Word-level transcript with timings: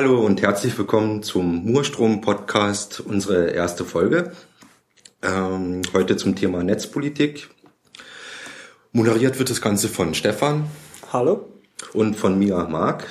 Hallo 0.00 0.24
und 0.24 0.42
herzlich 0.42 0.78
willkommen 0.78 1.24
zum 1.24 1.64
Murstrom-Podcast, 1.64 3.00
unsere 3.00 3.50
erste 3.50 3.84
Folge. 3.84 4.30
Ähm, 5.22 5.82
heute 5.92 6.16
zum 6.16 6.36
Thema 6.36 6.62
Netzpolitik. 6.62 7.50
Moderiert 8.92 9.40
wird 9.40 9.50
das 9.50 9.60
Ganze 9.60 9.88
von 9.88 10.14
Stefan. 10.14 10.70
Hallo. 11.12 11.52
Und 11.94 12.14
von 12.14 12.38
mir, 12.38 12.68
Marc. 12.70 13.08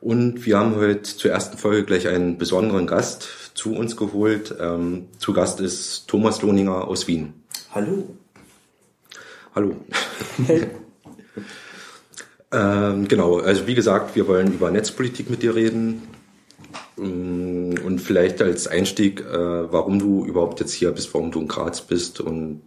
Und 0.00 0.46
wir 0.46 0.56
haben 0.56 0.76
heute 0.76 1.02
zur 1.02 1.32
ersten 1.32 1.58
Folge 1.58 1.84
gleich 1.84 2.06
einen 2.06 2.38
besonderen 2.38 2.86
Gast 2.86 3.28
zu 3.54 3.74
uns 3.74 3.96
geholt. 3.96 4.54
Ähm, 4.60 5.08
zu 5.18 5.32
Gast 5.32 5.58
ist 5.58 6.06
Thomas 6.06 6.42
Lohninger 6.42 6.86
aus 6.86 7.08
Wien. 7.08 7.42
Hallo. 7.74 8.16
Hallo. 9.52 9.74
Hey. 10.46 10.68
ähm, 12.52 13.08
genau, 13.08 13.38
also 13.38 13.66
wie 13.66 13.74
gesagt, 13.74 14.16
wir 14.16 14.28
wollen 14.28 14.52
über 14.52 14.70
Netzpolitik 14.70 15.30
mit 15.30 15.42
dir 15.42 15.54
reden. 15.54 16.02
Mm, 16.96 17.74
und 17.84 18.00
vielleicht 18.00 18.40
als 18.40 18.66
Einstieg, 18.66 19.20
äh, 19.20 19.72
warum 19.72 19.98
du 19.98 20.24
überhaupt 20.24 20.60
jetzt 20.60 20.72
hier 20.72 20.92
bist, 20.92 21.12
warum 21.14 21.30
du 21.30 21.40
in 21.40 21.48
Graz 21.48 21.80
bist 21.80 22.20
und 22.20 22.62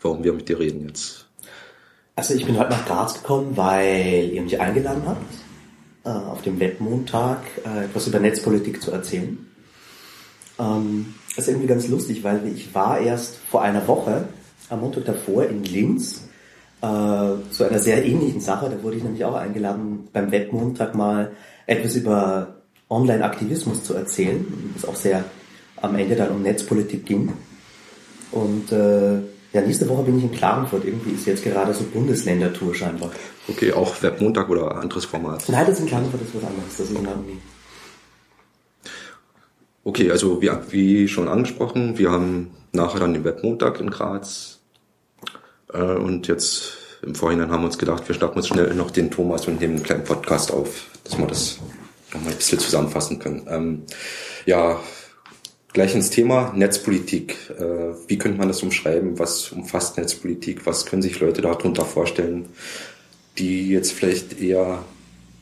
warum 0.00 0.22
wir 0.22 0.32
mit 0.32 0.48
dir 0.48 0.58
reden 0.58 0.88
jetzt. 0.88 1.26
Also 2.14 2.34
ich 2.34 2.46
bin 2.46 2.58
heute 2.58 2.70
nach 2.70 2.86
Graz 2.86 3.14
gekommen, 3.14 3.56
weil 3.56 4.30
ihr 4.32 4.42
mich 4.42 4.60
eingeladen 4.60 5.02
habt, 5.06 5.34
äh, 6.04 6.08
auf 6.08 6.42
dem 6.42 6.60
Webmontag 6.60 7.40
äh, 7.64 7.84
etwas 7.84 8.06
über 8.06 8.20
Netzpolitik 8.20 8.80
zu 8.80 8.90
erzählen. 8.90 9.46
Ähm, 10.58 11.14
das 11.34 11.44
ist 11.44 11.48
irgendwie 11.48 11.66
ganz 11.66 11.88
lustig, 11.88 12.24
weil 12.24 12.46
ich 12.54 12.74
war 12.74 13.00
erst 13.00 13.36
vor 13.50 13.62
einer 13.62 13.86
Woche, 13.86 14.28
am 14.70 14.80
Montag 14.80 15.04
davor, 15.04 15.44
in 15.44 15.64
Linz, 15.64 16.25
äh, 16.86 17.50
zu 17.50 17.64
einer 17.64 17.78
sehr 17.78 18.04
ähnlichen 18.04 18.40
Sache. 18.40 18.70
Da 18.70 18.82
wurde 18.82 18.96
ich 18.96 19.02
nämlich 19.02 19.24
auch 19.24 19.34
eingeladen, 19.34 20.08
beim 20.12 20.30
Webmontag 20.30 20.94
mal 20.94 21.32
etwas 21.66 21.96
über 21.96 22.56
Online-Aktivismus 22.88 23.82
zu 23.82 23.94
erzählen, 23.94 24.46
was 24.74 24.84
auch 24.84 24.96
sehr 24.96 25.24
am 25.76 25.96
Ende 25.96 26.14
dann 26.14 26.30
um 26.30 26.42
Netzpolitik 26.42 27.04
ging. 27.04 27.32
Und 28.32 28.72
äh, 28.72 29.16
ja, 29.52 29.62
nächste 29.62 29.88
Woche 29.88 30.04
bin 30.04 30.18
ich 30.18 30.24
in 30.24 30.32
Klagenfurt. 30.32 30.84
Irgendwie 30.84 31.12
ist 31.12 31.26
jetzt 31.26 31.42
gerade 31.42 31.72
so 31.72 31.84
Bundesländertour 31.84 32.74
scheinbar. 32.74 33.10
Okay, 33.48 33.72
auch 33.72 34.02
Webmontag 34.02 34.48
oder 34.50 34.76
anderes 34.76 35.04
Format? 35.04 35.44
Nein, 35.48 35.66
das 35.66 35.80
in 35.80 35.86
Klagenfurt 35.86 36.22
ist 36.22 36.34
was 36.34 36.44
anderes. 36.44 36.76
Das 36.76 36.90
ist 36.90 36.96
in 36.96 37.04
der 37.04 37.16
Uni. 37.16 37.38
Okay, 39.84 40.10
also 40.10 40.42
wie, 40.42 40.50
wie 40.70 41.08
schon 41.08 41.28
angesprochen, 41.28 41.96
wir 41.96 42.10
haben 42.10 42.50
nachher 42.72 43.00
dann 43.00 43.14
den 43.14 43.24
Webmontag 43.24 43.80
in 43.80 43.90
Graz. 43.90 44.55
Äh, 45.76 45.96
und 45.96 46.26
jetzt 46.28 46.78
im 47.02 47.14
Vorhinein 47.14 47.50
haben 47.50 47.62
wir 47.62 47.66
uns 47.66 47.78
gedacht, 47.78 48.08
wir 48.08 48.14
schnappen 48.14 48.38
uns 48.38 48.48
schnell 48.48 48.74
noch 48.74 48.90
den 48.90 49.10
Thomas 49.10 49.46
und 49.46 49.60
nehmen 49.60 49.76
einen 49.76 49.82
kleinen 49.82 50.04
Podcast 50.04 50.52
auf, 50.52 50.86
dass 51.04 51.18
wir 51.18 51.26
das 51.26 51.58
nochmal 52.12 52.32
ein 52.32 52.36
bisschen 52.36 52.58
zusammenfassen 52.58 53.18
können. 53.18 53.46
Ähm, 53.48 53.82
ja, 54.46 54.80
gleich 55.72 55.94
ins 55.94 56.10
Thema 56.10 56.52
Netzpolitik. 56.54 57.36
Äh, 57.58 57.94
wie 58.08 58.18
könnte 58.18 58.38
man 58.38 58.48
das 58.48 58.62
umschreiben? 58.62 59.18
Was 59.18 59.52
umfasst 59.52 59.98
Netzpolitik? 59.98 60.66
Was 60.66 60.86
können 60.86 61.02
sich 61.02 61.20
Leute 61.20 61.42
darunter 61.42 61.84
vorstellen, 61.84 62.48
die 63.38 63.68
jetzt 63.68 63.92
vielleicht 63.92 64.40
eher 64.40 64.82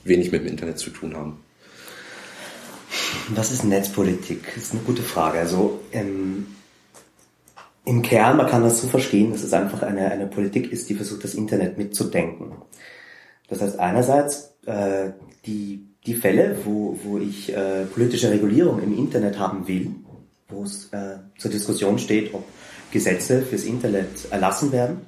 wenig 0.02 0.32
mit 0.32 0.42
dem 0.42 0.48
Internet 0.48 0.78
zu 0.78 0.90
tun 0.90 1.16
haben? 1.16 1.38
Was 3.28 3.50
ist 3.50 3.64
Netzpolitik? 3.64 4.42
Das 4.54 4.64
ist 4.64 4.72
eine 4.72 4.82
gute 4.82 5.02
Frage. 5.02 5.38
Also 5.38 5.80
ähm, 5.92 6.46
im 7.84 8.02
Kern, 8.02 8.36
man 8.36 8.46
kann 8.46 8.62
das 8.62 8.80
so 8.80 8.88
verstehen, 8.88 9.32
dass 9.32 9.42
es 9.42 9.52
einfach 9.52 9.82
eine, 9.82 10.10
eine 10.10 10.26
Politik 10.26 10.72
ist, 10.72 10.88
die 10.88 10.94
versucht, 10.94 11.24
das 11.24 11.34
Internet 11.34 11.76
mitzudenken. 11.76 12.52
Das 13.48 13.60
heißt 13.60 13.78
einerseits 13.78 14.56
äh, 14.64 15.10
die, 15.44 15.86
die 16.06 16.14
Fälle, 16.14 16.56
wo, 16.64 16.98
wo 17.04 17.18
ich 17.18 17.54
äh, 17.54 17.84
politische 17.84 18.30
Regulierung 18.30 18.82
im 18.82 18.96
Internet 18.96 19.38
haben 19.38 19.68
will, 19.68 19.90
wo 20.48 20.62
es 20.62 20.88
äh, 20.92 21.18
zur 21.38 21.50
Diskussion 21.50 21.98
steht, 21.98 22.32
ob 22.32 22.44
Gesetze 22.90 23.42
fürs 23.42 23.64
Internet 23.64 24.30
erlassen 24.30 24.72
werden. 24.72 25.06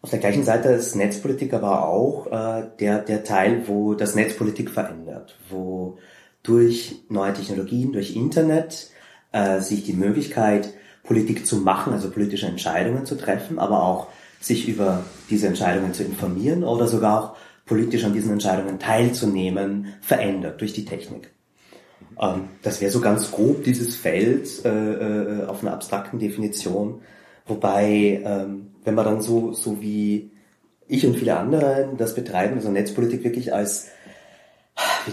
Auf 0.00 0.10
der 0.10 0.18
gleichen 0.18 0.44
Seite 0.44 0.70
ist 0.70 0.94
Netzpolitik 0.94 1.52
aber 1.52 1.86
auch 1.86 2.26
äh, 2.26 2.66
der, 2.80 3.00
der 3.00 3.24
Teil, 3.24 3.64
wo 3.66 3.94
das 3.94 4.14
Netzpolitik 4.14 4.70
verändert, 4.70 5.36
wo 5.50 5.98
durch 6.42 7.02
neue 7.08 7.32
Technologien, 7.32 7.92
durch 7.92 8.16
Internet 8.16 8.90
äh, 9.32 9.60
sich 9.60 9.84
die 9.84 9.92
Möglichkeit, 9.92 10.72
Politik 11.08 11.46
zu 11.46 11.56
machen, 11.56 11.94
also 11.94 12.10
politische 12.10 12.46
Entscheidungen 12.46 13.06
zu 13.06 13.16
treffen, 13.16 13.58
aber 13.58 13.82
auch 13.82 14.08
sich 14.40 14.68
über 14.68 15.04
diese 15.30 15.48
Entscheidungen 15.48 15.94
zu 15.94 16.04
informieren 16.04 16.62
oder 16.62 16.86
sogar 16.86 17.24
auch 17.24 17.36
politisch 17.64 18.04
an 18.04 18.12
diesen 18.12 18.30
Entscheidungen 18.30 18.78
teilzunehmen, 18.78 19.94
verändert 20.02 20.60
durch 20.60 20.74
die 20.74 20.84
Technik. 20.84 21.30
Ähm, 22.20 22.50
das 22.62 22.82
wäre 22.82 22.92
so 22.92 23.00
ganz 23.00 23.30
grob 23.30 23.64
dieses 23.64 23.96
Feld 23.96 24.64
äh, 24.66 24.68
äh, 24.68 25.46
auf 25.46 25.62
einer 25.62 25.72
abstrakten 25.72 26.18
Definition, 26.18 27.00
wobei, 27.46 28.22
ähm, 28.24 28.72
wenn 28.84 28.94
man 28.94 29.06
dann 29.06 29.22
so, 29.22 29.54
so 29.54 29.80
wie 29.80 30.30
ich 30.88 31.06
und 31.06 31.16
viele 31.16 31.38
andere 31.38 31.88
das 31.96 32.14
betreiben, 32.14 32.56
also 32.56 32.70
Netzpolitik 32.70 33.24
wirklich 33.24 33.54
als 33.54 33.88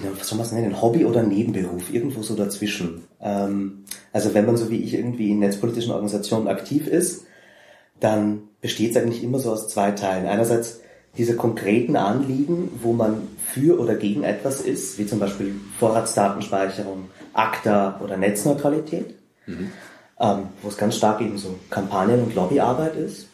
wie 0.04 0.24
soll 0.24 0.38
man 0.38 0.48
es 0.48 0.54
nennen, 0.54 0.82
Hobby 0.82 1.06
oder 1.06 1.24
Nebenberuf, 1.24 1.94
irgendwo 1.94 2.22
so 2.22 2.36
dazwischen. 2.36 3.04
Ähm, 3.22 3.86
also 4.14 4.34
wenn 4.34 4.46
man 4.46 4.58
so 4.58 4.70
wie 4.70 4.82
ich 4.82 4.94
irgendwie 4.94 5.32
in 5.32 5.40
netzpolitischen 5.40 5.92
Organisationen 5.92 6.48
aktiv 6.48 6.88
ist, 6.88 7.26
dann 8.00 8.44
besteht 8.62 8.92
es 8.92 8.98
eigentlich 8.98 9.24
immer 9.24 9.40
so 9.40 9.52
aus 9.52 9.68
zwei 9.68 9.92
Teilen. 9.92 10.28
Einerseits 10.28 10.82
diese 11.18 11.36
konkreten 11.36 11.96
Anliegen, 11.96 12.72
wo 12.82 12.94
man 12.94 13.28
für 13.38 13.80
oder 13.80 13.96
gegen 13.96 14.24
etwas 14.24 14.62
ist, 14.62 15.00
wie 15.00 15.06
zum 15.06 15.20
Beispiel 15.20 15.56
Vorratsdatenspeicherung, 15.80 17.10
ACTA 17.34 18.02
oder 18.04 18.18
Netzneutralität, 18.18 19.16
mhm. 19.46 19.72
ähm, 20.20 20.40
wo 20.62 20.68
es 20.68 20.78
ganz 20.78 20.98
stark 20.98 21.22
eben 21.22 21.38
so 21.38 21.56
Kampagnen- 21.70 22.24
und 22.24 22.36
Lobbyarbeit 22.36 22.96
ist. 22.96 23.28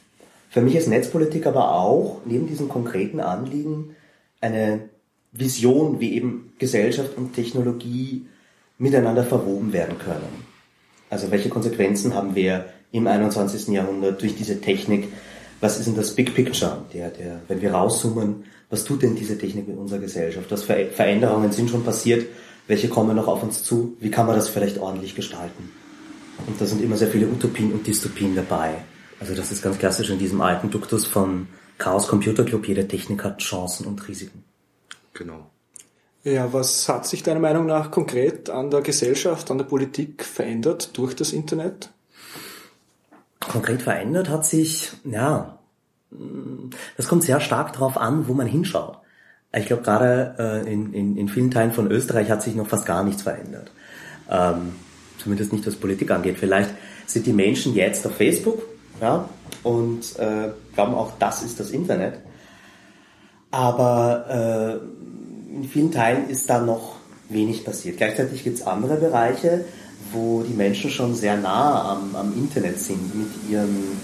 Für 0.50 0.62
mich 0.62 0.76
ist 0.76 0.88
Netzpolitik 0.88 1.48
aber 1.48 1.72
auch 1.74 2.22
neben 2.26 2.48
diesen 2.48 2.70
konkreten 2.70 3.20
Anliegen 3.20 3.96
eine 4.42 4.90
Vision, 5.31 6.00
wie 6.00 6.14
eben 6.14 6.53
Gesellschaft 6.59 7.18
und 7.18 7.34
Technologie 7.34 8.25
miteinander 8.78 9.24
verwoben 9.24 9.74
werden 9.74 9.97
können. 9.97 10.46
Also 11.09 11.31
welche 11.31 11.50
Konsequenzen 11.50 12.14
haben 12.14 12.36
wir 12.36 12.66
im 12.92 13.08
21. 13.08 13.68
Jahrhundert 13.68 14.22
durch 14.22 14.36
diese 14.36 14.59
Technik? 14.59 15.08
Was 15.59 15.78
ist 15.78 15.88
denn 15.88 15.96
das 15.96 16.16
Big 16.16 16.34
Picture? 16.34 16.86
Der, 16.94 17.09
der, 17.09 17.41
wenn 17.47 17.62
wir 17.62 17.74
rauszoomen, 17.74 18.46
was 18.70 18.84
tut 18.84 19.03
denn 19.03 19.16
diese 19.16 19.38
Technik 19.38 19.68
in 19.68 19.78
unserer 19.78 20.00
Gesellschaft? 20.00 20.50
Was 20.50 20.64
für 20.64 20.86
Veränderungen 20.88 21.52
sind 21.52 21.70
schon 21.70 21.84
passiert? 21.84 22.25
Welche 22.68 22.90
kommen 22.90 23.16
noch 23.16 23.28
auf 23.28 23.44
uns 23.44 23.64
zu? 23.64 23.97
Wie 24.00 24.12
kann 24.12 24.25
man 24.25 24.36
das 24.36 24.50
vielleicht 24.50 24.78
ordentlich 24.80 25.16
gestalten? 25.16 25.70
Und 26.47 26.59
da 26.59 26.66
sind 26.66 26.81
immer 26.81 26.97
sehr 26.97 27.09
viele 27.09 27.28
Utopien 27.28 27.72
und 27.74 27.86
Dystopien 27.86 28.36
dabei. 28.36 28.75
Also 29.20 29.36
das 29.36 29.52
ist 29.52 29.62
ganz 29.62 29.78
klassisch 29.78 30.09
in 30.09 30.18
diesem 30.18 30.41
alten 30.41 30.72
Duktus 30.72 31.06
von 31.06 31.47
Chaos 31.78 32.08
Computer 32.08 32.44
Club. 32.44 32.68
Jede 32.68 32.88
Technik 32.88 33.24
hat 33.24 33.40
Chancen 33.40 33.86
und 33.86 34.08
Risiken. 34.08 34.44
Genau. 35.14 35.50
Ja, 36.24 36.54
was 36.54 36.88
hat 36.88 37.08
sich 37.08 37.24
deiner 37.24 37.40
Meinung 37.40 37.66
nach 37.66 37.90
konkret 37.90 38.50
an 38.50 38.70
der 38.70 38.82
Gesellschaft, 38.82 39.50
an 39.50 39.58
der 39.58 39.66
Politik 39.66 40.24
verändert 40.24 40.96
durch 40.98 41.16
das 41.16 41.34
Internet? 41.34 41.90
Konkret 43.40 43.82
verändert 43.82 44.30
hat 44.30 44.46
sich, 44.46 44.92
ja, 45.04 45.58
das 46.98 47.08
kommt 47.08 47.24
sehr 47.24 47.40
stark 47.40 47.74
darauf 47.74 47.98
an, 47.98 48.28
wo 48.28 48.34
man 48.34 48.46
hinschaut. 48.46 49.00
Ich 49.54 49.66
glaube, 49.66 49.82
gerade 49.82 50.36
äh, 50.38 50.72
in, 50.72 50.94
in, 50.94 51.18
in 51.18 51.28
vielen 51.28 51.52
Teilen 51.52 51.72
von 51.72 51.90
Österreich 51.92 52.30
hat 52.30 52.44
sich 52.44 52.56
noch 52.56 52.68
fast 52.68 52.86
gar 52.86 53.04
nichts 53.04 53.24
verändert. 53.24 53.72
Ähm, 54.30 54.74
zumindest 55.18 55.52
nicht 55.52 55.66
was 55.66 55.76
Politik 55.76 56.12
angeht. 56.12 56.38
Vielleicht 56.38 56.70
sind 57.06 57.26
die 57.26 57.34
Menschen 57.34 57.74
jetzt 57.74 58.06
auf 58.06 58.16
Facebook 58.16 58.62
ja, 59.02 59.28
und 59.64 60.18
äh, 60.20 60.50
glauben 60.74 60.94
auch, 60.94 61.14
das 61.20 61.44
ist 61.44 61.60
das 61.60 61.72
Internet. 61.72 62.20
Aber 63.52 64.80
äh, 65.52 65.56
in 65.56 65.66
vielen 65.66 65.92
Teilen 65.92 66.30
ist 66.30 66.50
da 66.50 66.62
noch 66.62 66.96
wenig 67.30 67.64
passiert. 67.64 67.98
Gleichzeitig 67.98 68.44
gibt 68.44 68.58
es 68.58 68.66
andere 68.66 68.96
Bereiche, 68.96 69.66
wo 70.12 70.42
die 70.42 70.53
Menschen 70.53 70.90
schon 70.90 71.14
sehr 71.14 71.38
nah 71.38 71.92
am, 71.92 72.16
am 72.16 72.34
Internet 72.38 72.80
sind 72.80 73.16
mit 73.16 73.28
ihrem 73.50 73.98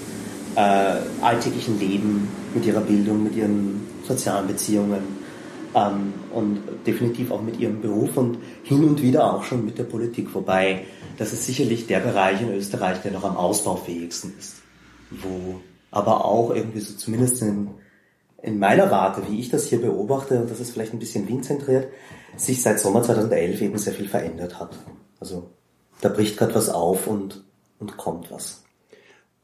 äh, 0.56 0.98
alltäglichen 1.22 1.80
Leben, 1.80 2.28
mit 2.54 2.66
ihrer 2.66 2.82
Bildung, 2.82 3.24
mit 3.24 3.36
ihren 3.36 3.88
sozialen 4.08 4.48
Beziehungen 4.48 5.02
ähm, 5.76 6.14
und 6.34 6.62
definitiv 6.86 7.32
auch 7.32 7.42
mit 7.42 7.60
ihrem 7.60 7.82
Beruf 7.82 8.18
und 8.18 8.38
hin 8.64 8.84
und 8.84 9.02
wieder 9.02 9.34
auch 9.34 9.44
schon 9.44 9.66
mit 9.66 9.78
der 9.78 9.84
Politik. 9.84 10.34
Wobei 10.34 10.86
das 11.18 11.34
ist 11.34 11.46
sicherlich 11.46 11.88
der 11.88 12.00
Bereich 12.00 12.42
in 12.42 12.54
Österreich, 12.54 13.02
der 13.02 13.12
noch 13.12 13.24
am 13.24 13.38
ausbaufähigsten 13.38 14.34
ist. 14.38 14.58
Wo 15.10 15.60
aber 15.92 16.26
auch 16.26 16.54
irgendwie 16.54 16.80
so 16.80 16.96
zumindest 16.96 17.42
in 17.42 17.70
in 18.42 18.60
meiner 18.60 18.92
Warte, 18.92 19.24
wie 19.30 19.40
ich 19.40 19.50
das 19.50 19.66
hier 19.66 19.82
beobachte, 19.82 20.40
und 20.40 20.50
das 20.50 20.60
ist 20.60 20.72
vielleicht 20.72 20.94
ein 20.94 21.00
bisschen 21.00 21.28
Wien-zentriert, 21.28 21.88
sich 22.36 22.62
seit 22.62 22.80
Sommer 22.80 23.02
2011 23.02 23.62
eben 23.62 23.78
sehr 23.78 23.94
viel 23.94 24.08
verändert 24.08 24.60
hat. 24.60 24.78
Also 25.20 25.50
da 26.02 26.10
bricht 26.10 26.38
gerade 26.38 26.54
was 26.56 26.70
auf 26.70 27.08
und, 27.08 27.44
und 27.80 27.98
kommt 27.98 28.32
was. 28.32 28.64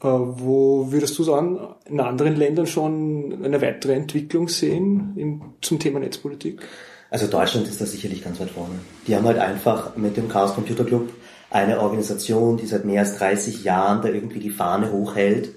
Äh, 0.02 0.08
wo 0.08 0.92
würdest 0.92 1.18
du 1.18 1.24
sagen, 1.24 1.60
in 1.86 2.00
anderen 2.00 2.36
Ländern 2.36 2.68
schon 2.68 3.44
eine 3.44 3.62
weitere 3.62 3.94
Entwicklung 3.94 4.48
sehen 4.48 5.14
im, 5.16 5.42
zum 5.62 5.80
Thema 5.80 6.00
Netzpolitik? 6.00 6.62
Also 7.10 7.28
Deutschland 7.28 7.68
ist 7.68 7.80
da 7.80 7.86
sicherlich 7.86 8.24
ganz 8.24 8.40
weit 8.40 8.50
vorne. 8.50 8.76
Die 9.08 9.16
haben 9.16 9.26
halt 9.26 9.38
einfach 9.38 9.96
mit 9.96 10.18
dem 10.18 10.30
Chaos 10.30 10.56
Computer 10.56 10.84
Club 10.84 11.10
eine 11.50 11.80
Organisation, 11.80 12.58
die 12.58 12.66
seit 12.66 12.86
mehr 12.86 13.02
als 13.02 13.18
30 13.18 13.64
Jahren 13.64 14.02
da 14.02 14.10
irgendwie 14.10 14.40
die 14.40 14.50
Fahne 14.50 14.92
hochhält 14.92 15.50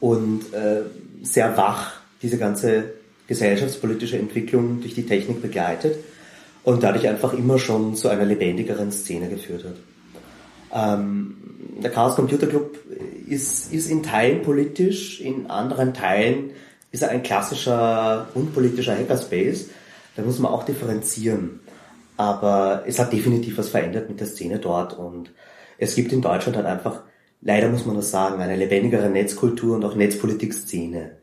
und 0.00 0.52
äh, 0.54 0.82
sehr 1.22 1.56
wach 1.56 1.95
diese 2.22 2.38
ganze 2.38 2.94
gesellschaftspolitische 3.26 4.18
Entwicklung 4.18 4.80
durch 4.80 4.94
die 4.94 5.06
Technik 5.06 5.42
begleitet 5.42 5.96
und 6.64 6.82
dadurch 6.82 7.08
einfach 7.08 7.32
immer 7.32 7.58
schon 7.58 7.94
zu 7.94 8.08
einer 8.08 8.24
lebendigeren 8.24 8.92
Szene 8.92 9.28
geführt 9.28 9.64
hat. 9.64 9.76
Ähm, 10.72 11.36
der 11.82 11.90
Chaos 11.90 12.16
Computer 12.16 12.46
Club 12.46 12.78
ist, 13.28 13.72
ist 13.72 13.90
in 13.90 14.02
Teilen 14.02 14.42
politisch, 14.42 15.20
in 15.20 15.46
anderen 15.46 15.94
Teilen 15.94 16.50
ist 16.90 17.02
er 17.02 17.10
ein 17.10 17.22
klassischer 17.22 18.28
unpolitischer 18.34 18.96
Hackerspace. 18.96 19.68
Da 20.16 20.22
muss 20.22 20.38
man 20.38 20.52
auch 20.52 20.64
differenzieren. 20.64 21.60
Aber 22.16 22.84
es 22.86 22.98
hat 22.98 23.12
definitiv 23.12 23.58
was 23.58 23.68
verändert 23.68 24.08
mit 24.08 24.20
der 24.20 24.26
Szene 24.26 24.58
dort 24.58 24.98
und 24.98 25.30
es 25.78 25.94
gibt 25.94 26.12
in 26.12 26.22
Deutschland 26.22 26.56
halt 26.56 26.66
einfach, 26.66 27.02
leider 27.42 27.68
muss 27.68 27.84
man 27.84 27.96
das 27.96 28.10
sagen, 28.10 28.40
eine 28.40 28.56
lebendigere 28.56 29.10
Netzkultur 29.10 29.76
und 29.76 29.84
auch 29.84 29.94
Netzpolitik-Szene. 29.94 31.18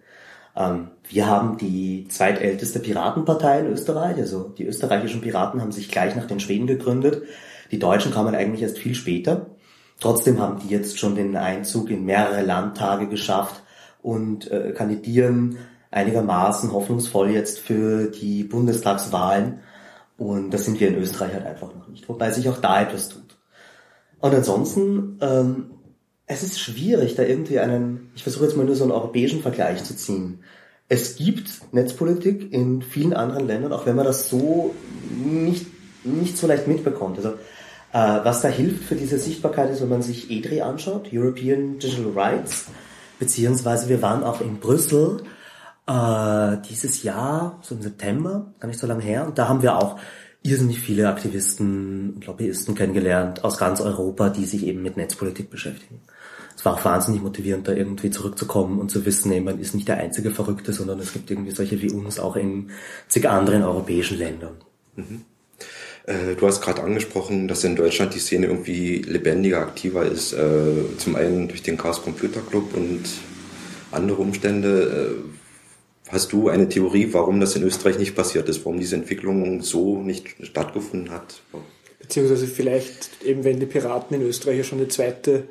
Ähm, 0.56 0.90
wir 1.10 1.28
haben 1.28 1.58
die 1.58 2.08
zweitälteste 2.10 2.80
Piratenpartei 2.80 3.60
in 3.60 3.68
Österreich, 3.68 4.18
also 4.18 4.54
die 4.58 4.66
österreichischen 4.66 5.22
Piraten 5.22 5.62
haben 5.62 5.72
sich 5.72 5.90
gleich 5.90 6.16
nach 6.16 6.28
den 6.28 6.40
Schweden 6.40 6.68
gegründet. 6.68 7.24
Die 7.72 7.80
Deutschen 7.80 8.12
kamen 8.12 8.36
eigentlich 8.36 8.62
erst 8.62 8.78
viel 8.78 8.96
später. 8.96 9.48
Trotzdem 10.00 10.40
haben 10.40 10.60
die 10.60 10.70
jetzt 10.70 11.00
schon 11.00 11.16
den 11.16 11.36
Einzug 11.36 11.90
in 11.90 12.06
mehrere 12.06 12.42
Landtage 12.42 13.08
geschafft 13.08 13.64
und 14.02 14.52
äh, 14.52 14.74
kandidieren 14.76 15.58
einigermaßen 15.92 16.72
hoffnungsvoll 16.72 17.30
jetzt 17.30 17.60
für 17.60 18.08
die 18.08 18.44
Bundestagswahlen. 18.44 19.60
Und 20.18 20.52
das 20.52 20.66
sind 20.66 20.80
wir 20.80 20.90
in 20.90 20.98
Österreich 20.98 21.34
halt 21.34 21.46
einfach 21.46 21.74
noch 21.74 21.88
nicht, 21.88 22.08
wobei 22.10 22.32
sich 22.32 22.50
auch 22.50 22.58
da 22.58 22.82
etwas 22.82 23.10
tut. 23.10 23.38
Und 24.20 24.34
ansonsten, 24.34 25.18
ähm, 25.22 25.72
es 26.26 26.44
ist 26.44 26.60
schwierig, 26.60 27.16
da 27.16 27.24
irgendwie 27.24 27.60
einen, 27.60 28.12
ich 28.16 28.24
versuche 28.24 28.46
jetzt 28.46 28.56
mal 28.56 28.66
nur 28.66 28.76
so 28.76 28.84
einen 28.84 28.92
europäischen 28.92 29.42
Vergleich 29.42 29.84
zu 29.84 29.96
ziehen. 29.96 30.40
Es 30.88 31.16
gibt 31.16 31.74
Netzpolitik 31.74 32.52
in 32.52 32.82
vielen 32.82 33.14
anderen 33.14 33.48
Ländern, 33.48 33.74
auch 33.74 33.86
wenn 33.86 33.96
man 33.96 34.06
das 34.06 34.30
so 34.30 34.74
nicht, 35.12 35.66
nicht 36.04 36.38
so 36.38 36.48
leicht 36.48 36.68
mitbekommt. 36.68 37.18
Also, 37.18 37.30
äh, 37.30 38.26
was 38.26 38.42
da 38.42 38.48
hilft 38.48 38.84
für 38.84 38.96
diese 38.96 39.20
Sichtbarkeit 39.20 39.70
ist, 39.70 39.82
wenn 39.82 39.90
man 39.90 40.02
sich 40.02 40.30
EDRI 40.32 40.62
anschaut, 40.62 41.10
European 41.12 41.80
Digital 41.80 42.12
Rights, 42.16 42.66
beziehungsweise 43.20 43.90
wir 43.90 44.02
waren 44.02 44.24
auch 44.24 44.42
in 44.42 44.60
Brüssel 44.60 45.24
äh, 45.88 46.58
dieses 46.70 47.04
Jahr, 47.04 47.60
so 47.62 47.76
im 47.76 47.82
September, 47.82 48.54
gar 48.60 48.68
nicht 48.68 48.80
so 48.80 48.88
lange 48.88 49.04
her, 49.04 49.28
und 49.28 49.38
da 49.38 49.48
haben 49.48 49.62
wir 49.62 49.78
auch 49.78 50.00
irrsinnig 50.44 50.80
viele 50.80 51.08
Aktivisten 51.08 52.16
und 52.16 52.26
Lobbyisten 52.26 52.76
kennengelernt 52.76 53.44
aus 53.44 53.58
ganz 53.58 53.80
Europa, 53.80 54.30
die 54.30 54.46
sich 54.46 54.66
eben 54.66 54.82
mit 54.82 54.98
Netzpolitik 54.98 55.50
beschäftigen. 55.50 56.02
Es 56.64 56.66
war 56.66 56.76
auch 56.76 56.86
wahnsinnig 56.86 57.22
motivierend, 57.22 57.68
da 57.68 57.74
irgendwie 57.74 58.10
zurückzukommen 58.10 58.80
und 58.80 58.90
zu 58.90 59.06
wissen, 59.06 59.28
nee, 59.28 59.42
man 59.42 59.60
ist 59.60 59.76
nicht 59.76 59.90
der 59.90 59.98
einzige 59.98 60.32
Verrückte, 60.32 60.72
sondern 60.72 60.98
es 61.02 61.12
gibt 61.12 61.30
irgendwie 61.30 61.52
solche 61.52 61.82
wie 61.82 61.92
uns 61.92 62.20
auch 62.20 62.38
in 62.38 62.72
zig 63.10 63.28
anderen 63.28 63.64
europäischen 63.64 64.18
Ländern. 64.18 64.56
Mhm. 64.96 65.26
Äh, 66.06 66.36
du 66.40 66.48
hast 66.48 66.62
gerade 66.62 66.82
angesprochen, 66.82 67.50
dass 67.50 67.66
in 67.66 67.76
Deutschland 67.76 68.14
die 68.14 68.20
Szene 68.20 68.46
irgendwie 68.46 69.00
lebendiger, 69.02 69.60
aktiver 69.60 70.06
ist. 70.06 70.32
Äh, 70.32 70.96
zum 70.98 71.18
einen 71.18 71.50
durch 71.50 71.64
den 71.64 71.76
Chaos 71.76 72.02
Computer 72.02 72.40
Club 72.40 72.74
und 72.74 73.02
andere 73.92 74.22
Umstände. 74.22 75.18
Äh, 75.20 76.10
Hast 76.14 76.32
du 76.32 76.48
eine 76.48 76.70
Theorie, 76.70 77.10
warum 77.12 77.42
das 77.42 77.58
in 77.58 77.64
Österreich 77.64 77.98
nicht 77.98 78.16
passiert 78.16 78.48
ist, 78.48 78.64
warum 78.64 78.80
diese 78.80 78.96
Entwicklung 78.96 79.62
so 79.62 80.02
nicht 80.02 80.28
stattgefunden 80.44 81.12
hat? 81.12 81.42
Beziehungsweise 82.00 82.48
vielleicht 82.48 83.22
eben, 83.26 83.44
wenn 83.44 83.60
die 83.60 83.66
Piraten 83.66 84.16
in 84.16 84.26
Österreich 84.26 84.60
ja 84.60 84.64
schon 84.64 84.80
die 84.80 84.88
zweite 84.88 85.46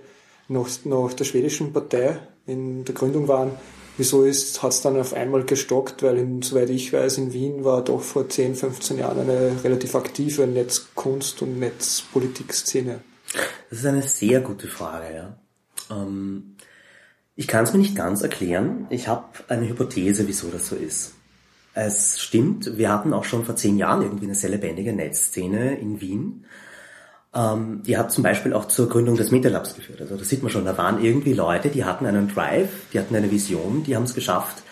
nach, 0.53 0.69
nach 0.85 1.13
der 1.15 1.25
schwedischen 1.25 1.73
Partei 1.73 2.19
in 2.47 2.85
der 2.85 2.95
Gründung 2.95 3.29
waren, 3.29 3.53
wieso 3.97 4.25
hat 4.25 4.73
es 4.73 4.83
dann 4.83 4.99
auf 4.99 5.15
einmal 5.15 5.45
gestockt, 5.45 6.03
weil 6.03 6.19
in, 6.19 6.43
soweit 6.43 6.71
ich 6.71 6.93
weiß, 6.93 7.19
in 7.19 7.33
Wien 7.33 7.65
war 7.65 7.83
doch 7.83 8.01
vor 8.01 8.29
10, 8.29 8.55
15 8.55 8.99
Jahren 8.99 9.21
eine 9.21 9.65
relativ 9.65 9.95
aktive 9.95 10.47
Netzkunst- 10.47 11.43
und 11.43 11.59
Netzpolitik-Szene. 11.59 13.01
Das 13.71 13.79
ist 13.79 13.87
eine 13.87 14.03
sehr 14.03 14.41
gute 14.41 14.69
Frage, 14.69 15.15
ja. 15.15 15.39
Ähm, 15.91 16.57
ich 17.35 17.49
kann 17.49 17.65
es 17.65 17.73
mir 17.73 17.79
nicht 17.79 17.97
ganz 17.97 18.23
erklären. 18.23 18.87
Ich 18.91 19.09
habe 19.09 19.27
eine 19.49 19.69
Hypothese, 19.69 20.29
wieso 20.29 20.49
das 20.49 20.69
so 20.69 20.77
ist. 20.77 21.15
Es 21.75 22.21
stimmt, 22.21 22.77
wir 22.77 22.91
hatten 22.91 23.15
auch 23.15 23.25
schon 23.25 23.45
vor 23.47 23.57
zehn 23.57 23.79
Jahren 23.79 24.03
irgendwie 24.03 24.27
eine 24.27 24.35
sehr 24.35 24.51
lebendige 24.51 24.93
Netzszene 24.93 25.79
in 25.79 26.03
Wien. 26.03 26.45
Ähm, 27.35 27.83
die 27.87 27.97
hat 27.97 28.13
zum 28.13 28.23
Beispiel 28.23 28.53
auch 28.53 28.67
zur 28.67 28.89
Gründung 28.89 29.17
des 29.17 29.31
MetaLabs 29.31 29.75
geführt. 29.75 30.01
Also 30.01 30.17
da 30.17 30.25
sieht 30.25 30.43
man 30.43 30.53
schon, 30.53 30.65
da 30.65 30.77
waren 30.77 31.03
irgendwie 31.03 31.33
Leute, 31.33 31.71
die 31.71 31.85
hatten 31.85 32.05
einen 32.05 32.29
Drive, 32.29 32.69
die 32.93 32.99
hatten 32.99 33.17
eine 33.17 33.31
Vision, 33.31 33.85
die 33.85 33.97
haben 33.97 34.03
es 34.05 34.15
geschafft, 34.15 34.63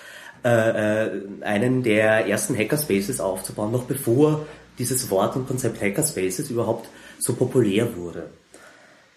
äh, 0.44 1.06
äh, 1.06 1.10
einen 1.42 1.82
der 1.82 2.26
ersten 2.26 2.56
Hackerspaces 2.56 3.20
aufzubauen, 3.20 3.72
noch 3.72 3.84
bevor 3.84 4.46
dieses 4.78 5.10
Wort 5.10 5.36
und 5.36 5.46
Konzept 5.46 5.80
Hackerspaces 5.80 6.50
überhaupt 6.50 6.88
so 7.18 7.34
populär 7.34 7.96
wurde. 7.96 8.24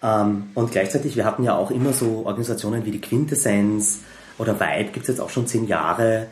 Ähm, 0.02 0.50
und 0.54 0.72
gleichzeitig, 0.72 1.16
wir 1.16 1.26
hatten 1.26 1.44
ja 1.44 1.56
auch 1.56 1.72
immer 1.72 1.94
so 1.94 2.24
Organisationen 2.26 2.86
wie 2.86 2.92
die 2.92 3.02
Quintessenz 3.02 4.02
oder 4.38 4.60
Vibe 4.60 4.92
gibt's 4.92 5.08
jetzt 5.08 5.22
auch 5.22 5.30
schon 5.30 5.48
zehn 5.48 5.68
Jahre. 5.68 6.28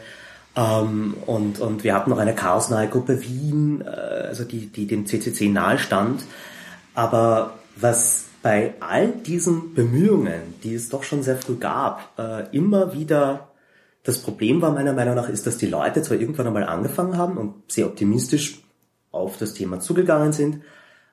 Ähm, 0.56 1.16
und, 1.26 1.60
und 1.60 1.84
wir 1.84 1.94
hatten 1.94 2.10
noch 2.10 2.18
eine 2.18 2.36
chaosnahe 2.36 2.90
Gruppe 2.90 3.22
Wien, 3.22 3.82
äh, 3.82 3.88
also 3.88 4.44
die, 4.44 4.68
die 4.68 4.88
dem 4.88 5.06
CCC 5.06 5.48
nahe 5.48 5.78
stand. 5.78 6.24
Aber 6.94 7.60
was 7.76 8.26
bei 8.42 8.74
all 8.80 9.10
diesen 9.10 9.74
Bemühungen, 9.74 10.56
die 10.64 10.74
es 10.74 10.90
doch 10.90 11.04
schon 11.04 11.24
sehr 11.24 11.38
früh 11.38 11.56
gab, 11.56 12.18
äh, 12.18 12.56
immer 12.56 12.94
wieder 12.94 13.52
das 14.04 14.18
Problem 14.18 14.62
war 14.62 14.72
meiner 14.72 14.94
Meinung 14.94 15.16
nach, 15.16 15.30
ist, 15.30 15.46
dass 15.46 15.58
die 15.58 15.68
Leute 15.68 16.02
zwar 16.02 16.18
irgendwann 16.18 16.48
einmal 16.48 16.64
angefangen 16.64 17.18
haben 17.18 17.38
und 17.38 17.72
sehr 17.72 17.86
optimistisch 17.86 18.62
auf 19.12 19.38
das 19.38 19.54
Thema 19.54 19.80
zugegangen 19.80 20.34
sind, 20.34 20.62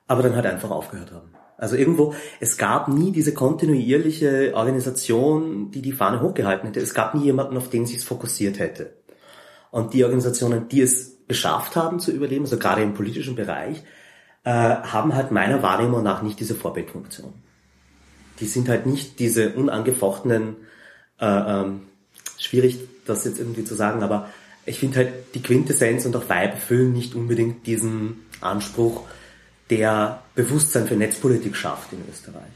aber 0.07 0.23
dann 0.23 0.35
halt 0.35 0.47
einfach 0.47 0.71
aufgehört 0.71 1.11
haben. 1.11 1.29
Also 1.57 1.75
irgendwo, 1.75 2.15
es 2.39 2.57
gab 2.57 2.87
nie 2.87 3.11
diese 3.11 3.33
kontinuierliche 3.33 4.53
Organisation, 4.55 5.71
die 5.71 5.81
die 5.81 5.91
Fahne 5.91 6.21
hochgehalten 6.21 6.67
hätte. 6.67 6.79
Es 6.79 6.93
gab 6.93 7.13
nie 7.13 7.25
jemanden, 7.25 7.57
auf 7.57 7.69
den 7.69 7.85
sich 7.85 7.97
es 7.97 8.05
fokussiert 8.05 8.59
hätte. 8.59 8.93
Und 9.69 9.93
die 9.93 10.03
Organisationen, 10.03 10.69
die 10.69 10.81
es 10.81 11.17
geschafft 11.27 11.75
haben 11.75 11.99
zu 11.99 12.11
überleben, 12.11 12.45
also 12.45 12.57
gerade 12.57 12.81
im 12.81 12.93
politischen 12.93 13.35
Bereich, 13.35 13.83
äh, 14.43 14.51
haben 14.51 15.15
halt 15.15 15.31
meiner 15.31 15.61
Wahrnehmung 15.61 16.03
nach 16.03 16.21
nicht 16.21 16.39
diese 16.39 16.55
Vorbildfunktion. 16.55 17.33
Die 18.39 18.45
sind 18.45 18.69
halt 18.69 18.85
nicht 18.85 19.19
diese 19.19 19.53
unangefochtenen, 19.53 20.55
äh, 21.19 21.25
ähm, 21.25 21.81
schwierig 22.37 22.79
das 23.05 23.25
jetzt 23.25 23.39
irgendwie 23.39 23.65
zu 23.65 23.75
sagen, 23.75 24.03
aber 24.03 24.29
ich 24.65 24.79
finde 24.79 24.97
halt 24.97 25.13
die 25.33 25.41
Quintessenz 25.41 26.05
und 26.05 26.15
auch 26.15 26.23
Vibe 26.23 26.53
erfüllen 26.53 26.93
nicht 26.93 27.15
unbedingt 27.15 27.65
diesen 27.65 28.25
Anspruch, 28.39 29.07
der 29.69 30.23
Bewusstsein 30.35 30.87
für 30.87 30.95
Netzpolitik 30.95 31.55
schafft 31.55 31.93
in 31.93 32.03
Österreich. 32.09 32.51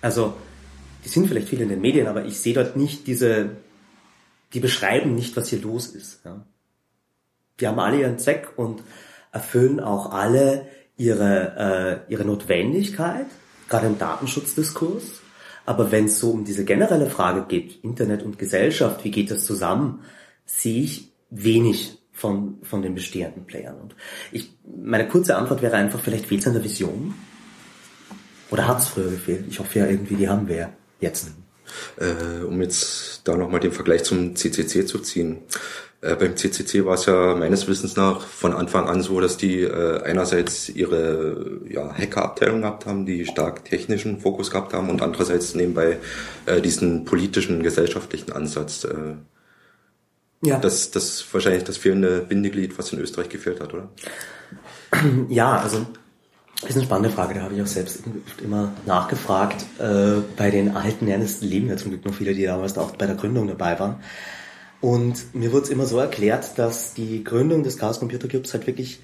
Also, 0.00 0.34
die 1.04 1.08
sind 1.08 1.28
vielleicht 1.28 1.48
viele 1.48 1.64
in 1.64 1.68
den 1.70 1.80
Medien, 1.80 2.06
aber 2.06 2.24
ich 2.24 2.38
sehe 2.38 2.54
dort 2.54 2.76
nicht 2.76 3.06
diese, 3.06 3.50
die 4.52 4.60
beschreiben 4.60 5.14
nicht, 5.14 5.36
was 5.36 5.48
hier 5.48 5.60
los 5.60 5.88
ist. 5.88 6.20
Ja. 6.24 6.44
Die 7.60 7.66
haben 7.66 7.78
alle 7.78 8.00
ihren 8.00 8.18
Zweck 8.18 8.48
und 8.56 8.82
erfüllen 9.34 9.80
auch 9.80 10.12
alle 10.12 10.66
ihre, 10.96 12.04
äh, 12.08 12.12
ihre 12.12 12.24
Notwendigkeit, 12.24 13.26
gerade 13.68 13.88
im 13.88 13.98
Datenschutzdiskurs. 13.98 15.20
Aber 15.66 15.90
wenn 15.90 16.06
es 16.06 16.20
so 16.20 16.30
um 16.30 16.44
diese 16.44 16.64
generelle 16.64 17.10
Frage 17.10 17.46
geht, 17.48 17.82
Internet 17.82 18.22
und 18.22 18.38
Gesellschaft, 18.38 19.04
wie 19.04 19.10
geht 19.10 19.30
das 19.30 19.44
zusammen, 19.44 20.04
sehe 20.44 20.82
ich 20.82 21.12
wenig 21.30 21.98
von, 22.12 22.58
von 22.62 22.82
den 22.82 22.94
bestehenden 22.94 23.44
Playern. 23.44 23.80
Und 23.80 23.96
ich, 24.30 24.52
meine 24.64 25.08
kurze 25.08 25.36
Antwort 25.36 25.62
wäre 25.62 25.76
einfach, 25.76 26.00
vielleicht 26.00 26.26
fehlt 26.26 26.42
es 26.42 26.46
an 26.46 26.52
der 26.52 26.64
Vision. 26.64 27.14
Oder 28.50 28.68
hat 28.68 28.80
es 28.80 28.88
früher 28.88 29.10
gefehlt? 29.10 29.46
Ich 29.48 29.58
hoffe 29.58 29.80
ja 29.80 29.86
irgendwie, 29.86 30.14
die 30.14 30.28
haben 30.28 30.46
wir 30.46 30.70
jetzt. 31.00 31.28
Äh, 31.98 32.44
um 32.44 32.60
jetzt 32.60 33.22
da 33.24 33.36
nochmal 33.36 33.58
den 33.58 33.72
Vergleich 33.72 34.04
zum 34.04 34.36
CCC 34.36 34.86
zu 34.86 34.98
ziehen. 34.98 35.38
Äh, 36.04 36.16
beim 36.16 36.36
CCC 36.36 36.84
war 36.84 36.94
es 36.94 37.06
ja 37.06 37.34
meines 37.34 37.66
Wissens 37.66 37.96
nach 37.96 38.20
von 38.20 38.52
Anfang 38.52 38.88
an 38.88 39.00
so, 39.00 39.20
dass 39.20 39.38
die 39.38 39.62
äh, 39.62 40.02
einerseits 40.02 40.68
ihre 40.68 41.60
ja, 41.68 41.92
Hacker-Abteilung 41.92 42.60
gehabt 42.60 42.84
haben, 42.84 43.06
die 43.06 43.24
stark 43.24 43.64
technischen 43.64 44.20
Fokus 44.20 44.50
gehabt 44.50 44.74
haben 44.74 44.90
und 44.90 45.00
andererseits 45.00 45.54
nebenbei 45.54 45.98
äh, 46.44 46.60
diesen 46.60 47.04
politischen, 47.06 47.62
gesellschaftlichen 47.62 48.32
Ansatz 48.32 48.84
äh, 48.84 49.14
ja. 50.44 50.58
Das, 50.58 50.90
das 50.90 51.24
wahrscheinlich 51.32 51.64
das 51.64 51.78
fehlende 51.78 52.20
Bindeglied, 52.20 52.78
was 52.78 52.92
in 52.92 52.98
Österreich 52.98 53.30
gefehlt 53.30 53.60
hat, 53.60 53.72
oder? 53.72 53.88
Ja, 55.30 55.56
also 55.56 55.86
das 56.60 56.70
ist 56.70 56.76
eine 56.76 56.84
spannende 56.84 57.10
Frage, 57.10 57.34
da 57.34 57.42
habe 57.42 57.54
ich 57.54 57.62
auch 57.62 57.66
selbst 57.66 58.02
immer 58.42 58.72
nachgefragt. 58.84 59.64
Äh, 59.78 60.20
bei 60.36 60.50
den 60.50 60.76
alten 60.76 61.08
Ernst 61.08 61.42
leben 61.42 61.68
ja 61.68 61.76
zum 61.76 61.92
Glück 61.92 62.04
noch 62.04 62.14
viele, 62.14 62.34
die 62.34 62.44
damals 62.44 62.76
auch 62.76 62.94
bei 62.96 63.06
der 63.06 63.16
Gründung 63.16 63.48
dabei 63.48 63.78
waren. 63.80 63.96
Und 64.84 65.34
mir 65.34 65.50
wurde 65.50 65.64
es 65.64 65.70
immer 65.70 65.86
so 65.86 65.98
erklärt, 65.98 66.58
dass 66.58 66.92
die 66.92 67.24
Gründung 67.24 67.62
des 67.62 67.78
Chaos 67.78 68.00
Computer 68.00 68.28
Clubs 68.28 68.52
halt 68.52 68.66
wirklich 68.66 69.00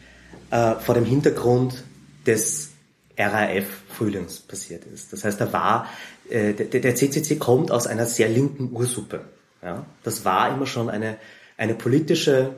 äh, 0.51 0.75
vor 0.75 0.95
dem 0.95 1.07
Hintergrund 1.07 1.85
des 2.27 2.73
RAF-Frühlings 3.17 4.41
passiert 4.41 4.85
ist. 4.85 5.11
Das 5.11 5.25
heißt, 5.25 5.41
da 5.41 5.55
war, 5.55 5.89
äh, 6.29 6.53
der, 6.53 6.81
der 6.83 6.95
CCC 6.95 7.39
kommt 7.39 7.71
aus 7.71 7.87
einer 7.87 8.05
sehr 8.05 8.29
linken 8.29 8.77
Ursuppe. 8.77 9.23
Ja? 9.63 9.87
Das 10.03 10.27
war 10.27 10.53
immer 10.53 10.67
schon 10.67 10.91
eine, 10.91 11.17
eine 11.57 11.73
politische, 11.73 12.57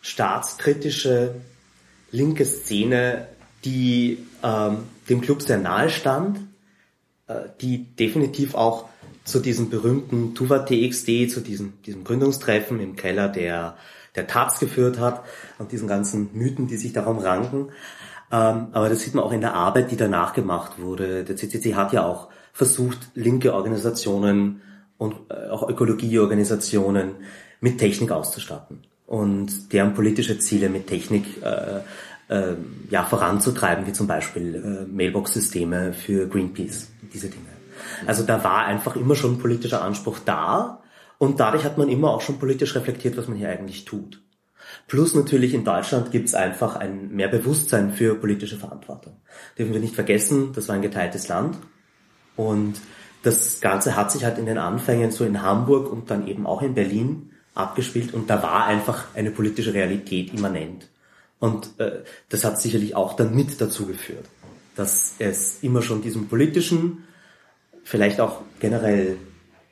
staatskritische, 0.00 1.34
linke 2.10 2.46
Szene, 2.46 3.28
die 3.66 4.24
ähm, 4.42 4.84
dem 5.10 5.20
Club 5.20 5.42
sehr 5.42 5.58
nahe 5.58 5.90
stand, 5.90 6.38
äh, 7.26 7.34
die 7.60 7.84
definitiv 7.84 8.54
auch 8.54 8.88
zu 9.24 9.40
diesem 9.40 9.70
berühmten 9.70 10.34
Tuva 10.34 10.60
TXD, 10.60 11.30
zu 11.30 11.40
diesem, 11.40 11.74
diesem 11.84 12.04
Gründungstreffen 12.04 12.80
im 12.80 12.96
Keller 12.96 13.28
der, 13.28 13.76
der 14.16 14.26
Taz 14.26 14.58
geführt 14.58 14.98
hat 14.98 15.24
und 15.58 15.72
diesen 15.72 15.88
ganzen 15.88 16.30
Mythen, 16.32 16.66
die 16.66 16.76
sich 16.76 16.92
darum 16.92 17.18
ranken. 17.18 17.68
Ähm, 18.30 18.68
aber 18.72 18.88
das 18.88 19.00
sieht 19.00 19.14
man 19.14 19.24
auch 19.24 19.32
in 19.32 19.40
der 19.40 19.54
Arbeit, 19.54 19.90
die 19.90 19.96
danach 19.96 20.32
gemacht 20.32 20.80
wurde. 20.80 21.24
Der 21.24 21.36
CCC 21.36 21.74
hat 21.74 21.92
ja 21.92 22.04
auch 22.04 22.28
versucht, 22.52 22.98
linke 23.14 23.54
Organisationen 23.54 24.62
und 24.98 25.16
äh, 25.30 25.48
auch 25.48 25.68
Ökologieorganisationen 25.68 27.12
mit 27.60 27.78
Technik 27.78 28.10
auszustatten 28.10 28.80
und 29.06 29.72
deren 29.72 29.94
politische 29.94 30.38
Ziele 30.38 30.68
mit 30.68 30.86
Technik 30.86 31.24
äh, 31.42 31.80
äh, 32.32 32.54
ja, 32.90 33.04
voranzutreiben, 33.04 33.86
wie 33.86 33.92
zum 33.92 34.06
Beispiel 34.06 34.54
äh, 34.54 34.90
Mailbox-Systeme 34.90 35.92
für 35.92 36.26
Greenpeace, 36.28 36.88
diese 37.12 37.28
Dinge. 37.28 37.51
Also 38.06 38.24
da 38.24 38.42
war 38.44 38.66
einfach 38.66 38.96
immer 38.96 39.14
schon 39.14 39.38
politischer 39.38 39.82
Anspruch 39.82 40.18
da 40.24 40.82
und 41.18 41.40
dadurch 41.40 41.64
hat 41.64 41.78
man 41.78 41.88
immer 41.88 42.10
auch 42.10 42.20
schon 42.20 42.38
politisch 42.38 42.74
reflektiert, 42.74 43.16
was 43.16 43.28
man 43.28 43.36
hier 43.36 43.48
eigentlich 43.48 43.84
tut. 43.84 44.22
Plus 44.88 45.14
natürlich 45.14 45.54
in 45.54 45.64
Deutschland 45.64 46.10
gibt 46.10 46.28
es 46.28 46.34
einfach 46.34 46.76
ein 46.76 47.10
mehr 47.12 47.28
Bewusstsein 47.28 47.92
für 47.92 48.14
politische 48.14 48.56
Verantwortung. 48.56 49.20
Dürfen 49.58 49.72
wir 49.72 49.80
nicht 49.80 49.94
vergessen, 49.94 50.52
das 50.54 50.68
war 50.68 50.76
ein 50.76 50.82
geteiltes 50.82 51.28
Land 51.28 51.58
und 52.36 52.80
das 53.22 53.60
Ganze 53.60 53.96
hat 53.96 54.10
sich 54.10 54.24
halt 54.24 54.38
in 54.38 54.46
den 54.46 54.58
Anfängen 54.58 55.10
so 55.10 55.24
in 55.24 55.42
Hamburg 55.42 55.90
und 55.90 56.10
dann 56.10 56.26
eben 56.26 56.46
auch 56.46 56.62
in 56.62 56.74
Berlin 56.74 57.30
abgespielt 57.54 58.14
und 58.14 58.30
da 58.30 58.42
war 58.42 58.66
einfach 58.66 59.06
eine 59.14 59.30
politische 59.30 59.74
Realität 59.74 60.32
immanent. 60.32 60.88
Und 61.38 61.78
äh, 61.78 62.02
das 62.28 62.44
hat 62.44 62.60
sicherlich 62.60 62.94
auch 62.94 63.14
dann 63.14 63.34
mit 63.34 63.60
dazu 63.60 63.86
geführt, 63.86 64.26
dass 64.76 65.14
es 65.18 65.62
immer 65.62 65.82
schon 65.82 66.02
diesen 66.02 66.28
politischen, 66.28 67.04
vielleicht 67.92 68.20
auch 68.20 68.40
generell 68.58 69.18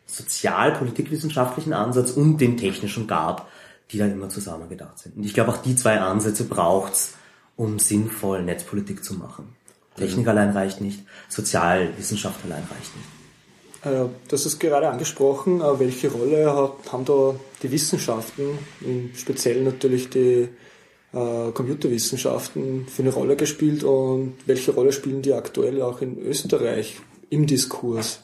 sozial-politikwissenschaftlichen 0.05 1.73
Ansatz 1.73 2.11
und 2.11 2.37
den 2.37 2.59
technischen 2.59 3.07
gab, 3.07 3.49
die 3.91 3.97
dann 3.97 4.13
immer 4.13 4.29
zusammen 4.29 4.69
gedacht 4.69 4.99
sind. 4.99 5.17
Und 5.17 5.25
ich 5.25 5.33
glaube, 5.33 5.53
auch 5.53 5.57
die 5.57 5.75
zwei 5.75 5.99
Ansätze 5.99 6.45
braucht's, 6.45 7.15
um 7.57 7.79
sinnvoll 7.79 8.43
Netzpolitik 8.43 9.03
zu 9.03 9.15
machen. 9.15 9.57
Technik 9.97 10.27
mhm. 10.27 10.29
allein 10.29 10.51
reicht 10.51 10.83
nicht, 10.83 11.01
Sozialwissenschaft 11.31 12.45
allein 12.45 12.63
reicht 12.65 12.95
nicht. 12.95 13.09
Äh, 13.87 14.11
das 14.29 14.45
ist 14.45 14.59
gerade 14.61 14.91
angesprochen. 14.91 15.63
Äh, 15.63 15.79
welche 15.79 16.09
Rolle 16.13 16.75
haben 16.93 17.05
da 17.07 17.35
die 17.63 17.71
Wissenschaften, 17.71 18.59
speziell 19.15 19.63
natürlich 19.63 20.11
die 20.11 20.47
äh, 21.15 21.53
Computerwissenschaften, 21.55 22.87
für 22.87 23.01
eine 23.01 23.13
Rolle 23.13 23.37
gespielt 23.37 23.83
und 23.83 24.35
welche 24.45 24.73
Rolle 24.73 24.93
spielen 24.93 25.23
die 25.23 25.33
aktuell 25.33 25.81
auch 25.81 26.03
in 26.03 26.19
Österreich 26.19 27.01
im 27.31 27.47
Diskurs? 27.47 28.21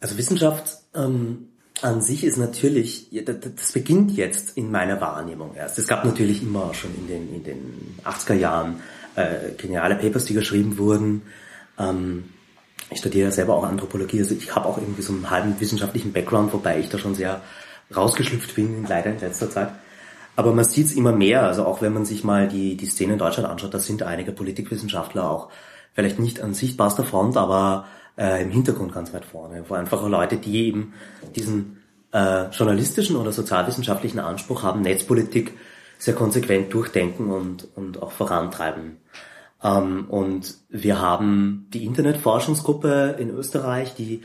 Also 0.00 0.18
Wissenschaft 0.18 0.76
ähm, 0.94 1.48
an 1.80 2.02
sich 2.02 2.24
ist 2.24 2.36
natürlich, 2.36 3.08
das 3.24 3.72
beginnt 3.72 4.12
jetzt 4.12 4.56
in 4.56 4.70
meiner 4.70 5.00
Wahrnehmung 5.00 5.54
erst. 5.54 5.78
Es 5.78 5.86
gab 5.86 6.04
natürlich 6.04 6.42
immer 6.42 6.74
schon 6.74 6.94
in 6.94 7.08
den, 7.08 7.34
in 7.34 7.44
den 7.44 7.98
80er 8.04 8.34
Jahren 8.34 8.80
äh, 9.16 9.52
geniale 9.56 9.96
Papers, 9.96 10.26
die 10.26 10.34
geschrieben 10.34 10.78
wurden. 10.78 11.22
Ähm, 11.78 12.24
ich 12.90 12.98
studiere 12.98 13.32
selber 13.32 13.56
auch 13.56 13.64
Anthropologie, 13.64 14.20
also 14.20 14.34
ich 14.34 14.54
habe 14.54 14.66
auch 14.66 14.78
irgendwie 14.78 15.02
so 15.02 15.12
einen 15.12 15.30
halben 15.30 15.58
wissenschaftlichen 15.58 16.12
Background, 16.12 16.52
wobei 16.52 16.78
ich 16.78 16.88
da 16.90 16.98
schon 16.98 17.14
sehr 17.14 17.40
rausgeschlüpft 17.94 18.54
bin, 18.54 18.84
leider 18.86 19.10
in 19.10 19.20
letzter 19.20 19.50
Zeit. 19.50 19.70
Aber 20.36 20.52
man 20.52 20.64
sieht 20.64 20.86
es 20.86 20.92
immer 20.92 21.12
mehr, 21.12 21.42
also 21.44 21.64
auch 21.64 21.80
wenn 21.80 21.92
man 21.92 22.04
sich 22.04 22.24
mal 22.24 22.48
die, 22.48 22.76
die 22.76 22.86
Szene 22.86 23.14
in 23.14 23.18
Deutschland 23.18 23.48
anschaut, 23.48 23.72
da 23.72 23.78
sind 23.78 24.02
einige 24.02 24.32
Politikwissenschaftler 24.32 25.30
auch 25.30 25.48
vielleicht 25.94 26.18
nicht 26.18 26.40
an 26.40 26.54
sichtbarster 26.54 27.04
Front, 27.04 27.36
aber 27.36 27.86
äh, 28.18 28.42
im 28.42 28.50
Hintergrund 28.50 28.92
ganz 28.92 29.12
weit 29.14 29.24
vorne, 29.24 29.64
wo 29.68 29.74
einfach 29.74 30.06
Leute, 30.06 30.36
die 30.36 30.66
eben 30.66 30.92
diesen 31.34 31.82
äh, 32.12 32.48
journalistischen 32.50 33.16
oder 33.16 33.32
sozialwissenschaftlichen 33.32 34.20
Anspruch 34.20 34.62
haben, 34.62 34.82
Netzpolitik 34.82 35.54
sehr 35.98 36.14
konsequent 36.14 36.72
durchdenken 36.72 37.30
und, 37.30 37.68
und 37.76 38.02
auch 38.02 38.12
vorantreiben. 38.12 38.98
Ähm, 39.62 40.06
und 40.08 40.56
wir 40.68 41.00
haben 41.00 41.66
die 41.72 41.84
Internetforschungsgruppe 41.84 43.16
in 43.18 43.30
Österreich, 43.30 43.94
die 43.94 44.22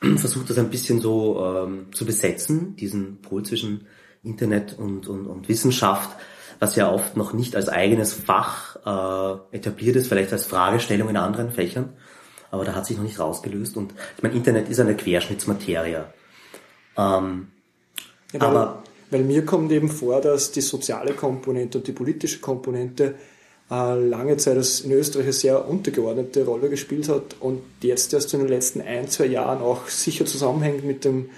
versucht 0.16 0.50
das 0.50 0.58
ein 0.58 0.70
bisschen 0.70 1.00
so 1.00 1.44
ähm, 1.44 1.86
zu 1.92 2.06
besetzen, 2.06 2.76
diesen 2.76 3.20
Pol 3.20 3.44
zwischen 3.44 3.86
Internet 4.22 4.76
und, 4.78 5.06
und, 5.06 5.26
und 5.26 5.48
Wissenschaft, 5.48 6.10
was 6.58 6.76
ja 6.76 6.90
oft 6.90 7.16
noch 7.16 7.32
nicht 7.32 7.56
als 7.56 7.68
eigenes 7.68 8.12
Fach 8.12 8.76
äh, 9.52 9.56
etabliert 9.56 9.96
ist, 9.96 10.08
vielleicht 10.08 10.32
als 10.32 10.46
Fragestellung 10.46 11.08
in 11.08 11.16
anderen 11.16 11.50
Fächern, 11.50 11.92
aber 12.50 12.64
da 12.64 12.74
hat 12.74 12.86
sich 12.86 12.96
noch 12.96 13.04
nicht 13.04 13.20
rausgelöst. 13.20 13.76
Und 13.76 13.92
ich 14.16 14.22
meine, 14.22 14.34
Internet 14.34 14.68
ist 14.68 14.80
eine 14.80 14.96
Querschnittsmaterie. 14.96 16.04
Ähm, 16.96 17.48
ja, 18.32 18.40
weil, 18.40 18.48
aber 18.48 18.82
weil 19.10 19.24
mir 19.24 19.44
kommt 19.44 19.72
eben 19.72 19.88
vor, 19.88 20.20
dass 20.20 20.52
die 20.52 20.60
soziale 20.60 21.14
Komponente 21.14 21.78
und 21.78 21.86
die 21.86 21.92
politische 21.92 22.40
Komponente 22.40 23.14
äh, 23.70 23.94
lange 23.98 24.36
Zeit 24.36 24.56
in 24.84 24.92
Österreich 24.92 25.24
eine 25.24 25.32
sehr 25.32 25.68
untergeordnete 25.68 26.44
Rolle 26.44 26.68
gespielt 26.68 27.08
hat 27.08 27.36
und 27.40 27.62
jetzt 27.82 28.12
erst 28.12 28.34
in 28.34 28.40
den 28.40 28.48
letzten 28.48 28.80
ein, 28.80 29.08
zwei 29.08 29.26
Jahren 29.26 29.62
auch 29.62 29.88
sicher 29.88 30.26
zusammenhängt 30.26 30.84
mit 30.84 31.04
dem 31.04 31.30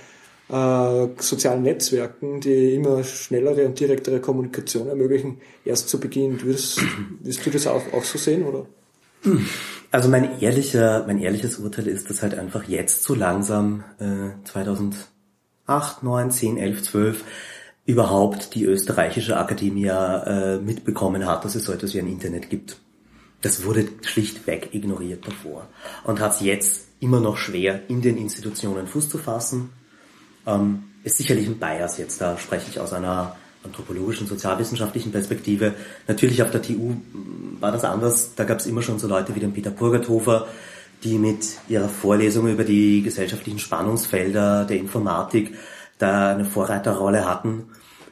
äh, 0.50 1.09
sozialen 1.19 1.62
Netzwerken, 1.62 2.40
die 2.40 2.75
immer 2.75 3.04
schnellere 3.04 3.66
und 3.66 3.78
direktere 3.78 4.21
Kommunikation 4.21 4.88
ermöglichen, 4.88 5.40
erst 5.64 5.88
zu 5.88 6.00
Beginn. 6.00 6.42
Würdest, 6.42 6.80
würdest 7.21 7.47
du 7.47 7.50
das 7.50 7.66
auch, 7.66 7.83
auch 7.92 8.04
so 8.04 8.19
sehen, 8.19 8.45
oder? 8.45 8.66
Also 9.90 10.09
mein 10.09 10.40
ehrlicher, 10.40 11.04
mein 11.07 11.19
ehrliches 11.19 11.59
Urteil 11.59 11.87
ist, 11.87 12.09
dass 12.09 12.23
halt 12.23 12.38
einfach 12.38 12.64
jetzt 12.64 13.02
so 13.02 13.14
langsam 13.14 13.85
äh, 13.99 14.30
2008, 14.45 16.02
9, 16.02 16.30
10, 16.30 16.57
11, 16.59 16.83
12 16.83 17.25
überhaupt 17.87 18.54
die 18.54 18.64
österreichische 18.64 19.37
Akademie 19.37 19.87
äh, 19.87 20.59
mitbekommen 20.59 21.26
hat, 21.26 21.45
dass 21.45 21.54
es 21.54 21.64
so 21.64 21.73
etwas 21.73 21.95
wie 21.95 21.99
ein 21.99 22.07
Internet 22.07 22.50
gibt. 22.50 22.78
Das 23.42 23.64
wurde 23.64 23.88
schlichtweg 24.02 24.75
ignoriert 24.75 25.26
davor 25.26 25.66
und 26.04 26.21
hat 26.21 26.35
es 26.35 26.40
jetzt 26.40 26.88
immer 27.00 27.21
noch 27.21 27.37
schwer, 27.37 27.83
in 27.88 28.02
den 28.02 28.16
Institutionen 28.16 28.87
Fuß 28.87 29.09
zu 29.09 29.19
fassen 29.19 29.71
ähm, 30.47 30.85
ist 31.05 31.19
sicherlich 31.19 31.47
ein 31.47 31.59
Bias 31.59 31.99
jetzt. 31.99 32.21
Da 32.21 32.39
spreche 32.39 32.71
ich 32.71 32.81
aus 32.81 32.93
einer 32.93 33.37
anthropologischen, 33.65 34.27
sozialwissenschaftlichen 34.27 35.13
Perspektive. 35.13 35.75
Natürlich 36.09 36.43
auf 36.43 36.51
der 36.51 36.63
TU 36.63 36.95
war 37.61 37.73
das 37.73 37.85
anders. 37.85 38.35
Da 38.35 38.45
gab 38.45 38.59
es 38.59 38.67
immer 38.67 38.83
schon 38.83 38.99
so 38.99 39.07
Leute 39.07 39.35
wie 39.35 39.41
den 39.41 39.53
Peter 39.53 39.71
Purgathofer, 39.71 40.47
die 41.05 41.19
mit 41.19 41.47
ihrer 41.69 41.89
Vorlesung 41.89 42.49
über 42.49 42.65
die 42.65 43.03
gesellschaftlichen 43.03 43.59
Spannungsfelder 43.59 44.65
der 44.65 44.79
Informatik 44.79 45.55
da 45.99 46.31
eine 46.31 46.45
Vorreiterrolle 46.45 47.29
hatten. 47.29 47.65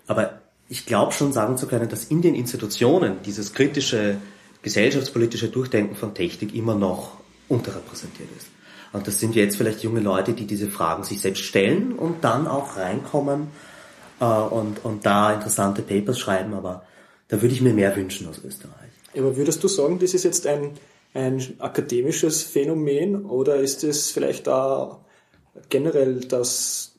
Aber 0.06 0.40
ich 0.68 0.84
glaube 0.84 1.12
schon 1.12 1.32
sagen 1.32 1.56
zu 1.56 1.66
können, 1.66 1.88
dass 1.88 2.04
in 2.04 2.20
den 2.20 2.34
Institutionen 2.34 3.22
dieses 3.24 3.54
kritische 3.54 4.16
gesellschaftspolitische 4.62 5.48
Durchdenken 5.48 5.96
von 5.96 6.14
Technik 6.14 6.54
immer 6.54 6.74
noch 6.74 7.12
unterrepräsentiert 7.48 8.28
ist. 8.36 8.46
Und 8.92 9.06
das 9.06 9.20
sind 9.20 9.34
jetzt 9.34 9.56
vielleicht 9.56 9.82
junge 9.82 10.00
Leute, 10.00 10.32
die 10.32 10.46
diese 10.46 10.68
Fragen 10.68 11.04
sich 11.04 11.20
selbst 11.20 11.42
stellen 11.42 11.92
und 11.92 12.24
dann 12.24 12.46
auch 12.46 12.76
reinkommen 12.76 13.48
äh, 14.20 14.24
und, 14.24 14.84
und 14.84 15.04
da 15.04 15.34
interessante 15.34 15.82
Papers 15.82 16.18
schreiben, 16.18 16.54
aber 16.54 16.84
da 17.28 17.42
würde 17.42 17.54
ich 17.54 17.60
mir 17.60 17.74
mehr 17.74 17.94
wünschen 17.94 18.28
aus 18.28 18.40
Österreich. 18.44 18.74
Aber 19.16 19.36
würdest 19.36 19.62
du 19.62 19.68
sagen, 19.68 19.98
das 19.98 20.14
ist 20.14 20.24
jetzt 20.24 20.46
ein, 20.46 20.72
ein 21.12 21.42
akademisches 21.58 22.42
Phänomen 22.42 23.24
oder 23.26 23.56
ist 23.56 23.84
es 23.84 24.10
vielleicht 24.10 24.46
da 24.46 25.00
generell, 25.68 26.20
dass 26.20 26.94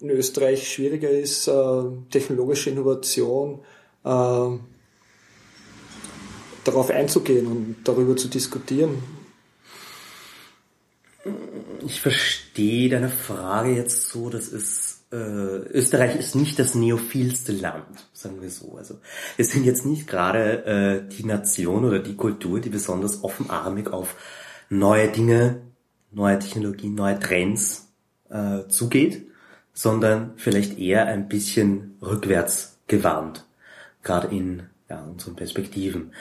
in 0.00 0.10
Österreich 0.10 0.70
schwieriger 0.72 1.10
ist, 1.10 1.48
äh, 1.48 1.82
technologische 2.10 2.70
Innovation 2.70 3.60
äh, 4.04 4.50
darauf 6.64 6.90
einzugehen 6.90 7.46
und 7.46 7.76
darüber 7.84 8.16
zu 8.16 8.28
diskutieren? 8.28 9.17
Ich 11.84 12.00
verstehe 12.00 12.88
deine 12.88 13.08
Frage 13.08 13.74
jetzt 13.74 14.08
so, 14.08 14.30
das 14.30 14.48
ist, 14.48 15.06
äh, 15.12 15.16
Österreich 15.16 16.16
ist 16.16 16.34
nicht 16.34 16.58
das 16.58 16.74
neophilste 16.74 17.52
Land, 17.52 18.08
sagen 18.12 18.42
wir 18.42 18.50
so. 18.50 18.76
Also 18.76 19.00
wir 19.36 19.44
sind 19.44 19.64
jetzt 19.64 19.86
nicht 19.86 20.06
gerade 20.06 20.64
äh, 20.64 21.08
die 21.08 21.24
Nation 21.24 21.84
oder 21.84 21.98
die 21.98 22.16
Kultur, 22.16 22.60
die 22.60 22.70
besonders 22.70 23.22
offenarmig 23.24 23.88
auf 23.88 24.16
neue 24.68 25.08
Dinge, 25.08 25.62
neue 26.10 26.38
Technologien, 26.38 26.94
neue 26.94 27.18
Trends 27.18 27.88
äh, 28.30 28.66
zugeht, 28.68 29.26
sondern 29.72 30.32
vielleicht 30.36 30.78
eher 30.78 31.06
ein 31.06 31.28
bisschen 31.28 31.96
rückwärts 32.02 32.78
gewandt, 32.86 33.46
gerade 34.02 34.34
in 34.34 34.64
ja, 34.88 35.02
unseren 35.02 35.36
Perspektiven. 35.36 36.12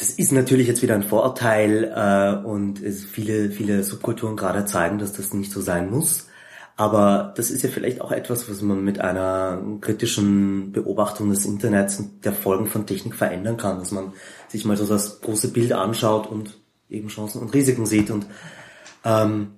Das 0.00 0.08
ist 0.08 0.32
natürlich 0.32 0.66
jetzt 0.66 0.80
wieder 0.80 0.94
ein 0.94 1.02
Vorurteil 1.02 1.92
äh, 1.94 2.46
und 2.46 2.82
es 2.82 3.04
viele, 3.04 3.50
viele 3.50 3.84
Subkulturen 3.84 4.34
gerade 4.34 4.64
zeigen, 4.64 4.98
dass 4.98 5.12
das 5.12 5.34
nicht 5.34 5.52
so 5.52 5.60
sein 5.60 5.90
muss. 5.90 6.26
Aber 6.74 7.34
das 7.36 7.50
ist 7.50 7.62
ja 7.62 7.68
vielleicht 7.68 8.00
auch 8.00 8.10
etwas, 8.10 8.48
was 8.48 8.62
man 8.62 8.82
mit 8.82 8.98
einer 8.98 9.60
kritischen 9.82 10.72
Beobachtung 10.72 11.28
des 11.28 11.44
Internets 11.44 11.98
und 11.98 12.24
der 12.24 12.32
Folgen 12.32 12.66
von 12.66 12.86
Technik 12.86 13.14
verändern 13.14 13.58
kann, 13.58 13.78
dass 13.78 13.90
man 13.90 14.14
sich 14.48 14.64
mal 14.64 14.78
so 14.78 14.86
das 14.86 15.20
große 15.20 15.52
Bild 15.52 15.74
anschaut 15.74 16.26
und 16.26 16.56
eben 16.88 17.08
Chancen 17.08 17.42
und 17.42 17.52
Risiken 17.52 17.84
sieht. 17.84 18.10
Und 18.10 18.24
ähm, 19.04 19.48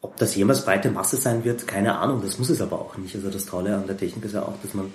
ob 0.00 0.16
das 0.18 0.36
jemals 0.36 0.64
breite 0.64 0.92
Masse 0.92 1.16
sein 1.16 1.42
wird, 1.42 1.66
keine 1.66 1.98
Ahnung, 1.98 2.22
das 2.22 2.38
muss 2.38 2.50
es 2.50 2.60
aber 2.60 2.80
auch 2.80 2.96
nicht. 2.98 3.16
Also 3.16 3.30
das 3.30 3.46
Tolle 3.46 3.74
an 3.74 3.88
der 3.88 3.96
Technik 3.96 4.26
ist 4.26 4.34
ja 4.34 4.42
auch, 4.42 4.62
dass 4.62 4.74
man 4.74 4.92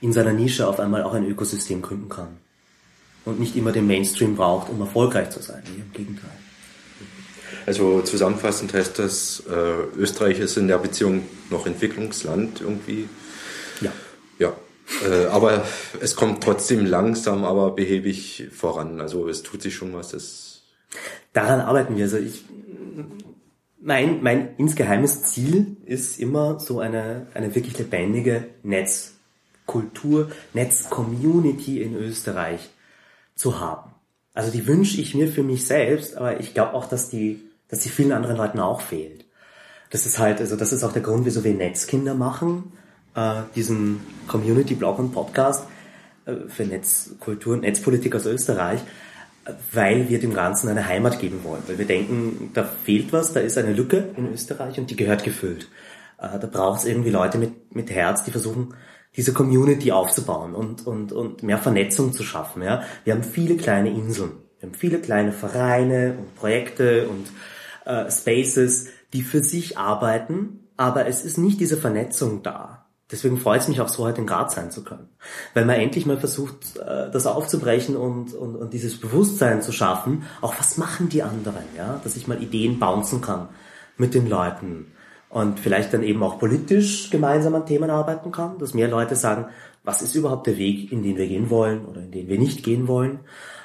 in 0.00 0.14
seiner 0.14 0.32
Nische 0.32 0.66
auf 0.66 0.80
einmal 0.80 1.02
auch 1.02 1.12
ein 1.12 1.26
Ökosystem 1.26 1.82
gründen 1.82 2.08
kann. 2.08 2.38
Und 3.26 3.40
nicht 3.40 3.56
immer 3.56 3.72
den 3.72 3.86
Mainstream 3.86 4.36
braucht, 4.36 4.70
um 4.70 4.80
erfolgreich 4.80 5.30
zu 5.30 5.42
sein. 5.42 5.62
Nee, 5.66 5.82
Im 5.82 5.92
Gegenteil. 5.92 6.30
Also 7.66 8.00
zusammenfassend 8.02 8.72
heißt 8.72 8.98
das, 9.00 9.42
äh, 9.50 9.98
Österreich 9.98 10.38
ist 10.38 10.56
in 10.56 10.68
der 10.68 10.78
Beziehung 10.78 11.22
noch 11.50 11.66
Entwicklungsland 11.66 12.60
irgendwie. 12.60 13.08
Ja. 13.80 13.92
Ja. 14.38 14.52
Äh, 15.04 15.26
aber 15.26 15.64
es 16.00 16.14
kommt 16.14 16.44
trotzdem 16.44 16.86
langsam, 16.86 17.44
aber 17.44 17.72
behäbig 17.72 18.48
voran. 18.52 19.00
Also 19.00 19.28
es 19.28 19.42
tut 19.42 19.60
sich 19.60 19.74
schon 19.74 19.92
was. 19.92 20.10
Das 20.10 20.62
Daran 21.32 21.60
arbeiten 21.60 21.96
wir. 21.96 22.04
Also 22.04 22.18
ich, 22.18 22.44
mein, 23.80 24.22
mein 24.22 24.56
insgeheimes 24.56 25.24
Ziel 25.24 25.76
ist 25.84 26.20
immer 26.20 26.60
so 26.60 26.78
eine, 26.78 27.26
eine 27.34 27.54
wirklich 27.56 27.76
lebendige 27.76 28.44
Netzkultur, 28.62 30.30
Netzcommunity 30.54 31.82
in 31.82 31.96
Österreich 31.96 32.70
zu 33.36 33.60
haben. 33.60 33.92
Also 34.34 34.50
die 34.50 34.66
wünsche 34.66 35.00
ich 35.00 35.14
mir 35.14 35.28
für 35.28 35.44
mich 35.44 35.66
selbst, 35.66 36.16
aber 36.16 36.40
ich 36.40 36.52
glaube 36.52 36.74
auch, 36.74 36.86
dass 36.86 37.08
die 37.08 37.46
dass 37.68 37.82
sie 37.82 37.88
vielen 37.88 38.12
anderen 38.12 38.36
Leuten 38.36 38.60
auch 38.60 38.80
fehlt. 38.80 39.24
Das 39.90 40.06
ist 40.06 40.18
halt, 40.18 40.40
also 40.40 40.56
das 40.56 40.72
ist 40.72 40.84
auch 40.84 40.92
der 40.92 41.02
Grund, 41.02 41.24
wieso 41.26 41.44
wir 41.44 41.54
Netzkinder 41.54 42.14
machen, 42.14 42.72
äh, 43.14 43.42
diesen 43.54 44.00
Community-Blog 44.28 44.98
und 44.98 45.12
Podcast 45.12 45.66
äh, 46.26 46.34
für 46.48 46.64
Netzkultur 46.64 47.54
und 47.54 47.62
Netzpolitik 47.62 48.14
aus 48.14 48.26
Österreich, 48.26 48.80
weil 49.72 50.08
wir 50.08 50.18
dem 50.18 50.34
Ganzen 50.34 50.68
eine 50.68 50.86
Heimat 50.86 51.20
geben 51.20 51.44
wollen. 51.44 51.62
Weil 51.66 51.78
wir 51.78 51.86
denken, 51.86 52.50
da 52.52 52.64
fehlt 52.64 53.12
was, 53.12 53.32
da 53.32 53.40
ist 53.40 53.58
eine 53.58 53.72
Lücke 53.72 54.08
in 54.16 54.32
Österreich 54.32 54.78
und 54.78 54.90
die 54.90 54.96
gehört 54.96 55.22
gefüllt. 55.22 55.68
Äh, 56.18 56.38
da 56.38 56.46
braucht 56.46 56.80
es 56.80 56.86
irgendwie 56.86 57.10
Leute 57.10 57.38
mit, 57.38 57.74
mit 57.74 57.90
Herz, 57.90 58.24
die 58.24 58.32
versuchen, 58.32 58.74
diese 59.16 59.32
Community 59.32 59.92
aufzubauen 59.92 60.54
und, 60.54 60.86
und, 60.86 61.12
und 61.12 61.42
mehr 61.42 61.58
Vernetzung 61.58 62.12
zu 62.12 62.22
schaffen. 62.22 62.62
Ja? 62.62 62.82
Wir 63.04 63.14
haben 63.14 63.22
viele 63.24 63.56
kleine 63.56 63.90
Inseln. 63.90 64.32
Wir 64.58 64.68
haben 64.68 64.74
viele 64.74 64.98
kleine 65.00 65.32
Vereine 65.32 66.16
und 66.18 66.34
Projekte 66.34 67.08
und 67.08 67.26
äh, 67.84 68.10
Spaces, 68.10 68.88
die 69.12 69.22
für 69.22 69.42
sich 69.42 69.78
arbeiten, 69.78 70.68
aber 70.76 71.06
es 71.06 71.24
ist 71.24 71.38
nicht 71.38 71.60
diese 71.60 71.76
Vernetzung 71.76 72.42
da. 72.42 72.86
Deswegen 73.10 73.38
freut 73.38 73.60
es 73.60 73.68
mich 73.68 73.80
auch 73.80 73.88
so, 73.88 74.02
heute 74.04 74.20
in 74.20 74.26
Graz 74.26 74.56
sein 74.56 74.72
zu 74.72 74.82
können. 74.82 75.08
Weil 75.54 75.64
man 75.64 75.76
endlich 75.76 76.06
mal 76.06 76.18
versucht, 76.18 76.76
äh, 76.76 77.10
das 77.10 77.26
aufzubrechen 77.26 77.96
und, 77.96 78.34
und, 78.34 78.56
und 78.56 78.72
dieses 78.72 78.98
Bewusstsein 78.98 79.62
zu 79.62 79.70
schaffen, 79.72 80.24
auch 80.40 80.54
was 80.58 80.76
machen 80.76 81.08
die 81.08 81.22
anderen, 81.22 81.62
ja, 81.76 82.00
dass 82.02 82.16
ich 82.16 82.26
mal 82.26 82.42
Ideen 82.42 82.80
bouncen 82.80 83.20
kann 83.20 83.48
mit 83.96 84.12
den 84.14 84.28
Leuten 84.28 84.86
und 85.36 85.60
vielleicht 85.60 85.92
dann 85.92 86.02
eben 86.02 86.22
auch 86.22 86.38
politisch 86.38 87.10
gemeinsam 87.10 87.54
an 87.54 87.66
Themen 87.66 87.90
arbeiten 87.90 88.32
kann, 88.32 88.58
dass 88.58 88.72
mehr 88.72 88.88
Leute 88.88 89.16
sagen, 89.16 89.48
was 89.84 90.00
ist 90.00 90.14
überhaupt 90.14 90.46
der 90.46 90.56
Weg, 90.56 90.90
in 90.90 91.02
den 91.02 91.18
wir 91.18 91.28
gehen 91.28 91.50
wollen 91.50 91.84
oder 91.84 92.00
in 92.00 92.10
den 92.10 92.26
wir 92.28 92.38
nicht 92.38 92.62
gehen 92.62 92.88
wollen, 92.88 93.18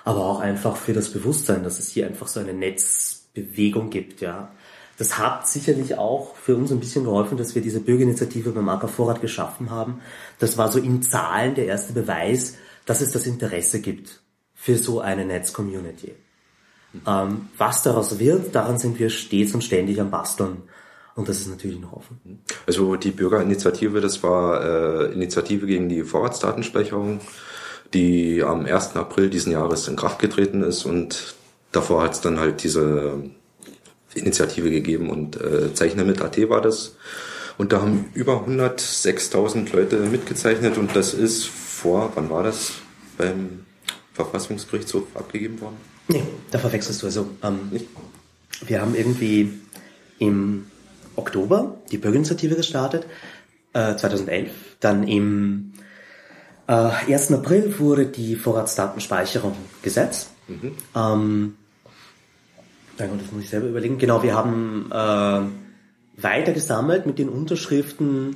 aber 0.04 0.26
auch 0.26 0.42
einfach 0.42 0.76
für 0.76 0.92
das 0.92 1.14
Bewusstsein, 1.14 1.64
dass 1.64 1.80
es 1.80 1.88
hier 1.88 2.08
einfach 2.08 2.28
so 2.28 2.42
eine 2.42 2.54
Netz 2.54 3.30
Bewegung 3.34 3.90
gibt, 3.90 4.20
ja. 4.20 4.52
Das 4.98 5.18
hat 5.18 5.48
sicherlich 5.48 5.98
auch 5.98 6.36
für 6.36 6.58
uns 6.58 6.74
ein 6.74 6.82
bisschen 6.82 7.06
geholfen, 7.06 7.38
dass 7.38 7.56
wir 7.56 7.62
diese 7.62 7.80
Bürgerinitiative 7.80 8.52
beim 8.52 8.68
AK 8.68 8.90
Vorrat 8.90 9.22
geschaffen 9.22 9.70
haben. 9.70 10.02
Das 10.40 10.58
war 10.58 10.70
so 10.70 10.78
in 10.78 11.02
Zahlen 11.02 11.56
der 11.56 11.68
erste 11.68 11.94
Beweis, 11.94 12.58
dass 12.86 13.00
es 13.00 13.14
das 13.14 13.26
Interesse 13.26 13.80
gibt 13.80 14.20
für 14.54 14.78
so 14.78 15.00
eine 15.00 15.24
Netzcommunity. 15.24 16.16
Ähm, 17.08 17.48
was 17.58 17.82
daraus 17.82 18.20
wird, 18.20 18.54
daran 18.54 18.78
sind 18.78 19.00
wir 19.00 19.10
stets 19.10 19.54
und 19.54 19.64
ständig 19.64 20.02
am 20.02 20.12
Basteln. 20.12 20.64
Und 21.16 21.28
das 21.28 21.40
ist 21.40 21.50
natürlich 21.50 21.80
noch 21.80 21.94
offen. 21.94 22.42
Also 22.66 22.96
die 22.96 23.12
Bürgerinitiative, 23.12 24.00
das 24.00 24.24
war 24.24 24.64
äh, 24.64 25.14
Initiative 25.14 25.66
gegen 25.66 25.90
die 25.90 26.04
Vorratsdatenspeicherung, 26.04 27.20
die 27.94 28.42
am 28.44 28.66
1. 28.66 28.96
April 28.96 29.30
diesen 29.30 29.52
Jahres 29.52 29.88
in 29.88 29.98
Kraft 29.98 30.20
getreten 30.20 30.64
ist 30.64 30.86
und 30.86 31.36
davor 31.72 32.04
hat 32.04 32.14
es 32.14 32.22
dann 32.22 32.40
halt 32.40 32.64
diese 32.64 33.24
Initiative 34.14 34.70
gegeben 34.70 35.10
und 35.10 35.40
äh, 35.40 35.74
Zeichner 35.74 36.06
mit 36.06 36.22
AT 36.22 36.38
war 36.50 36.62
das. 36.62 36.96
Und 37.58 37.74
da 37.74 37.82
haben 37.82 38.10
über 38.14 38.46
106.000 38.48 39.76
Leute 39.76 39.98
mitgezeichnet 39.98 40.78
und 40.78 40.96
das 40.96 41.14
ist 41.14 41.46
vor, 41.46 42.12
wann 42.16 42.30
war 42.30 42.44
das, 42.44 42.72
beim 43.18 43.66
Verfassungsgerichtshof 44.14 45.04
abgegeben 45.14 45.60
worden? 45.62 45.78
Nee, 46.08 46.24
da 46.52 46.60
verwechselst 46.60 47.02
du 47.02 47.08
also. 47.08 47.28
Ähm, 47.44 47.60
wir 48.66 48.82
haben 48.82 48.96
irgendwie 48.96 49.60
im 50.20 50.71
Oktober 51.22 51.78
die 51.92 51.98
Bürgerinitiative 51.98 52.56
gestartet, 52.56 53.06
äh, 53.74 53.96
2011. 53.96 54.52
Dann 54.80 55.08
im 55.08 55.74
äh, 56.68 56.74
1. 56.74 57.32
April 57.34 57.80
wurde 57.80 58.06
die 58.06 58.36
Vorratsdatenspeicherung 58.36 59.56
gesetzt. 59.82 60.30
Mhm. 60.48 60.74
Ähm, 60.96 61.56
das 62.98 63.32
muss 63.32 63.44
ich 63.44 63.50
selber 63.50 63.68
überlegen. 63.68 63.98
Genau, 63.98 64.22
wir 64.22 64.36
haben 64.36 64.90
äh, 64.92 66.22
weiter 66.22 66.54
gesammelt 66.54 67.06
mit 67.06 67.18
den 67.20 67.30
Unterschriften 67.30 68.36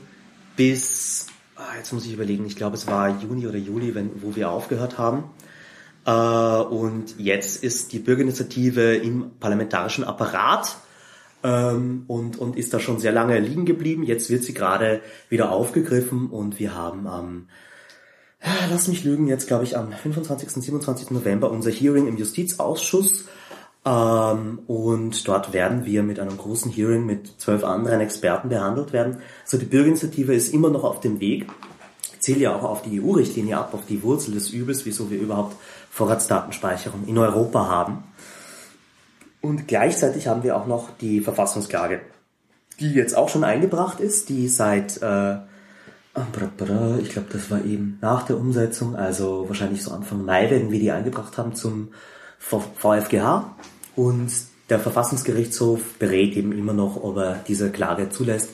bis, 0.56 1.28
ah, 1.56 1.76
jetzt 1.78 1.94
muss 1.94 2.06
ich 2.06 2.14
überlegen, 2.14 2.46
ich 2.46 2.56
glaube 2.56 2.76
es 2.76 2.88
war 2.88 3.22
Juni 3.22 3.48
oder 3.48 3.58
Juli, 3.58 3.94
wenn, 3.94 4.24
wo 4.24 4.36
wir 4.36 4.50
aufgehört 4.50 4.98
haben. 4.98 5.26
Äh, 6.06 6.12
und 6.12 7.20
jetzt 7.20 7.64
ist 7.64 7.94
die 7.94 8.00
Bürgerinitiative 8.00 8.96
im 8.96 9.32
parlamentarischen 9.40 10.04
Apparat 10.04 10.78
ähm, 11.46 12.06
und, 12.08 12.40
und 12.40 12.58
ist 12.58 12.74
da 12.74 12.80
schon 12.80 13.00
sehr 13.00 13.12
lange 13.12 13.40
liegen 13.40 13.66
geblieben. 13.66 14.04
Jetzt 14.04 14.30
wird 14.30 14.44
sie 14.44 14.54
gerade 14.54 15.02
wieder 15.30 15.52
aufgegriffen 15.52 16.30
und 16.32 16.60
wir 16.60 16.74
haben 16.74 17.06
am, 17.06 17.48
äh, 18.40 18.48
lass 18.72 18.88
mich 18.88 19.04
lügen, 19.04 19.28
jetzt 19.28 19.48
glaube 19.48 19.64
ich 19.64 19.78
am 19.78 19.92
25. 19.92 20.50
27. 20.50 21.12
November 21.12 21.52
unser 21.52 21.70
Hearing 21.70 22.08
im 22.08 22.18
Justizausschuss 22.18 23.26
ähm, 23.86 24.60
und 24.66 25.28
dort 25.28 25.54
werden 25.54 25.86
wir 25.86 26.02
mit 26.02 26.20
einem 26.20 26.36
großen 26.36 26.72
Hearing 26.72 27.06
mit 27.06 27.40
zwölf 27.40 27.64
anderen 27.64 28.02
Experten 28.02 28.50
behandelt 28.50 28.92
werden. 28.92 29.18
Also 29.44 29.60
die 29.60 29.66
Bürgerinitiative 29.66 30.34
ist 30.34 30.52
immer 30.52 30.72
noch 30.72 30.84
auf 30.84 31.00
dem 31.00 31.20
Weg, 31.20 31.46
zielt 32.18 32.40
ja 32.40 32.56
auch 32.56 32.64
auf 32.64 32.82
die 32.82 33.00
EU-Richtlinie 33.00 33.56
ab, 33.56 33.76
auf 33.76 33.86
die 33.88 34.02
Wurzel 34.02 34.34
des 34.34 34.50
Übels, 34.50 34.84
wieso 34.88 35.12
wir 35.12 35.20
überhaupt 35.20 35.56
Vorratsdatenspeicherung 35.92 37.06
in 37.06 37.20
Europa 37.20 37.68
haben. 37.68 38.04
Und 39.46 39.68
gleichzeitig 39.68 40.28
haben 40.28 40.42
wir 40.42 40.58
auch 40.58 40.66
noch 40.66 40.90
die 41.00 41.22
Verfassungsklage, 41.22 42.02
die 42.80 42.92
jetzt 42.94 43.16
auch 43.16 43.30
schon 43.30 43.44
eingebracht 43.44 44.00
ist, 44.00 44.30
die 44.30 44.48
seit, 44.48 45.00
äh, 45.04 45.36
ich 47.00 47.10
glaube, 47.10 47.28
das 47.32 47.52
war 47.52 47.64
eben 47.64 48.00
nach 48.02 48.24
der 48.24 48.38
Umsetzung, 48.38 48.96
also 48.96 49.48
wahrscheinlich 49.48 49.84
so 49.84 49.92
Anfang 49.92 50.26
Mai 50.26 50.50
werden 50.50 50.72
wir 50.72 50.80
die 50.80 50.92
eingebracht 50.92 51.38
haben 51.38 51.54
zum 51.54 51.90
VfGH. 52.40 53.56
Und 53.96 54.32
der 54.72 54.80
Verfassungsgerichtshof 54.80 56.00
berät 56.00 56.36
eben 56.36 56.52
immer 56.52 56.74
noch, 56.74 57.04
ob 57.04 57.18
er 57.18 57.36
diese 57.48 57.72
Klage 57.72 58.10
zulässt. 58.10 58.50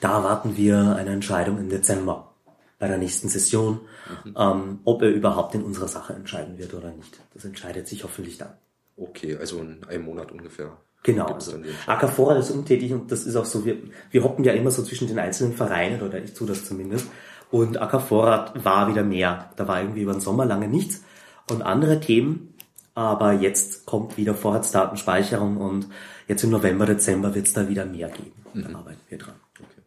Da 0.00 0.22
warten 0.22 0.56
wir 0.56 0.94
eine 0.94 1.10
Entscheidung 1.10 1.58
im 1.58 1.70
Dezember 1.70 2.34
bei 2.78 2.86
der 2.86 2.98
nächsten 2.98 3.28
Session, 3.28 3.80
mhm. 4.24 4.36
ähm, 4.38 4.78
ob 4.84 5.02
er 5.02 5.08
überhaupt 5.08 5.56
in 5.56 5.64
unserer 5.64 5.88
Sache 5.88 6.12
entscheiden 6.12 6.56
wird 6.56 6.72
oder 6.72 6.92
nicht. 6.92 7.18
Das 7.34 7.44
entscheidet 7.44 7.88
sich 7.88 8.04
hoffentlich 8.04 8.38
dann. 8.38 8.50
Okay, 8.96 9.36
also 9.36 9.60
in 9.60 9.84
einem 9.84 10.04
Monat 10.04 10.32
ungefähr. 10.32 10.76
Genau. 11.02 11.26
Also 11.26 11.52
Ackervorrat 11.86 12.38
ist 12.38 12.50
untätig 12.50 12.92
und 12.92 13.12
das 13.12 13.26
ist 13.26 13.36
auch 13.36 13.44
so, 13.44 13.64
wir, 13.64 13.76
wir 14.10 14.24
hoppen 14.24 14.44
ja 14.44 14.52
immer 14.54 14.70
so 14.70 14.82
zwischen 14.82 15.06
den 15.06 15.18
einzelnen 15.18 15.52
Vereinen, 15.52 16.02
oder 16.02 16.22
ich 16.22 16.34
tue 16.34 16.48
das 16.48 16.64
zumindest. 16.64 17.06
Und 17.50 17.80
Ackervorrat 17.80 18.64
war 18.64 18.88
wieder 18.88 19.04
mehr. 19.04 19.50
Da 19.56 19.68
war 19.68 19.80
irgendwie 19.80 20.02
über 20.02 20.12
den 20.12 20.20
Sommer 20.20 20.44
lange 20.44 20.66
nichts. 20.66 21.04
Und 21.48 21.62
andere 21.62 22.00
Themen, 22.00 22.54
aber 22.94 23.34
jetzt 23.34 23.86
kommt 23.86 24.16
wieder 24.16 24.34
Vorratsdatenspeicherung 24.34 25.58
und 25.58 25.86
jetzt 26.26 26.42
im 26.42 26.50
November, 26.50 26.86
Dezember 26.86 27.34
wird 27.36 27.46
es 27.46 27.52
da 27.52 27.68
wieder 27.68 27.84
mehr 27.84 28.08
geben. 28.08 28.32
Mhm. 28.52 28.62
Da 28.62 28.78
arbeiten 28.78 29.00
wir 29.08 29.18
dran. 29.18 29.34
Okay. 29.60 29.82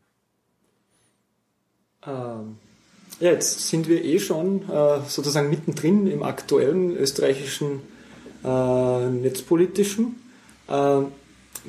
Ähm, 2.08 2.58
ja, 3.20 3.32
jetzt 3.32 3.68
sind 3.68 3.90
wir 3.90 4.06
eh 4.06 4.20
schon 4.20 4.70
äh, 4.70 5.02
sozusagen 5.06 5.50
mittendrin 5.50 6.08
im 6.08 6.24
aktuellen 6.24 6.96
österreichischen 6.96 7.82
äh, 8.44 9.10
netzpolitischen. 9.10 10.16
Äh, 10.68 10.72
du 10.72 11.10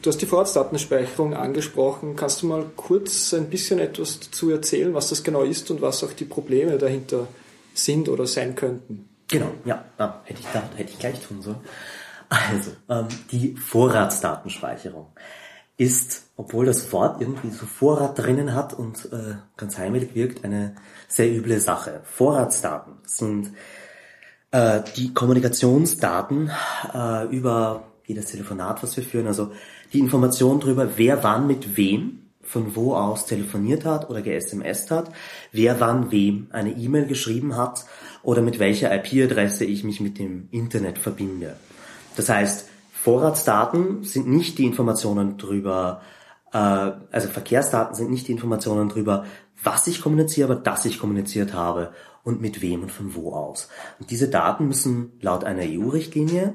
hast 0.06 0.18
die 0.18 0.26
Vorratsdatenspeicherung 0.26 1.34
angesprochen. 1.34 2.16
Kannst 2.16 2.42
du 2.42 2.46
mal 2.46 2.66
kurz 2.76 3.32
ein 3.34 3.50
bisschen 3.50 3.78
etwas 3.78 4.20
dazu 4.20 4.50
erzählen, 4.50 4.94
was 4.94 5.08
das 5.08 5.22
genau 5.22 5.42
ist 5.42 5.70
und 5.70 5.82
was 5.82 6.04
auch 6.04 6.12
die 6.12 6.24
Probleme 6.24 6.78
dahinter 6.78 7.28
sind 7.74 8.08
oder 8.08 8.26
sein 8.26 8.54
könnten? 8.54 9.08
Genau, 9.28 9.52
ja, 9.64 9.84
ah, 9.98 10.20
hätte 10.24 10.40
ich 10.40 10.46
da, 10.52 10.62
hätte 10.74 10.90
ich 10.92 10.98
gleich 10.98 11.20
tun 11.20 11.40
sollen. 11.40 11.60
Also, 12.28 12.72
ähm, 12.88 13.06
die 13.30 13.56
Vorratsdatenspeicherung 13.56 15.06
ist, 15.76 16.24
obwohl 16.36 16.66
das 16.66 16.92
Wort 16.92 17.20
irgendwie 17.20 17.50
so 17.50 17.64
Vorrat 17.64 18.18
drinnen 18.18 18.54
hat 18.54 18.74
und 18.74 19.10
äh, 19.12 19.36
ganz 19.56 19.78
heimelig 19.78 20.14
wirkt, 20.14 20.44
eine 20.44 20.76
sehr 21.08 21.34
üble 21.34 21.58
Sache. 21.58 22.02
Vorratsdaten 22.04 22.98
sind 23.06 23.52
äh, 24.50 24.80
die 24.96 25.14
Kommunikationsdaten 25.14 26.50
äh, 26.94 27.26
über 27.34 27.84
jedes 28.06 28.26
Telefonat, 28.26 28.82
was 28.82 28.96
wir 28.96 29.04
führen, 29.04 29.26
also 29.26 29.52
die 29.92 30.00
Information 30.00 30.60
darüber, 30.60 30.88
wer 30.96 31.22
wann 31.22 31.46
mit 31.46 31.76
wem 31.76 32.20
von 32.42 32.74
wo 32.74 32.94
aus 32.94 33.26
telefoniert 33.26 33.84
hat 33.84 34.10
oder 34.10 34.22
ge-SMS 34.22 34.90
hat, 34.90 35.12
wer 35.52 35.78
wann 35.78 36.10
wem 36.10 36.48
eine 36.50 36.72
E-Mail 36.72 37.06
geschrieben 37.06 37.56
hat 37.56 37.84
oder 38.24 38.42
mit 38.42 38.58
welcher 38.58 38.92
IP-Adresse 38.92 39.64
ich 39.64 39.84
mich 39.84 40.00
mit 40.00 40.18
dem 40.18 40.48
Internet 40.50 40.98
verbinde. 40.98 41.54
Das 42.16 42.28
heißt, 42.28 42.68
Vorratsdaten 42.92 44.02
sind 44.02 44.28
nicht 44.28 44.58
die 44.58 44.66
Informationen 44.66 45.38
drüber, 45.38 46.02
äh, 46.52 46.58
also 46.58 47.28
Verkehrsdaten 47.28 47.94
sind 47.94 48.10
nicht 48.10 48.26
die 48.26 48.32
Informationen 48.32 48.88
drüber, 48.88 49.24
was 49.62 49.86
ich 49.86 50.00
kommuniziere, 50.00 50.50
aber 50.52 50.60
dass 50.60 50.84
ich 50.84 50.98
kommuniziert 50.98 51.54
habe 51.54 51.92
und 52.22 52.40
mit 52.40 52.62
wem 52.62 52.82
und 52.82 52.92
von 52.92 53.14
wo 53.14 53.32
aus. 53.32 53.68
Und 53.98 54.10
diese 54.10 54.28
Daten 54.28 54.68
müssen 54.68 55.12
laut 55.20 55.44
einer 55.44 55.62
EU-Richtlinie 55.62 56.54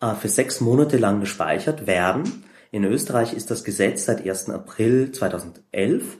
äh, 0.00 0.14
für 0.14 0.28
sechs 0.28 0.60
Monate 0.60 0.96
lang 0.96 1.20
gespeichert 1.20 1.86
werden. 1.86 2.44
In 2.70 2.84
Österreich 2.84 3.32
ist 3.32 3.50
das 3.50 3.64
Gesetz 3.64 4.04
seit 4.04 4.26
1. 4.26 4.50
April 4.50 5.12
2011 5.12 6.18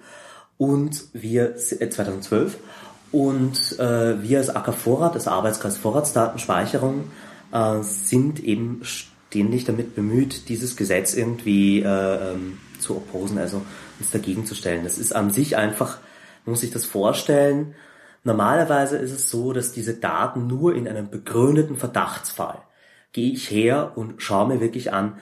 und 0.56 1.04
wir 1.12 1.56
äh, 1.56 1.88
2012 1.88 2.58
und 3.12 3.78
äh, 3.78 4.22
wir 4.22 4.38
als 4.38 4.54
AK 4.54 4.74
Vorrat, 4.74 5.14
als 5.14 5.26
Arbeitskreis 5.26 5.76
Vorratsdatenspeicherung, 5.76 7.10
äh, 7.52 7.82
sind 7.82 8.42
eben 8.42 8.82
ständig 8.84 9.64
damit 9.64 9.94
bemüht, 9.94 10.48
dieses 10.48 10.76
Gesetz 10.76 11.14
irgendwie 11.14 11.80
äh, 11.80 12.32
ähm, 12.32 12.58
zu 12.78 12.96
opposen, 12.96 13.38
also 13.38 13.62
uns 13.98 14.10
dagegen 14.10 14.46
zu 14.46 14.54
stellen. 14.54 14.84
Das 14.84 14.98
ist 14.98 15.14
an 15.14 15.30
sich 15.30 15.56
einfach, 15.56 15.98
man 16.44 16.52
muss 16.52 16.60
sich 16.60 16.70
das 16.70 16.84
vorstellen, 16.84 17.74
normalerweise 18.24 18.96
ist 18.96 19.12
es 19.12 19.30
so, 19.30 19.52
dass 19.52 19.72
diese 19.72 19.94
Daten 19.94 20.46
nur 20.46 20.74
in 20.74 20.88
einem 20.88 21.10
begründeten 21.10 21.76
Verdachtsfall 21.76 22.62
gehe 23.12 23.32
ich 23.32 23.50
her 23.50 23.92
und 23.96 24.22
schaue 24.22 24.48
mir 24.48 24.60
wirklich 24.60 24.92
an, 24.92 25.18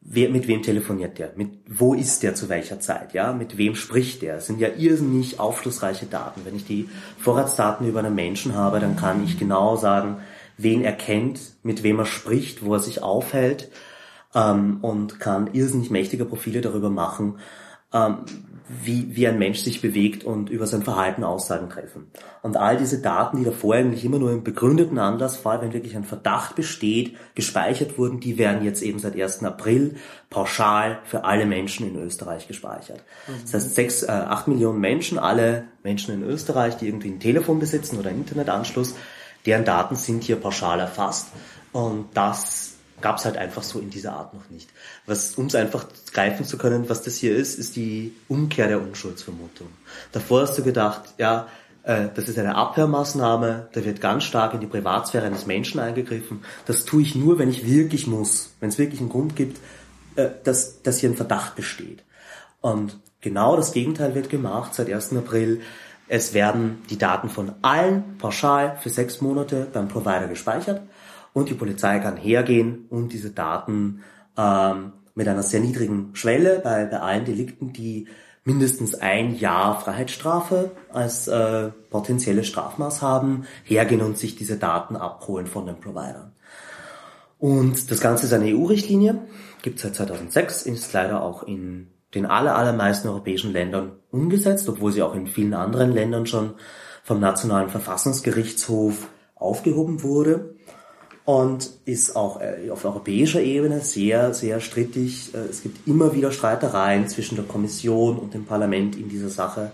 wer, 0.00 0.30
mit 0.30 0.48
wem 0.48 0.62
telefoniert 0.62 1.18
der, 1.18 1.32
mit, 1.36 1.60
wo 1.66 1.94
ist 1.94 2.22
der 2.22 2.34
zu 2.34 2.48
welcher 2.48 2.80
Zeit, 2.80 3.12
ja, 3.12 3.32
mit 3.32 3.58
wem 3.58 3.74
spricht 3.74 4.22
der. 4.22 4.36
Das 4.36 4.46
sind 4.46 4.60
ja 4.60 4.68
irrsinnig 4.76 5.38
aufschlussreiche 5.38 6.06
Daten. 6.06 6.42
Wenn 6.44 6.56
ich 6.56 6.64
die 6.64 6.88
Vorratsdaten 7.18 7.86
über 7.86 8.00
einen 8.00 8.14
Menschen 8.14 8.54
habe, 8.54 8.80
dann 8.80 8.96
kann 8.96 9.24
ich 9.24 9.38
genau 9.38 9.76
sagen, 9.76 10.18
wen 10.56 10.82
er 10.82 10.92
kennt, 10.92 11.40
mit 11.62 11.82
wem 11.82 11.98
er 11.98 12.06
spricht, 12.06 12.64
wo 12.64 12.74
er 12.74 12.80
sich 12.80 13.02
aufhält 13.02 13.70
ähm, 14.34 14.78
und 14.82 15.20
kann 15.20 15.50
irrsinnig 15.52 15.90
mächtige 15.90 16.24
Profile 16.24 16.60
darüber 16.60 16.90
machen, 16.90 17.38
ähm, 17.92 18.18
wie, 18.68 19.16
wie 19.16 19.26
ein 19.26 19.38
Mensch 19.38 19.60
sich 19.60 19.80
bewegt 19.80 20.24
und 20.24 20.50
über 20.50 20.66
sein 20.66 20.82
Verhalten 20.82 21.24
Aussagen 21.24 21.70
treffen. 21.70 22.10
Und 22.42 22.58
all 22.58 22.76
diese 22.76 23.00
Daten, 23.00 23.38
die 23.38 23.44
davor 23.44 23.76
eigentlich 23.76 24.04
immer 24.04 24.18
nur 24.18 24.30
im 24.30 24.44
begründeten 24.44 24.98
Anlassfall, 24.98 25.62
wenn 25.62 25.72
wirklich 25.72 25.96
ein 25.96 26.04
Verdacht 26.04 26.54
besteht, 26.54 27.16
gespeichert 27.34 27.96
wurden, 27.96 28.20
die 28.20 28.36
werden 28.36 28.64
jetzt 28.64 28.82
eben 28.82 28.98
seit 28.98 29.18
1. 29.18 29.42
April 29.44 29.96
pauschal 30.28 30.98
für 31.04 31.24
alle 31.24 31.46
Menschen 31.46 31.88
in 31.88 31.96
Österreich 31.96 32.46
gespeichert. 32.46 33.02
Mhm. 33.26 33.32
Das 33.42 33.54
heißt, 33.54 33.74
sechs, 33.74 34.02
äh, 34.02 34.10
acht 34.10 34.48
Millionen 34.48 34.80
Menschen, 34.80 35.18
alle 35.18 35.64
Menschen 35.82 36.12
in 36.12 36.22
Österreich, 36.22 36.76
die 36.76 36.88
irgendwie 36.88 37.08
ein 37.08 37.20
Telefon 37.20 37.60
besitzen 37.60 37.98
oder 37.98 38.10
einen 38.10 38.20
Internetanschluss, 38.20 38.96
deren 39.46 39.64
Daten 39.64 39.96
sind 39.96 40.24
hier 40.24 40.36
pauschal 40.36 40.78
erfasst. 40.78 41.28
Und 41.72 42.08
das 42.12 42.77
gab 43.00 43.18
es 43.18 43.24
halt 43.24 43.36
einfach 43.36 43.62
so 43.62 43.78
in 43.78 43.90
dieser 43.90 44.12
Art 44.12 44.34
noch 44.34 44.48
nicht. 44.50 44.68
Was, 45.06 45.34
um 45.34 45.46
es 45.46 45.54
einfach 45.54 45.86
greifen 46.12 46.44
zu 46.44 46.58
können, 46.58 46.88
was 46.88 47.02
das 47.02 47.16
hier 47.16 47.36
ist, 47.36 47.58
ist 47.58 47.76
die 47.76 48.14
Umkehr 48.28 48.68
der 48.68 48.80
Unschuldsvermutung. 48.80 49.68
Davor 50.12 50.42
hast 50.42 50.58
du 50.58 50.62
gedacht, 50.62 51.02
ja, 51.18 51.48
äh, 51.84 52.08
das 52.14 52.28
ist 52.28 52.38
eine 52.38 52.54
Abhörmaßnahme, 52.54 53.68
da 53.72 53.84
wird 53.84 54.00
ganz 54.00 54.24
stark 54.24 54.54
in 54.54 54.60
die 54.60 54.66
Privatsphäre 54.66 55.26
eines 55.26 55.46
Menschen 55.46 55.80
eingegriffen. 55.80 56.44
Das 56.66 56.84
tue 56.84 57.02
ich 57.02 57.14
nur, 57.14 57.38
wenn 57.38 57.50
ich 57.50 57.66
wirklich 57.66 58.06
muss, 58.06 58.50
wenn 58.60 58.68
es 58.68 58.78
wirklich 58.78 59.00
einen 59.00 59.10
Grund 59.10 59.36
gibt, 59.36 59.58
äh, 60.16 60.28
dass, 60.44 60.82
dass 60.82 60.98
hier 60.98 61.10
ein 61.10 61.16
Verdacht 61.16 61.56
besteht. 61.56 62.04
Und 62.60 62.98
genau 63.20 63.56
das 63.56 63.72
Gegenteil 63.72 64.14
wird 64.14 64.30
gemacht 64.30 64.74
seit 64.74 64.92
1. 64.92 65.14
April. 65.16 65.60
Es 66.08 66.32
werden 66.34 66.82
die 66.90 66.98
Daten 66.98 67.28
von 67.28 67.52
allen 67.62 68.16
pauschal 68.18 68.78
für 68.80 68.90
sechs 68.90 69.20
Monate 69.20 69.66
beim 69.72 69.88
Provider 69.88 70.26
gespeichert 70.26 70.80
und 71.32 71.48
die 71.48 71.54
Polizei 71.54 71.98
kann 71.98 72.16
hergehen 72.16 72.86
und 72.90 73.12
diese 73.12 73.30
Daten 73.30 74.02
ähm, 74.36 74.92
mit 75.14 75.26
einer 75.28 75.42
sehr 75.42 75.60
niedrigen 75.60 76.10
Schwelle 76.14 76.60
bei, 76.60 76.84
bei 76.84 77.00
allen 77.00 77.24
Delikten, 77.24 77.72
die 77.72 78.06
mindestens 78.44 78.94
ein 78.94 79.36
Jahr 79.36 79.80
Freiheitsstrafe 79.80 80.70
als 80.92 81.28
äh, 81.28 81.70
potenzielle 81.90 82.44
Strafmaß 82.44 83.02
haben, 83.02 83.44
hergehen 83.64 84.00
und 84.00 84.16
sich 84.16 84.36
diese 84.36 84.56
Daten 84.56 84.96
abholen 84.96 85.46
von 85.46 85.66
den 85.66 85.80
Providern. 85.80 86.32
Und 87.38 87.90
das 87.90 88.00
Ganze 88.00 88.26
ist 88.26 88.32
eine 88.32 88.46
EU-Richtlinie, 88.46 89.22
gibt 89.62 89.80
seit 89.80 89.96
2006, 89.96 90.62
ist 90.62 90.92
leider 90.92 91.22
auch 91.22 91.42
in 91.42 91.88
den 92.14 92.24
aller, 92.24 92.56
allermeisten 92.56 93.08
europäischen 93.08 93.52
Ländern 93.52 93.92
umgesetzt, 94.10 94.68
obwohl 94.68 94.92
sie 94.92 95.02
auch 95.02 95.14
in 95.14 95.26
vielen 95.26 95.54
anderen 95.54 95.92
Ländern 95.92 96.26
schon 96.26 96.54
vom 97.04 97.20
Nationalen 97.20 97.68
Verfassungsgerichtshof 97.68 99.08
aufgehoben 99.34 100.02
wurde 100.02 100.57
und 101.28 101.68
ist 101.84 102.16
auch 102.16 102.40
äh, 102.40 102.70
auf 102.70 102.86
europäischer 102.86 103.42
Ebene 103.42 103.80
sehr, 103.80 104.32
sehr 104.32 104.60
strittig. 104.60 105.34
Äh, 105.34 105.50
es 105.50 105.62
gibt 105.62 105.86
immer 105.86 106.14
wieder 106.14 106.32
Streitereien 106.32 107.06
zwischen 107.06 107.36
der 107.36 107.44
Kommission 107.44 108.16
und 108.16 108.32
dem 108.32 108.46
Parlament 108.46 108.96
in 108.96 109.10
dieser 109.10 109.28
Sache. 109.28 109.72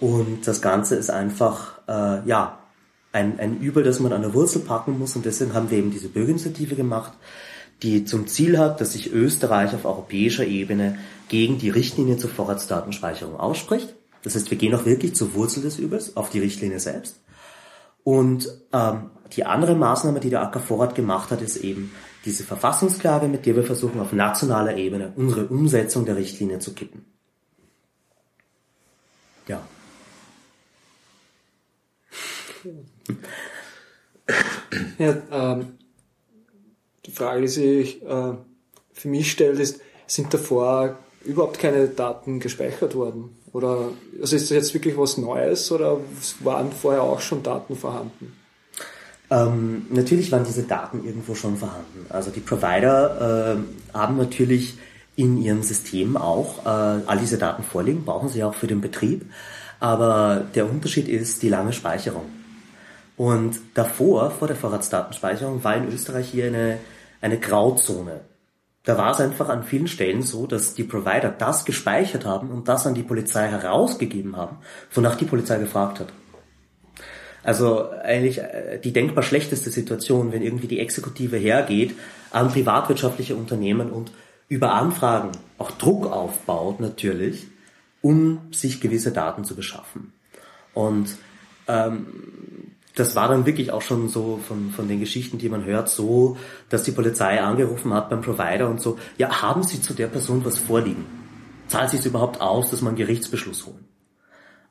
Und 0.00 0.44
das 0.44 0.60
Ganze 0.60 0.96
ist 0.96 1.08
einfach, 1.08 1.78
äh, 1.86 2.26
ja, 2.28 2.58
ein, 3.12 3.38
ein 3.38 3.60
Übel, 3.60 3.84
das 3.84 4.00
man 4.00 4.12
an 4.12 4.22
der 4.22 4.34
Wurzel 4.34 4.62
packen 4.62 4.98
muss. 4.98 5.14
Und 5.14 5.24
deswegen 5.24 5.54
haben 5.54 5.70
wir 5.70 5.78
eben 5.78 5.92
diese 5.92 6.08
Bürgerinitiative 6.08 6.74
gemacht, 6.74 7.12
die 7.84 8.04
zum 8.04 8.26
Ziel 8.26 8.58
hat, 8.58 8.80
dass 8.80 8.94
sich 8.94 9.12
Österreich 9.12 9.74
auf 9.74 9.84
europäischer 9.84 10.44
Ebene 10.44 10.98
gegen 11.28 11.58
die 11.58 11.70
Richtlinie 11.70 12.16
zur 12.16 12.30
Vorratsdatenspeicherung 12.30 13.38
ausspricht. 13.38 13.94
Das 14.24 14.34
heißt, 14.34 14.50
wir 14.50 14.58
gehen 14.58 14.74
auch 14.74 14.84
wirklich 14.84 15.14
zur 15.14 15.32
Wurzel 15.34 15.62
des 15.62 15.78
Übels, 15.78 16.16
auf 16.16 16.30
die 16.30 16.40
Richtlinie 16.40 16.80
selbst. 16.80 17.20
Und 18.04 18.48
ähm, 18.72 19.10
die 19.32 19.44
andere 19.44 19.74
Maßnahme, 19.74 20.20
die 20.20 20.30
der 20.30 20.42
Acker 20.42 20.60
Vorrat 20.60 20.94
gemacht 20.94 21.30
hat, 21.30 21.40
ist 21.40 21.56
eben 21.56 21.92
diese 22.24 22.44
Verfassungsklage, 22.44 23.28
mit 23.28 23.46
der 23.46 23.56
wir 23.56 23.64
versuchen, 23.64 24.00
auf 24.00 24.12
nationaler 24.12 24.76
Ebene 24.76 25.12
unsere 25.16 25.46
Umsetzung 25.46 26.04
der 26.04 26.16
Richtlinie 26.16 26.58
zu 26.58 26.74
kippen. 26.74 27.04
Ja. 29.48 29.66
Ja, 34.98 35.22
ähm, 35.30 35.78
die 37.04 37.10
Frage, 37.10 37.42
die 37.42 37.48
sich 37.48 38.02
äh, 38.02 38.34
für 38.92 39.08
mich 39.08 39.32
stellt, 39.32 39.58
ist, 39.58 39.80
sind 40.06 40.32
davor 40.32 40.98
überhaupt 41.24 41.58
keine 41.58 41.88
Daten 41.88 42.38
gespeichert 42.38 42.94
worden? 42.94 43.36
Oder 43.52 43.90
also 44.20 44.36
ist 44.36 44.50
das 44.50 44.50
jetzt 44.50 44.74
wirklich 44.74 44.96
was 44.96 45.18
Neues 45.18 45.70
oder 45.70 45.98
waren 46.40 46.72
vorher 46.72 47.02
auch 47.02 47.20
schon 47.20 47.42
Daten 47.42 47.76
vorhanden? 47.76 48.32
Ähm, 49.30 49.86
natürlich 49.90 50.32
waren 50.32 50.44
diese 50.44 50.62
Daten 50.62 51.04
irgendwo 51.04 51.34
schon 51.34 51.56
vorhanden. 51.56 52.06
Also 52.08 52.30
die 52.30 52.40
Provider 52.40 53.56
äh, 53.56 53.96
haben 53.96 54.16
natürlich 54.16 54.74
in 55.16 55.40
ihren 55.40 55.62
Systemen 55.62 56.16
auch 56.16 56.64
äh, 56.64 56.68
all 57.06 57.18
diese 57.18 57.38
Daten 57.38 57.62
vorliegen, 57.62 58.04
brauchen 58.04 58.28
sie 58.28 58.42
auch 58.42 58.54
für 58.54 58.66
den 58.66 58.80
Betrieb. 58.80 59.26
Aber 59.80 60.44
der 60.54 60.68
Unterschied 60.70 61.08
ist 61.08 61.42
die 61.42 61.48
lange 61.48 61.72
Speicherung. 61.72 62.26
Und 63.16 63.60
davor, 63.74 64.30
vor 64.30 64.48
der 64.48 64.56
Vorratsdatenspeicherung, 64.56 65.62
war 65.64 65.76
in 65.76 65.88
Österreich 65.88 66.30
hier 66.30 66.46
eine, 66.46 66.78
eine 67.20 67.38
Grauzone 67.38 68.20
da 68.84 68.98
war 68.98 69.12
es 69.12 69.20
einfach 69.20 69.48
an 69.48 69.62
vielen 69.62 69.86
Stellen 69.86 70.22
so, 70.22 70.46
dass 70.46 70.74
die 70.74 70.84
Provider 70.84 71.30
das 71.30 71.64
gespeichert 71.64 72.26
haben 72.26 72.50
und 72.50 72.68
das 72.68 72.86
an 72.86 72.94
die 72.94 73.04
Polizei 73.04 73.48
herausgegeben 73.48 74.36
haben, 74.36 74.58
wonach 74.92 75.14
die 75.14 75.24
Polizei 75.24 75.58
gefragt 75.58 76.00
hat. 76.00 76.12
Also 77.44 77.90
eigentlich 77.90 78.38
äh, 78.38 78.78
die 78.82 78.92
denkbar 78.92 79.22
schlechteste 79.22 79.70
Situation, 79.70 80.32
wenn 80.32 80.42
irgendwie 80.42 80.68
die 80.68 80.80
Exekutive 80.80 81.36
hergeht 81.36 81.94
an 82.30 82.50
privatwirtschaftliche 82.50 83.36
Unternehmen 83.36 83.90
und 83.90 84.12
über 84.48 84.74
Anfragen 84.74 85.32
auch 85.58 85.70
Druck 85.72 86.06
aufbaut 86.06 86.80
natürlich, 86.80 87.46
um 88.00 88.40
sich 88.52 88.80
gewisse 88.80 89.12
Daten 89.12 89.44
zu 89.44 89.54
beschaffen. 89.54 90.12
Und 90.74 91.16
ähm, 91.68 92.06
das 92.94 93.16
war 93.16 93.28
dann 93.28 93.46
wirklich 93.46 93.72
auch 93.72 93.82
schon 93.82 94.08
so 94.08 94.38
von, 94.46 94.70
von 94.70 94.88
den 94.88 95.00
Geschichten, 95.00 95.38
die 95.38 95.48
man 95.48 95.64
hört, 95.64 95.88
so, 95.88 96.36
dass 96.68 96.82
die 96.82 96.92
Polizei 96.92 97.40
angerufen 97.40 97.94
hat 97.94 98.10
beim 98.10 98.20
Provider 98.20 98.68
und 98.68 98.80
so, 98.80 98.98
ja, 99.16 99.42
haben 99.42 99.62
Sie 99.62 99.80
zu 99.80 99.94
der 99.94 100.08
Person 100.08 100.44
was 100.44 100.58
vorliegen? 100.58 101.06
Zahlt 101.68 101.90
sich 101.90 102.04
überhaupt 102.04 102.40
aus, 102.40 102.70
dass 102.70 102.82
man 102.82 102.90
einen 102.90 102.98
Gerichtsbeschluss 102.98 103.66
holen? 103.66 103.86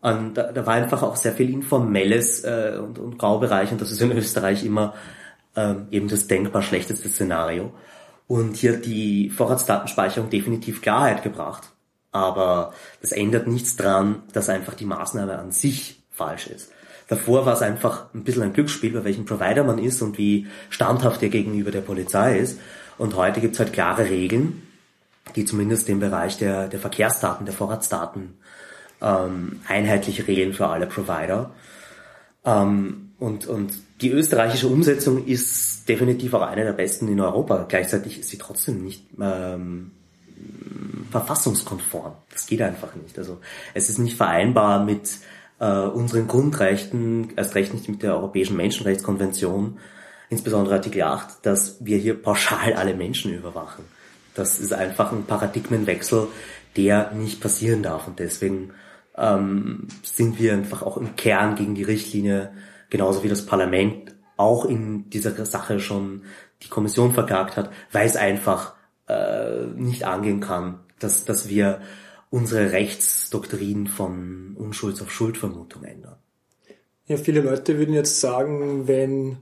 Und 0.02 0.36
da, 0.36 0.52
da 0.52 0.66
war 0.66 0.74
einfach 0.76 1.04
auch 1.04 1.16
sehr 1.16 1.34
viel 1.34 1.50
informelles 1.50 2.44
äh, 2.44 2.78
und, 2.82 3.00
und 3.00 3.18
Graubereich 3.18 3.72
und 3.72 3.82
das 3.82 3.92
ist 3.92 4.02
in 4.02 4.12
Österreich 4.12 4.64
immer 4.66 4.94
ähm, 5.56 5.88
eben 5.92 6.08
das 6.08 6.28
denkbar 6.28 6.62
schlechteste 6.62 7.10
Szenario. 7.10 7.74
Und 8.28 8.56
hier 8.56 8.78
die 8.78 9.30
Vorratsdatenspeicherung 9.30 10.30
definitiv 10.30 10.82
Klarheit 10.82 11.22
gebracht. 11.22 11.72
Aber 12.12 12.74
das 13.02 13.12
ändert 13.12 13.48
nichts 13.48 13.76
dran, 13.76 14.24
dass 14.34 14.50
einfach 14.50 14.74
die 14.74 14.86
Maßnahme 14.86 15.38
an 15.38 15.52
sich 15.52 16.02
falsch 16.10 16.48
ist. 16.48 16.72
Davor 17.12 17.46
war 17.46 17.56
es 17.56 17.62
einfach 17.62 18.06
ein 18.14 18.24
bisschen 18.24 18.44
ein 18.44 18.54
Glücksspiel, 18.54 18.94
bei 18.94 19.04
welchem 19.04 19.26
Provider 19.26 19.66
man 19.66 19.80
ist 19.80 20.02
und 20.02 20.18
wie 20.18 20.48
standhaft 20.70 21.22
er 21.22 21.28
gegenüber 21.28 21.70
der 21.70 21.82
Polizei 21.82 22.40
ist. 22.40 22.58
Und 22.98 23.18
heute 23.18 23.42
gibt 23.42 23.56
es 23.56 23.60
halt 23.60 23.74
klare 23.74 24.06
Regeln, 24.06 24.62
die 25.36 25.44
zumindest 25.44 25.90
den 25.90 26.00
Bereich 26.00 26.38
der, 26.38 26.70
der 26.70 26.80
Verkehrsdaten, 26.80 27.46
der 27.46 27.54
Vorratsdaten 27.54 28.38
ähm, 29.02 29.60
einheitlich 29.68 30.26
regeln 30.26 30.54
für 30.54 30.68
alle 30.68 30.88
Provider. 30.88 31.52
Ähm, 32.46 33.12
und, 33.20 33.46
und 33.46 33.74
die 34.00 34.12
österreichische 34.12 34.70
Umsetzung 34.70 35.26
ist 35.26 35.90
definitiv 35.90 36.34
auch 36.34 36.44
eine 36.44 36.64
der 36.64 36.72
besten 36.72 37.10
in 37.10 37.20
Europa. 37.20 37.66
Gleichzeitig 37.68 38.22
ist 38.22 38.30
sie 38.30 38.38
trotzdem 38.38 38.86
nicht 38.86 39.04
ähm, 39.20 39.92
verfassungskonform. 41.12 42.14
Das 42.32 42.48
geht 42.48 42.62
einfach 42.62 42.96
nicht. 42.96 43.18
Also 43.18 43.42
es 43.74 43.90
ist 43.90 43.98
nicht 43.98 44.16
vereinbar 44.16 44.86
mit 44.86 45.10
äh, 45.62 45.66
unseren 45.66 46.28
Grundrechten, 46.28 47.34
erst 47.38 47.56
recht 47.56 47.74
nicht 47.74 47.88
mit 47.88 48.02
der 48.02 48.16
Europäischen 48.16 48.58
Menschenrechtskonvention, 48.58 49.78
insbesondere 50.30 50.76
Artikel 50.76 51.04
8, 51.04 51.46
dass 51.46 51.78
wir 51.86 51.98
hier 51.98 52.22
pauschal 52.22 52.74
alle 52.74 52.96
Menschen 52.96 53.34
überwachen. 53.34 53.86
Das 54.34 54.60
ist 54.60 54.74
einfach 54.74 55.12
ein 55.12 55.26
Paradigmenwechsel, 55.26 56.28
der 56.76 57.12
nicht 57.12 57.42
passieren 57.42 57.84
darf. 57.84 58.08
Und 58.08 58.20
deswegen 58.20 58.72
ähm, 59.16 59.88
sind 60.04 60.40
wir 60.40 60.54
einfach 60.54 60.82
auch 60.82 60.98
im 60.98 61.16
Kern 61.16 61.56
gegen 61.56 61.76
die 61.76 61.84
Richtlinie, 61.84 62.54
genauso 62.90 63.24
wie 63.24 63.30
das 63.30 63.46
Parlament 63.46 64.16
auch 64.38 64.66
in 64.66 65.10
dieser 65.12 65.46
Sache 65.46 65.80
schon 65.80 66.24
die 66.64 66.70
Kommission 66.70 67.14
verklagt 67.14 67.56
hat, 67.56 67.70
weil 67.92 68.08
es 68.08 68.16
einfach 68.16 68.74
äh, 69.08 69.66
nicht 69.76 70.06
angehen 70.06 70.40
kann, 70.40 70.80
dass, 70.98 71.26
dass 71.26 71.50
wir 71.50 71.82
unsere 72.32 72.72
Rechtsdoktrin 72.72 73.86
von 73.88 74.56
Unschulds- 74.58 75.02
auf 75.02 75.12
Schuldvermutung 75.12 75.84
ändern. 75.84 76.16
Ja, 77.06 77.18
viele 77.18 77.42
Leute 77.42 77.78
würden 77.78 77.94
jetzt 77.94 78.20
sagen, 78.20 78.88
wenn 78.88 79.38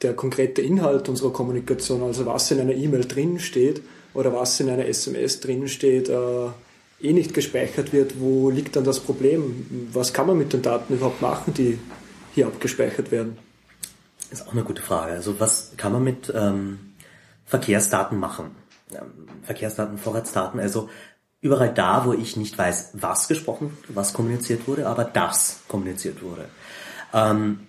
der 0.00 0.14
konkrete 0.14 0.62
Inhalt 0.62 1.08
unserer 1.08 1.32
Kommunikation, 1.32 2.02
also 2.02 2.24
was 2.24 2.50
in 2.50 2.60
einer 2.60 2.74
E-Mail 2.74 3.04
drin 3.04 3.40
steht 3.40 3.82
oder 4.14 4.32
was 4.32 4.60
in 4.60 4.70
einer 4.70 4.86
SMS 4.86 5.40
drin 5.40 5.66
steht, 5.66 6.08
äh, 6.08 6.46
eh 7.00 7.12
nicht 7.12 7.34
gespeichert 7.34 7.92
wird, 7.92 8.20
wo 8.20 8.48
liegt 8.48 8.76
dann 8.76 8.84
das 8.84 9.00
Problem? 9.00 9.88
Was 9.92 10.12
kann 10.12 10.28
man 10.28 10.38
mit 10.38 10.52
den 10.52 10.62
Daten 10.62 10.94
überhaupt 10.94 11.20
machen, 11.20 11.52
die 11.52 11.78
hier 12.32 12.46
abgespeichert 12.46 13.10
werden? 13.10 13.38
Das 14.30 14.40
ist 14.40 14.46
auch 14.46 14.52
eine 14.52 14.62
gute 14.62 14.82
Frage. 14.82 15.12
Also 15.12 15.40
was 15.40 15.72
kann 15.76 15.92
man 15.92 16.04
mit 16.04 16.32
ähm, 16.34 16.78
Verkehrsdaten 17.44 18.18
machen? 18.18 18.52
Ähm, 18.92 19.28
Verkehrsdaten, 19.42 19.98
Vorratsdaten, 19.98 20.60
also 20.60 20.88
überall 21.44 21.74
da, 21.74 22.06
wo 22.06 22.14
ich 22.14 22.38
nicht 22.38 22.56
weiß, 22.56 22.92
was 22.94 23.28
gesprochen, 23.28 23.76
was 23.88 24.14
kommuniziert 24.14 24.66
wurde, 24.66 24.86
aber 24.86 25.04
das 25.04 25.60
kommuniziert 25.68 26.22
wurde. 26.22 26.46
Ähm, 27.12 27.60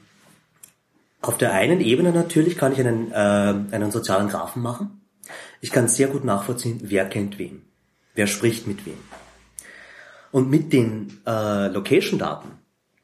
auf 1.22 1.38
der 1.38 1.52
einen 1.52 1.82
Ebene 1.82 2.14
natürlich 2.14 2.58
kann 2.58 2.72
ich 2.72 2.80
einen, 2.80 3.12
äh, 3.12 3.16
einen 3.16 3.92
sozialen 3.92 4.30
Graphen 4.30 4.62
machen. 4.62 5.02
Ich 5.60 5.72
kann 5.72 5.90
sehr 5.90 6.08
gut 6.08 6.24
nachvollziehen, 6.24 6.80
wer 6.84 7.10
kennt 7.10 7.38
wen, 7.38 7.64
wer 8.14 8.28
spricht 8.28 8.66
mit 8.66 8.86
wem. 8.86 8.98
Und 10.32 10.50
mit 10.50 10.72
den 10.72 11.20
äh, 11.28 11.68
Location-Daten, 11.68 12.52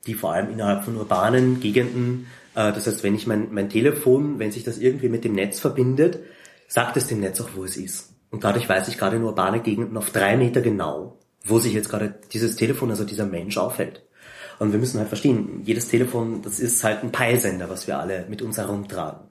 die 0.07 0.13
vor 0.13 0.31
allem 0.31 0.51
innerhalb 0.51 0.85
von 0.85 0.95
urbanen 0.95 1.59
Gegenden, 1.59 2.27
äh, 2.55 2.71
das 2.71 2.87
heißt, 2.87 3.03
wenn 3.03 3.15
ich 3.15 3.27
mein, 3.27 3.53
mein 3.53 3.69
Telefon, 3.69 4.39
wenn 4.39 4.53
sich 4.53 4.63
das 4.63 4.77
irgendwie 4.77 5.09
mit 5.09 5.25
dem 5.25 5.33
Netz 5.33 5.59
verbindet, 5.59 6.19
sagt 6.69 6.95
es 6.95 7.07
dem 7.07 7.19
Netz 7.19 7.41
auch, 7.41 7.49
wo 7.55 7.65
es 7.65 7.75
ist. 7.75 8.10
Und 8.31 8.43
dadurch 8.43 8.67
weiß 8.67 8.87
ich 8.87 8.97
gerade 8.97 9.17
in 9.17 9.23
urbane 9.23 9.59
Gegenden 9.59 9.97
auf 9.97 10.09
drei 10.09 10.37
Meter 10.37 10.61
genau, 10.61 11.17
wo 11.45 11.59
sich 11.59 11.73
jetzt 11.73 11.89
gerade 11.89 12.15
dieses 12.31 12.55
Telefon, 12.55 12.89
also 12.89 13.03
dieser 13.03 13.25
Mensch 13.25 13.57
aufhält. 13.57 14.03
Und 14.57 14.71
wir 14.71 14.79
müssen 14.79 14.99
halt 14.99 15.09
verstehen, 15.09 15.61
jedes 15.65 15.89
Telefon, 15.89 16.41
das 16.41 16.59
ist 16.59 16.83
halt 16.83 17.03
ein 17.03 17.11
Peilsender, 17.11 17.69
was 17.69 17.87
wir 17.87 17.99
alle 17.99 18.25
mit 18.29 18.41
uns 18.41 18.57
herumtragen. 18.57 19.21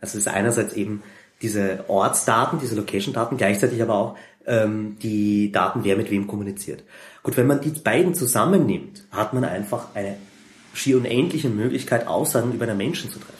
Also 0.00 0.18
es 0.18 0.26
ist 0.26 0.28
einerseits 0.28 0.74
eben 0.74 1.02
diese 1.42 1.84
Ortsdaten, 1.88 2.58
diese 2.60 2.76
Location-Daten, 2.76 3.36
gleichzeitig 3.36 3.82
aber 3.82 3.94
auch 3.94 4.16
ähm, 4.46 4.96
die 5.02 5.50
Daten, 5.50 5.84
wer 5.84 5.96
mit 5.96 6.10
wem 6.10 6.26
kommuniziert. 6.26 6.84
Gut, 7.22 7.36
wenn 7.36 7.46
man 7.46 7.60
die 7.60 7.70
beiden 7.70 8.14
zusammennimmt, 8.14 9.06
hat 9.10 9.34
man 9.34 9.44
einfach 9.44 9.94
eine 9.94 10.16
schier 10.72 10.98
unendliche 10.98 11.48
Möglichkeit, 11.48 12.06
Aussagen 12.06 12.52
über 12.52 12.66
einen 12.66 12.76
Menschen 12.76 13.10
zu 13.10 13.18
treffen. 13.18 13.34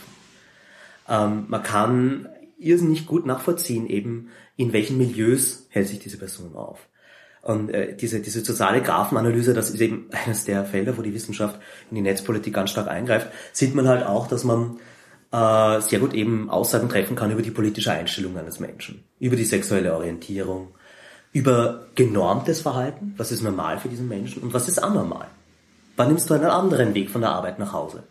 Ähm, 1.09 1.45
man 1.49 1.63
kann 1.63 2.29
irrsinnig 2.59 3.07
gut 3.07 3.27
nachvollziehen, 3.27 3.87
eben 3.87 4.31
in 4.57 4.73
welchen 4.73 4.99
Milieus 4.99 5.67
hält 5.71 5.89
sich 5.89 5.99
diese 5.99 6.19
Person 6.19 6.55
auf. 6.55 6.89
Und 7.43 7.71
äh, 7.71 7.95
diese, 7.95 8.21
diese 8.21 8.45
soziale 8.45 8.83
Graphenanalyse, 8.83 9.55
das 9.55 9.71
ist 9.71 9.81
eben 9.81 10.09
eines 10.25 10.45
der 10.45 10.65
Felder, 10.65 10.97
wo 10.99 11.03
die 11.03 11.15
Wissenschaft 11.15 11.61
in 11.91 11.97
die 11.97 12.03
Netzpolitik 12.03 12.55
ganz 12.55 12.71
stark 12.71 12.89
eingreift, 12.89 13.29
sieht 13.53 13.75
man 13.75 13.87
halt 13.87 14.05
auch, 14.05 14.27
dass 14.27 14.43
man 14.45 14.79
äh, 15.33 15.81
sehr 15.81 16.01
gut 16.01 16.15
eben 16.15 16.51
Aussagen 16.51 16.89
treffen 16.89 17.17
kann 17.17 17.31
über 17.31 17.43
die 17.43 17.51
politische 17.51 17.93
Einstellung 17.93 18.37
eines 18.37 18.59
Menschen, 18.59 19.05
über 19.21 19.37
die 19.37 19.45
sexuelle 19.45 19.95
Orientierung, 19.95 20.75
über 21.33 21.87
genormtes 21.95 22.63
Verhalten, 22.63 23.15
was 23.17 23.31
ist 23.31 23.43
normal 23.43 23.79
für 23.79 23.89
diesen 23.89 24.09
Menschen 24.09 24.43
und 24.43 24.55
was 24.55 24.69
ist 24.69 24.83
anormal. 24.83 25.29
Wann 25.97 26.09
nimmst 26.09 26.29
du 26.29 26.35
einen 26.35 26.47
anderen 26.47 26.95
Weg 26.95 27.11
von 27.11 27.21
der 27.21 27.31
Arbeit 27.31 27.59
nach 27.59 27.73
Hause? 27.73 28.05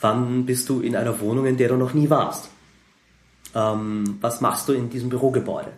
Wann 0.00 0.44
bist 0.46 0.68
du 0.68 0.80
in 0.80 0.94
einer 0.94 1.20
Wohnung, 1.20 1.46
in 1.46 1.56
der 1.56 1.68
du 1.68 1.76
noch 1.76 1.94
nie 1.94 2.10
warst? 2.10 2.50
Ähm, 3.58 4.18
was 4.20 4.40
machst 4.40 4.68
du 4.68 4.72
in 4.72 4.90
diesem 4.90 5.08
Bürogebäude? 5.08 5.72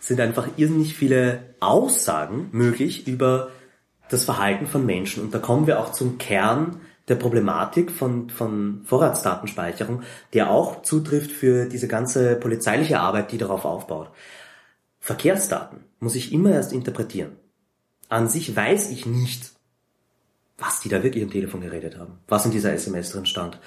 Sind 0.00 0.20
einfach 0.20 0.48
irrsinnig 0.56 0.94
viele 0.94 1.54
Aussagen 1.60 2.48
möglich 2.52 3.06
über 3.06 3.50
das 4.08 4.24
Verhalten 4.24 4.66
von 4.66 4.84
Menschen. 4.84 5.22
Und 5.22 5.34
da 5.34 5.38
kommen 5.38 5.66
wir 5.66 5.78
auch 5.78 5.92
zum 5.92 6.18
Kern 6.18 6.80
der 7.08 7.14
Problematik 7.14 7.90
von, 7.90 8.30
von 8.30 8.82
Vorratsdatenspeicherung, 8.84 10.02
der 10.32 10.50
auch 10.50 10.82
zutrifft 10.82 11.30
für 11.30 11.66
diese 11.66 11.88
ganze 11.88 12.36
polizeiliche 12.36 13.00
Arbeit, 13.00 13.32
die 13.32 13.38
darauf 13.38 13.64
aufbaut. 13.64 14.10
Verkehrsdaten 15.00 15.84
muss 15.98 16.14
ich 16.14 16.32
immer 16.32 16.50
erst 16.50 16.72
interpretieren. 16.72 17.32
An 18.08 18.28
sich 18.28 18.54
weiß 18.54 18.90
ich 18.90 19.06
nicht, 19.06 19.52
was 20.58 20.80
die 20.80 20.88
da 20.88 21.02
wirklich 21.02 21.22
im 21.22 21.30
Telefon 21.30 21.62
geredet 21.62 21.98
haben, 21.98 22.18
was 22.28 22.44
in 22.44 22.52
dieser 22.52 22.72
SMS 22.72 23.10
drin 23.10 23.26
stand, 23.26 23.58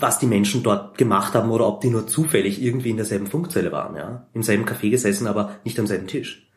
was 0.00 0.18
die 0.18 0.26
Menschen 0.26 0.62
dort 0.62 0.96
gemacht 0.96 1.34
haben 1.34 1.50
oder 1.50 1.66
ob 1.66 1.80
die 1.80 1.90
nur 1.90 2.06
zufällig 2.06 2.62
irgendwie 2.62 2.90
in 2.90 2.96
derselben 2.96 3.26
Funkzelle 3.26 3.72
waren, 3.72 3.96
ja, 3.96 4.26
im 4.32 4.42
selben 4.42 4.64
Café 4.64 4.90
gesessen, 4.90 5.26
aber 5.26 5.56
nicht 5.64 5.78
am 5.78 5.86
selben 5.86 6.06
Tisch. 6.06 6.48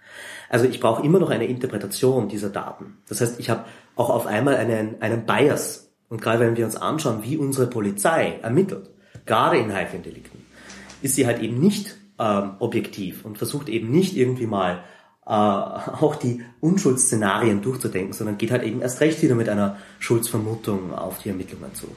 Also 0.49 0.65
ich 0.65 0.80
brauche 0.80 1.04
immer 1.04 1.19
noch 1.19 1.30
eine 1.30 1.45
Interpretation 1.45 2.27
dieser 2.27 2.49
Daten. 2.49 2.97
Das 3.08 3.21
heißt, 3.21 3.39
ich 3.39 3.49
habe 3.49 3.65
auch 3.95 4.10
auf 4.10 4.27
einmal 4.27 4.58
einen, 4.58 5.01
einen 5.01 5.25
Bias. 5.25 5.91
Und 6.10 6.21
gerade 6.21 6.41
wenn 6.41 6.58
wir 6.58 6.65
uns 6.65 6.75
anschauen, 6.75 7.23
wie 7.23 7.38
unsere 7.38 7.67
Polizei 7.67 8.38
ermittelt, 8.41 8.89
gerade 9.25 9.58
in 9.58 9.73
heiklen 9.73 10.04
Delikten, 10.04 10.45
ist 11.01 11.15
sie 11.15 11.25
halt 11.25 11.41
eben 11.41 11.60
nicht 11.60 11.95
ähm, 12.19 12.51
objektiv 12.60 13.23
und 13.23 13.38
versucht 13.38 13.69
eben 13.69 13.89
nicht 13.91 14.17
irgendwie 14.17 14.45
mal 14.45 14.84
äh, 15.25 15.32
auch 15.32 16.15
die 16.15 16.43
Unschuldsszenarien 16.60 17.62
durchzudenken, 17.62 18.13
sondern 18.13 18.38
geht 18.38 18.51
halt 18.51 18.63
eben 18.63 18.82
erst 18.82 18.99
recht 18.99 19.21
wieder 19.21 19.36
mit 19.36 19.49
einer 19.49 19.77
Schuldsvermutung 19.99 20.93
auf 20.93 21.19
die 21.19 21.30
Ermittlungen 21.30 21.73
zu. 21.73 21.88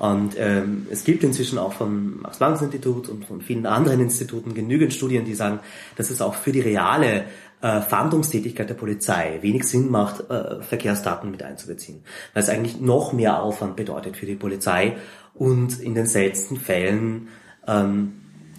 Und 0.00 0.32
ähm, 0.38 0.86
es 0.90 1.04
gibt 1.04 1.22
inzwischen 1.24 1.58
auch 1.58 1.74
vom 1.74 2.22
Max-Planck-Institut 2.22 3.10
und 3.10 3.26
von 3.26 3.42
vielen 3.42 3.66
anderen 3.66 4.00
Instituten 4.00 4.54
genügend 4.54 4.94
Studien, 4.94 5.26
die 5.26 5.34
sagen, 5.34 5.60
dass 5.96 6.08
es 6.08 6.22
auch 6.22 6.34
für 6.34 6.52
die 6.52 6.60
reale 6.60 7.26
äh, 7.60 7.82
Fahndungstätigkeit 7.82 8.70
der 8.70 8.74
Polizei 8.74 9.40
wenig 9.42 9.64
Sinn 9.64 9.90
macht, 9.90 10.30
äh, 10.30 10.62
Verkehrsdaten 10.62 11.30
mit 11.30 11.42
einzubeziehen. 11.42 12.02
Weil 12.32 12.42
es 12.42 12.48
eigentlich 12.48 12.80
noch 12.80 13.12
mehr 13.12 13.42
Aufwand 13.42 13.76
bedeutet 13.76 14.16
für 14.16 14.24
die 14.24 14.36
Polizei 14.36 14.96
und 15.34 15.78
in 15.80 15.94
den 15.94 16.06
seltensten 16.06 16.56
Fällen 16.56 17.28
ähm, 17.68 18.12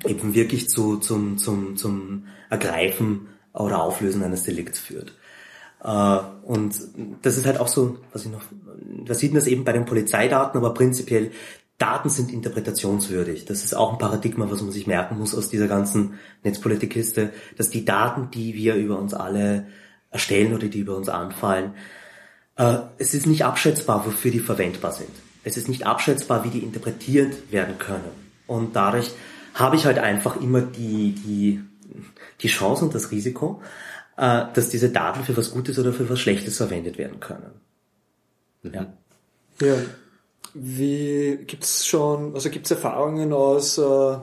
eben 0.05 0.35
wirklich 0.35 0.69
zu, 0.69 0.97
zum, 0.97 1.39
zum, 1.39 1.75
zum 1.75 2.25
Ergreifen 2.51 3.29
oder 3.51 3.81
Auflösen 3.81 4.21
eines 4.21 4.43
Delikts 4.43 4.79
führt. 4.79 5.15
Äh, 5.83 6.17
und 6.43 6.75
das 7.21 7.37
ist 7.37 7.45
halt 7.45 7.59
auch 7.59 7.67
so, 7.67 7.97
was 8.13 8.25
ich 8.25 8.31
noch, 8.31 8.41
da 9.05 9.13
sieht 9.13 9.31
man 9.31 9.39
das 9.39 9.47
eben 9.47 9.63
bei 9.63 9.73
den 9.73 9.85
Polizeidaten, 9.85 10.57
aber 10.57 10.73
prinzipiell 10.73 11.31
Daten 11.77 12.09
sind 12.09 12.31
interpretationswürdig. 12.31 13.45
Das 13.45 13.63
ist 13.63 13.73
auch 13.75 13.91
ein 13.91 13.97
Paradigma, 13.97 14.49
was 14.51 14.61
man 14.61 14.71
sich 14.71 14.85
merken 14.85 15.17
muss 15.17 15.33
aus 15.33 15.49
dieser 15.49 15.67
ganzen 15.67 16.19
Netzpolitikkiste, 16.43 17.31
dass 17.57 17.71
die 17.71 17.85
Daten, 17.85 18.29
die 18.31 18.53
wir 18.53 18.75
über 18.75 18.99
uns 18.99 19.15
alle 19.15 19.65
erstellen 20.11 20.53
oder 20.53 20.67
die 20.67 20.79
über 20.79 20.95
uns 20.95 21.09
anfallen, 21.09 21.73
äh, 22.57 22.77
es 22.99 23.15
ist 23.15 23.25
nicht 23.25 23.45
abschätzbar, 23.45 24.05
wofür 24.05 24.29
die 24.29 24.39
verwendbar 24.39 24.91
sind. 24.91 25.09
Es 25.43 25.57
ist 25.57 25.69
nicht 25.69 25.87
abschätzbar, 25.87 26.43
wie 26.43 26.49
die 26.49 26.59
interpretiert 26.59 27.51
werden 27.51 27.79
können. 27.79 28.11
Und 28.45 28.75
dadurch 28.75 29.11
habe 29.55 29.75
ich 29.75 29.85
halt 29.85 29.97
einfach 29.97 30.39
immer 30.39 30.61
die, 30.61 31.13
die, 31.13 31.61
die 32.41 32.47
Chance 32.47 32.85
und 32.85 32.93
das 32.93 33.09
Risiko, 33.09 33.61
äh, 34.17 34.45
dass 34.53 34.69
diese 34.69 34.89
Daten 34.89 35.23
für 35.23 35.35
was 35.35 35.51
Gutes 35.51 35.79
oder 35.79 35.93
für 35.93 36.09
was 36.09 36.19
Schlechtes 36.19 36.57
verwendet 36.57 36.97
werden 36.97 37.19
können. 37.19 37.51
Mhm. 38.63 38.73
Ja. 38.73 38.87
ja. 39.61 39.75
Wie 40.53 41.37
gibt's 41.47 41.85
schon, 41.85 42.35
also 42.35 42.49
gibt's 42.49 42.71
Erfahrungen 42.71 43.31
aus 43.31 43.77
äh, 43.77 44.17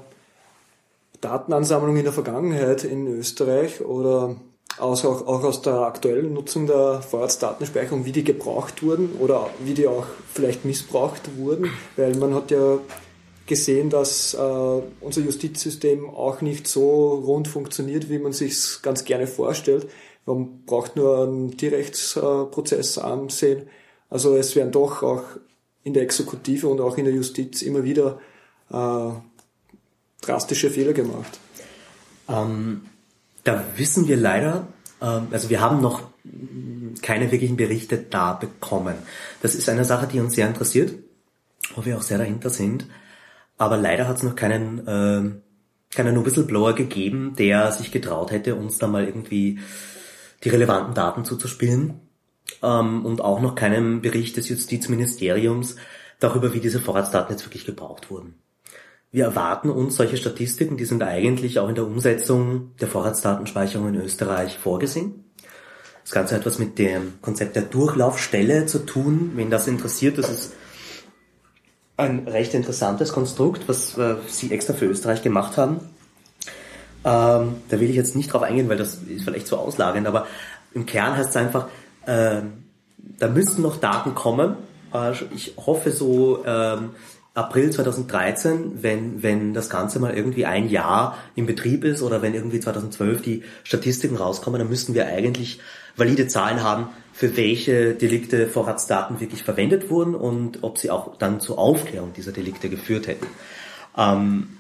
Datenansammlung 1.21 1.97
in 1.97 2.05
der 2.05 2.13
Vergangenheit 2.13 2.85
in 2.85 3.07
Österreich 3.07 3.81
oder 3.81 4.37
aus, 4.79 5.05
auch, 5.05 5.27
auch 5.27 5.43
aus 5.43 5.63
der 5.63 5.75
aktuellen 5.75 6.35
Nutzung 6.35 6.67
der 6.67 7.03
Vorratsdatenspeicherung, 7.03 8.05
wie 8.05 8.13
die 8.13 8.25
gebraucht 8.25 8.83
wurden 8.83 9.17
oder 9.19 9.51
wie 9.61 9.75
die 9.75 9.89
auch 9.89 10.07
vielleicht 10.33 10.65
missbraucht 10.65 11.37
wurden, 11.37 11.71
weil 11.97 12.15
man 12.17 12.35
hat 12.35 12.51
ja 12.51 12.79
gesehen, 13.49 13.91
dass 13.91 14.35
äh, 14.35 14.39
unser 14.39 15.21
Justizsystem 15.23 16.09
auch 16.09 16.41
nicht 16.41 16.69
so 16.69 17.15
rund 17.15 17.49
funktioniert, 17.49 18.09
wie 18.09 18.19
man 18.19 18.33
sich 18.33 18.81
ganz 18.83 19.05
gerne 19.05 19.27
vorstellt. 19.27 19.89
Man 20.27 20.65
braucht 20.67 20.95
nur 20.95 21.23
einen 21.23 21.57
Tierrechtsprozess 21.57 22.99
ansehen. 22.99 23.63
Also 24.11 24.37
es 24.37 24.55
werden 24.55 24.73
doch 24.73 25.03
auch 25.03 25.23
in 25.83 25.95
der 25.95 26.03
Exekutive 26.03 26.69
und 26.69 26.81
auch 26.81 26.99
in 26.99 27.07
der 27.07 27.15
Justiz 27.15 27.63
immer 27.63 27.83
wieder 27.83 28.21
äh, 28.71 29.11
drastische 30.21 30.71
Fehler 30.71 30.93
gemacht. 30.93 31.41
Ähm, 32.29 32.83
da 33.45 33.65
wissen 33.77 34.07
wir 34.07 34.17
leider, 34.17 34.69
ähm, 35.01 35.29
also 35.31 35.49
wir 35.49 35.61
haben 35.61 35.81
noch 35.81 36.03
keine 37.03 37.31
wirklichen 37.31 37.57
Berichte 37.57 37.97
da 37.99 38.35
bekommen. 38.35 38.97
Das 39.41 39.55
ist 39.55 39.69
eine 39.69 39.85
Sache, 39.85 40.07
die 40.07 40.21
uns 40.21 40.35
sehr 40.35 40.47
interessiert, 40.47 40.95
wo 41.75 41.85
wir 41.85 41.97
auch 41.97 42.03
sehr 42.03 42.19
dahinter 42.19 42.51
sind. 42.51 42.87
Aber 43.59 43.77
leider 43.77 44.09
hat 44.09 44.17
es 44.17 44.23
noch 44.23 44.37
keinen, 44.37 44.87
äh, 44.87 45.95
keinen 45.95 46.25
Whistleblower 46.25 46.75
gegeben, 46.75 47.35
der 47.37 47.73
sich 47.73 47.91
getraut 47.91 48.31
hätte, 48.31 48.55
uns 48.55 48.79
da 48.79 48.87
mal 48.87 49.05
irgendwie 49.05 49.59
die 50.45 50.49
relevanten 50.49 50.95
Daten 50.95 51.25
zuzuspielen. 51.25 52.01
Ähm, 52.63 53.05
und 53.05 53.21
auch 53.21 53.41
noch 53.41 53.55
keinen 53.55 54.01
Bericht 54.01 54.37
des 54.37 54.49
Justizministeriums 54.49 55.77
darüber, 56.21 56.55
wie 56.55 56.61
diese 56.61 56.81
Vorratsdaten 56.81 57.33
jetzt 57.33 57.45
wirklich 57.45 57.67
gebraucht 57.67 58.11
wurden. 58.11 58.35
Wir 59.11 59.25
erwarten 59.25 59.71
uns 59.71 59.97
solche 59.97 60.17
Statistiken, 60.17 60.77
die 60.77 60.85
sind 60.85 61.03
eigentlich 61.03 61.59
auch 61.59 61.69
in 61.69 61.75
der 61.75 61.87
Umsetzung 61.87 62.77
der 62.81 62.89
Vorratsdatenspeicherung 62.89 63.89
in 63.89 64.01
Österreich 64.03 64.59
vorgesehen. 64.59 65.25
Das 66.03 66.13
Ganze 66.13 66.35
hat 66.35 66.47
was 66.47 66.59
mit 66.59 66.79
dem 66.79 67.21
Konzept 67.23 67.57
der 67.57 67.63
Durchlaufstelle 67.63 68.67
zu 68.67 68.85
tun. 68.85 69.33
Wen 69.35 69.51
das 69.51 69.67
interessiert, 69.67 70.19
das 70.19 70.31
ist 70.31 70.53
ein 71.99 72.29
recht 72.29 72.55
interessantes 72.55 73.13
Konstrukt, 73.13 73.69
was 73.69 73.99
äh, 73.99 74.15
Sie 74.29 74.53
extra 74.53 74.73
für 74.73 74.87
Österreich 74.87 75.23
gemacht 75.23 75.57
haben. 75.57 75.81
Ähm, 77.05 77.57
da 77.69 77.81
will 77.81 77.91
ich 77.91 77.97
jetzt 77.97 78.17
nicht 78.17 78.33
drauf 78.33 78.43
eingehen, 78.43 78.69
weil 78.69 78.77
das 78.77 78.95
ist 79.09 79.25
vielleicht 79.25 79.47
zu 79.47 79.59
auslagernd, 79.59 80.07
aber 80.07 80.27
im 80.75 80.87
Kern 80.87 81.17
heißt 81.17 81.31
es 81.31 81.37
einfach, 81.37 81.69
äh, 82.07 82.43
da 83.19 83.29
müssten 83.29 83.63
noch 83.63 83.77
Daten 83.77 84.15
kommen. 84.15 84.57
Äh, 84.95 85.13
ich 85.35 85.55
hoffe 85.57 85.91
so 85.91 86.45
ähm, 86.47 86.91
April 87.35 87.71
2013, 87.71 88.83
wenn, 88.83 89.23
wenn 89.23 89.53
das 89.53 89.69
Ganze 89.69 89.99
mal 89.99 90.15
irgendwie 90.15 90.47
ein 90.47 90.69
Jahr 90.69 91.19
in 91.35 91.47
Betrieb 91.47 91.85
ist 91.85 92.03
oder 92.03 92.23
wenn 92.23 92.35
irgendwie 92.35 92.61
2012 92.61 93.23
die 93.23 93.43
Statistiken 93.65 94.17
rauskommen, 94.17 94.61
dann 94.61 94.69
müssten 94.69 94.95
wir 94.95 95.07
eigentlich 95.07 95.61
valide 95.97 96.29
Zahlen 96.29 96.63
haben, 96.63 96.89
für 97.19 97.37
welche 97.37 97.95
Delikte 97.95 98.47
Vorratsdaten 98.47 99.19
wirklich 99.19 99.43
verwendet 99.43 99.91
wurden 99.91 100.15
und 100.15 100.63
ob 100.63 100.79
sie 100.79 100.89
auch 100.89 101.17
dann 101.17 101.41
zur 101.41 101.59
Aufklärung 101.59 102.13
dieser 102.13 102.31
Delikte 102.31 102.69
geführt 102.69 103.09
hätten. 103.09 103.27
Ähm, 103.97 104.51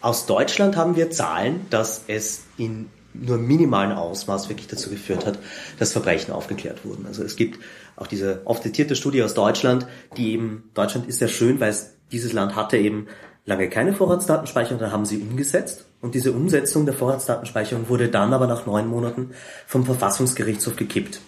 aus 0.00 0.26
Deutschland 0.26 0.76
haben 0.76 0.94
wir 0.94 1.10
Zahlen, 1.10 1.66
dass 1.70 2.04
es 2.06 2.44
in 2.56 2.88
nur 3.14 3.36
minimalen 3.36 3.90
Ausmaß 3.90 4.48
wirklich 4.48 4.68
dazu 4.68 4.90
geführt 4.90 5.26
hat, 5.26 5.40
dass 5.80 5.90
Verbrechen 5.90 6.32
aufgeklärt 6.32 6.84
wurden. 6.84 7.04
Also 7.06 7.24
es 7.24 7.34
gibt 7.34 7.58
auch 7.96 8.06
diese 8.06 8.42
oft 8.44 8.62
zitierte 8.62 8.94
Studie 8.94 9.24
aus 9.24 9.34
Deutschland, 9.34 9.88
die 10.16 10.34
eben, 10.34 10.70
Deutschland 10.74 11.08
ist 11.08 11.18
sehr 11.18 11.26
schön, 11.26 11.58
weil 11.58 11.70
es, 11.70 11.94
dieses 12.12 12.32
Land 12.32 12.54
hatte 12.54 12.76
eben 12.76 13.08
lange 13.44 13.68
keine 13.68 13.92
Vorratsdatenspeicherung, 13.92 14.78
dann 14.78 14.92
haben 14.92 15.04
sie 15.04 15.18
umgesetzt 15.18 15.84
und 16.00 16.14
diese 16.14 16.30
Umsetzung 16.30 16.86
der 16.86 16.94
Vorratsdatenspeicherung 16.94 17.88
wurde 17.88 18.08
dann 18.08 18.32
aber 18.32 18.46
nach 18.46 18.66
neun 18.66 18.86
Monaten 18.86 19.32
vom 19.66 19.84
Verfassungsgerichtshof 19.84 20.76
gekippt. 20.76 21.20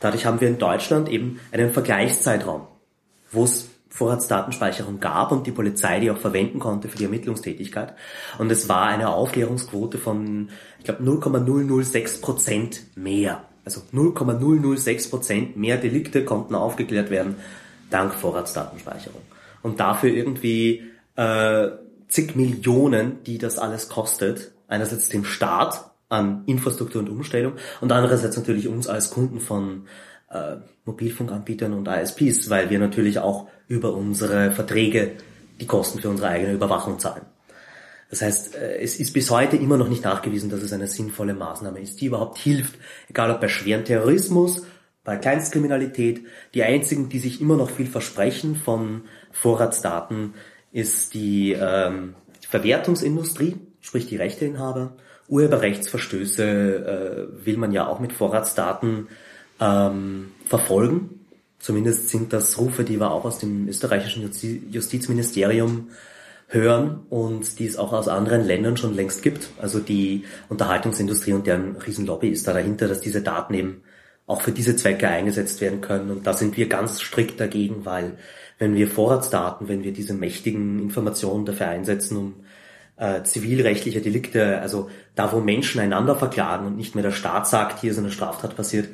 Dadurch 0.00 0.26
haben 0.26 0.40
wir 0.40 0.48
in 0.48 0.58
Deutschland 0.58 1.08
eben 1.08 1.40
einen 1.52 1.72
Vergleichszeitraum, 1.72 2.66
wo 3.30 3.44
es 3.44 3.68
Vorratsdatenspeicherung 3.90 5.00
gab 5.00 5.32
und 5.32 5.46
die 5.46 5.52
Polizei 5.52 6.00
die 6.00 6.10
auch 6.10 6.18
verwenden 6.18 6.58
konnte 6.58 6.88
für 6.88 6.96
die 6.96 7.04
Ermittlungstätigkeit. 7.04 7.94
Und 8.38 8.50
es 8.50 8.68
war 8.68 8.86
eine 8.86 9.10
Aufklärungsquote 9.10 9.98
von, 9.98 10.48
ich 10.78 10.84
glaube, 10.84 11.02
0,006 11.02 12.20
Prozent 12.20 12.82
mehr. 12.96 13.44
Also 13.64 13.82
0,006 13.92 15.10
Prozent 15.10 15.56
mehr 15.56 15.76
Delikte 15.76 16.24
konnten 16.24 16.54
aufgeklärt 16.54 17.10
werden 17.10 17.36
dank 17.90 18.14
Vorratsdatenspeicherung. 18.14 19.20
Und 19.62 19.80
dafür 19.80 20.10
irgendwie 20.10 20.84
äh, 21.16 21.68
zig 22.08 22.36
Millionen, 22.36 23.22
die 23.24 23.38
das 23.38 23.58
alles 23.58 23.88
kostet, 23.88 24.52
einerseits 24.68 25.08
dem 25.08 25.24
Staat 25.24 25.89
an 26.10 26.42
Infrastruktur 26.46 27.00
und 27.00 27.08
Umstellung 27.08 27.54
und 27.80 27.90
andererseits 27.90 28.36
natürlich 28.36 28.68
uns 28.68 28.86
als 28.88 29.10
Kunden 29.10 29.40
von 29.40 29.86
äh, 30.30 30.56
Mobilfunkanbietern 30.84 31.72
und 31.72 31.88
ISPs, 31.88 32.50
weil 32.50 32.68
wir 32.68 32.78
natürlich 32.78 33.18
auch 33.18 33.48
über 33.68 33.94
unsere 33.94 34.50
Verträge 34.50 35.12
die 35.60 35.66
Kosten 35.66 36.00
für 36.00 36.10
unsere 36.10 36.28
eigene 36.28 36.52
Überwachung 36.52 36.98
zahlen. 36.98 37.24
Das 38.10 38.22
heißt, 38.22 38.56
äh, 38.56 38.78
es 38.78 38.98
ist 38.98 39.12
bis 39.12 39.30
heute 39.30 39.56
immer 39.56 39.76
noch 39.76 39.88
nicht 39.88 40.04
nachgewiesen, 40.04 40.50
dass 40.50 40.62
es 40.62 40.72
eine 40.72 40.88
sinnvolle 40.88 41.34
Maßnahme 41.34 41.80
ist, 41.80 42.00
die 42.00 42.06
überhaupt 42.06 42.38
hilft, 42.38 42.74
egal 43.08 43.30
ob 43.30 43.40
bei 43.40 43.48
schweren 43.48 43.84
Terrorismus, 43.84 44.66
bei 45.04 45.16
Kleinstkriminalität. 45.16 46.22
Die 46.54 46.64
einzigen, 46.64 47.08
die 47.08 47.20
sich 47.20 47.40
immer 47.40 47.56
noch 47.56 47.70
viel 47.70 47.86
versprechen 47.86 48.56
von 48.56 49.02
Vorratsdaten, 49.30 50.34
ist 50.72 51.14
die 51.14 51.52
ähm, 51.52 52.14
Verwertungsindustrie, 52.48 53.56
sprich 53.80 54.06
die 54.06 54.16
Rechteinhaber 54.16 54.96
Urheberrechtsverstöße 55.30 56.44
äh, 56.44 57.46
will 57.46 57.56
man 57.56 57.72
ja 57.72 57.86
auch 57.86 58.00
mit 58.00 58.12
Vorratsdaten 58.12 59.08
ähm, 59.60 60.32
verfolgen. 60.44 61.20
Zumindest 61.58 62.08
sind 62.08 62.32
das 62.32 62.58
Rufe, 62.58 62.84
die 62.84 62.98
wir 62.98 63.10
auch 63.10 63.24
aus 63.24 63.38
dem 63.38 63.68
österreichischen 63.68 64.28
Justizministerium 64.70 65.88
hören 66.48 67.00
und 67.10 67.58
die 67.58 67.66
es 67.66 67.76
auch 67.76 67.92
aus 67.92 68.08
anderen 68.08 68.44
Ländern 68.44 68.76
schon 68.76 68.94
längst 68.94 69.22
gibt. 69.22 69.50
Also 69.60 69.78
die 69.78 70.24
Unterhaltungsindustrie 70.48 71.32
und 71.32 71.46
deren 71.46 71.76
Riesenlobby 71.76 72.28
ist 72.28 72.48
da 72.48 72.52
dahinter, 72.52 72.88
dass 72.88 73.00
diese 73.00 73.22
Daten 73.22 73.54
eben 73.54 73.82
auch 74.26 74.42
für 74.42 74.52
diese 74.52 74.74
Zwecke 74.74 75.08
eingesetzt 75.08 75.60
werden 75.60 75.80
können. 75.80 76.10
Und 76.10 76.26
da 76.26 76.32
sind 76.32 76.56
wir 76.56 76.68
ganz 76.68 77.00
strikt 77.00 77.38
dagegen, 77.38 77.84
weil 77.84 78.16
wenn 78.58 78.74
wir 78.74 78.88
Vorratsdaten, 78.88 79.68
wenn 79.68 79.84
wir 79.84 79.92
diese 79.92 80.14
mächtigen 80.14 80.80
Informationen 80.80 81.44
dafür 81.44 81.68
einsetzen, 81.68 82.16
um 82.16 82.34
äh, 83.00 83.24
zivilrechtliche 83.24 84.02
Delikte, 84.02 84.60
also 84.60 84.90
da, 85.14 85.32
wo 85.32 85.40
Menschen 85.40 85.80
einander 85.80 86.16
verklagen 86.16 86.66
und 86.66 86.76
nicht 86.76 86.94
mehr 86.94 87.02
der 87.02 87.12
Staat 87.12 87.48
sagt, 87.48 87.80
hier 87.80 87.90
ist 87.92 87.98
eine 87.98 88.10
Straftat 88.10 88.54
passiert, 88.54 88.88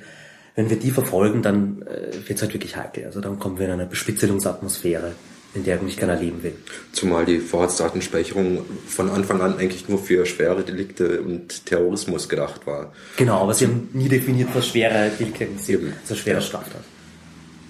wenn 0.55 0.71
wir 0.71 0.79
die 0.79 0.93
verfolgen, 0.93 1.43
dann 1.43 1.83
äh, 1.83 2.13
wird 2.27 2.37
es 2.37 2.43
halt 2.43 2.55
wirklich 2.55 2.77
heikel. 2.77 3.05
Also 3.05 3.21
dann 3.21 3.39
kommen 3.39 3.59
wir 3.59 3.67
in 3.67 3.73
eine 3.73 3.85
Bespitzelungsatmosphäre, 3.85 5.13
in 5.55 5.65
der 5.65 5.83
mich 5.83 5.97
keiner 5.97 6.15
leben 6.15 6.43
will. 6.45 6.55
Zumal 6.93 7.27
die 7.27 7.41
Vorratsdatenspeicherung 7.41 8.61
von 8.87 9.11
Anfang 9.11 9.41
an 9.41 9.59
eigentlich 9.59 9.89
nur 9.89 9.99
für 9.99 10.25
schwere 10.25 10.63
Delikte 10.63 11.21
und 11.21 11.67
Terrorismus 11.67 12.29
gedacht 12.29 12.65
war. 12.67 12.93
Genau, 13.17 13.43
aber 13.43 13.55
sie 13.55 13.67
haben 13.67 13.89
nie 13.93 14.09
definiert, 14.09 14.51
was 14.55 14.69
schwere 14.69 15.11
Delikte 15.19 15.49
sind, 15.59 15.93
also 16.03 16.15
schwere 16.15 16.41
Straftat. 16.41 16.83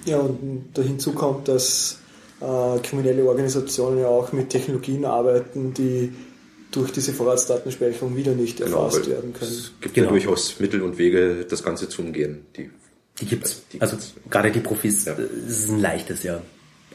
Ja, 0.04 0.18
und 0.18 0.66
da 0.74 0.82
hinzu 0.82 1.12
kommt, 1.12 1.48
dass 1.48 1.98
äh, 2.40 2.78
kriminelle 2.80 3.24
Organisationen 3.24 4.00
ja 4.00 4.08
auch 4.08 4.32
mit 4.32 4.50
Technologien 4.50 5.04
arbeiten, 5.04 5.72
die 5.74 6.12
durch 6.70 6.92
diese 6.92 7.12
Vorratsdatenspeicherung 7.12 8.16
wieder 8.16 8.32
nicht 8.32 8.58
genau, 8.58 8.84
erfasst 8.84 9.08
werden 9.08 9.32
können. 9.32 9.50
Es 9.50 9.72
gibt 9.80 9.94
genau. 9.94 10.08
ja 10.08 10.12
durchaus 10.12 10.60
Mittel 10.60 10.82
und 10.82 10.98
Wege, 10.98 11.46
das 11.48 11.62
Ganze 11.62 11.88
zu 11.88 12.02
umgehen. 12.02 12.46
Die, 12.56 12.70
die 13.20 13.26
gibt's. 13.26 13.62
Die 13.72 13.80
also 13.80 13.96
gibt's. 13.96 14.14
gerade 14.28 14.50
die 14.50 14.60
Profis, 14.60 15.06
ja. 15.06 15.14
das 15.14 15.30
ist 15.62 15.70
ein 15.70 15.80
leichtes, 15.80 16.22
ja. 16.22 16.42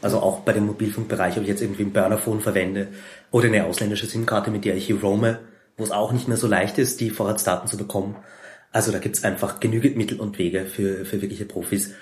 Also 0.00 0.18
auch 0.18 0.40
bei 0.40 0.52
dem 0.52 0.66
Mobilfunkbereich, 0.66 1.36
ob 1.36 1.42
ich 1.42 1.48
jetzt 1.48 1.62
irgendwie 1.62 1.84
ein 1.84 1.92
Burnerphone 1.92 2.40
verwende 2.40 2.88
oder 3.30 3.46
eine 3.46 3.64
ausländische 3.66 4.06
SIM-Karte, 4.06 4.50
mit 4.50 4.64
der 4.64 4.76
ich 4.76 4.86
hier 4.86 5.00
roame, 5.00 5.38
wo 5.76 5.84
es 5.84 5.92
auch 5.92 6.12
nicht 6.12 6.28
mehr 6.28 6.36
so 6.36 6.48
leicht 6.48 6.78
ist, 6.78 7.00
die 7.00 7.10
Vorratsdaten 7.10 7.68
zu 7.68 7.76
bekommen. 7.76 8.16
Also 8.72 8.90
da 8.90 8.98
gibt's 8.98 9.22
einfach 9.22 9.60
genügend 9.60 9.96
Mittel 9.96 10.20
und 10.20 10.38
Wege 10.38 10.64
für, 10.66 11.04
für 11.04 11.20
wirkliche 11.22 11.44
Profis 11.44 11.92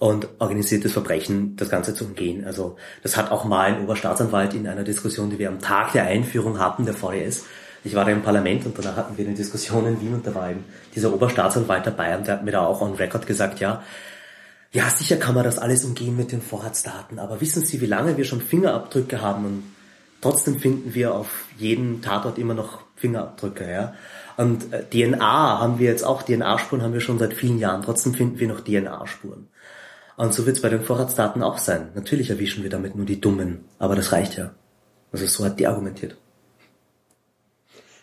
und 0.00 0.28
organisiertes 0.38 0.92
Verbrechen 0.94 1.56
das 1.56 1.68
Ganze 1.68 1.94
zu 1.94 2.06
umgehen. 2.06 2.46
Also 2.46 2.76
das 3.02 3.18
hat 3.18 3.30
auch 3.30 3.44
mal 3.44 3.66
ein 3.66 3.82
Oberstaatsanwalt 3.82 4.54
in 4.54 4.66
einer 4.66 4.82
Diskussion, 4.82 5.28
die 5.28 5.38
wir 5.38 5.48
am 5.48 5.60
Tag 5.60 5.92
der 5.92 6.04
Einführung 6.04 6.58
hatten, 6.58 6.86
der 6.86 6.94
VDS. 6.94 7.44
Ich 7.84 7.94
war 7.94 8.06
da 8.06 8.10
im 8.10 8.22
Parlament 8.22 8.64
und 8.64 8.78
danach 8.78 8.96
hatten 8.96 9.18
wir 9.18 9.26
eine 9.26 9.34
Diskussion 9.34 9.86
in 9.86 10.00
Wien 10.00 10.14
und 10.14 10.26
da 10.26 10.34
war 10.34 10.50
eben 10.50 10.64
dieser 10.94 11.12
Oberstaatsanwalt 11.12 11.86
dabei 11.86 12.16
und 12.16 12.26
der 12.26 12.36
hat 12.36 12.44
mir 12.44 12.50
da 12.50 12.64
auch 12.64 12.80
on 12.80 12.94
record 12.94 13.26
gesagt, 13.26 13.60
ja, 13.60 13.82
ja, 14.72 14.88
sicher 14.88 15.16
kann 15.16 15.34
man 15.34 15.44
das 15.44 15.58
alles 15.58 15.84
umgehen 15.84 16.16
mit 16.16 16.32
den 16.32 16.40
Vorratsdaten, 16.40 17.18
aber 17.18 17.42
wissen 17.42 17.66
Sie, 17.66 17.82
wie 17.82 17.86
lange 17.86 18.16
wir 18.16 18.24
schon 18.24 18.40
Fingerabdrücke 18.40 19.20
haben 19.20 19.44
und 19.44 19.62
trotzdem 20.22 20.58
finden 20.60 20.94
wir 20.94 21.14
auf 21.14 21.44
jedem 21.58 22.00
Tatort 22.00 22.38
immer 22.38 22.54
noch 22.54 22.78
Fingerabdrücke, 22.96 23.70
ja. 23.70 23.94
Und 24.38 24.72
äh, 24.72 24.84
DNA 24.84 25.60
haben 25.60 25.78
wir 25.78 25.90
jetzt 25.90 26.04
auch, 26.04 26.22
DNA-Spuren 26.22 26.82
haben 26.82 26.94
wir 26.94 27.00
schon 27.00 27.18
seit 27.18 27.34
vielen 27.34 27.58
Jahren, 27.58 27.82
trotzdem 27.82 28.14
finden 28.14 28.38
wir 28.38 28.48
noch 28.48 28.62
DNA-Spuren. 28.62 29.48
Und 30.20 30.34
so 30.34 30.44
wird 30.44 30.56
es 30.56 30.62
bei 30.62 30.68
den 30.68 30.82
Vorratsdaten 30.82 31.42
auch 31.42 31.56
sein. 31.56 31.92
Natürlich 31.94 32.28
erwischen 32.28 32.62
wir 32.62 32.68
damit 32.68 32.94
nur 32.94 33.06
die 33.06 33.22
Dummen, 33.22 33.64
aber 33.78 33.96
das 33.96 34.12
reicht 34.12 34.36
ja. 34.36 34.50
Also 35.12 35.24
so 35.24 35.46
hat 35.46 35.58
die 35.58 35.66
argumentiert. 35.66 36.18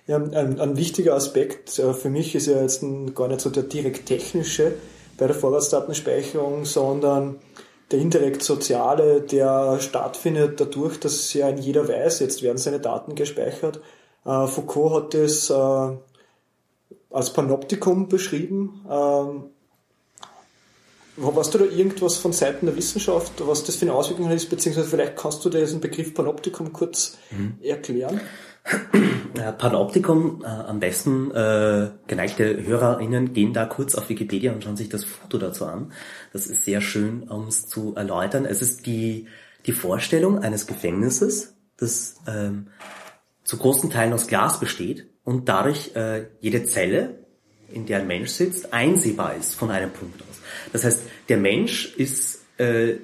Ja, 0.08 0.18
ein, 0.18 0.60
ein 0.60 0.78
wichtiger 0.78 1.14
Aspekt 1.14 1.78
äh, 1.78 1.94
für 1.94 2.10
mich 2.10 2.34
ist 2.34 2.48
ja 2.48 2.60
jetzt 2.60 2.84
gar 3.14 3.28
nicht 3.28 3.42
so 3.42 3.52
der 3.52 3.62
direkt 3.62 4.08
technische 4.08 4.74
bei 5.20 5.28
der 5.28 5.36
Vorratsdatenspeicherung, 5.36 6.66
sondern 6.66 7.36
der 7.92 8.00
indirekt 8.00 8.42
soziale, 8.42 9.22
der 9.22 9.80
stattfindet 9.80 10.60
dadurch, 10.60 11.00
dass 11.00 11.32
ja 11.36 11.50
jeder 11.50 11.88
weiß, 11.88 12.22
jetzt 12.22 12.42
werden 12.42 12.58
seine 12.58 12.80
Daten 12.80 13.14
gespeichert. 13.14 13.80
Äh, 14.26 14.48
Foucault 14.48 15.04
hat 15.04 15.14
das 15.14 15.52
äh, 15.52 15.98
als 17.12 17.32
Panoptikum 17.32 18.10
beschrieben. 18.10 18.82
Hast 21.20 21.54
du 21.54 21.58
da 21.58 21.66
irgendwas 21.66 22.18
von 22.18 22.32
Seiten 22.32 22.68
der 22.68 22.76
Wissenschaft, 22.76 23.34
was 23.40 23.64
das 23.64 23.76
für 23.76 23.86
eine 23.86 23.94
Auswirkung 23.94 24.30
hat, 24.30 24.50
beziehungsweise 24.50 24.88
vielleicht 24.88 25.16
kannst 25.16 25.44
du 25.44 25.50
diesen 25.50 25.82
Begriff 25.82 26.14
Panoptikum 26.14 26.72
kurz 26.72 27.18
mhm. 27.32 27.58
erklären? 27.62 28.22
Panoptikum, 29.58 30.44
äh, 30.44 30.48
am 30.48 30.80
besten 30.80 31.32
äh, 31.32 31.90
geneigte 32.08 32.64
HörerInnen 32.64 33.34
gehen 33.34 33.54
da 33.54 33.66
kurz 33.66 33.96
auf 33.96 34.10
Wikipedia 34.10 34.52
und 34.52 34.64
schauen 34.64 34.78
sich 34.78 34.90
das 34.90 35.06
Foto 35.06 35.38
dazu 35.38 35.66
an. 35.66 35.92
Das 36.34 36.48
ist 36.48 36.66
sehr 36.66 36.82
schön, 36.82 37.24
um 37.30 37.48
es 37.48 37.66
zu 37.66 37.96
erläutern. 37.96 38.46
Es 38.46 38.62
ist 38.62 38.86
die, 38.86 39.28
die 39.66 39.72
Vorstellung 39.72 40.40
eines 40.40 40.68
Gefängnisses, 40.68 41.56
das 41.78 42.18
ähm, 42.28 42.68
zu 43.44 43.58
großen 43.58 43.90
Teilen 43.90 44.14
aus 44.14 44.28
Glas 44.28 44.60
besteht 44.60 45.08
und 45.24 45.50
dadurch 45.50 45.96
äh, 45.96 46.28
jede 46.42 46.66
Zelle, 46.66 47.26
in 47.72 47.86
der 47.86 48.00
ein 48.00 48.08
Mensch 48.08 48.30
sitzt, 48.30 48.74
einsehbar 48.74 49.36
ist 49.36 49.56
von 49.56 49.72
einem 49.72 49.92
Punkt 49.92 50.22
aus. 50.22 50.27
Das 50.74 50.84
heißt, 50.84 51.04
der 51.30 51.38
Mensch 51.38 51.94
ist 51.96 52.42
äh, 52.58 52.96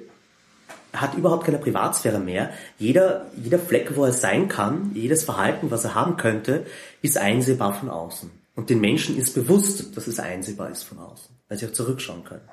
hat 0.94 1.14
überhaupt 1.14 1.44
keine 1.44 1.58
Privatsphäre 1.58 2.20
mehr. 2.20 2.50
Jeder, 2.78 3.26
jeder 3.36 3.58
Fleck, 3.58 3.96
wo 3.96 4.04
er 4.04 4.12
sein 4.12 4.48
kann, 4.48 4.92
jedes 4.94 5.24
Verhalten, 5.24 5.70
was 5.70 5.84
er 5.84 5.94
haben 5.94 6.16
könnte, 6.16 6.66
ist 7.02 7.18
einsehbar 7.18 7.74
von 7.74 7.90
außen. 7.90 8.30
Und 8.54 8.70
den 8.70 8.80
Menschen 8.80 9.18
ist 9.18 9.34
bewusst, 9.34 9.96
dass 9.96 10.06
es 10.06 10.20
einsehbar 10.20 10.70
ist 10.70 10.84
von 10.84 10.98
außen, 10.98 11.34
weil 11.48 11.58
sie 11.58 11.66
auch 11.66 11.72
zurückschauen 11.72 12.24
können. 12.24 12.48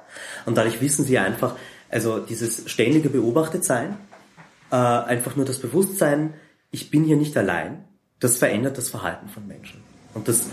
Und 0.45 0.57
dadurch 0.57 0.81
wissen 0.81 1.05
sie 1.05 1.19
einfach, 1.19 1.55
also 1.89 2.19
dieses 2.19 2.69
ständige 2.69 3.09
Beobachtetsein, 3.09 3.97
äh, 4.71 4.75
einfach 4.75 5.35
nur 5.35 5.45
das 5.45 5.59
Bewusstsein, 5.59 6.33
ich 6.71 6.89
bin 6.89 7.03
hier 7.03 7.17
nicht 7.17 7.37
allein, 7.37 7.83
das 8.19 8.37
verändert 8.37 8.77
das 8.77 8.89
Verhalten 8.89 9.29
von 9.29 9.47
Menschen. 9.47 9.83
Und 10.15 10.27
das 10.27 10.45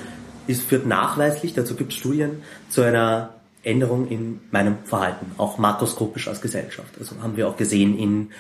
ist, 0.47 0.63
führt 0.65 0.87
nachweislich, 0.87 1.55
dazu 1.55 1.75
gibt 1.77 1.93
es 1.93 1.99
Studien, 1.99 2.43
zu 2.69 2.83
einer 2.83 3.38
Änderung 3.69 4.09
in 4.09 4.41
meinem 4.51 4.79
Verhalten, 4.85 5.33
auch 5.37 5.59
makroskopisch 5.59 6.29
als 6.29 6.41
Gesellschaft. 6.41 6.95
Also 6.99 7.21
haben 7.23 7.37
wir 7.37 7.49
auch 7.49 7.57
gesehen 7.57 7.97
in 7.97 8.31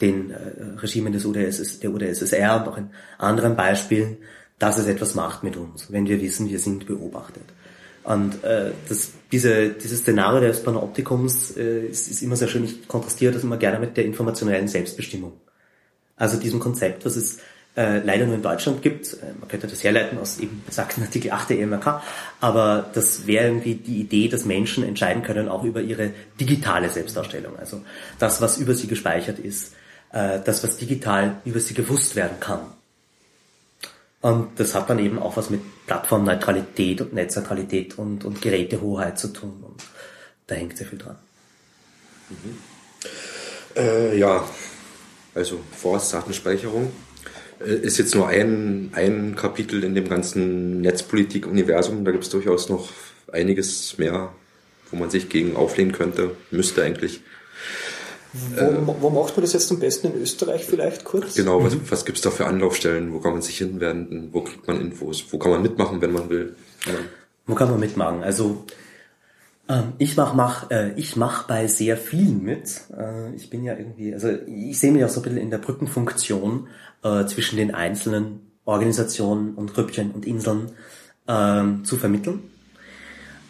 den 0.00 0.30
äh, 0.30 0.36
Regimen 0.78 1.12
des 1.12 1.24
UdSS, 1.24 1.80
der 1.80 1.92
UdSSR 1.92 2.56
und 2.56 2.68
auch 2.68 2.76
in 2.76 2.90
anderen 3.18 3.56
Beispielen, 3.56 4.18
dass 4.58 4.78
es 4.78 4.86
etwas 4.86 5.14
macht 5.14 5.42
mit 5.42 5.56
uns, 5.56 5.90
wenn 5.90 6.08
wir 6.08 6.20
wissen, 6.20 6.48
wir 6.48 6.58
sind 6.58 6.86
beobachtet. 6.86 7.44
Und 8.04 8.42
äh, 8.42 8.72
das, 8.88 9.12
diese, 9.30 9.70
dieses 9.70 10.00
Szenario 10.00 10.40
des 10.40 10.62
Panoptikums 10.62 11.56
äh, 11.56 11.86
ist, 11.86 12.10
ist 12.10 12.22
immer 12.22 12.36
sehr 12.36 12.48
schön. 12.48 12.64
Ich 12.64 12.88
kontrastiere 12.88 13.32
das 13.32 13.44
immer 13.44 13.56
gerne 13.56 13.78
mit 13.78 13.96
der 13.96 14.04
informationellen 14.04 14.66
Selbstbestimmung. 14.66 15.34
Also 16.16 16.38
diesem 16.38 16.58
Konzept, 16.58 17.04
was 17.06 17.16
es 17.16 17.38
äh, 17.76 17.98
leider 17.98 18.26
nur 18.26 18.34
in 18.34 18.42
Deutschland 18.42 18.82
gibt. 18.82 19.14
Äh, 19.14 19.32
man 19.38 19.48
könnte 19.48 19.66
das 19.66 19.82
herleiten 19.82 20.18
aus 20.18 20.38
eben 20.38 20.62
besagten 20.66 21.02
Artikel 21.02 21.30
8 21.30 21.50
der 21.50 21.60
EMRK, 21.60 22.02
aber 22.40 22.90
das 22.92 23.26
wäre 23.26 23.46
irgendwie 23.46 23.76
die 23.76 24.00
Idee, 24.00 24.28
dass 24.28 24.44
Menschen 24.44 24.84
entscheiden 24.84 25.22
können 25.22 25.48
auch 25.48 25.64
über 25.64 25.80
ihre 25.80 26.10
digitale 26.38 26.90
Selbstdarstellung. 26.90 27.58
Also 27.58 27.82
das, 28.18 28.40
was 28.40 28.58
über 28.58 28.74
sie 28.74 28.88
gespeichert 28.88 29.38
ist, 29.38 29.74
äh, 30.12 30.40
das, 30.44 30.62
was 30.62 30.76
digital 30.76 31.36
über 31.44 31.60
sie 31.60 31.74
gewusst 31.74 32.16
werden 32.16 32.38
kann. 32.40 32.60
Und 34.20 34.60
das 34.60 34.74
hat 34.74 34.88
dann 34.88 35.00
eben 35.00 35.18
auch 35.18 35.36
was 35.36 35.50
mit 35.50 35.62
Plattformneutralität 35.86 37.00
und 37.00 37.12
Netzneutralität 37.12 37.98
und, 37.98 38.24
und 38.24 38.40
Gerätehoheit 38.40 39.18
zu 39.18 39.28
tun. 39.28 39.64
Und 39.66 39.82
da 40.46 40.54
hängt 40.54 40.76
sehr 40.76 40.86
viel 40.86 40.98
dran. 40.98 41.16
Mhm. 42.30 42.58
Äh, 43.74 44.18
ja, 44.18 44.44
also 45.34 45.60
Vorratsdatenspeicherung 45.76 46.84
äh, 46.84 47.11
ist 47.64 47.98
jetzt 47.98 48.14
nur 48.14 48.28
ein, 48.28 48.90
ein 48.92 49.34
Kapitel 49.36 49.84
in 49.84 49.94
dem 49.94 50.08
ganzen 50.08 50.80
Netzpolitik-Universum. 50.80 52.04
Da 52.04 52.10
gibt 52.10 52.24
es 52.24 52.30
durchaus 52.30 52.68
noch 52.68 52.90
einiges 53.32 53.98
mehr, 53.98 54.32
wo 54.90 54.96
man 54.96 55.10
sich 55.10 55.28
gegen 55.28 55.56
auflehnen 55.56 55.92
könnte, 55.92 56.36
müsste 56.50 56.82
eigentlich. 56.82 57.20
Wo, 58.32 58.60
äh, 58.60 58.76
wo 59.00 59.10
macht 59.10 59.36
man 59.36 59.42
das 59.42 59.52
jetzt 59.52 59.70
am 59.70 59.78
besten 59.78 60.08
in 60.08 60.22
Österreich 60.22 60.64
vielleicht 60.64 61.04
kurz? 61.04 61.34
Genau, 61.34 61.62
was, 61.62 61.76
was 61.90 62.04
gibt 62.04 62.16
es 62.16 62.22
da 62.22 62.30
für 62.30 62.46
Anlaufstellen? 62.46 63.12
Wo 63.12 63.20
kann 63.20 63.32
man 63.32 63.42
sich 63.42 63.58
hinwenden? 63.58 64.30
Wo 64.32 64.40
kriegt 64.40 64.66
man 64.66 64.80
Infos? 64.80 65.26
Wo 65.30 65.38
kann 65.38 65.50
man 65.50 65.62
mitmachen, 65.62 66.00
wenn 66.00 66.12
man 66.12 66.30
will? 66.30 66.54
Ja. 66.86 66.92
Wo 67.46 67.54
kann 67.54 67.70
man 67.70 67.80
mitmachen? 67.80 68.22
Also 68.22 68.64
ich 69.98 70.16
mach, 70.16 70.34
mach, 70.34 70.70
äh, 70.70 70.92
ich 70.96 71.16
mach 71.16 71.46
bei 71.46 71.66
sehr 71.66 71.96
vielen 71.96 72.42
mit. 72.42 72.82
Äh, 72.96 73.34
ich 73.34 73.50
bin 73.50 73.64
ja 73.64 73.76
irgendwie, 73.76 74.12
also 74.12 74.28
ich 74.46 74.78
sehe 74.78 74.92
mich 74.92 75.04
auch 75.04 75.08
so 75.08 75.20
ein 75.20 75.24
bisschen 75.24 75.38
in 75.38 75.50
der 75.50 75.58
Brückenfunktion 75.58 76.68
äh, 77.02 77.24
zwischen 77.26 77.56
den 77.56 77.74
einzelnen 77.74 78.40
Organisationen 78.64 79.54
und 79.54 79.74
Grüppchen 79.74 80.10
und 80.12 80.26
Inseln 80.26 80.72
ähm, 81.28 81.84
zu 81.84 81.96
vermitteln. 81.96 82.40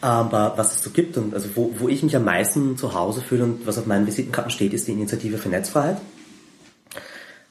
Aber 0.00 0.54
was 0.56 0.74
es 0.74 0.82
so 0.82 0.90
gibt 0.90 1.16
und 1.16 1.32
also 1.32 1.48
wo, 1.54 1.74
wo 1.78 1.88
ich 1.88 2.02
mich 2.02 2.16
am 2.16 2.24
meisten 2.24 2.76
zu 2.76 2.92
Hause 2.92 3.20
fühle 3.20 3.44
und 3.44 3.66
was 3.66 3.78
auf 3.78 3.86
meinen 3.86 4.06
Visitenkarten 4.06 4.50
steht, 4.50 4.72
ist 4.72 4.88
die 4.88 4.92
Initiative 4.92 5.38
für 5.38 5.48
Netzfreiheit. 5.48 5.98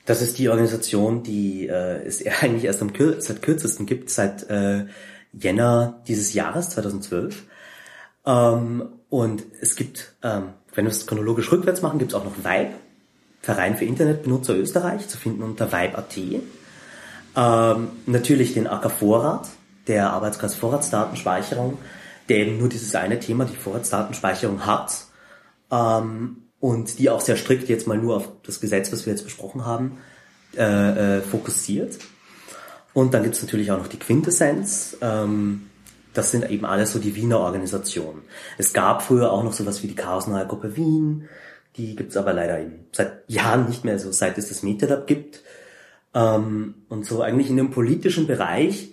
Das 0.05 0.21
ist 0.21 0.37
die 0.37 0.49
Organisation, 0.49 1.23
die 1.23 1.67
äh, 1.67 2.05
es 2.05 2.23
eigentlich 2.41 2.65
erst 2.65 2.81
am 2.81 2.91
seit 3.19 3.41
kürzesten 3.41 3.85
gibt, 3.85 4.09
seit 4.09 4.49
äh, 4.49 4.85
Jänner 5.31 6.01
dieses 6.07 6.33
Jahres, 6.33 6.71
2012. 6.71 7.43
Ähm, 8.25 8.89
und 9.09 9.43
es 9.61 9.75
gibt, 9.75 10.13
ähm, 10.23 10.53
wenn 10.73 10.85
wir 10.85 10.91
es 10.91 11.05
chronologisch 11.05 11.51
rückwärts 11.51 11.81
machen, 11.81 11.99
gibt 11.99 12.11
es 12.11 12.15
auch 12.15 12.23
noch 12.23 12.37
Vibe, 12.37 12.73
Verein 13.41 13.75
für 13.75 13.85
Internetbenutzer 13.85 14.55
Österreich, 14.55 15.07
zu 15.07 15.17
finden 15.17 15.43
unter 15.43 15.71
Vibe.at. 15.71 16.17
Ähm, 17.35 17.87
natürlich 18.05 18.53
den 18.53 18.67
AK 18.67 18.91
Vorrat, 18.91 19.47
der 19.87 20.11
Arbeitskreis 20.11 20.55
Vorratsdatenspeicherung, 20.55 21.77
der 22.29 22.37
eben 22.37 22.57
nur 22.57 22.69
dieses 22.69 22.93
eine 22.95 23.19
Thema, 23.19 23.45
die 23.45 23.55
Vorratsdatenspeicherung 23.55 24.65
hat 24.65 25.05
ähm, 25.71 26.43
und 26.59 26.99
die 26.99 27.09
auch 27.09 27.21
sehr 27.21 27.37
strikt 27.37 27.67
jetzt 27.69 27.87
mal 27.87 27.97
nur 27.97 28.17
auf 28.17 28.29
das 28.43 28.61
Gesetz, 28.61 28.91
was 28.91 29.05
wir 29.05 29.13
jetzt 29.13 29.23
besprochen 29.23 29.65
haben, 29.65 29.97
äh, 30.55 31.17
äh, 31.17 31.21
fokussiert. 31.21 31.97
Und 32.93 33.13
dann 33.13 33.23
gibt 33.23 33.35
es 33.35 33.41
natürlich 33.41 33.71
auch 33.71 33.77
noch 33.77 33.87
die 33.87 33.99
Quintessenz, 33.99 34.97
ähm, 35.01 35.69
das 36.13 36.31
sind 36.31 36.49
eben 36.49 36.65
alles 36.65 36.91
so 36.91 36.99
die 36.99 37.15
Wiener 37.15 37.39
Organisationen. 37.39 38.23
Es 38.57 38.73
gab 38.73 39.01
früher 39.01 39.31
auch 39.31 39.43
noch 39.43 39.53
sowas 39.53 39.83
wie 39.83 39.87
die 39.87 39.95
Chaosnahe 39.95 40.47
Gruppe 40.47 40.75
Wien, 40.75 41.29
die 41.77 41.95
gibt's 41.95 42.17
aber 42.17 42.33
leider 42.33 42.59
eben 42.59 42.85
seit 42.91 43.23
Jahren 43.27 43.67
nicht 43.67 43.85
mehr, 43.85 43.97
so 43.97 44.11
seit 44.11 44.37
es 44.37 44.49
das 44.49 44.63
Meetup 44.63 45.07
gibt. 45.07 45.41
Ähm, 46.13 46.75
und 46.89 47.05
so 47.05 47.21
eigentlich 47.21 47.49
in 47.49 47.57
dem 47.57 47.71
politischen 47.71 48.27
Bereich 48.27 48.91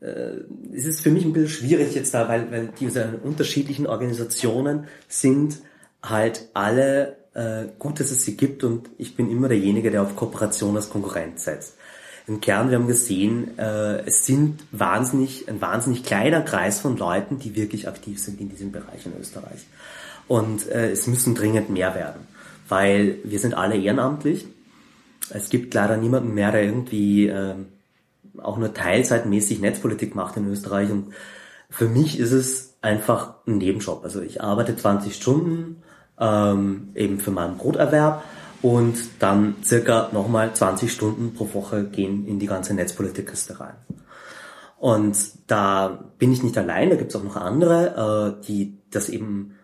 äh, 0.00 0.36
ist 0.72 0.86
es 0.86 1.00
für 1.00 1.10
mich 1.10 1.24
ein 1.24 1.32
bisschen 1.32 1.48
schwierig 1.48 1.94
jetzt 1.94 2.14
da, 2.14 2.28
weil, 2.28 2.50
weil 2.52 2.68
diese 2.78 3.18
unterschiedlichen 3.24 3.86
Organisationen 3.86 4.86
sind 5.08 5.58
halt 6.02 6.48
alle 6.54 7.16
äh, 7.34 7.64
gut, 7.78 7.98
dass 7.98 8.12
es 8.12 8.24
sie 8.24 8.36
gibt 8.36 8.62
und 8.62 8.88
ich 8.98 9.16
bin 9.16 9.28
immer 9.30 9.48
derjenige, 9.48 9.90
der 9.90 10.02
auf 10.02 10.14
Kooperation 10.14 10.76
als 10.76 10.90
Konkurrent 10.90 11.40
setzt 11.40 11.75
im 12.26 12.40
Kern, 12.40 12.70
wir 12.70 12.78
haben 12.78 12.88
gesehen, 12.88 13.56
äh, 13.58 14.00
es 14.04 14.26
sind 14.26 14.64
wahnsinnig, 14.72 15.48
ein 15.48 15.60
wahnsinnig 15.60 16.02
kleiner 16.02 16.40
Kreis 16.42 16.80
von 16.80 16.96
Leuten, 16.96 17.38
die 17.38 17.54
wirklich 17.54 17.86
aktiv 17.86 18.20
sind 18.20 18.40
in 18.40 18.48
diesem 18.48 18.72
Bereich 18.72 19.06
in 19.06 19.12
Österreich. 19.20 19.64
Und 20.26 20.68
äh, 20.68 20.90
es 20.90 21.06
müssen 21.06 21.36
dringend 21.36 21.70
mehr 21.70 21.94
werden, 21.94 22.26
weil 22.68 23.18
wir 23.22 23.38
sind 23.38 23.54
alle 23.54 23.76
ehrenamtlich. 23.76 24.46
Es 25.30 25.50
gibt 25.50 25.72
leider 25.74 25.96
niemanden 25.96 26.34
mehr, 26.34 26.50
der 26.50 26.64
irgendwie 26.64 27.28
äh, 27.28 27.54
auch 28.38 28.58
nur 28.58 28.74
teilzeitmäßig 28.74 29.60
Netzpolitik 29.60 30.16
macht 30.16 30.36
in 30.36 30.50
Österreich. 30.50 30.90
Und 30.90 31.12
für 31.70 31.88
mich 31.88 32.18
ist 32.18 32.32
es 32.32 32.74
einfach 32.82 33.34
ein 33.46 33.58
Nebenjob. 33.58 34.02
Also 34.02 34.20
ich 34.20 34.42
arbeite 34.42 34.76
20 34.76 35.14
Stunden 35.14 35.82
ähm, 36.18 36.88
eben 36.96 37.20
für 37.20 37.30
meinen 37.30 37.56
Broterwerb 37.56 38.24
und 38.62 38.96
dann 39.18 39.56
circa 39.64 40.10
nochmal 40.12 40.54
20 40.54 40.92
Stunden 40.92 41.34
pro 41.34 41.52
Woche 41.54 41.84
gehen 41.84 42.26
in 42.26 42.38
die 42.38 42.46
ganze 42.46 42.74
Netzpolitikkiste 42.74 43.60
rein. 43.60 43.74
Und 44.78 45.16
da 45.46 46.04
bin 46.18 46.32
ich 46.32 46.42
nicht 46.42 46.58
allein, 46.58 46.90
da 46.90 46.96
gibt 46.96 47.10
es 47.10 47.16
auch 47.16 47.24
noch 47.24 47.36
andere, 47.36 48.36
äh, 48.40 48.46
die 48.46 48.78
das 48.90 49.08
eben 49.08 49.54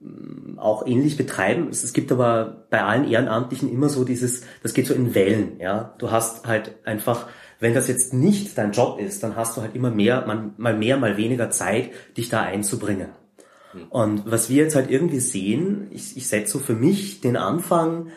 mm, 0.00 0.58
auch 0.58 0.86
ähnlich 0.86 1.16
betreiben. 1.16 1.68
Es 1.70 1.92
gibt 1.92 2.10
aber 2.10 2.66
bei 2.70 2.82
allen 2.82 3.08
Ehrenamtlichen 3.08 3.70
immer 3.72 3.88
so 3.88 4.04
dieses, 4.04 4.42
das 4.62 4.74
geht 4.74 4.86
so 4.86 4.94
in 4.94 5.14
Wellen, 5.14 5.60
ja. 5.60 5.94
Du 5.98 6.10
hast 6.10 6.46
halt 6.46 6.74
einfach, 6.84 7.26
wenn 7.60 7.74
das 7.74 7.88
jetzt 7.88 8.12
nicht 8.12 8.58
dein 8.58 8.72
Job 8.72 8.98
ist, 8.98 9.22
dann 9.22 9.36
hast 9.36 9.56
du 9.56 9.62
halt 9.62 9.76
immer 9.76 9.90
mehr, 9.90 10.26
mal 10.56 10.74
mehr, 10.76 10.96
mal 10.96 11.16
weniger 11.16 11.50
Zeit, 11.50 11.90
dich 12.16 12.28
da 12.28 12.42
einzubringen. 12.42 13.10
Und 13.90 14.30
was 14.30 14.48
wir 14.48 14.62
jetzt 14.62 14.74
halt 14.74 14.90
irgendwie 14.90 15.20
sehen, 15.20 15.88
ich, 15.90 16.16
ich 16.16 16.28
setze 16.28 16.52
so 16.52 16.58
für 16.58 16.74
mich 16.74 17.20
den 17.20 17.36
Anfang 17.36 18.08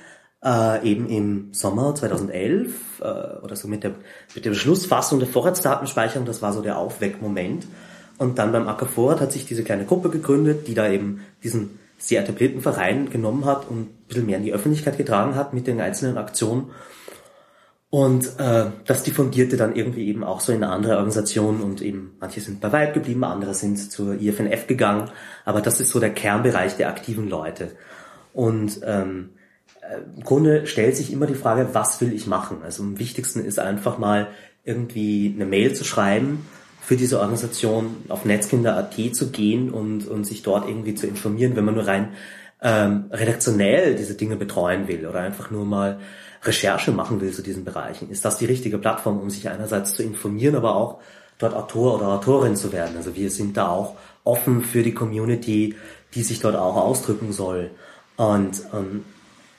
äh, 0.43 0.89
eben 0.89 1.07
im 1.09 1.53
Sommer 1.53 1.95
2011 1.95 3.01
äh, 3.01 3.03
oder 3.43 3.55
so 3.55 3.67
mit 3.67 3.83
der, 3.83 3.91
mit 4.35 4.45
der 4.45 4.51
Beschlussfassung 4.51 5.19
der 5.19 5.27
Vorratsdatenspeicherung, 5.27 6.25
das 6.25 6.41
war 6.41 6.53
so 6.53 6.61
der 6.61 6.77
Aufweckmoment. 6.77 7.67
Und 8.17 8.37
dann 8.37 8.51
beim 8.51 8.67
Acker 8.67 8.85
Vorrat 8.85 9.21
hat 9.21 9.31
sich 9.31 9.45
diese 9.45 9.63
kleine 9.63 9.85
Gruppe 9.85 10.09
gegründet, 10.09 10.67
die 10.67 10.73
da 10.73 10.89
eben 10.89 11.21
diesen 11.43 11.79
sehr 11.97 12.21
etablierten 12.21 12.61
Verein 12.61 13.09
genommen 13.09 13.45
hat 13.45 13.69
und 13.69 13.81
ein 13.81 14.05
bisschen 14.07 14.25
mehr 14.25 14.37
in 14.37 14.43
die 14.43 14.53
Öffentlichkeit 14.53 14.97
getragen 14.97 15.35
hat 15.35 15.53
mit 15.53 15.67
den 15.67 15.79
einzelnen 15.81 16.17
Aktionen. 16.17 16.71
Und 17.89 18.39
äh, 18.39 18.65
das 18.85 19.03
diffundierte 19.03 19.57
dann 19.57 19.75
irgendwie 19.75 20.07
eben 20.07 20.23
auch 20.23 20.41
so 20.41 20.53
in 20.53 20.63
andere 20.63 20.97
Organisationen 20.97 21.61
und 21.61 21.81
eben 21.81 22.15
manche 22.19 22.39
sind 22.39 22.61
bei 22.61 22.71
weit 22.71 22.93
geblieben, 22.93 23.23
andere 23.23 23.55
sind 23.55 23.77
zur 23.91 24.13
IFNF 24.13 24.67
gegangen, 24.67 25.09
aber 25.43 25.61
das 25.61 25.79
ist 25.79 25.89
so 25.89 25.99
der 25.99 26.11
Kernbereich 26.13 26.77
der 26.77 26.89
aktiven 26.89 27.27
Leute. 27.27 27.71
Und 28.31 28.81
ähm, 28.83 29.31
äh, 29.35 29.38
im 30.15 30.23
Grunde 30.23 30.67
stellt 30.67 30.95
sich 30.95 31.11
immer 31.11 31.25
die 31.25 31.35
Frage, 31.35 31.69
was 31.73 31.99
will 32.01 32.13
ich 32.13 32.27
machen? 32.27 32.57
Also 32.63 32.83
am 32.83 32.99
wichtigsten 32.99 33.43
ist 33.43 33.59
einfach 33.59 33.97
mal 33.97 34.27
irgendwie 34.63 35.33
eine 35.35 35.45
Mail 35.45 35.73
zu 35.73 35.83
schreiben 35.83 36.45
für 36.81 36.95
diese 36.95 37.19
Organisation, 37.19 37.97
auf 38.09 38.25
Netzkinder.at 38.25 39.15
zu 39.15 39.31
gehen 39.31 39.69
und, 39.69 40.07
und 40.07 40.25
sich 40.25 40.43
dort 40.43 40.67
irgendwie 40.67 40.95
zu 40.95 41.07
informieren, 41.07 41.55
wenn 41.55 41.65
man 41.65 41.75
nur 41.75 41.87
rein 41.87 42.09
ähm, 42.61 43.05
redaktionell 43.11 43.95
diese 43.95 44.15
Dinge 44.15 44.35
betreuen 44.35 44.87
will 44.87 45.07
oder 45.07 45.19
einfach 45.19 45.49
nur 45.51 45.65
mal 45.65 45.99
Recherche 46.43 46.91
machen 46.91 47.21
will 47.21 47.31
zu 47.31 47.41
diesen 47.41 47.63
Bereichen. 47.63 48.09
Ist 48.09 48.25
das 48.25 48.37
die 48.37 48.45
richtige 48.45 48.77
Plattform, 48.77 49.19
um 49.19 49.29
sich 49.29 49.49
einerseits 49.49 49.93
zu 49.93 50.03
informieren, 50.03 50.55
aber 50.55 50.75
auch 50.75 50.99
dort 51.37 51.53
Autor 51.53 51.95
oder 51.95 52.07
Autorin 52.09 52.55
zu 52.55 52.71
werden? 52.71 52.97
Also 52.97 53.15
wir 53.15 53.29
sind 53.29 53.57
da 53.57 53.69
auch 53.69 53.95
offen 54.23 54.63
für 54.63 54.83
die 54.83 54.93
Community, 54.93 55.75
die 56.13 56.23
sich 56.23 56.39
dort 56.39 56.55
auch 56.55 56.75
ausdrücken 56.75 57.33
soll. 57.33 57.71
Und 58.17 58.61
ähm, 58.73 59.03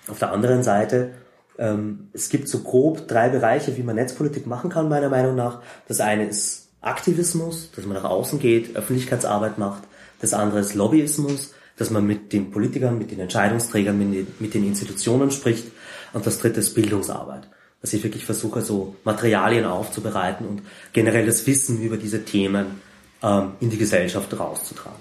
auf 0.08 0.18
der 0.18 0.32
anderen 0.32 0.62
Seite, 0.62 1.12
ähm, 1.58 2.08
es 2.12 2.28
gibt 2.28 2.48
so 2.48 2.60
grob 2.60 3.06
drei 3.06 3.28
Bereiche, 3.28 3.76
wie 3.76 3.82
man 3.82 3.96
Netzpolitik 3.96 4.46
machen 4.46 4.70
kann, 4.70 4.88
meiner 4.88 5.08
Meinung 5.08 5.36
nach. 5.36 5.60
Das 5.88 6.00
eine 6.00 6.26
ist 6.26 6.68
Aktivismus, 6.80 7.70
dass 7.76 7.84
man 7.84 7.94
nach 7.94 8.08
außen 8.08 8.38
geht, 8.38 8.74
Öffentlichkeitsarbeit 8.74 9.58
macht. 9.58 9.82
Das 10.20 10.32
andere 10.32 10.60
ist 10.60 10.74
Lobbyismus, 10.74 11.52
dass 11.76 11.90
man 11.90 12.06
mit 12.06 12.32
den 12.32 12.50
Politikern, 12.50 12.98
mit 12.98 13.10
den 13.10 13.20
Entscheidungsträgern, 13.20 13.98
mit 13.98 14.14
den, 14.14 14.26
mit 14.38 14.54
den 14.54 14.66
Institutionen 14.66 15.30
spricht. 15.30 15.66
Und 16.12 16.26
das 16.26 16.38
dritte 16.38 16.60
ist 16.60 16.74
Bildungsarbeit. 16.74 17.48
Dass 17.80 17.92
ich 17.92 18.02
wirklich 18.02 18.24
versuche, 18.24 18.60
so 18.60 18.96
Materialien 19.04 19.64
aufzubereiten 19.64 20.46
und 20.46 20.62
generelles 20.92 21.46
Wissen 21.46 21.80
über 21.80 21.96
diese 21.96 22.24
Themen 22.24 22.80
ähm, 23.22 23.52
in 23.60 23.70
die 23.70 23.78
Gesellschaft 23.78 24.38
rauszutragen. 24.38 25.00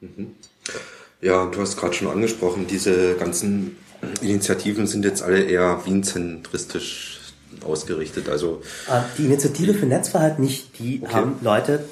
Mhm. 0.00 0.32
Ja, 1.20 1.46
du 1.46 1.60
hast 1.60 1.76
gerade 1.76 1.94
schon 1.94 2.08
angesprochen, 2.08 2.66
diese 2.68 3.16
ganzen 3.16 3.76
Initiativen 4.20 4.86
sind 4.86 5.04
jetzt 5.04 5.22
alle 5.22 5.42
eher 5.42 5.84
Wien-zentristisch 5.84 7.20
ausgerichtet. 7.64 8.28
Also 8.28 8.62
äh, 8.88 9.00
die 9.16 9.24
Initiative 9.26 9.74
für 9.74 9.86
Netzfreiheit 9.86 10.38
nicht, 10.38 10.78
die 10.78 11.00
okay. 11.02 11.12
haben 11.12 11.36
Leute 11.42 11.84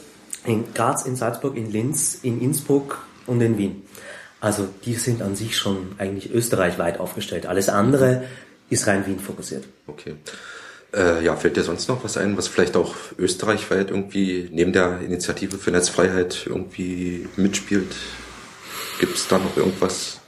in 0.45 0.65
Graz, 0.75 1.05
in 1.05 1.17
Salzburg, 1.17 1.57
in 1.57 1.71
Linz, 1.71 2.19
in 2.23 2.41
Innsbruck 2.41 3.05
und 3.27 3.41
in 3.41 3.59
Wien. 3.59 3.83
Also 4.41 4.69
die 4.85 4.95
sind 4.95 5.23
an 5.23 5.35
sich 5.35 5.57
schon 5.57 5.95
eigentlich 5.99 6.33
österreichweit 6.33 7.01
aufgestellt. 7.01 7.47
Alles 7.47 7.69
andere 7.69 8.25
ist 8.71 8.87
rein 8.87 9.07
Wien 9.07 9.19
fokussiert. 9.19 9.65
Okay. 9.87 10.15
Äh, 10.95 11.25
ja, 11.25 11.35
fällt 11.37 11.57
dir 11.57 11.63
sonst 11.63 11.89
noch 11.89 12.05
was 12.05 12.17
ein, 12.17 12.37
was 12.37 12.47
vielleicht 12.47 12.77
auch 12.77 12.95
österreichweit 13.19 13.91
irgendwie 13.91 14.49
neben 14.53 14.73
der 14.73 15.01
Initiative 15.01 15.59
für 15.59 15.71
Netzfreiheit 15.71 16.45
irgendwie 16.47 17.29
mitspielt? 17.37 17.95
Gibt 19.01 19.17
es 19.17 19.27
da 19.27 19.39
noch 19.39 19.57
irgendwas? 19.57 20.21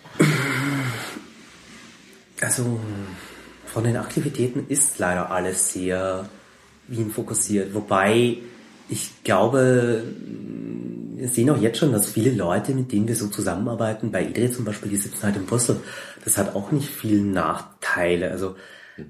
Also 2.41 2.79
von 3.67 3.85
den 3.85 3.97
Aktivitäten 3.97 4.67
ist 4.69 4.99
leider 4.99 5.31
alles 5.31 5.73
sehr 5.73 6.29
Wien 6.87 7.11
fokussiert. 7.11 7.75
Wobei 7.75 8.39
ich 8.89 9.23
glaube, 9.23 10.03
wir 11.15 11.29
sehen 11.29 11.51
auch 11.51 11.61
jetzt 11.61 11.79
schon, 11.79 11.93
dass 11.93 12.11
viele 12.11 12.31
Leute, 12.31 12.73
mit 12.73 12.93
denen 12.93 13.09
wir 13.09 13.17
so 13.17 13.29
zusammenarbeiten, 13.29 14.11
bei 14.11 14.25
IDRE 14.25 14.51
zum 14.51 14.65
Beispiel, 14.65 14.91
die 14.91 14.97
sitzen 14.97 15.23
halt 15.23 15.37
in 15.37 15.47
Brüssel. 15.47 15.81
Das 16.25 16.39
hat 16.39 16.55
auch 16.55 16.73
nicht 16.73 16.89
viele 16.89 17.23
Nachteile. 17.23 18.31
Also 18.31 18.57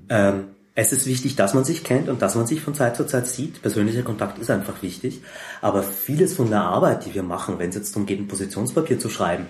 ähm, 0.09 0.47
es 0.75 0.93
ist 0.93 1.07
wichtig, 1.07 1.37
dass 1.37 1.55
man 1.55 1.65
sich 1.65 1.85
kennt 1.85 2.09
und 2.09 2.23
dass 2.23 2.35
man 2.35 2.47
sich 2.47 2.61
von 2.61 2.75
Zeit 2.75 2.97
zu 2.97 3.07
Zeit 3.07 3.27
sieht. 3.27 3.63
Persönlicher 3.63 4.03
Kontakt 4.03 4.39
ist 4.39 4.51
einfach 4.51 4.83
wichtig. 4.83 5.23
Aber 5.61 5.83
vieles 5.83 6.35
von 6.35 6.51
der 6.51 6.63
Arbeit, 6.63 7.05
die 7.05 7.15
wir 7.15 7.23
machen, 7.23 7.59
wenn 7.59 7.71
es 7.71 7.77
jetzt 7.77 7.95
darum 7.95 8.07
geht, 8.07 8.19
ein 8.21 8.29
Positionspapier 8.29 8.99
zu 8.99 9.09
schreiben 9.09 9.47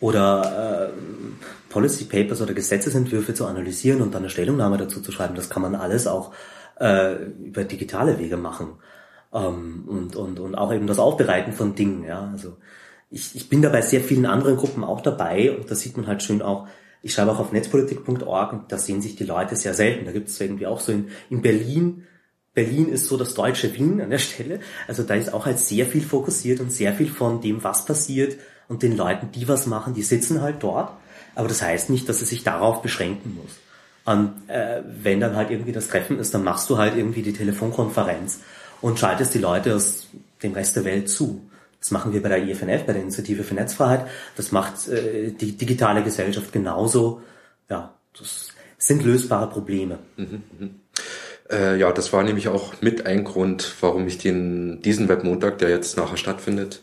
oder 0.00 0.90
äh, 0.90 1.63
Policy 1.74 2.04
Papers 2.04 2.40
oder 2.40 2.54
Gesetzesentwürfe 2.54 3.34
zu 3.34 3.46
analysieren 3.46 4.00
und 4.00 4.14
dann 4.14 4.22
eine 4.22 4.30
Stellungnahme 4.30 4.76
dazu 4.76 5.00
zu 5.00 5.10
schreiben, 5.10 5.34
das 5.34 5.50
kann 5.50 5.60
man 5.60 5.74
alles 5.74 6.06
auch 6.06 6.32
äh, 6.78 7.16
über 7.24 7.64
digitale 7.64 8.20
Wege 8.20 8.36
machen 8.36 8.74
ähm, 9.32 9.82
und, 9.88 10.14
und, 10.14 10.38
und 10.38 10.54
auch 10.54 10.72
eben 10.72 10.86
das 10.86 11.00
Aufbereiten 11.00 11.52
von 11.52 11.74
Dingen. 11.74 12.04
Ja, 12.04 12.30
also 12.30 12.58
ich, 13.10 13.34
ich 13.34 13.48
bin 13.48 13.60
da 13.60 13.70
bei 13.70 13.82
sehr 13.82 14.02
vielen 14.02 14.24
anderen 14.24 14.56
Gruppen 14.56 14.84
auch 14.84 15.00
dabei 15.00 15.50
und 15.50 15.68
da 15.68 15.74
sieht 15.74 15.96
man 15.96 16.06
halt 16.06 16.22
schön 16.22 16.42
auch, 16.42 16.68
ich 17.02 17.12
schreibe 17.12 17.32
auch 17.32 17.40
auf 17.40 17.50
netzpolitik.org 17.50 18.52
und 18.52 18.70
da 18.70 18.78
sehen 18.78 19.02
sich 19.02 19.16
die 19.16 19.24
Leute 19.24 19.56
sehr 19.56 19.74
selten. 19.74 20.04
Da 20.04 20.12
gibt 20.12 20.28
es 20.28 20.40
irgendwie 20.40 20.68
auch 20.68 20.78
so 20.78 20.92
in, 20.92 21.08
in 21.28 21.42
Berlin, 21.42 22.04
Berlin 22.54 22.88
ist 22.88 23.06
so 23.06 23.16
das 23.16 23.34
deutsche 23.34 23.74
Wien 23.74 24.00
an 24.00 24.10
der 24.10 24.18
Stelle. 24.18 24.60
Also 24.86 25.02
da 25.02 25.14
ist 25.14 25.34
auch 25.34 25.44
halt 25.44 25.58
sehr 25.58 25.86
viel 25.86 26.02
fokussiert 26.02 26.60
und 26.60 26.70
sehr 26.70 26.94
viel 26.94 27.08
von 27.08 27.40
dem, 27.40 27.64
was 27.64 27.84
passiert 27.84 28.38
und 28.68 28.84
den 28.84 28.96
Leuten, 28.96 29.32
die 29.32 29.48
was 29.48 29.66
machen, 29.66 29.92
die 29.92 30.04
sitzen 30.04 30.40
halt 30.40 30.62
dort. 30.62 30.92
Aber 31.34 31.48
das 31.48 31.62
heißt 31.62 31.90
nicht, 31.90 32.08
dass 32.08 32.22
es 32.22 32.28
sich 32.28 32.44
darauf 32.44 32.82
beschränken 32.82 33.38
muss. 33.40 33.52
Und 34.04 34.48
äh, 34.48 34.82
wenn 35.02 35.20
dann 35.20 35.36
halt 35.36 35.50
irgendwie 35.50 35.72
das 35.72 35.88
Treffen 35.88 36.18
ist, 36.18 36.34
dann 36.34 36.44
machst 36.44 36.68
du 36.68 36.78
halt 36.78 36.96
irgendwie 36.96 37.22
die 37.22 37.32
Telefonkonferenz 37.32 38.40
und 38.80 38.98
schaltest 38.98 39.34
die 39.34 39.38
Leute 39.38 39.74
aus 39.74 40.08
dem 40.42 40.52
Rest 40.52 40.76
der 40.76 40.84
Welt 40.84 41.08
zu. 41.08 41.40
Das 41.80 41.90
machen 41.90 42.12
wir 42.12 42.22
bei 42.22 42.28
der 42.28 42.42
IFNF, 42.42 42.84
bei 42.84 42.92
der 42.92 43.02
Initiative 43.02 43.44
für 43.44 43.54
Netzfreiheit. 43.54 44.06
Das 44.36 44.52
macht 44.52 44.88
äh, 44.88 45.32
die 45.32 45.52
digitale 45.52 46.02
Gesellschaft 46.02 46.52
genauso. 46.52 47.22
Ja, 47.68 47.94
das 48.18 48.48
sind 48.78 49.04
lösbare 49.04 49.48
Probleme. 49.48 49.98
Mhm, 50.16 50.42
mh. 50.58 50.68
äh, 51.50 51.78
ja, 51.78 51.92
das 51.92 52.12
war 52.12 52.22
nämlich 52.22 52.48
auch 52.48 52.80
mit 52.82 53.06
ein 53.06 53.24
Grund, 53.24 53.74
warum 53.80 54.06
ich 54.06 54.18
den, 54.18 54.82
diesen 54.82 55.08
Webmontag, 55.08 55.58
der 55.58 55.70
jetzt 55.70 55.96
nachher 55.96 56.18
stattfindet, 56.18 56.82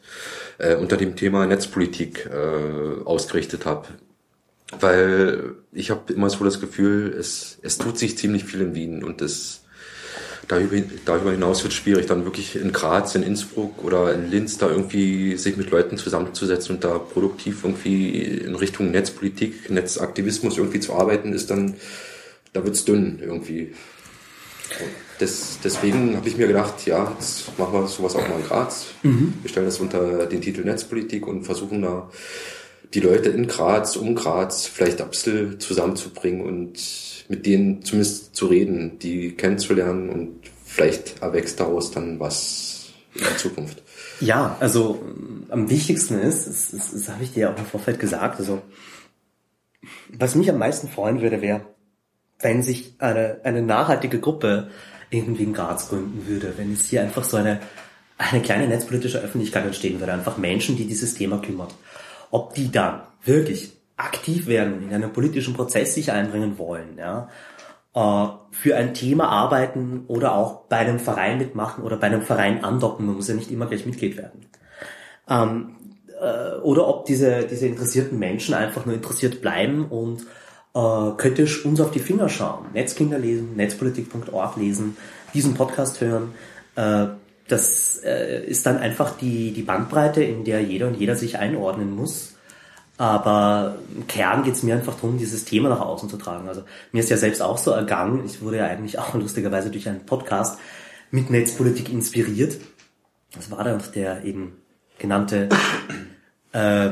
äh, 0.57 0.75
unter 0.75 0.97
dem 0.97 1.15
Thema 1.15 1.45
Netzpolitik 1.45 2.27
äh, 2.31 3.03
ausgerichtet 3.03 3.65
habe. 3.65 3.87
Weil 4.79 5.55
ich 5.73 5.91
habe 5.91 6.13
immer 6.13 6.29
so 6.29 6.43
das 6.43 6.61
Gefühl, 6.61 7.13
es, 7.17 7.59
es 7.61 7.77
tut 7.77 7.97
sich 7.97 8.17
ziemlich 8.17 8.45
viel 8.45 8.61
in 8.61 8.73
Wien 8.73 9.03
und 9.03 9.21
es 9.21 9.61
darüber, 10.51 10.77
darüber 11.05 11.31
hinaus 11.31 11.63
wird 11.63 11.73
es 11.73 11.79
schwierig, 11.79 12.07
dann 12.07 12.25
wirklich 12.25 12.55
in 12.55 12.71
Graz, 12.71 13.15
in 13.15 13.23
Innsbruck 13.23 13.83
oder 13.83 14.13
in 14.13 14.29
Linz 14.29 14.57
da 14.57 14.69
irgendwie 14.69 15.37
sich 15.37 15.57
mit 15.57 15.69
Leuten 15.71 15.97
zusammenzusetzen 15.97 16.75
und 16.75 16.83
da 16.83 16.99
produktiv 16.99 17.63
irgendwie 17.63 18.19
in 18.19 18.55
Richtung 18.55 18.91
Netzpolitik, 18.91 19.69
Netzaktivismus 19.69 20.57
irgendwie 20.57 20.79
zu 20.79 20.93
arbeiten, 20.93 21.33
ist 21.33 21.49
dann, 21.49 21.75
da 22.53 22.63
wird's 22.63 22.85
dünn 22.85 23.19
irgendwie. 23.21 23.73
Das, 25.19 25.59
deswegen 25.63 26.15
habe 26.15 26.27
ich 26.27 26.37
mir 26.37 26.47
gedacht, 26.47 26.85
ja, 26.85 27.11
jetzt 27.19 27.57
machen 27.59 27.73
wir 27.73 27.87
sowas 27.87 28.15
auch 28.15 28.27
mal 28.27 28.39
in 28.39 28.45
Graz. 28.45 28.87
Mhm. 29.03 29.33
Wir 29.41 29.49
stellen 29.49 29.65
das 29.65 29.79
unter 29.79 30.25
den 30.25 30.41
Titel 30.41 30.63
Netzpolitik 30.63 31.27
und 31.27 31.43
versuchen 31.43 31.81
da 31.81 32.09
die 32.93 32.99
Leute 32.99 33.29
in 33.29 33.47
Graz, 33.47 33.95
um 33.95 34.15
Graz 34.15 34.65
vielleicht 34.65 35.01
bisschen 35.09 35.59
zusammenzubringen 35.59 36.45
und 36.45 36.79
mit 37.29 37.45
denen 37.45 37.83
zumindest 37.83 38.35
zu 38.35 38.47
reden, 38.47 38.99
die 38.99 39.31
kennenzulernen 39.31 40.09
und 40.09 40.39
vielleicht 40.65 41.21
erwächst 41.21 41.59
daraus 41.59 41.91
dann 41.91 42.19
was 42.19 42.89
in 43.15 43.21
der 43.21 43.37
Zukunft. 43.37 43.81
Ja, 44.19 44.57
also 44.59 45.01
am 45.49 45.69
wichtigsten 45.69 46.19
ist, 46.19 46.47
das, 46.47 46.71
das, 46.71 46.91
das 46.91 47.09
habe 47.09 47.23
ich 47.23 47.33
dir 47.33 47.51
auch 47.51 47.57
im 47.57 47.65
Vorfeld 47.65 47.99
gesagt, 47.99 48.39
also 48.39 48.61
was 50.09 50.35
mich 50.35 50.49
am 50.49 50.57
meisten 50.57 50.87
freuen 50.87 51.21
würde, 51.21 51.41
wäre, 51.41 51.61
wenn 52.39 52.63
sich 52.63 52.95
eine, 52.99 53.39
eine 53.43 53.61
nachhaltige 53.61 54.19
Gruppe 54.19 54.69
irgendwie 55.09 55.43
in 55.43 55.53
Graz 55.53 55.89
gründen 55.89 56.27
würde, 56.27 56.53
wenn 56.57 56.73
es 56.73 56.87
hier 56.87 57.01
einfach 57.01 57.23
so 57.23 57.37
eine, 57.37 57.59
eine 58.17 58.41
kleine 58.41 58.67
netzpolitische 58.67 59.19
Öffentlichkeit 59.19 59.65
entstehen 59.65 59.99
würde, 59.99 60.13
einfach 60.13 60.37
Menschen, 60.37 60.77
die 60.77 60.85
dieses 60.85 61.15
Thema 61.15 61.39
kümmert. 61.39 61.73
Ob 62.31 62.53
die 62.55 62.71
dann 62.71 63.01
wirklich 63.23 63.73
aktiv 63.97 64.47
werden, 64.47 64.81
in 64.83 64.93
einem 64.93 65.13
politischen 65.13 65.53
Prozess 65.53 65.93
sich 65.93 66.11
einbringen 66.11 66.57
wollen, 66.57 66.97
ja, 66.97 67.29
äh, 67.93 68.27
für 68.51 68.75
ein 68.75 68.93
Thema 68.93 69.29
arbeiten 69.29 70.05
oder 70.07 70.35
auch 70.35 70.61
bei 70.65 70.77
einem 70.77 70.99
Verein 70.99 71.37
mitmachen 71.37 71.83
oder 71.83 71.97
bei 71.97 72.07
einem 72.07 72.21
Verein 72.21 72.63
andocken, 72.63 73.05
man 73.05 73.15
muss 73.15 73.27
ja 73.27 73.35
nicht 73.35 73.51
immer 73.51 73.67
gleich 73.67 73.85
Mitglied 73.85 74.17
werden. 74.17 74.45
Ähm, 75.29 75.75
äh, 76.19 76.59
oder 76.61 76.87
ob 76.87 77.05
diese, 77.05 77.45
diese 77.47 77.67
interessierten 77.67 78.17
Menschen 78.17 78.53
einfach 78.53 78.85
nur 78.85 78.95
interessiert 78.95 79.41
bleiben 79.41 79.85
und 79.85 80.25
äh, 80.73 81.11
kritisch 81.17 81.65
uns 81.65 81.81
auf 81.81 81.91
die 81.91 81.99
Finger 81.99 82.29
schauen. 82.29 82.67
Netzkinder 82.73 83.19
lesen, 83.19 83.55
netzpolitik.org 83.55 84.57
lesen, 84.57 84.97
diesen 85.33 85.53
Podcast 85.53 86.01
hören. 86.01 86.33
Äh, 86.75 87.07
das 87.51 88.01
äh, 88.03 88.45
ist 88.45 88.65
dann 88.65 88.77
einfach 88.77 89.17
die, 89.17 89.51
die 89.51 89.63
Bandbreite, 89.63 90.23
in 90.23 90.43
der 90.43 90.61
jeder 90.61 90.87
und 90.87 90.95
jeder 90.95 91.15
sich 91.15 91.37
einordnen 91.37 91.95
muss. 91.95 92.35
Aber 92.97 93.77
im 93.95 94.07
Kern 94.07 94.43
geht 94.43 94.53
es 94.53 94.63
mir 94.63 94.75
einfach 94.75 94.95
darum, 94.95 95.17
dieses 95.17 95.43
Thema 95.43 95.69
nach 95.69 95.81
außen 95.81 96.09
zu 96.09 96.17
tragen. 96.17 96.47
Also 96.47 96.63
mir 96.91 96.99
ist 96.99 97.09
ja 97.09 97.17
selbst 97.17 97.41
auch 97.41 97.57
so 97.57 97.71
ergangen, 97.71 98.23
ich 98.25 98.41
wurde 98.41 98.57
ja 98.57 98.67
eigentlich 98.67 98.99
auch 98.99 99.13
lustigerweise 99.15 99.71
durch 99.71 99.89
einen 99.89 100.05
Podcast 100.05 100.59
mit 101.09 101.29
Netzpolitik 101.29 101.91
inspiriert. 101.91 102.57
Das 103.33 103.49
war 103.49 103.63
dann 103.63 103.81
der 103.95 104.23
eben 104.23 104.53
genannte 104.99 105.49
äh, 106.51 106.91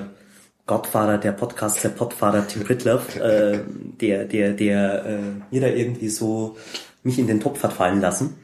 Gottvater 0.65 1.17
der 1.17 1.31
Podcast, 1.31 1.83
der 1.83 1.89
Podvater 1.89 2.47
Tim 2.47 2.63
Pritloff, 2.63 3.15
äh, 3.15 3.59
der, 4.01 4.25
der, 4.25 4.53
der 4.53 5.05
äh, 5.05 5.19
mir 5.51 5.61
da 5.61 5.67
irgendwie 5.67 6.09
so 6.09 6.57
mich 7.03 7.19
in 7.19 7.27
den 7.27 7.39
Topf 7.39 7.63
hat 7.63 7.73
fallen 7.73 8.01
lassen. 8.01 8.35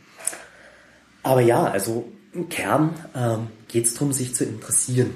Aber 1.26 1.42
ja, 1.42 1.64
also 1.64 2.06
im 2.34 2.50
Kern 2.50 2.94
ähm, 3.16 3.48
geht 3.68 3.88
es 3.88 3.96
darum, 3.96 4.14
sich 4.14 4.36
zu 4.36 4.46
interessieren 4.46 5.10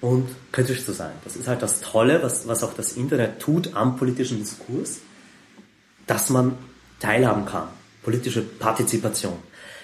und 0.00 0.26
kritisch 0.50 0.82
zu 0.82 0.92
sein. 0.92 1.12
Das 1.24 1.36
ist 1.36 1.46
halt 1.46 1.60
das 1.60 1.82
Tolle, 1.82 2.22
was, 2.22 2.48
was 2.48 2.64
auch 2.64 2.72
das 2.72 2.92
Internet 2.92 3.38
tut 3.38 3.76
am 3.76 3.96
politischen 3.96 4.38
Diskurs, 4.38 5.00
dass 6.06 6.30
man 6.30 6.56
teilhaben 7.00 7.44
kann. 7.44 7.68
Politische 8.02 8.40
Partizipation. 8.40 9.34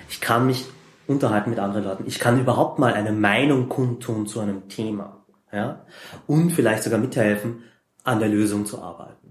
Ich 0.08 0.22
kann 0.22 0.46
mich 0.46 0.64
unterhalten 1.06 1.50
mit 1.50 1.58
anderen 1.58 1.84
Leuten. 1.84 2.04
Ich 2.06 2.18
kann 2.18 2.40
überhaupt 2.40 2.78
mal 2.78 2.94
eine 2.94 3.12
Meinung 3.12 3.68
kundtun 3.68 4.26
zu 4.26 4.40
einem 4.40 4.70
Thema. 4.70 5.22
Ja? 5.52 5.84
Und 6.26 6.52
vielleicht 6.52 6.82
sogar 6.82 6.98
mithelfen, 6.98 7.62
an 8.04 8.20
der 8.20 8.30
Lösung 8.30 8.64
zu 8.64 8.80
arbeiten. 8.80 9.21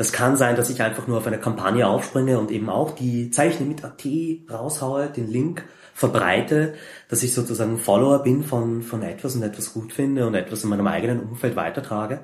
Das 0.00 0.12
kann 0.12 0.38
sein, 0.38 0.56
dass 0.56 0.70
ich 0.70 0.80
einfach 0.80 1.08
nur 1.08 1.18
auf 1.18 1.26
eine 1.26 1.36
Kampagne 1.36 1.86
aufspringe 1.86 2.38
und 2.38 2.50
eben 2.50 2.70
auch 2.70 2.92
die 2.92 3.30
Zeichne 3.30 3.66
mit 3.66 3.84
AT 3.84 4.02
raushaue, 4.50 5.10
den 5.10 5.28
Link 5.30 5.62
verbreite, 5.92 6.72
dass 7.10 7.22
ich 7.22 7.34
sozusagen 7.34 7.76
Follower 7.76 8.22
bin 8.22 8.42
von, 8.42 8.80
von 8.80 9.02
etwas 9.02 9.36
und 9.36 9.42
etwas 9.42 9.74
gut 9.74 9.92
finde 9.92 10.26
und 10.26 10.34
etwas 10.34 10.64
in 10.64 10.70
meinem 10.70 10.86
eigenen 10.86 11.20
Umfeld 11.20 11.54
weitertrage. 11.54 12.22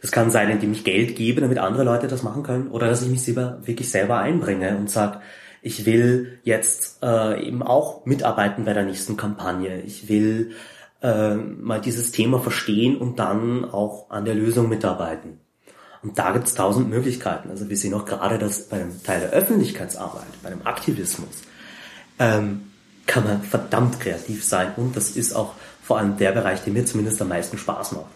Das 0.00 0.10
kann 0.10 0.32
sein, 0.32 0.50
indem 0.50 0.72
ich 0.72 0.82
Geld 0.82 1.14
gebe, 1.14 1.40
damit 1.40 1.58
andere 1.58 1.84
Leute 1.84 2.08
das 2.08 2.24
machen 2.24 2.42
können, 2.42 2.66
oder 2.66 2.88
dass 2.88 3.02
ich 3.02 3.08
mich 3.08 3.22
selber, 3.22 3.60
wirklich 3.62 3.88
selber 3.88 4.18
einbringe 4.18 4.76
und 4.76 4.90
sage, 4.90 5.20
ich 5.62 5.86
will 5.86 6.40
jetzt 6.42 7.04
äh, 7.04 7.40
eben 7.46 7.62
auch 7.62 8.04
mitarbeiten 8.04 8.64
bei 8.64 8.72
der 8.72 8.82
nächsten 8.84 9.16
Kampagne. 9.16 9.80
Ich 9.82 10.08
will 10.08 10.56
äh, 11.02 11.36
mal 11.36 11.80
dieses 11.80 12.10
Thema 12.10 12.40
verstehen 12.40 12.96
und 12.96 13.20
dann 13.20 13.64
auch 13.64 14.10
an 14.10 14.24
der 14.24 14.34
Lösung 14.34 14.68
mitarbeiten. 14.68 15.38
Und 16.02 16.18
da 16.18 16.32
gibt 16.32 16.48
es 16.48 16.54
tausend 16.54 16.90
Möglichkeiten. 16.90 17.50
Also 17.50 17.68
wir 17.68 17.76
sehen 17.76 17.94
auch 17.94 18.04
gerade, 18.04 18.38
dass 18.38 18.68
bei 18.68 18.80
einem 18.80 19.02
Teil 19.02 19.20
der 19.20 19.30
Öffentlichkeitsarbeit, 19.30 20.42
bei 20.42 20.50
einem 20.50 20.62
Aktivismus, 20.64 21.42
ähm, 22.18 22.72
kann 23.06 23.24
man 23.24 23.42
verdammt 23.42 24.00
kreativ 24.00 24.44
sein. 24.44 24.72
Und 24.76 24.96
das 24.96 25.10
ist 25.10 25.34
auch 25.34 25.54
vor 25.82 25.98
allem 25.98 26.16
der 26.16 26.32
Bereich, 26.32 26.62
der 26.64 26.72
mir 26.72 26.84
zumindest 26.84 27.20
am 27.22 27.28
meisten 27.28 27.56
Spaß 27.56 27.92
macht. 27.92 28.06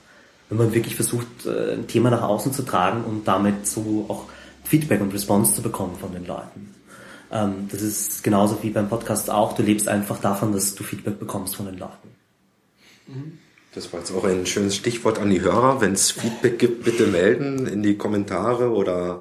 Wenn 0.48 0.58
man 0.58 0.74
wirklich 0.74 0.96
versucht, 0.96 1.46
äh, 1.46 1.74
ein 1.74 1.86
Thema 1.86 2.10
nach 2.10 2.22
außen 2.22 2.52
zu 2.52 2.62
tragen 2.62 3.04
und 3.04 3.26
damit 3.26 3.66
so 3.66 4.06
auch 4.08 4.24
Feedback 4.64 5.00
und 5.00 5.12
Response 5.12 5.54
zu 5.54 5.62
bekommen 5.62 5.96
von 6.00 6.12
den 6.12 6.26
Leuten. 6.26 6.74
Ähm, 7.30 7.68
das 7.70 7.82
ist 7.82 8.22
genauso 8.24 8.62
wie 8.62 8.70
beim 8.70 8.88
Podcast 8.88 9.30
auch. 9.30 9.54
Du 9.54 9.62
lebst 9.62 9.88
einfach 9.88 10.20
davon, 10.20 10.52
dass 10.52 10.74
du 10.74 10.84
Feedback 10.84 11.18
bekommst 11.18 11.56
von 11.56 11.66
den 11.66 11.78
Leuten. 11.78 12.10
Das 13.76 13.92
war 13.92 14.00
jetzt 14.00 14.10
auch 14.10 14.24
ein 14.24 14.46
schönes 14.46 14.74
Stichwort 14.74 15.18
an 15.18 15.28
die 15.28 15.42
Hörer. 15.42 15.82
Wenn 15.82 15.92
es 15.92 16.10
Feedback 16.10 16.58
gibt, 16.58 16.84
bitte 16.84 17.06
melden 17.06 17.66
in 17.66 17.82
die 17.82 17.98
Kommentare 17.98 18.70
oder 18.70 19.20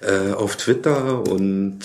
äh, 0.00 0.32
auf 0.32 0.56
Twitter 0.56 1.22
und 1.28 1.80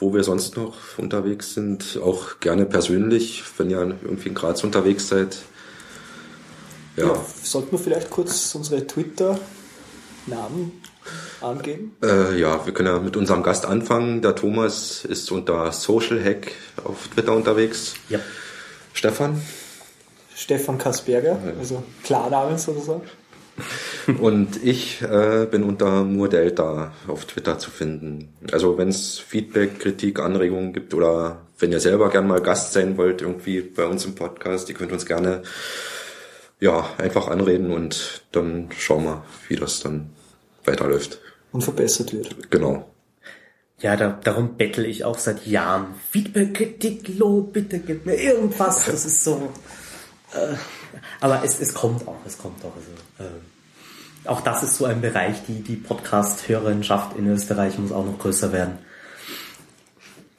wo 0.00 0.12
wir 0.12 0.24
sonst 0.24 0.56
noch 0.56 0.98
unterwegs 0.98 1.54
sind. 1.54 2.00
Auch 2.02 2.40
gerne 2.40 2.66
persönlich, 2.66 3.44
wenn 3.56 3.70
ihr 3.70 3.78
irgendwie 3.78 4.30
in 4.30 4.34
Graz 4.34 4.64
unterwegs 4.64 5.06
seid. 5.06 5.38
Ja. 6.96 7.06
ja 7.06 7.24
sollten 7.44 7.70
wir 7.70 7.78
vielleicht 7.78 8.10
kurz 8.10 8.52
unsere 8.56 8.84
Twitter-Namen 8.84 10.82
angeben? 11.40 11.96
Äh, 12.02 12.40
ja, 12.40 12.66
wir 12.66 12.74
können 12.74 12.88
ja 12.88 12.98
mit 12.98 13.16
unserem 13.16 13.44
Gast 13.44 13.66
anfangen. 13.66 14.20
Der 14.20 14.34
Thomas 14.34 15.04
ist 15.04 15.30
unter 15.30 15.70
Social 15.70 16.20
Hack 16.24 16.50
auf 16.82 17.06
Twitter 17.14 17.36
unterwegs. 17.36 17.94
Ja. 18.08 18.18
Stefan? 18.94 19.40
Stefan 20.40 20.78
Kasperger, 20.78 21.38
also 21.58 21.82
Klarnamen 22.02 22.56
sozusagen. 22.56 23.02
Und 24.20 24.64
ich 24.64 25.02
äh, 25.02 25.46
bin 25.50 25.62
unter 25.62 26.02
Murdelta 26.02 26.92
auf 27.06 27.26
Twitter 27.26 27.58
zu 27.58 27.70
finden. 27.70 28.32
Also 28.50 28.78
wenn 28.78 28.88
es 28.88 29.18
Feedback, 29.18 29.80
Kritik, 29.80 30.18
Anregungen 30.18 30.72
gibt 30.72 30.94
oder 30.94 31.42
wenn 31.58 31.72
ihr 31.72 31.80
selber 31.80 32.08
gern 32.08 32.26
mal 32.26 32.40
Gast 32.40 32.72
sein 32.72 32.96
wollt, 32.96 33.20
irgendwie 33.20 33.60
bei 33.60 33.84
uns 33.84 34.06
im 34.06 34.14
Podcast, 34.14 34.70
ihr 34.70 34.74
könnt 34.74 34.92
uns 34.92 35.04
gerne 35.04 35.42
ja 36.58 36.88
einfach 36.96 37.28
anreden 37.28 37.70
und 37.70 38.22
dann 38.32 38.70
schauen 38.78 39.04
wir, 39.04 39.24
wie 39.48 39.56
das 39.56 39.80
dann 39.80 40.08
weiterläuft. 40.64 41.20
Und 41.52 41.62
verbessert 41.62 42.14
wird. 42.14 42.50
Genau. 42.50 42.90
Ja, 43.80 43.94
da, 43.96 44.18
darum 44.24 44.56
bettel 44.56 44.86
ich 44.86 45.04
auch 45.04 45.18
seit 45.18 45.46
Jahren. 45.46 45.94
Feedback, 46.10 46.54
Kritik, 46.54 47.18
Lob, 47.18 47.52
bitte 47.52 47.78
gib 47.78 48.06
mir 48.06 48.14
irgendwas. 48.14 48.86
Das 48.86 49.04
ist 49.04 49.22
so. 49.22 49.50
Äh, 50.34 50.54
aber 51.20 51.42
es, 51.44 51.60
es 51.60 51.74
kommt 51.74 52.06
auch, 52.06 52.18
es 52.26 52.38
kommt 52.38 52.64
auch. 52.64 52.72
Also, 52.74 53.30
äh, 53.32 54.28
auch 54.28 54.42
das 54.42 54.62
ist 54.62 54.76
so 54.76 54.84
ein 54.84 55.00
Bereich, 55.00 55.36
die, 55.48 55.62
die 55.62 55.76
Podcast-Hörerinschaft 55.76 57.16
in 57.16 57.26
Österreich 57.26 57.78
muss 57.78 57.92
auch 57.92 58.04
noch 58.04 58.18
größer 58.18 58.52
werden. 58.52 58.78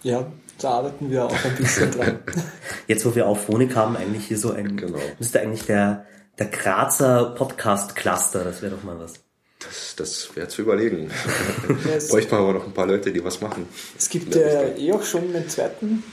Ja, 0.03 0.25
da 0.59 0.69
arbeiten 0.69 1.09
wir 1.09 1.25
auch 1.25 1.45
ein 1.45 1.55
bisschen 1.55 1.91
dran. 1.91 2.19
Jetzt, 2.87 3.05
wo 3.05 3.15
wir 3.15 3.27
auch 3.27 3.37
Phonik 3.37 3.75
haben, 3.75 3.95
eigentlich 3.95 4.27
hier 4.27 4.37
so 4.37 4.51
ein, 4.51 4.77
genau. 4.77 4.99
müsste 5.19 5.41
eigentlich 5.41 5.65
der, 5.65 6.05
der 6.37 6.47
Grazer 6.47 7.35
Podcast-Cluster, 7.35 8.43
das 8.43 8.61
wäre 8.61 8.75
doch 8.75 8.83
mal 8.83 8.99
was. 8.99 9.13
Das, 9.59 9.95
das 9.95 10.35
wäre 10.35 10.47
zu 10.47 10.63
überlegen. 10.63 11.11
Bräuchte 12.09 12.33
man 12.33 12.43
aber 12.43 12.53
noch 12.53 12.65
ein 12.65 12.73
paar 12.73 12.87
Leute, 12.87 13.11
die 13.11 13.23
was 13.23 13.41
machen. 13.41 13.67
Es 13.97 14.09
gibt 14.09 14.33
ja 14.33 14.63
eh 14.75 14.91
auch 14.91 15.03
schon 15.03 15.35
einen 15.35 15.47
zweiten 15.49 16.03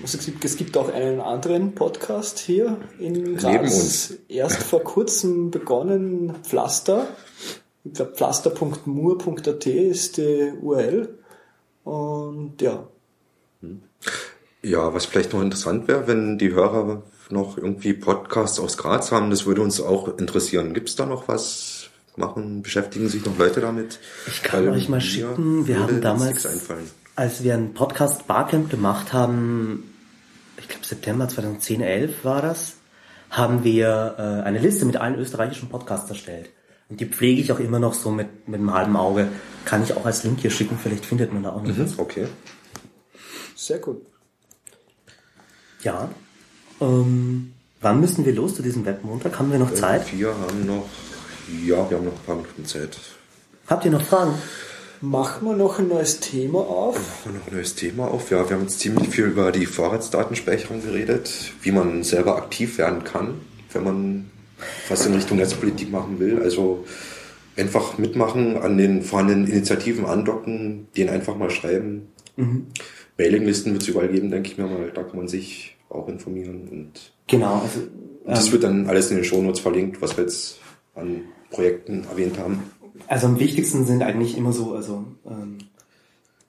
also 0.00 0.18
es 0.42 0.56
gibt, 0.56 0.76
auch 0.76 0.92
einen 0.92 1.20
anderen 1.20 1.74
Podcast 1.74 2.38
hier 2.38 2.78
in 2.98 3.36
Graz. 3.36 3.52
Neben 3.52 3.64
uns. 3.64 4.14
Erst 4.28 4.62
vor 4.62 4.82
kurzem 4.82 5.50
begonnen, 5.50 6.34
Pflaster. 6.42 7.08
Ich 7.84 7.94
glaube, 7.94 8.14
pflaster.mur.at 8.14 9.66
ist 9.66 10.16
die 10.16 10.52
URL. 10.60 11.18
Und 11.84 12.62
ja. 12.62 12.88
Ja, 14.62 14.94
was 14.94 15.04
vielleicht 15.04 15.32
noch 15.32 15.42
interessant 15.42 15.88
wäre, 15.88 16.06
wenn 16.06 16.38
die 16.38 16.52
Hörer 16.52 17.02
noch 17.30 17.56
irgendwie 17.56 17.92
Podcasts 17.92 18.60
aus 18.60 18.76
Graz 18.76 19.10
haben, 19.10 19.30
das 19.30 19.46
würde 19.46 19.62
uns 19.62 19.80
auch 19.80 20.18
interessieren. 20.18 20.74
Gibt 20.74 20.88
es 20.88 20.96
da 20.96 21.06
noch 21.06 21.28
was? 21.28 21.88
Machen, 22.14 22.60
beschäftigen 22.60 23.08
sich 23.08 23.24
noch 23.24 23.38
Leute 23.38 23.62
damit? 23.62 23.98
Ich 24.26 24.42
kann 24.42 24.66
Weil 24.66 24.74
euch 24.74 24.88
mal 24.90 25.00
schicken, 25.00 25.66
wir 25.66 25.80
haben 25.80 26.02
damals 26.02 26.44
als 27.14 27.42
wir 27.42 27.54
ein 27.54 27.74
Podcast 27.74 28.26
Barcamp 28.26 28.70
gemacht 28.70 29.12
haben, 29.12 29.94
ich 30.56 30.68
glaube 30.68 30.86
September 30.86 31.28
2010, 31.28 31.80
11 31.80 32.24
war 32.24 32.42
das, 32.42 32.74
haben 33.30 33.64
wir 33.64 34.16
äh, 34.18 34.46
eine 34.46 34.58
Liste 34.58 34.84
mit 34.84 34.96
allen 34.96 35.18
österreichischen 35.18 35.68
Podcasts 35.68 36.08
erstellt. 36.08 36.50
Und 36.88 37.00
die 37.00 37.06
pflege 37.06 37.40
ich 37.40 37.50
auch 37.52 37.58
immer 37.58 37.78
noch 37.78 37.94
so 37.94 38.10
mit, 38.10 38.48
mit 38.48 38.60
einem 38.60 38.72
halben 38.74 38.96
Auge. 38.96 39.28
Kann 39.64 39.82
ich 39.82 39.96
auch 39.96 40.04
als 40.04 40.24
Link 40.24 40.40
hier 40.40 40.50
schicken, 40.50 40.78
vielleicht 40.82 41.06
findet 41.06 41.32
man 41.32 41.42
da 41.42 41.50
auch 41.50 41.62
noch 41.62 41.74
mhm, 41.74 41.94
Okay. 41.98 42.28
Sehr 43.56 43.78
gut. 43.78 44.04
Ja. 45.82 46.10
Ähm, 46.80 47.54
wann 47.80 48.00
müssen 48.00 48.24
wir 48.24 48.34
los 48.34 48.56
zu 48.56 48.62
diesem 48.62 48.84
Webmontag? 48.84 49.38
Haben 49.38 49.52
wir 49.52 49.58
noch 49.58 49.70
äh, 49.70 49.74
Zeit? 49.74 50.12
Wir 50.16 50.28
haben 50.28 50.66
noch, 50.66 50.88
ja, 51.64 51.88
wir 51.88 51.96
haben 51.96 52.04
noch 52.04 52.12
ein 52.12 52.26
paar 52.26 52.36
Minuten 52.36 52.66
Zeit. 52.66 52.98
Habt 53.68 53.84
ihr 53.84 53.90
noch 53.90 54.02
Fragen? 54.02 54.34
Machen 55.02 55.48
wir 55.48 55.56
noch 55.56 55.80
ein 55.80 55.88
neues 55.88 56.20
Thema 56.20 56.60
auf? 56.60 56.94
Machen 56.94 57.32
wir 57.32 57.40
noch 57.40 57.46
ein 57.48 57.54
neues 57.54 57.74
Thema 57.74 58.06
auf. 58.06 58.30
Ja, 58.30 58.48
wir 58.48 58.54
haben 58.54 58.62
jetzt 58.62 58.78
ziemlich 58.78 59.08
viel 59.08 59.24
über 59.24 59.50
die 59.50 59.66
Vorratsdatenspeicherung 59.66 60.80
geredet, 60.80 61.52
wie 61.60 61.72
man 61.72 62.04
selber 62.04 62.36
aktiv 62.36 62.78
werden 62.78 63.02
kann, 63.02 63.40
wenn 63.72 63.82
man 63.82 64.30
was 64.88 65.04
in 65.04 65.14
Richtung 65.14 65.38
Netzpolitik 65.38 65.90
machen 65.90 66.20
will. 66.20 66.40
Also 66.40 66.84
einfach 67.56 67.98
mitmachen, 67.98 68.56
an 68.56 68.78
den 68.78 69.02
vorhandenen 69.02 69.48
Initiativen 69.48 70.06
andocken, 70.06 70.86
denen 70.96 71.10
einfach 71.10 71.36
mal 71.36 71.50
schreiben. 71.50 72.06
Mhm. 72.36 72.68
Mailinglisten 73.18 73.72
wird 73.72 73.82
es 73.82 73.88
überall 73.88 74.08
geben, 74.08 74.30
denke 74.30 74.50
ich 74.50 74.56
mir 74.56 74.68
mal. 74.68 74.92
Da 74.94 75.02
kann 75.02 75.16
man 75.16 75.26
sich 75.26 75.76
auch 75.88 76.06
informieren. 76.06 76.68
Und 76.70 77.12
genau. 77.26 77.60
Also, 77.60 77.80
ähm, 77.80 77.90
das 78.24 78.52
wird 78.52 78.62
dann 78.62 78.86
alles 78.86 79.10
in 79.10 79.16
den 79.16 79.24
Shownotes 79.24 79.58
verlinkt, 79.58 80.00
was 80.00 80.16
wir 80.16 80.22
jetzt 80.22 80.60
an 80.94 81.22
Projekten 81.50 82.04
erwähnt 82.08 82.38
haben. 82.38 82.62
Also 83.08 83.26
am 83.26 83.38
wichtigsten 83.38 83.84
sind 83.84 84.02
eigentlich 84.02 84.36
immer 84.36 84.52
so, 84.52 84.74
also 84.74 85.04
ähm, 85.26 85.58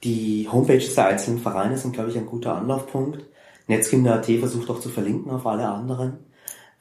die 0.03 0.49
Homepages 0.51 0.95
der 0.95 1.07
einzelnen 1.07 1.39
Vereine 1.39 1.77
sind, 1.77 1.93
glaube 1.93 2.09
ich, 2.09 2.17
ein 2.17 2.25
guter 2.25 2.55
Anlaufpunkt. 2.55 3.25
Netzkinder.at 3.67 4.25
versucht 4.25 4.69
auch 4.69 4.79
zu 4.79 4.89
verlinken 4.89 5.31
auf 5.31 5.45
alle 5.47 5.67
anderen. 5.67 6.17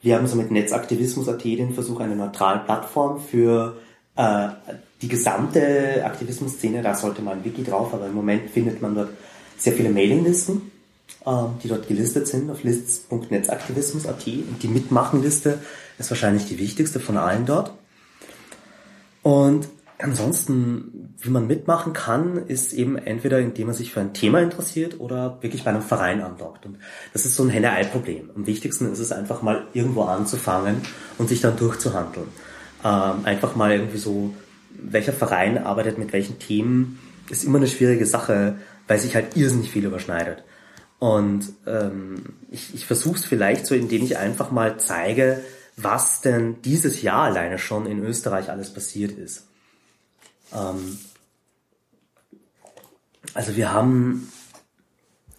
Wir 0.01 0.17
haben 0.17 0.27
so 0.27 0.35
mit 0.35 0.51
Netzaktivismus.at 0.51 1.43
den 1.43 1.73
Versuch, 1.73 2.01
eine 2.01 2.15
neutrale 2.15 2.59
Plattform 2.59 3.21
für 3.21 3.77
äh, 4.17 4.49
die 5.01 5.07
gesamte 5.07 6.03
Aktivismusszene, 6.03 6.81
da 6.81 6.93
sollte 6.93 7.21
mal 7.21 7.35
ein 7.35 7.45
Wiki 7.45 7.63
drauf, 7.63 7.93
aber 7.93 8.07
im 8.07 8.13
Moment 8.13 8.49
findet 8.49 8.81
man 8.81 8.95
dort 8.95 9.09
sehr 9.57 9.73
viele 9.73 9.89
Mailinglisten. 9.89 10.73
ähm, 11.25 11.55
die 11.63 11.69
dort 11.69 11.87
gelistet 11.87 12.27
sind 12.27 12.49
auf 12.51 12.63
lists.netzaktivismus.at. 12.63 14.27
Und 14.27 14.61
die 14.61 14.67
Mitmachenliste 14.67 15.59
ist 15.97 16.09
wahrscheinlich 16.09 16.45
die 16.45 16.59
wichtigste 16.59 16.99
von 16.99 17.17
allen 17.17 17.45
dort. 17.45 17.73
Und 19.23 19.67
ansonsten, 19.97 21.15
wie 21.19 21.29
man 21.29 21.47
mitmachen 21.47 21.93
kann, 21.93 22.45
ist 22.47 22.73
eben 22.73 22.97
entweder 22.97 23.39
indem 23.39 23.67
man 23.67 23.75
sich 23.75 23.91
für 23.91 24.01
ein 24.01 24.13
Thema 24.13 24.41
interessiert 24.41 24.99
oder 24.99 25.37
wirklich 25.41 25.63
bei 25.63 25.71
einem 25.71 25.81
Verein 25.81 26.21
andockt. 26.21 26.65
Und 26.65 26.77
das 27.13 27.25
ist 27.25 27.35
so 27.35 27.43
ein 27.43 27.49
Henne-Ei-Problem. 27.49 28.29
Am 28.35 28.45
wichtigsten 28.45 28.91
ist 28.91 28.99
es 28.99 29.11
einfach 29.11 29.41
mal 29.41 29.65
irgendwo 29.73 30.03
anzufangen 30.03 30.81
und 31.17 31.29
sich 31.29 31.41
dann 31.41 31.55
durchzuhandeln. 31.55 32.27
Ähm, 32.83 33.23
einfach 33.23 33.55
mal 33.55 33.71
irgendwie 33.71 33.97
so, 33.97 34.33
welcher 34.71 35.13
Verein 35.13 35.57
arbeitet 35.57 35.97
mit 35.97 36.11
welchen 36.11 36.37
Themen, 36.37 36.99
ist 37.29 37.45
immer 37.45 37.57
eine 37.57 37.67
schwierige 37.67 38.05
Sache, 38.05 38.55
weil 38.87 38.99
sich 38.99 39.15
halt 39.15 39.37
irrsinnig 39.37 39.71
viel 39.71 39.85
überschneidet. 39.85 40.43
Und 40.99 41.53
ähm, 41.65 42.15
ich, 42.51 42.75
ich 42.75 42.85
versuche 42.85 43.17
es 43.17 43.25
vielleicht 43.25 43.65
so, 43.65 43.75
indem 43.75 44.03
ich 44.03 44.17
einfach 44.17 44.51
mal 44.51 44.77
zeige, 44.77 45.41
was 45.75 46.21
denn 46.21 46.61
dieses 46.61 47.01
Jahr 47.01 47.23
alleine 47.23 47.57
schon 47.57 47.85
in 47.85 48.03
Österreich 48.03 48.49
alles 48.49 48.73
passiert 48.73 49.11
ist. 49.11 49.47
Ähm, 50.53 50.99
also 53.33 53.55
wir 53.55 53.73
haben 53.73 54.31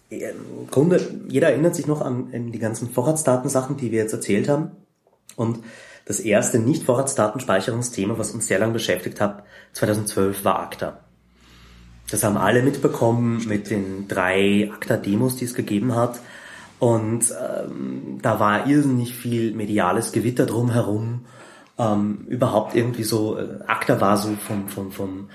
im 0.09 0.67
Grunde, 0.69 1.01
jeder 1.27 1.49
erinnert 1.49 1.75
sich 1.75 1.87
noch 1.87 2.01
an, 2.01 2.29
an 2.33 2.51
die 2.51 2.59
ganzen 2.59 2.91
Vorratsdatensachen, 2.91 3.77
die 3.77 3.91
wir 3.91 4.01
jetzt 4.01 4.13
erzählt 4.13 4.47
haben. 4.49 4.71
Und 5.35 5.63
das 6.05 6.19
erste 6.19 6.59
Nicht-Vorratsdatenspeicherungsthema, 6.59 8.17
was 8.17 8.31
uns 8.31 8.47
sehr 8.47 8.59
lange 8.59 8.73
beschäftigt 8.73 9.19
hat, 9.19 9.43
2012 9.73 10.45
war 10.45 10.59
ACTA. 10.59 10.99
Das 12.11 12.23
haben 12.23 12.37
alle 12.37 12.61
mitbekommen 12.61 13.43
mit 13.47 13.71
den 13.71 14.07
drei 14.07 14.69
ACTA-Demos, 14.71 15.37
die 15.37 15.45
es 15.45 15.55
gegeben 15.55 15.95
hat. 15.95 16.19
Und 16.79 17.25
ähm, 17.31 18.19
da 18.21 18.39
war 18.39 18.67
irrsinnig 18.67 19.15
viel 19.15 19.53
mediales 19.53 20.11
Gewitter 20.11 20.45
drumherum. 20.45 21.25
Ähm, 21.77 22.25
überhaupt 22.27 22.75
irgendwie 22.75 23.03
so, 23.03 23.37
äh, 23.37 23.59
ACTA 23.67 24.01
war 24.01 24.17
so 24.17 24.35
vom, 24.35 24.67
vom, 24.67 24.91
vom 24.91 25.29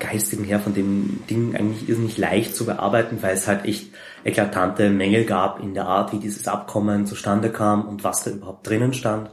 Geistigen 0.00 0.44
her, 0.44 0.60
von 0.60 0.74
dem 0.74 1.20
Ding 1.28 1.54
eigentlich 1.54 1.88
irrsinnig 1.88 2.16
leicht 2.16 2.56
zu 2.56 2.66
bearbeiten, 2.66 3.18
weil 3.20 3.34
es 3.34 3.46
halt 3.46 3.64
echt 3.64 3.90
eklatante 4.24 4.90
Mängel 4.90 5.24
gab 5.24 5.60
in 5.62 5.74
der 5.74 5.86
Art, 5.86 6.12
wie 6.12 6.18
dieses 6.18 6.48
Abkommen 6.48 7.06
zustande 7.06 7.50
kam 7.50 7.86
und 7.86 8.04
was 8.04 8.24
da 8.24 8.30
überhaupt 8.30 8.66
drinnen 8.66 8.94
stand. 8.94 9.30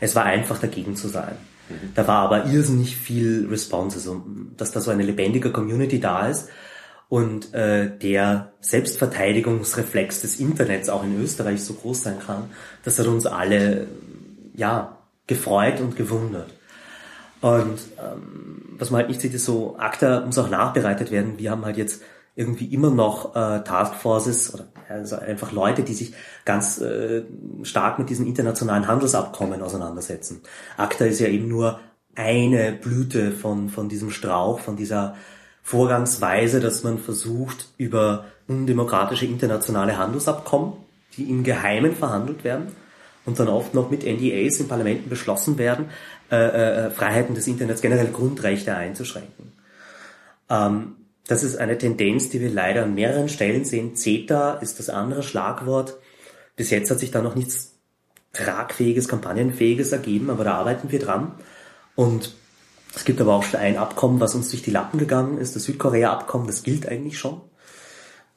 Es 0.00 0.14
war 0.14 0.24
einfach 0.24 0.58
dagegen 0.58 0.96
zu 0.96 1.08
sein. 1.08 1.36
Da 1.94 2.06
war 2.06 2.18
aber 2.18 2.46
irrsinnig 2.46 2.96
viel 2.96 3.48
Response, 3.50 3.96
also 3.96 4.24
dass 4.56 4.70
da 4.70 4.80
so 4.80 4.90
eine 4.90 5.02
lebendige 5.02 5.50
Community 5.50 5.98
da 5.98 6.28
ist 6.28 6.48
und 7.08 7.54
äh, 7.54 7.96
der 7.96 8.52
Selbstverteidigungsreflex 8.60 10.22
des 10.22 10.40
Internets 10.40 10.88
auch 10.88 11.04
in 11.04 11.20
Österreich 11.20 11.62
so 11.62 11.74
groß 11.74 12.02
sein 12.02 12.18
kann, 12.18 12.50
das 12.84 12.98
hat 12.98 13.06
uns 13.06 13.26
alle 13.26 13.86
ja 14.54 14.98
gefreut 15.26 15.80
und 15.80 15.96
gewundert. 15.96 16.52
Und 17.40 17.78
ähm, 17.98 18.76
was 18.78 18.90
man 18.90 19.00
halt 19.00 19.08
nicht 19.08 19.20
sieht, 19.20 19.34
ist 19.34 19.44
so, 19.44 19.76
ACTA 19.78 20.24
muss 20.24 20.38
auch 20.38 20.50
nachbereitet 20.50 21.10
werden. 21.10 21.38
Wir 21.38 21.50
haben 21.50 21.64
halt 21.64 21.76
jetzt 21.76 22.02
irgendwie 22.34 22.66
immer 22.66 22.90
noch 22.90 23.34
äh, 23.34 23.62
Taskforces 23.62 24.52
oder 24.52 24.66
also 24.88 25.16
einfach 25.16 25.52
Leute, 25.52 25.82
die 25.82 25.94
sich 25.94 26.14
ganz 26.44 26.80
äh, 26.80 27.22
stark 27.62 27.98
mit 27.98 28.10
diesen 28.10 28.26
internationalen 28.26 28.86
Handelsabkommen 28.86 29.62
auseinandersetzen. 29.62 30.42
ACTA 30.76 31.06
ist 31.06 31.20
ja 31.20 31.28
eben 31.28 31.48
nur 31.48 31.80
eine 32.14 32.72
Blüte 32.72 33.32
von, 33.32 33.68
von 33.68 33.88
diesem 33.88 34.10
Strauch, 34.10 34.60
von 34.60 34.76
dieser 34.76 35.16
Vorgangsweise, 35.66 36.60
dass 36.60 36.84
man 36.84 36.96
versucht, 36.96 37.66
über 37.76 38.26
undemokratische 38.46 39.26
internationale 39.26 39.98
Handelsabkommen, 39.98 40.74
die 41.16 41.28
im 41.28 41.42
Geheimen 41.42 41.96
verhandelt 41.96 42.44
werden 42.44 42.68
und 43.24 43.40
dann 43.40 43.48
oft 43.48 43.74
noch 43.74 43.90
mit 43.90 44.04
NDAs 44.04 44.60
in 44.60 44.68
Parlamenten 44.68 45.10
beschlossen 45.10 45.58
werden, 45.58 45.86
äh, 46.30 46.36
äh, 46.36 46.90
Freiheiten 46.92 47.34
des 47.34 47.48
Internets, 47.48 47.80
generell 47.80 48.12
Grundrechte 48.12 48.76
einzuschränken. 48.76 49.54
Ähm, 50.48 50.98
das 51.26 51.42
ist 51.42 51.56
eine 51.56 51.76
Tendenz, 51.76 52.28
die 52.28 52.40
wir 52.40 52.50
leider 52.50 52.84
an 52.84 52.94
mehreren 52.94 53.28
Stellen 53.28 53.64
sehen. 53.64 53.96
CETA 53.96 54.58
ist 54.58 54.78
das 54.78 54.88
andere 54.88 55.24
Schlagwort. 55.24 55.96
Bis 56.54 56.70
jetzt 56.70 56.92
hat 56.92 57.00
sich 57.00 57.10
da 57.10 57.22
noch 57.22 57.34
nichts 57.34 57.72
tragfähiges, 58.34 59.08
kampagnenfähiges 59.08 59.90
ergeben, 59.90 60.30
aber 60.30 60.44
da 60.44 60.54
arbeiten 60.54 60.92
wir 60.92 61.00
dran. 61.00 61.32
Und 61.96 62.36
es 62.94 63.04
gibt 63.04 63.20
aber 63.20 63.34
auch 63.34 63.42
schon 63.42 63.60
ein 63.60 63.76
Abkommen, 63.76 64.20
was 64.20 64.34
uns 64.34 64.50
durch 64.50 64.62
die 64.62 64.70
Lappen 64.70 64.98
gegangen 64.98 65.38
ist, 65.38 65.56
das 65.56 65.64
Südkorea-Abkommen, 65.64 66.46
das 66.46 66.62
gilt 66.62 66.88
eigentlich 66.88 67.18
schon. 67.18 67.40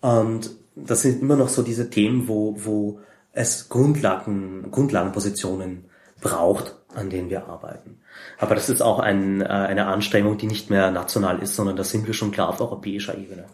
Und 0.02 0.52
das 0.76 1.02
sind 1.02 1.22
immer 1.22 1.36
noch 1.36 1.50
so 1.50 1.62
diese 1.62 1.90
Themen, 1.90 2.28
wo, 2.28 2.56
wo 2.58 3.00
es 3.32 3.70
Grundlagen, 3.70 4.72
Grundlagenpositionen 4.72 5.86
braucht, 6.22 6.76
an 6.94 7.10
denen 7.10 7.30
wir 7.30 7.48
arbeiten. 7.48 8.00
Aber 8.38 8.56
das 8.56 8.70
ist 8.70 8.82
auch 8.82 9.00
ein, 9.00 9.42
äh, 9.42 9.46
eine 9.46 9.88
Anstrengung, 9.88 10.38
die 10.38 10.48
nicht 10.48 10.70
mehr 10.70 10.92
national 10.92 11.40
ist, 11.40 11.56
sondern 11.56 11.76
da 11.76 11.84
sind 11.84 12.08
wir 12.08 12.14
schon 12.14 12.32
klar 12.32 12.50
auf 12.50 12.60
europäischer 12.60 13.18
Ebene. 13.18 13.46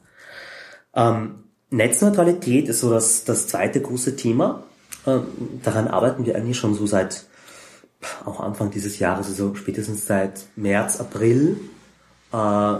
Ähm, 0.95 1.43
Netzneutralität 1.69 2.67
ist 2.69 2.79
so 2.79 2.89
das, 2.89 3.25
das 3.25 3.47
zweite 3.47 3.81
große 3.81 4.15
Thema. 4.15 4.63
Ähm, 5.05 5.25
daran 5.63 5.87
arbeiten 5.87 6.25
wir 6.25 6.35
eigentlich 6.35 6.57
schon 6.57 6.73
so 6.73 6.87
seit 6.87 7.25
auch 8.25 8.39
Anfang 8.39 8.71
dieses 8.71 8.99
Jahres, 8.99 9.27
also 9.27 9.55
spätestens 9.55 10.05
seit 10.05 10.45
März, 10.55 10.99
April. 10.99 11.57
Äh, 12.31 12.75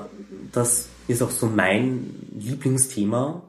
das 0.52 0.88
ist 1.08 1.22
auch 1.22 1.32
so 1.32 1.48
mein 1.48 2.16
Lieblingsthema 2.38 3.44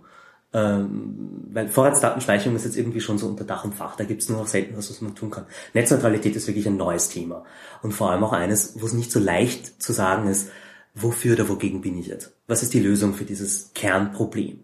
ähm, 0.56 1.48
weil 1.52 1.68
Vorratsdatenspeicherung 1.68 2.56
ist 2.56 2.64
jetzt 2.64 2.78
irgendwie 2.78 3.02
schon 3.02 3.18
so 3.18 3.26
unter 3.26 3.44
Dach 3.44 3.64
und 3.64 3.74
Fach, 3.74 3.94
da 3.96 4.04
gibt 4.04 4.22
es 4.22 4.30
nur 4.30 4.38
noch 4.38 4.46
selten 4.46 4.74
was, 4.74 4.88
was 4.88 5.02
man 5.02 5.14
tun 5.14 5.30
kann. 5.30 5.44
Netzneutralität 5.74 6.34
ist 6.34 6.46
wirklich 6.46 6.66
ein 6.66 6.78
neues 6.78 7.10
Thema 7.10 7.44
und 7.82 7.92
vor 7.92 8.10
allem 8.10 8.24
auch 8.24 8.32
eines, 8.32 8.80
wo 8.80 8.86
es 8.86 8.94
nicht 8.94 9.12
so 9.12 9.20
leicht 9.20 9.82
zu 9.82 9.92
sagen 9.92 10.28
ist, 10.28 10.50
wofür 10.94 11.34
oder 11.34 11.50
wogegen 11.50 11.82
bin 11.82 11.98
ich 11.98 12.06
jetzt? 12.06 12.32
Was 12.46 12.62
ist 12.62 12.72
die 12.72 12.80
Lösung 12.80 13.12
für 13.12 13.24
dieses 13.24 13.72
Kernproblem? 13.74 14.60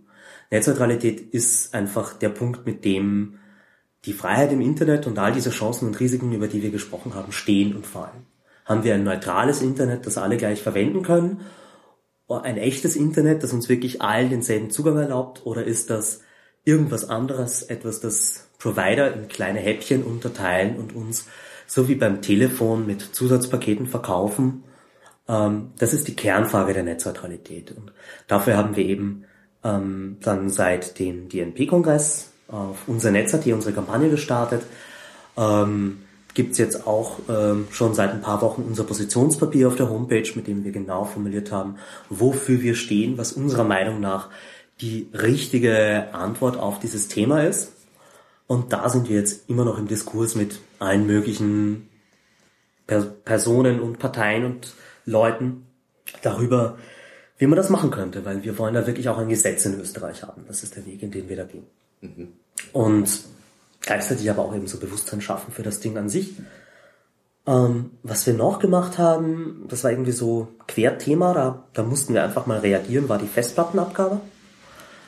Netzneutralität 0.51 1.21
ist 1.21 1.75
einfach 1.75 2.15
der 2.15 2.31
Punkt, 2.31 2.65
mit 2.65 2.87
dem 2.87 3.35
die 4.05 4.13
Freiheit 4.13 4.53
im 4.53 4.61
Internet 4.61 5.07
und 5.07 5.19
all 5.19 5.33
diese 5.33 5.51
Chancen 5.51 5.87
und 5.87 6.01
Risiken, 6.01 6.33
über 6.33 6.49
die 6.49 6.63
wir 6.63 6.71
gesprochen 6.71 7.15
haben, 7.15 7.33
stehen 7.33 7.75
und 7.77 7.87
fallen. 7.87 8.27
Haben 8.65 8.85
wir 8.85 8.95
ein 8.95 9.05
neutrales 9.05 9.63
Internet, 9.63 10.07
das 10.07 10.19
alle 10.19 10.37
gleich 10.37 10.63
verwenden 10.63 11.03
können 11.03 11.41
ein 12.41 12.57
echtes 12.57 12.97
Internet, 12.97 13.43
das 13.43 13.53
uns 13.53 13.69
wirklich 13.69 14.01
allen 14.01 14.31
denselben 14.31 14.71
Zugang 14.71 14.97
erlaubt, 14.97 15.45
oder 15.45 15.65
ist 15.65 15.91
das 15.91 16.23
irgendwas 16.65 17.09
anderes, 17.09 17.63
etwas, 17.63 18.01
das 18.01 18.49
Provider 18.59 19.13
in 19.13 19.29
kleine 19.29 19.59
Häppchen 19.59 20.03
unterteilen 20.03 20.77
und 20.77 20.95
uns 20.95 21.27
so 21.67 21.89
wie 21.89 21.95
beim 21.95 22.23
Telefon 22.23 22.87
mit 22.87 23.03
Zusatzpaketen 23.03 23.87
verkaufen? 23.87 24.65
Ähm, 25.29 25.73
das 25.79 25.93
ist 25.93 26.09
die 26.09 26.17
Kernfrage 26.17 26.73
der 26.73 26.85
Netzneutralität. 26.85 27.73
Und 27.73 27.93
dafür 28.29 28.57
haben 28.57 28.77
wir 28.77 28.85
eben 28.85 29.25
ähm, 29.65 30.19
dann 30.23 30.51
seit 30.51 30.99
dem 30.99 31.29
DNP-Kongress 31.29 32.32
auf 32.53 32.79
unser 32.87 33.11
Netz 33.11 33.35
hier 33.43 33.55
unsere 33.55 33.75
Kampagne 33.75 34.11
gestartet. 34.11 34.63
Ähm, 35.37 36.03
gibt's 36.35 36.59
jetzt 36.59 36.87
auch 36.87 37.19
ähm, 37.29 37.67
schon 37.71 37.95
seit 37.95 38.11
ein 38.11 38.23
paar 38.23 38.41
Wochen 38.43 38.63
unser 38.63 38.85
Positionspapier 38.85 39.69
auf 39.69 39.77
der 39.77 39.91
Homepage, 39.91 40.31
mit 40.35 40.47
dem 40.47 40.65
wir 40.65 40.73
genau 40.73 41.05
formuliert 41.05 41.53
haben, 41.53 41.77
wofür 42.09 42.63
wir 42.63 42.75
stehen, 42.75 43.19
was 43.19 43.33
unserer 43.33 43.65
Meinung 43.65 44.01
nach 44.01 44.31
die 44.81 45.09
richtige 45.13 46.09
Antwort 46.13 46.57
auf 46.57 46.79
dieses 46.79 47.09
Thema 47.09 47.45
ist. 47.45 47.73
Und 48.47 48.73
da 48.73 48.89
sind 48.89 49.09
wir 49.09 49.17
jetzt 49.17 49.49
immer 49.49 49.65
noch 49.65 49.79
im 49.79 49.89
Diskurs 49.89 50.35
mit 50.35 50.61
allen 50.79 51.07
möglichen 51.07 51.89
per 52.87 53.03
Personen 53.03 53.81
und 53.81 53.99
Parteien 53.99 54.45
und 54.45 54.75
Leuten 55.07 55.67
darüber, 56.23 56.77
wie 57.39 57.47
man 57.47 57.57
das 57.57 57.71
machen 57.71 57.91
könnte, 57.91 58.25
weil 58.25 58.45
wir 58.45 58.59
wollen 58.59 58.75
da 58.75 58.87
wirklich 58.87 59.09
auch 59.09 59.19
ein 59.19 59.29
Gesetz 59.29 59.65
in 59.65 59.79
Österreich 59.81 60.23
haben. 60.23 60.45
Das 60.49 60.63
ist 60.63 60.77
der 60.77 60.85
Weg, 60.87 61.03
in 61.03 61.11
den 61.11 61.29
wir 61.29 61.37
da 61.37 61.45
gehen. 61.45 61.67
Mhm. 62.03 62.29
Und 62.73 63.09
gleichzeitig 63.81 64.31
aber 64.31 64.43
auch 64.45 64.55
eben 64.55 64.67
so 64.67 64.79
Bewusstsein 64.79 65.21
schaffen 65.21 65.53
für 65.53 65.63
das 65.63 65.81
Ding 65.81 65.97
an 65.97 66.09
sich. 66.09 66.35
Ähm, 67.47 67.91
was 68.03 68.27
wir 68.27 68.35
noch 68.35 68.59
gemacht 68.59 68.99
haben, 68.99 69.65
das 69.69 69.83
war 69.83 69.91
irgendwie 69.91 70.13
so 70.13 70.49
Querthema, 70.69 71.35
da, 71.35 71.65
da 71.73 71.83
mussten 71.83 72.15
wir 72.15 72.23
einfach 72.23 72.47
mal 72.47 72.61
reagieren, 72.61 73.09
war 73.09 73.19
die 73.19 73.27
Festplattenabgabe. 73.27 74.21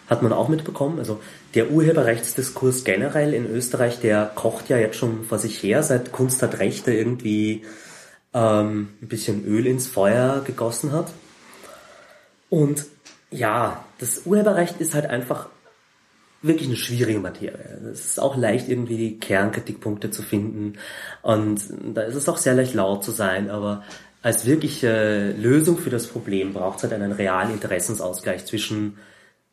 Hat 0.09 0.23
man 0.23 0.33
auch 0.33 0.49
mitbekommen. 0.49 0.99
Also 0.99 1.21
der 1.55 1.71
Urheberrechtsdiskurs 1.71 2.85
generell 2.85 3.33
in 3.33 3.47
Österreich, 3.47 4.01
der 4.01 4.31
kocht 4.35 4.69
ja 4.69 4.77
jetzt 4.77 4.97
schon 4.97 5.25
vor 5.25 5.39
sich 5.39 5.63
her, 5.63 5.83
seit 5.83 6.13
Kunst 6.13 6.43
hat 6.43 6.59
Rechte 6.59 6.93
irgendwie 6.93 7.63
ähm, 8.35 8.91
ein 9.01 9.09
bisschen 9.09 9.45
Öl 9.47 9.67
ins 9.67 9.87
Feuer 9.87 10.43
gegossen 10.45 10.93
hat. 10.93 11.11
Und 12.51 12.85
ja, 13.31 13.85
das 13.99 14.27
Urheberrecht 14.27 14.81
ist 14.81 14.95
halt 14.95 15.07
einfach 15.07 15.49
wirklich 16.45 16.69
eine 16.69 16.77
schwierige 16.77 17.21
Materie. 17.21 17.81
Es 17.93 18.05
ist 18.05 18.21
auch 18.21 18.37
leicht, 18.37 18.69
irgendwie 18.69 18.97
die 18.97 19.19
Kernkritikpunkte 19.19 20.11
zu 20.11 20.23
finden. 20.23 20.75
Und 21.23 21.61
da 21.95 22.03
ist 22.03 22.15
es 22.15 22.29
auch 22.29 22.37
sehr 22.37 22.55
leicht 22.55 22.75
laut 22.75 23.03
zu 23.03 23.11
sein, 23.11 23.51
aber 23.51 23.83
als 24.23 24.47
wirkliche 24.47 25.33
Lösung 25.33 25.79
für 25.79 25.91
das 25.91 26.07
Problem 26.07 26.53
braucht 26.55 26.79
es 26.79 26.85
halt 26.85 26.93
einen 26.93 27.13
realen 27.13 27.53
Interessensausgleich 27.53 28.47
zwischen 28.47 28.99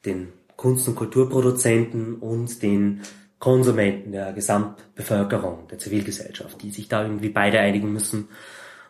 den 0.06 0.30
Kunst- 0.56 0.88
und 0.88 0.96
Kulturproduzenten 0.96 2.16
und 2.16 2.62
den 2.62 3.02
Konsumenten 3.40 4.12
der 4.12 4.34
Gesamtbevölkerung, 4.34 5.68
der 5.70 5.80
Zivilgesellschaft, 5.80 6.62
die 6.62 6.70
sich 6.70 6.88
da 6.88 7.04
irgendwie 7.04 7.30
beide 7.30 7.60
einigen 7.60 7.92
müssen 7.92 8.30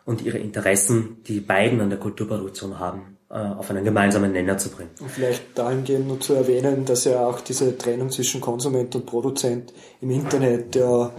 und 0.04 0.22
ihre 0.22 0.38
Interessen, 0.38 1.22
die 1.26 1.40
beiden 1.40 1.80
an 1.80 1.88
der 1.88 1.98
Kulturproduktion 1.98 2.78
haben, 2.78 3.11
auf 3.36 3.70
einen 3.70 3.84
gemeinsamen 3.84 4.32
Nenner 4.32 4.58
zu 4.58 4.68
bringen. 4.70 4.90
Und 5.00 5.10
vielleicht 5.10 5.56
dahingehend 5.58 6.06
nur 6.06 6.20
zu 6.20 6.34
erwähnen, 6.34 6.84
dass 6.84 7.04
ja 7.04 7.26
auch 7.26 7.40
diese 7.40 7.76
Trennung 7.78 8.10
zwischen 8.10 8.40
Konsument 8.40 8.94
und 8.94 9.06
Produzent 9.06 9.72
im 10.00 10.10
Internet 10.10 10.74
ja 10.74 11.10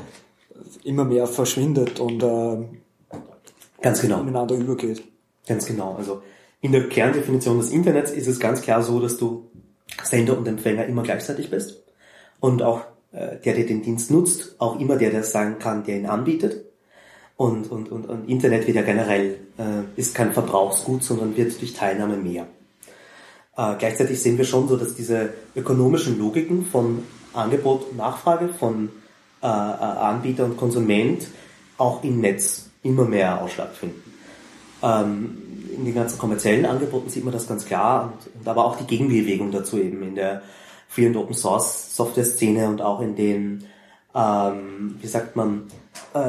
immer 0.83 1.05
mehr 1.05 1.25
verschwindet 1.25 1.99
und 1.99 2.21
äh, 2.21 2.57
ganz 3.81 4.01
genau. 4.01 4.21
ineinander 4.21 4.55
übergeht. 4.55 5.03
Ganz 5.47 5.65
genau. 5.65 5.95
Also 5.95 6.21
in 6.61 6.71
der 6.71 6.87
Kerndefinition 6.87 7.57
des 7.57 7.71
Internets 7.71 8.11
ist 8.11 8.27
es 8.27 8.39
ganz 8.39 8.61
klar 8.61 8.83
so, 8.83 8.99
dass 8.99 9.17
du 9.17 9.49
Sender 10.03 10.37
und 10.37 10.47
Empfänger 10.47 10.85
immer 10.85 11.03
gleichzeitig 11.03 11.49
bist 11.49 11.83
und 12.39 12.61
auch 12.61 12.81
äh, 13.11 13.37
der, 13.43 13.55
der 13.55 13.65
den 13.65 13.81
Dienst 13.81 14.11
nutzt, 14.11 14.55
auch 14.59 14.79
immer 14.79 14.97
der, 14.97 15.11
der 15.11 15.23
sein 15.23 15.59
kann, 15.59 15.83
der 15.83 15.97
ihn 15.97 16.05
anbietet. 16.05 16.65
Und, 17.35 17.71
und, 17.71 17.91
und, 17.91 18.05
und 18.05 18.29
Internet 18.29 18.67
wird 18.67 18.77
ja 18.77 18.83
generell, 18.83 19.39
äh, 19.57 19.99
ist 19.99 20.13
kein 20.13 20.33
Verbrauchsgut, 20.33 21.03
sondern 21.03 21.35
wird 21.35 21.59
durch 21.59 21.73
Teilnahme 21.73 22.17
mehr. 22.17 22.47
Äh, 23.57 23.75
gleichzeitig 23.77 24.21
sehen 24.21 24.37
wir 24.37 24.45
schon 24.45 24.67
so, 24.67 24.77
dass 24.77 24.95
diese 24.95 25.33
ökonomischen 25.55 26.19
Logiken 26.19 26.65
von 26.65 27.03
Angebot 27.33 27.89
und 27.89 27.97
Nachfrage, 27.97 28.49
von 28.49 28.89
äh, 29.41 29.47
äh 29.47 29.49
Anbieter 29.49 30.45
und 30.45 30.57
Konsument 30.57 31.27
auch 31.77 32.03
im 32.03 32.21
Netz 32.21 32.69
immer 32.83 33.05
mehr 33.05 33.41
Ausschlag 33.41 33.73
finden. 33.73 34.13
Ähm, 34.81 35.37
in 35.75 35.85
den 35.85 35.95
ganzen 35.95 36.19
kommerziellen 36.19 36.65
Angeboten 36.65 37.09
sieht 37.09 37.23
man 37.23 37.33
das 37.33 37.47
ganz 37.47 37.65
klar 37.65 38.13
und, 38.13 38.39
und 38.39 38.47
aber 38.47 38.65
auch 38.65 38.77
die 38.77 38.85
Gegenbewegung 38.85 39.51
dazu 39.51 39.79
eben 39.79 40.03
in 40.03 40.15
der 40.15 40.43
Free 40.87 41.07
und 41.07 41.15
Open 41.15 41.33
Source 41.33 41.95
Software 41.95 42.25
Szene 42.25 42.67
und 42.67 42.81
auch 42.81 43.01
in 43.01 43.15
den, 43.15 43.63
ähm, 44.13 44.97
wie 45.01 45.07
sagt 45.07 45.35
man, 45.35 45.63
äh, 46.15 46.19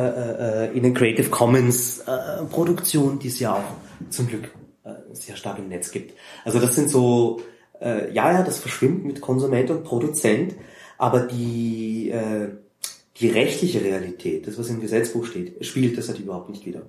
äh, 0.67 0.77
in 0.77 0.83
den 0.83 0.95
Creative 0.95 1.29
Commons 1.29 2.01
äh, 2.01 2.45
Produktionen, 2.51 3.19
die 3.19 3.29
es 3.29 3.39
ja 3.39 3.55
auch 3.55 4.11
zum 4.11 4.29
Glück 4.29 4.51
äh, 4.85 4.93
sehr 5.13 5.37
stark 5.37 5.59
im 5.59 5.69
Netz 5.69 5.91
gibt. 5.91 6.15
Also 6.45 6.59
das 6.59 6.75
sind 6.75 6.91
so, 6.91 7.41
äh, 7.81 8.13
ja, 8.13 8.33
ja, 8.33 8.43
das 8.43 8.59
verschwimmt 8.59 9.05
mit 9.05 9.21
Konsument 9.21 9.71
und 9.71 9.85
Produzent, 9.85 10.55
aber 10.99 11.21
die, 11.21 12.11
äh, 12.11 12.49
die 13.17 13.29
rechtliche 13.29 13.83
Realität, 13.83 14.47
das 14.47 14.59
was 14.59 14.69
im 14.69 14.81
Gesetzbuch 14.81 15.27
steht, 15.27 15.65
spielt 15.65 15.99
das 15.99 16.09
halt 16.09 16.19
überhaupt 16.19 16.51
nicht 16.51 16.67
wieder. 16.67 16.83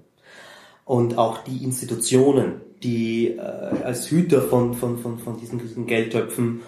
Und 0.85 1.17
auch 1.17 1.43
die 1.43 1.63
Institutionen, 1.63 2.61
die 2.83 3.29
äh, 3.29 3.39
als 3.39 4.09
Hüter 4.09 4.41
von, 4.41 4.73
von, 4.73 4.99
von, 4.99 5.19
von 5.19 5.39
diesen, 5.39 5.59
diesen 5.59 5.87
Geldtöpfen 5.87 6.61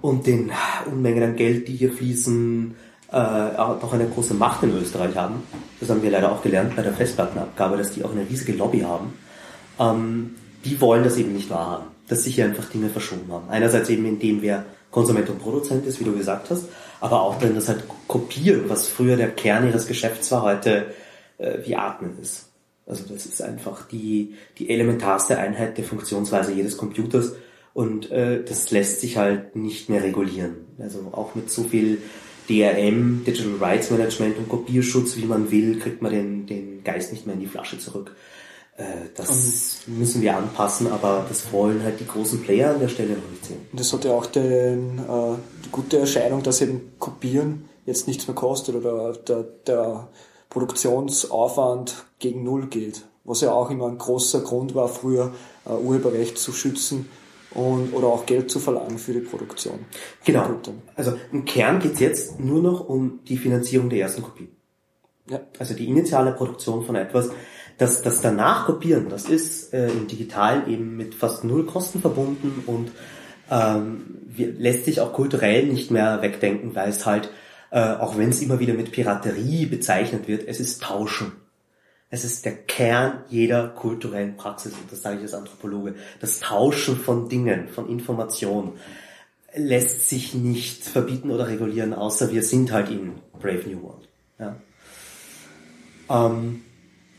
und 0.00 0.26
den 0.26 0.52
Unmengen 0.86 1.22
an 1.22 1.36
Geld, 1.36 1.66
die 1.68 1.76
hier 1.76 1.92
fließen, 1.92 2.76
äh, 3.10 3.16
auch 3.16 3.92
eine 3.92 4.06
große 4.06 4.34
Macht 4.34 4.62
in 4.62 4.76
Österreich 4.76 5.16
haben. 5.16 5.42
Das 5.80 5.88
haben 5.88 6.02
wir 6.02 6.10
leider 6.10 6.30
auch 6.30 6.42
gelernt 6.42 6.76
bei 6.76 6.82
der 6.82 6.92
Festplattenabgabe, 6.92 7.76
dass 7.76 7.92
die 7.92 8.04
auch 8.04 8.12
eine 8.12 8.28
riesige 8.28 8.52
Lobby 8.52 8.80
haben. 8.80 9.14
Ähm, 9.78 10.34
die 10.64 10.80
wollen 10.80 11.04
das 11.04 11.16
eben 11.16 11.34
nicht 11.34 11.50
wahrhaben, 11.50 11.86
dass 12.08 12.24
sich 12.24 12.34
hier 12.34 12.44
einfach 12.44 12.66
Dinge 12.66 12.88
verschoben 12.88 13.32
haben. 13.32 13.48
Einerseits 13.48 13.88
eben, 13.88 14.04
indem 14.04 14.42
wir 14.42 14.64
Konsument 14.90 15.28
und 15.30 15.38
Produzent 15.38 15.86
ist, 15.86 16.00
wie 16.00 16.04
du 16.04 16.16
gesagt 16.16 16.50
hast, 16.50 16.64
aber 17.00 17.22
auch 17.22 17.38
dann 17.38 17.54
das 17.54 17.68
halt 17.68 17.84
kopieren, 18.06 18.64
was 18.68 18.88
früher 18.88 19.16
der 19.16 19.30
Kern 19.30 19.66
ihres 19.66 19.86
Geschäfts 19.86 20.30
war, 20.32 20.42
heute 20.42 20.94
äh, 21.38 21.58
wie 21.64 21.76
Atmen 21.76 22.18
ist. 22.20 22.46
Also 22.86 23.04
das 23.08 23.26
ist 23.26 23.42
einfach 23.42 23.86
die, 23.86 24.34
die 24.58 24.70
elementarste 24.70 25.38
Einheit 25.38 25.76
der 25.76 25.84
Funktionsweise 25.84 26.52
jedes 26.52 26.76
Computers 26.78 27.34
und 27.74 28.10
äh, 28.10 28.42
das 28.42 28.70
lässt 28.70 29.00
sich 29.00 29.18
halt 29.18 29.54
nicht 29.54 29.90
mehr 29.90 30.02
regulieren. 30.02 30.56
Also 30.78 31.10
auch 31.12 31.34
mit 31.34 31.50
so 31.50 31.64
viel 31.64 31.98
DRM, 32.48 33.24
Digital 33.24 33.56
Rights 33.60 33.90
Management 33.90 34.38
und 34.38 34.48
Kopierschutz, 34.48 35.16
wie 35.16 35.26
man 35.26 35.50
will, 35.50 35.78
kriegt 35.78 36.02
man 36.02 36.12
den, 36.12 36.46
den 36.46 36.82
Geist 36.84 37.12
nicht 37.12 37.26
mehr 37.26 37.34
in 37.34 37.40
die 37.40 37.46
Flasche 37.46 37.78
zurück. 37.78 38.14
Äh, 38.76 38.84
das 39.14 39.82
und 39.86 39.98
müssen 39.98 40.22
wir 40.22 40.36
anpassen, 40.36 40.86
aber 40.86 41.26
das 41.28 41.52
wollen 41.52 41.82
halt 41.82 42.00
die 42.00 42.06
großen 42.06 42.42
Player 42.42 42.70
an 42.70 42.80
der 42.80 42.88
Stelle 42.88 43.14
noch 43.14 43.30
nicht 43.30 43.44
sehen. 43.44 43.66
Und 43.70 43.80
das 43.80 43.92
hat 43.92 44.04
ja 44.04 44.12
auch 44.12 44.26
den, 44.26 44.98
äh, 44.98 45.36
die 45.64 45.70
gute 45.70 45.98
Erscheinung, 45.98 46.42
dass 46.42 46.60
eben 46.62 46.92
Kopieren 46.98 47.68
jetzt 47.84 48.06
nichts 48.06 48.26
mehr 48.26 48.34
kostet 48.34 48.76
oder 48.76 49.12
der, 49.12 49.44
der 49.66 50.08
Produktionsaufwand 50.48 52.04
gegen 52.18 52.44
Null 52.44 52.68
geht. 52.68 53.04
Was 53.24 53.42
ja 53.42 53.52
auch 53.52 53.70
immer 53.70 53.88
ein 53.88 53.98
großer 53.98 54.40
Grund 54.40 54.74
war, 54.74 54.88
früher 54.88 55.32
äh, 55.66 55.72
Urheberrecht 55.72 56.38
zu 56.38 56.52
schützen 56.52 57.08
und, 57.52 57.92
oder 57.92 58.08
auch 58.08 58.26
Geld 58.26 58.50
zu 58.50 58.60
verlangen 58.60 58.98
für 58.98 59.12
die 59.12 59.20
Produktion. 59.20 59.80
Genau. 60.24 60.60
Also 60.94 61.14
im 61.32 61.44
Kern 61.44 61.78
geht 61.78 61.94
es 61.94 62.00
jetzt 62.00 62.40
nur 62.40 62.62
noch 62.62 62.88
um 62.88 63.20
die 63.26 63.36
Finanzierung 63.36 63.88
der 63.88 64.00
ersten 64.00 64.22
Kopie. 64.22 64.48
Ja. 65.30 65.40
Also 65.58 65.74
die 65.74 65.86
initiale 65.86 66.32
Produktion 66.32 66.84
von 66.84 66.96
etwas. 66.96 67.30
Das, 67.76 68.02
das 68.02 68.20
danach 68.20 68.66
kopieren, 68.66 69.08
das 69.08 69.28
ist 69.28 69.72
äh, 69.72 69.88
im 69.88 70.08
Digitalen 70.08 70.68
eben 70.68 70.96
mit 70.96 71.14
fast 71.14 71.44
null 71.44 71.64
Kosten 71.64 72.00
verbunden 72.00 72.64
und 72.66 72.90
ähm, 73.52 74.18
lässt 74.36 74.84
sich 74.84 75.00
auch 75.00 75.12
kulturell 75.12 75.66
nicht 75.66 75.92
mehr 75.92 76.20
wegdenken, 76.20 76.74
weil 76.74 76.88
es 76.88 77.06
halt 77.06 77.30
äh, 77.70 77.94
auch 77.94 78.16
wenn 78.16 78.30
es 78.30 78.42
immer 78.42 78.60
wieder 78.60 78.74
mit 78.74 78.92
Piraterie 78.92 79.66
bezeichnet 79.66 80.28
wird, 80.28 80.46
es 80.46 80.60
ist 80.60 80.82
Tauschen. 80.82 81.32
Es 82.10 82.24
ist 82.24 82.44
der 82.46 82.56
Kern 82.56 83.24
jeder 83.28 83.68
kulturellen 83.68 84.36
Praxis, 84.36 84.72
und 84.72 84.90
das 84.90 85.02
sage 85.02 85.16
ich 85.16 85.22
als 85.22 85.34
Anthropologe. 85.34 85.94
Das 86.20 86.40
Tauschen 86.40 86.96
von 86.96 87.28
Dingen, 87.28 87.68
von 87.68 87.88
Informationen 87.88 88.72
lässt 89.54 90.08
sich 90.08 90.34
nicht 90.34 90.84
verbieten 90.84 91.30
oder 91.30 91.48
regulieren, 91.48 91.92
außer 91.92 92.32
wir 92.32 92.42
sind 92.42 92.72
halt 92.72 92.90
in 92.90 93.12
Brave 93.40 93.68
New 93.68 93.82
World. 93.82 94.08
Ja, 94.38 94.56
ähm, 96.10 96.62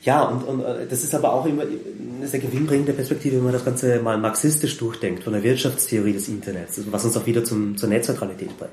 ja 0.02 0.24
und, 0.24 0.44
und 0.44 0.62
äh, 0.64 0.88
das 0.88 1.04
ist 1.04 1.14
aber 1.14 1.34
auch 1.34 1.46
immer 1.46 1.64
eine 1.64 2.28
sehr 2.28 2.40
gewinnbringende 2.40 2.94
Perspektive, 2.94 3.38
wenn 3.38 3.44
man 3.44 3.54
das 3.54 3.66
Ganze 3.66 4.00
mal 4.00 4.18
marxistisch 4.18 4.78
durchdenkt, 4.78 5.24
von 5.24 5.34
der 5.34 5.44
Wirtschaftstheorie 5.44 6.14
des 6.14 6.28
Internets, 6.30 6.82
was 6.92 7.06
uns 7.06 7.18
auch 7.18 7.26
wieder 7.26 7.44
zum, 7.44 7.78
zur 7.78 7.90
Netzneutralität 7.90 8.58
bringt. 8.58 8.72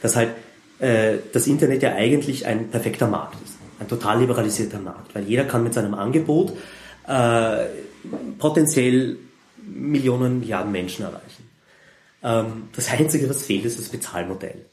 Dass 0.00 0.16
halt 0.16 0.30
äh, 0.78 1.18
das 1.32 1.46
Internet 1.46 1.82
ja 1.82 1.94
eigentlich 1.94 2.46
ein 2.46 2.68
perfekter 2.68 3.06
Markt 3.06 3.36
ist. 3.44 3.51
Ein 3.82 3.88
total 3.88 4.20
liberalisierter 4.20 4.78
Markt, 4.78 5.12
weil 5.12 5.24
jeder 5.24 5.44
kann 5.44 5.64
mit 5.64 5.74
seinem 5.74 5.94
Angebot 5.94 6.52
äh, 7.08 7.64
potenziell 8.38 9.16
Millionen, 9.60 10.38
Milliarden 10.38 10.70
Menschen 10.70 11.04
erreichen. 11.04 11.50
Ähm, 12.22 12.68
das 12.76 12.92
Einzige, 12.92 13.28
was 13.28 13.44
fehlt, 13.44 13.64
ist 13.64 13.80
das 13.80 13.88
Bezahlmodell. 13.88 14.66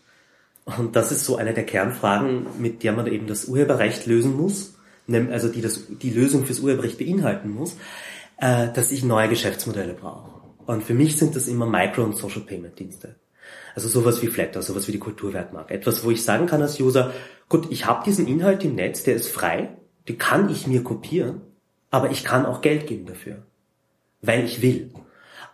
Und 0.77 0.95
das 0.95 1.11
ist 1.11 1.25
so 1.25 1.37
eine 1.37 1.55
der 1.55 1.65
Kernfragen, 1.65 2.45
mit 2.59 2.83
der 2.83 2.93
man 2.93 3.07
eben 3.07 3.25
das 3.25 3.45
Urheberrecht 3.45 4.05
lösen 4.05 4.37
muss, 4.37 4.75
also 5.31 5.47
die 5.47 5.61
das, 5.61 5.85
die 5.87 6.11
Lösung 6.11 6.45
fürs 6.45 6.59
Urheberrecht 6.59 6.99
beinhalten 6.99 7.49
muss, 7.49 7.77
äh, 8.37 8.67
dass 8.71 8.91
ich 8.91 9.03
neue 9.03 9.27
Geschäftsmodelle 9.27 9.95
brauche. 9.95 10.29
Und 10.67 10.83
für 10.83 10.93
mich 10.93 11.17
sind 11.17 11.35
das 11.35 11.47
immer 11.47 11.65
Micro- 11.65 12.03
und 12.03 12.15
Social 12.15 12.41
Payment 12.41 12.77
Dienste. 12.77 13.15
Also 13.73 13.87
sowas 13.87 14.21
wie 14.21 14.27
Flatter, 14.27 14.61
sowas 14.61 14.87
wie 14.87 14.91
die 14.91 14.99
Kulturwertmarke. 14.99 15.73
Etwas, 15.73 16.03
wo 16.03 16.11
ich 16.11 16.23
sagen 16.23 16.45
kann 16.45 16.61
als 16.61 16.79
User, 16.79 17.11
gut, 17.49 17.67
ich 17.71 17.85
habe 17.85 18.05
diesen 18.05 18.27
Inhalt 18.27 18.63
im 18.63 18.75
Netz, 18.75 19.03
der 19.03 19.15
ist 19.15 19.29
frei, 19.29 19.69
den 20.07 20.17
kann 20.17 20.49
ich 20.49 20.67
mir 20.67 20.83
kopieren, 20.83 21.41
aber 21.89 22.11
ich 22.11 22.23
kann 22.23 22.45
auch 22.45 22.61
Geld 22.61 22.87
geben 22.87 23.07
dafür, 23.07 23.43
weil 24.21 24.45
ich 24.45 24.61
will. 24.61 24.91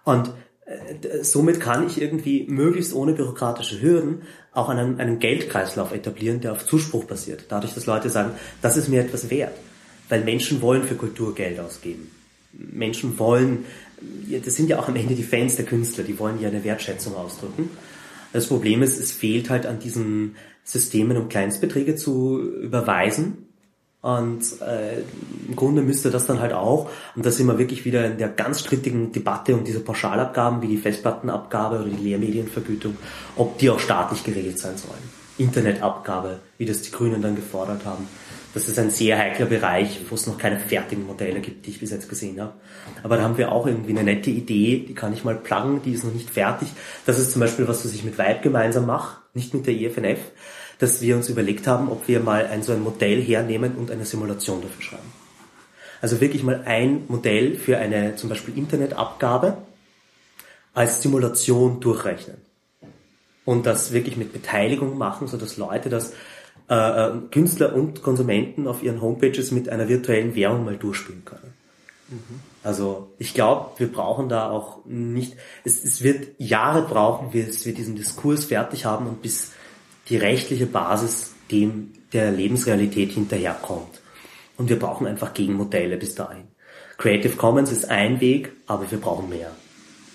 Und 0.03 0.31
äh, 0.65 1.23
somit 1.23 1.59
kann 1.59 1.87
ich 1.87 2.01
irgendwie 2.01 2.45
möglichst 2.47 2.93
ohne 2.93 3.13
bürokratische 3.13 3.81
Hürden 3.81 4.23
auch 4.51 4.69
einen, 4.69 4.99
einen 4.99 5.19
Geldkreislauf 5.19 5.93
etablieren, 5.93 6.41
der 6.41 6.51
auf 6.51 6.65
Zuspruch 6.65 7.05
basiert. 7.05 7.45
Dadurch, 7.49 7.73
dass 7.73 7.85
Leute 7.85 8.09
sagen, 8.09 8.31
das 8.61 8.77
ist 8.77 8.89
mir 8.89 9.01
etwas 9.01 9.29
wert. 9.29 9.53
Weil 10.09 10.23
Menschen 10.23 10.61
wollen 10.61 10.83
für 10.83 10.95
Kultur 10.95 11.33
Geld 11.33 11.59
ausgeben. 11.59 12.11
Menschen 12.53 13.17
wollen, 13.17 13.65
das 14.43 14.55
sind 14.55 14.69
ja 14.69 14.79
auch 14.79 14.87
am 14.87 14.95
Ende 14.95 15.15
die 15.15 15.23
Fans 15.23 15.55
der 15.55 15.65
Künstler, 15.65 16.03
die 16.03 16.19
wollen 16.19 16.39
ja 16.39 16.47
eine 16.47 16.63
Wertschätzung 16.63 17.15
ausdrücken. 17.15 17.69
Das 18.31 18.47
Problem 18.47 18.83
ist, 18.83 18.99
es 18.99 19.11
fehlt 19.11 19.49
halt 19.49 19.65
an 19.65 19.79
diesen 19.79 20.35
Systemen, 20.65 21.15
um 21.15 21.29
Kleinstbeträge 21.29 21.95
zu 21.95 22.41
überweisen. 22.41 23.45
Und 24.01 24.61
äh, 24.61 24.99
im 25.47 25.55
Grunde 25.55 25.81
müsste 25.81 26.11
das 26.11 26.27
dann 26.27 26.39
halt 26.39 26.53
auch, 26.53 26.89
und 27.15 27.25
da 27.25 27.31
sind 27.31 27.47
wir 27.47 27.57
wirklich 27.57 27.85
wieder 27.85 28.05
in 28.05 28.19
der 28.19 28.29
ganz 28.29 28.59
strittigen 28.59 29.11
Debatte 29.11 29.55
um 29.55 29.63
diese 29.63 29.79
Pauschalabgaben 29.79 30.61
wie 30.61 30.67
die 30.67 30.77
Festplattenabgabe 30.77 31.79
oder 31.79 31.89
die 31.89 32.03
Lehrmedienvergütung, 32.03 32.97
ob 33.35 33.57
die 33.57 33.69
auch 33.69 33.79
staatlich 33.79 34.23
geregelt 34.23 34.59
sein 34.59 34.77
sollen. 34.77 35.01
Internetabgabe, 35.37 36.39
wie 36.57 36.65
das 36.65 36.81
die 36.83 36.91
Grünen 36.91 37.21
dann 37.21 37.35
gefordert 37.35 37.85
haben. 37.85 38.07
Das 38.55 38.69
ist 38.69 38.79
ein 38.79 38.89
sehr 38.89 39.17
heikler 39.17 39.47
Bereich, 39.47 39.99
wo 40.09 40.15
es 40.15 40.27
noch 40.27 40.37
keine 40.37 40.57
fertigen 40.57 41.05
Modelle 41.05 41.41
gibt, 41.41 41.65
die 41.65 41.71
ich 41.71 41.81
bis 41.81 41.91
jetzt 41.91 42.07
gesehen 42.07 42.39
habe. 42.39 42.53
Aber 43.03 43.17
da 43.17 43.23
haben 43.23 43.37
wir 43.37 43.51
auch 43.51 43.67
irgendwie 43.67 43.91
eine 43.91 44.03
nette 44.05 44.29
Idee, 44.29 44.85
die 44.87 44.95
kann 44.95 45.11
ich 45.11 45.25
mal 45.25 45.35
pluggen, 45.35 45.81
die 45.83 45.91
ist 45.91 46.05
noch 46.05 46.13
nicht 46.13 46.29
fertig. 46.29 46.69
Das 47.05 47.19
ist 47.19 47.33
zum 47.33 47.41
Beispiel 47.41 47.67
was, 47.67 47.83
was 47.83 47.93
ich 47.93 48.05
mit 48.05 48.17
Vibe 48.17 48.39
gemeinsam 48.41 48.85
mache, 48.85 49.17
nicht 49.33 49.53
mit 49.53 49.67
der 49.67 49.73
IFNF, 49.73 50.19
dass 50.79 51.01
wir 51.01 51.17
uns 51.17 51.27
überlegt 51.27 51.67
haben, 51.67 51.89
ob 51.89 52.07
wir 52.07 52.21
mal 52.21 52.45
ein 52.47 52.63
so 52.63 52.71
ein 52.71 52.81
Modell 52.81 53.21
hernehmen 53.21 53.75
und 53.75 53.91
eine 53.91 54.05
Simulation 54.05 54.61
dafür 54.61 54.81
schreiben. 54.81 55.11
Also 56.01 56.21
wirklich 56.21 56.41
mal 56.41 56.63
ein 56.65 57.03
Modell 57.09 57.57
für 57.57 57.77
eine 57.77 58.15
zum 58.15 58.29
Beispiel 58.29 58.57
Internetabgabe 58.57 59.57
als 60.73 61.01
Simulation 61.01 61.81
durchrechnen. 61.81 62.37
und 63.43 63.65
das 63.65 63.93
wirklich 63.93 64.17
mit 64.17 64.33
Beteiligung 64.33 64.97
machen, 64.97 65.27
so 65.27 65.37
dass 65.37 65.57
Leute 65.57 65.89
das 65.89 66.13
äh, 66.69 66.73
äh, 66.75 67.11
Künstler 67.31 67.75
und 67.75 68.01
Konsumenten 68.01 68.67
auf 68.67 68.81
ihren 68.81 69.01
Homepages 69.01 69.51
mit 69.51 69.69
einer 69.69 69.87
virtuellen 69.87 70.35
Währung 70.35 70.65
mal 70.65 70.77
durchspielen 70.77 71.23
können. 71.23 71.53
Mhm. 72.09 72.39
Also 72.63 73.13
ich 73.19 73.33
glaube, 73.33 73.71
wir 73.77 73.91
brauchen 73.91 74.29
da 74.29 74.49
auch 74.49 74.79
nicht, 74.85 75.35
es, 75.63 75.83
es 75.83 76.01
wird 76.03 76.39
Jahre 76.39 76.81
brauchen, 76.81 77.31
bis 77.31 77.65
wir 77.65 77.73
diesen 77.73 77.95
Diskurs 77.95 78.45
fertig 78.45 78.85
haben 78.85 79.07
und 79.07 79.21
bis 79.21 79.51
die 80.09 80.17
rechtliche 80.17 80.65
Basis 80.65 81.33
dem 81.51 81.93
der 82.13 82.31
Lebensrealität 82.31 83.11
hinterherkommt. 83.11 84.01
Und 84.57 84.69
wir 84.69 84.79
brauchen 84.79 85.05
einfach 85.05 85.33
Gegenmodelle 85.33 85.97
bis 85.97 86.15
dahin. 86.15 86.45
Creative 86.97 87.35
Commons 87.35 87.71
ist 87.71 87.89
ein 87.91 88.21
Weg, 88.21 88.53
aber 88.67 88.89
wir 88.89 88.99
brauchen 88.99 89.29
mehr. 89.29 89.51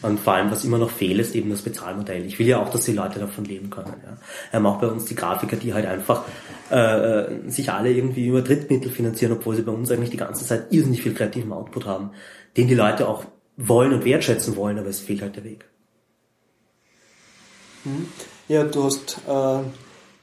Und 0.03 0.19
vor 0.19 0.35
allem, 0.35 0.51
was 0.51 0.65
immer 0.65 0.79
noch 0.79 0.91
fehlt, 0.91 1.21
ist 1.21 1.35
eben 1.35 1.51
das 1.51 1.63
Bezahlmodell. 1.63 2.25
Ich 2.25 2.39
will 2.39 2.47
ja 2.47 2.63
auch, 2.63 2.71
dass 2.71 2.85
die 2.85 2.93
Leute 2.93 3.19
davon 3.19 3.45
leben 3.45 3.69
können. 3.69 3.95
Ja. 4.03 4.17
Wir 4.51 4.59
haben 4.59 4.67
auch 4.67 4.81
bei 4.81 4.87
uns 4.87 5.05
die 5.05 5.15
Grafiker, 5.15 5.57
die 5.57 5.75
halt 5.75 5.87
einfach 5.87 6.25
äh, 6.71 7.49
sich 7.49 7.71
alle 7.71 7.93
irgendwie 7.93 8.27
über 8.27 8.41
Drittmittel 8.41 8.91
finanzieren, 8.91 9.33
obwohl 9.33 9.57
sie 9.57 9.63
bei 9.63 9.73
uns 9.73 9.91
eigentlich 9.91 10.11
die 10.11 10.17
ganze 10.17 10.47
Zeit 10.47 10.73
irrsinnig 10.73 11.03
viel 11.03 11.15
kreativen 11.15 11.53
Output 11.53 11.85
haben, 11.85 12.13
den 12.57 12.67
die 12.67 12.75
Leute 12.75 13.09
auch 13.09 13.25
wollen 13.57 13.93
und 13.93 14.05
wertschätzen 14.05 14.57
wollen, 14.57 14.79
aber 14.79 14.89
es 14.89 15.01
fehlt 15.01 15.21
halt 15.21 15.37
der 15.37 15.45
Weg. 15.45 15.67
Mhm. 17.85 18.09
Ja, 18.49 18.65
du 18.65 18.85
hast 18.85 19.21
äh, 19.29 19.61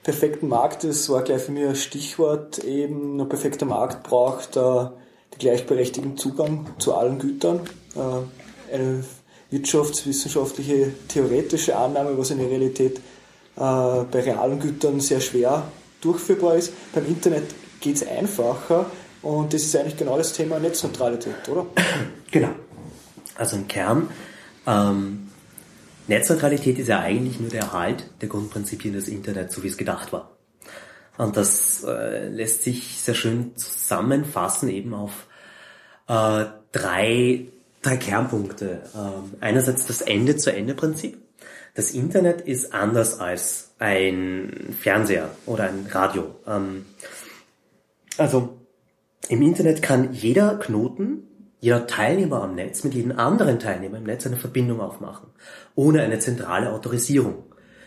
perfekten 0.04 0.48
Markt, 0.48 0.84
das 0.84 1.10
war 1.10 1.24
gleich 1.24 1.44
für 1.44 1.52
mich 1.52 1.66
ein 1.66 1.76
Stichwort, 1.76 2.60
eben 2.60 3.20
ein 3.20 3.30
perfekter 3.30 3.66
Markt 3.66 4.04
braucht 4.04 4.58
äh, 4.58 4.60
den 4.60 5.40
gleichberechtigten 5.40 6.18
Zugang 6.18 6.68
zu 6.80 6.96
allen 6.96 7.20
Gütern. 7.20 7.62
Äh, 7.96 8.74
eine 8.74 9.04
wirtschaftswissenschaftliche 9.50 10.94
theoretische 11.08 11.76
Annahme, 11.76 12.18
was 12.18 12.32
in 12.32 12.40
der 12.40 12.50
Realität 12.50 12.98
äh, 12.98 13.00
bei 13.56 14.22
realen 14.22 14.60
Gütern 14.60 15.00
sehr 15.00 15.22
schwer 15.22 15.72
durchführbar 16.02 16.56
ist. 16.56 16.74
Beim 16.94 17.06
Internet 17.06 17.44
geht 17.80 17.96
es 17.96 18.08
einfacher 18.08 18.90
und 19.22 19.54
das 19.54 19.64
ist 19.64 19.76
eigentlich 19.76 19.98
genau 19.98 20.18
das 20.18 20.34
Thema 20.34 20.60
Netzneutralität, 20.60 21.48
oder? 21.50 21.66
Genau. 22.30 22.50
Also 23.36 23.56
im 23.56 23.70
Kern, 23.70 24.10
ähm, 24.66 25.30
Netzneutralität 26.08 26.78
ist 26.78 26.90
ja 26.90 27.00
eigentlich 27.00 27.40
nur 27.40 27.50
der 27.50 27.62
Erhalt 27.62 28.10
der 28.22 28.28
Grundprinzipien 28.28 28.94
des 28.94 29.08
Internets, 29.08 29.56
so 29.56 29.64
wie 29.64 29.68
es 29.68 29.78
gedacht 29.78 30.12
war. 30.12 30.38
Und 31.18 31.38
das 31.38 31.84
äh, 31.84 32.28
lässt 32.28 32.64
sich 32.64 33.00
sehr 33.02 33.16
schön 33.16 33.56
zusammenfassen 33.56 34.70
eben 34.70 34.94
auf 34.94 35.28
äh, 36.08 36.46
drei 36.72 37.48
drei 37.82 37.98
Kernpunkte. 37.98 38.82
Ähm, 38.96 39.34
einerseits 39.40 39.86
das 39.86 40.02
Ende-zu-Ende-Prinzip. 40.02 41.18
Das 41.76 41.92
Internet 41.92 42.42
ist 42.42 42.74
anders 42.74 43.20
als 43.20 43.72
ein 43.80 44.76
Fernseher 44.80 45.30
oder 45.46 45.66
ein 45.66 45.88
Radio. 45.92 46.36
Ähm, 46.48 46.86
also 48.18 48.58
im 49.30 49.42
Internet 49.42 49.82
kann 49.82 50.14
jeder 50.14 50.58
Knoten, 50.58 51.24
jeder 51.60 51.86
Teilnehmer 51.88 52.44
am 52.44 52.56
Netz 52.56 52.84
mit 52.84 52.94
jedem 52.94 53.18
anderen 53.18 53.60
Teilnehmer 53.60 53.98
im 53.98 54.04
Netz 54.04 54.26
eine 54.26 54.38
Verbindung 54.38 54.80
aufmachen, 54.80 55.30
ohne 55.76 56.02
eine 56.02 56.20
zentrale 56.20 56.72
Autorisierung. 56.72 57.44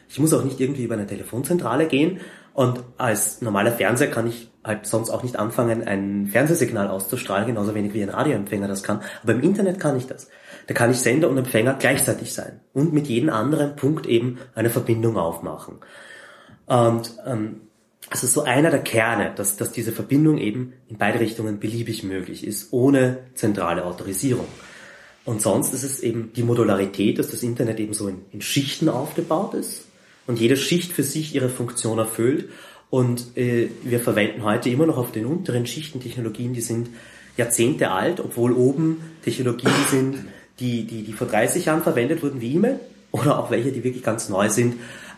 Ich 0.08 0.18
muss 0.18 0.32
auch 0.32 0.44
nicht 0.44 0.60
irgendwie 0.60 0.84
über 0.84 0.94
eine 0.94 1.06
Telefonzentrale 1.06 1.86
gehen 1.86 2.20
und 2.52 2.82
als 2.98 3.42
normaler 3.42 3.72
Fernseher 3.72 4.10
kann 4.10 4.26
ich 4.26 4.50
halt 4.64 4.86
sonst 4.86 5.10
auch 5.10 5.22
nicht 5.22 5.36
anfangen, 5.36 5.84
ein 5.86 6.26
Fernsehsignal 6.26 6.88
auszustrahlen, 6.88 7.46
genauso 7.46 7.74
wenig 7.74 7.94
wie 7.94 8.02
ein 8.02 8.10
Radioempfänger 8.10 8.68
das 8.68 8.82
kann. 8.82 9.00
Aber 9.22 9.32
im 9.32 9.42
Internet 9.42 9.80
kann 9.80 9.96
ich 9.96 10.06
das. 10.06 10.28
Da 10.66 10.74
kann 10.74 10.90
ich 10.90 10.98
Sender 10.98 11.28
und 11.28 11.38
Empfänger 11.38 11.76
gleichzeitig 11.78 12.34
sein 12.34 12.60
und 12.72 12.92
mit 12.92 13.06
jedem 13.06 13.30
anderen 13.30 13.76
Punkt 13.76 14.06
eben 14.06 14.38
eine 14.54 14.70
Verbindung 14.70 15.16
aufmachen. 15.16 15.78
Und 16.66 17.14
ähm, 17.26 17.62
ist 18.12 18.32
so 18.32 18.42
einer 18.42 18.70
der 18.70 18.82
Kerne, 18.82 19.32
dass, 19.34 19.56
dass 19.56 19.72
diese 19.72 19.92
Verbindung 19.92 20.38
eben 20.38 20.74
in 20.88 20.98
beide 20.98 21.20
Richtungen 21.20 21.60
beliebig 21.60 22.02
möglich 22.02 22.46
ist, 22.46 22.72
ohne 22.72 23.18
zentrale 23.34 23.84
Autorisierung. 23.84 24.46
Und 25.24 25.40
sonst 25.40 25.72
ist 25.74 25.84
es 25.84 26.00
eben 26.00 26.32
die 26.34 26.42
Modularität, 26.42 27.18
dass 27.18 27.30
das 27.30 27.42
Internet 27.42 27.78
eben 27.78 27.94
so 27.94 28.08
in, 28.08 28.22
in 28.32 28.40
Schichten 28.40 28.88
aufgebaut 28.88 29.54
ist 29.54 29.89
und 30.26 30.38
jede 30.38 30.56
Schicht 30.56 30.92
für 30.92 31.02
sich 31.02 31.34
ihre 31.34 31.48
Funktion 31.48 31.98
erfüllt 31.98 32.48
und 32.90 33.36
äh, 33.36 33.68
wir 33.84 34.00
verwenden 34.00 34.42
heute 34.42 34.68
immer 34.68 34.86
noch 34.86 34.98
auf 34.98 35.12
den 35.12 35.24
unteren 35.26 35.66
Schichten 35.66 36.00
Technologien, 36.00 36.52
die 36.52 36.60
sind 36.60 36.90
Jahrzehnte 37.36 37.92
alt, 37.92 38.20
obwohl 38.20 38.52
oben 38.52 39.00
Technologien 39.24 39.72
sind, 39.88 40.24
die, 40.58 40.84
die, 40.84 41.02
die 41.04 41.12
vor 41.12 41.28
30 41.28 41.66
Jahren 41.66 41.82
verwendet 41.82 42.22
wurden 42.22 42.40
wie 42.40 42.54
E-Mail 42.54 42.80
oder 43.12 43.38
auch 43.38 43.50
welche, 43.50 43.72
die 43.72 43.84
wirklich 43.84 44.02
ganz 44.02 44.28
neu 44.28 44.48
sind. 44.50 44.74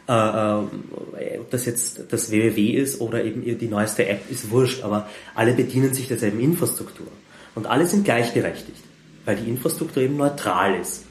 Äh, 0.09 0.13
äh, 0.13 1.39
ob 1.39 1.51
das 1.51 1.65
jetzt 1.65 2.13
das 2.13 2.31
WWW 2.31 2.71
ist 2.73 3.01
oder 3.01 3.25
eben 3.25 3.59
die 3.59 3.69
neueste 3.69 4.07
App, 4.07 4.31
ist 4.31 4.51
wurscht, 4.51 4.83
aber 4.83 5.09
alle 5.35 5.55
bedienen 5.55 5.95
sich 5.95 6.09
derselben 6.09 6.41
Infrastruktur. 6.41 7.07
Und 7.55 7.67
alle 7.67 7.87
sind 7.87 8.05
gleichberechtigt, 8.05 8.83
weil 9.25 9.37
die 9.37 9.49
Infrastruktur 9.49 10.03
eben 10.03 10.17
neutral 10.17 10.79
ist. 10.79 11.05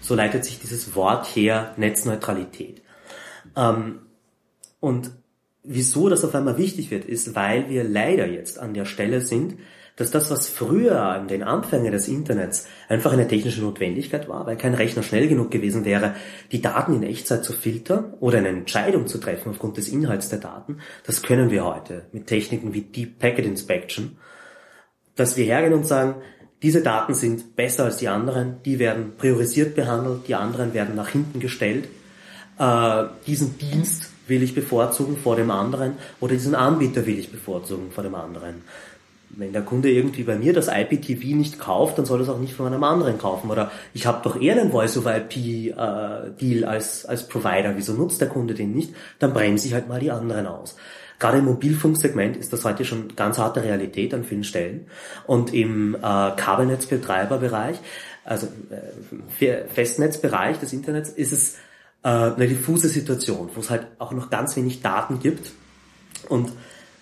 So 0.00 0.14
leitet 0.14 0.44
sich 0.44 0.60
dieses 0.60 0.94
Wort 0.94 1.26
her, 1.34 1.72
Netzneutralität. 1.76 2.83
Ähm, 3.56 4.00
und 4.80 5.10
wieso 5.62 6.08
das 6.08 6.24
auf 6.24 6.34
einmal 6.34 6.58
wichtig 6.58 6.90
wird, 6.90 7.04
ist, 7.04 7.34
weil 7.34 7.68
wir 7.70 7.84
leider 7.84 8.26
jetzt 8.26 8.58
an 8.58 8.74
der 8.74 8.84
Stelle 8.84 9.20
sind, 9.20 9.56
dass 9.96 10.10
das, 10.10 10.30
was 10.30 10.48
früher 10.48 11.00
an 11.00 11.28
den 11.28 11.44
Anfängen 11.44 11.92
des 11.92 12.08
Internets 12.08 12.66
einfach 12.88 13.12
eine 13.12 13.28
technische 13.28 13.62
Notwendigkeit 13.62 14.28
war, 14.28 14.44
weil 14.44 14.56
kein 14.56 14.74
Rechner 14.74 15.04
schnell 15.04 15.28
genug 15.28 15.52
gewesen 15.52 15.84
wäre, 15.84 16.14
die 16.50 16.60
Daten 16.60 16.94
in 16.94 17.04
Echtzeit 17.04 17.44
zu 17.44 17.52
filtern 17.52 18.12
oder 18.18 18.38
eine 18.38 18.48
Entscheidung 18.48 19.06
zu 19.06 19.18
treffen 19.18 19.50
aufgrund 19.50 19.76
des 19.76 19.88
Inhalts 19.88 20.28
der 20.28 20.40
Daten, 20.40 20.78
das 21.06 21.22
können 21.22 21.50
wir 21.50 21.64
heute 21.64 22.06
mit 22.12 22.26
Techniken 22.26 22.74
wie 22.74 22.82
Deep 22.82 23.20
Packet 23.20 23.46
Inspection, 23.46 24.16
dass 25.14 25.36
wir 25.36 25.44
hergehen 25.44 25.74
und 25.74 25.86
sagen, 25.86 26.16
diese 26.62 26.82
Daten 26.82 27.14
sind 27.14 27.54
besser 27.54 27.84
als 27.84 27.98
die 27.98 28.08
anderen, 28.08 28.56
die 28.64 28.78
werden 28.78 29.12
priorisiert 29.16 29.76
behandelt, 29.76 30.26
die 30.26 30.34
anderen 30.34 30.74
werden 30.74 30.96
nach 30.96 31.08
hinten 31.10 31.38
gestellt. 31.38 31.88
Äh, 32.58 33.04
diesen 33.26 33.58
Dienst 33.58 34.10
will 34.26 34.42
ich 34.42 34.54
bevorzugen 34.54 35.16
vor 35.16 35.36
dem 35.36 35.50
anderen 35.50 35.94
oder 36.20 36.32
diesen 36.32 36.54
Anbieter 36.54 37.06
will 37.06 37.18
ich 37.18 37.30
bevorzugen 37.30 37.90
vor 37.90 38.04
dem 38.04 38.14
anderen. 38.14 38.62
Wenn 39.36 39.52
der 39.52 39.62
Kunde 39.62 39.90
irgendwie 39.90 40.22
bei 40.22 40.36
mir 40.36 40.52
das 40.52 40.68
IPTV 40.68 41.34
nicht 41.34 41.58
kauft, 41.58 41.98
dann 41.98 42.06
soll 42.06 42.20
er 42.20 42.22
es 42.22 42.28
auch 42.28 42.38
nicht 42.38 42.54
von 42.54 42.66
einem 42.66 42.84
anderen 42.84 43.18
kaufen. 43.18 43.50
Oder 43.50 43.72
ich 43.92 44.06
habe 44.06 44.20
doch 44.22 44.40
eher 44.40 44.60
einen 44.60 44.70
Voice-over-IP-Deal 44.70 46.62
äh, 46.62 46.64
als, 46.64 47.04
als 47.04 47.26
Provider. 47.26 47.72
Wieso 47.74 47.94
nutzt 47.94 48.20
der 48.20 48.28
Kunde 48.28 48.54
den 48.54 48.72
nicht? 48.72 48.94
Dann 49.18 49.32
bremse 49.32 49.66
ich 49.66 49.74
halt 49.74 49.88
mal 49.88 49.98
die 49.98 50.12
anderen 50.12 50.46
aus. 50.46 50.76
Gerade 51.18 51.38
im 51.38 51.46
Mobilfunksegment 51.46 52.36
ist 52.36 52.52
das 52.52 52.64
heute 52.64 52.84
schon 52.84 53.16
ganz 53.16 53.38
harte 53.38 53.64
Realität 53.64 54.14
an 54.14 54.24
vielen 54.24 54.44
Stellen. 54.44 54.86
Und 55.26 55.52
im 55.52 55.96
äh, 55.96 55.98
Kabelnetzbetreiberbereich, 56.00 57.78
also 58.24 58.46
äh, 59.40 59.64
Festnetzbereich 59.68 60.58
des 60.58 60.72
Internets, 60.72 61.10
ist 61.10 61.32
es 61.32 61.56
eine 62.08 62.48
diffuse 62.48 62.88
Situation, 62.88 63.50
wo 63.54 63.60
es 63.60 63.70
halt 63.70 63.86
auch 63.98 64.12
noch 64.12 64.30
ganz 64.30 64.56
wenig 64.56 64.82
Daten 64.82 65.20
gibt. 65.20 65.52
Und 66.28 66.52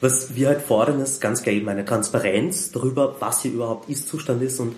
was 0.01 0.35
wir 0.35 0.49
halt 0.49 0.63
fordern, 0.63 1.01
ist 1.01 1.21
ganz 1.21 1.43
klar 1.43 1.55
eben 1.55 1.69
eine 1.69 1.85
Transparenz 1.85 2.73
darüber, 2.73 3.17
was 3.21 3.43
hier 3.43 3.53
überhaupt 3.53 3.89
Ist-Zustand 3.89 4.43
ist. 4.43 4.59
Und 4.61 4.75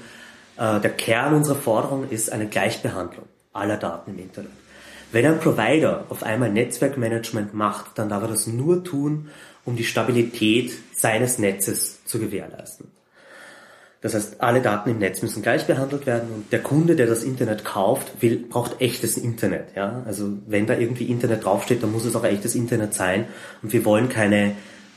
äh, 0.57 0.81
der 0.81 0.91
Kern 0.91 1.35
unserer 1.35 1.57
Forderung 1.57 2.09
ist 2.11 2.31
eine 2.33 2.47
Gleichbehandlung 2.47 3.27
aller 3.53 3.77
Daten 3.77 4.11
im 4.11 4.18
Internet. 4.18 4.51
Wenn 5.12 5.27
ein 5.27 5.41
Provider 5.41 6.07
auf 6.09 6.22
einmal 6.25 6.51
Netzwerkmanagement 6.51 7.55
macht, 7.55 7.99
dann 7.99 8.09
darf 8.09 8.22
er 8.22 8.29
das 8.29 8.47
nur 8.47 8.83
tun, 8.83 9.29
um 9.64 9.77
die 9.77 9.85
Stabilität 9.85 10.72
seines 10.93 11.39
Netzes 11.39 12.05
zu 12.05 12.18
gewährleisten. 12.18 12.89
Das 14.05 14.13
heißt, 14.13 14.43
alle 14.43 14.61
Daten 14.61 14.91
im 14.91 14.99
Netz 14.99 15.23
müssen 15.23 15.43
gleich 15.43 15.67
behandelt 15.67 16.05
werden 16.05 16.29
und 16.31 16.53
der 16.53 16.63
Kunde, 16.63 16.95
der 16.95 17.07
das 17.07 17.25
Internet 17.25 17.65
kauft, 17.65 18.21
will, 18.21 18.37
braucht 18.37 18.83
echtes 18.83 19.17
Internet. 19.17 19.69
Ja? 19.75 20.03
Also 20.05 20.29
wenn 20.47 20.67
da 20.67 20.77
irgendwie 20.77 21.07
Internet 21.07 21.47
draufsteht, 21.47 21.83
dann 21.83 21.91
muss 21.91 22.05
es 22.05 22.15
auch 22.15 22.25
echtes 22.25 22.55
Internet 22.55 22.93
sein 22.93 23.25
und 23.63 23.73
wir 23.73 23.87
wollen 23.87 24.11
keine 24.11 24.57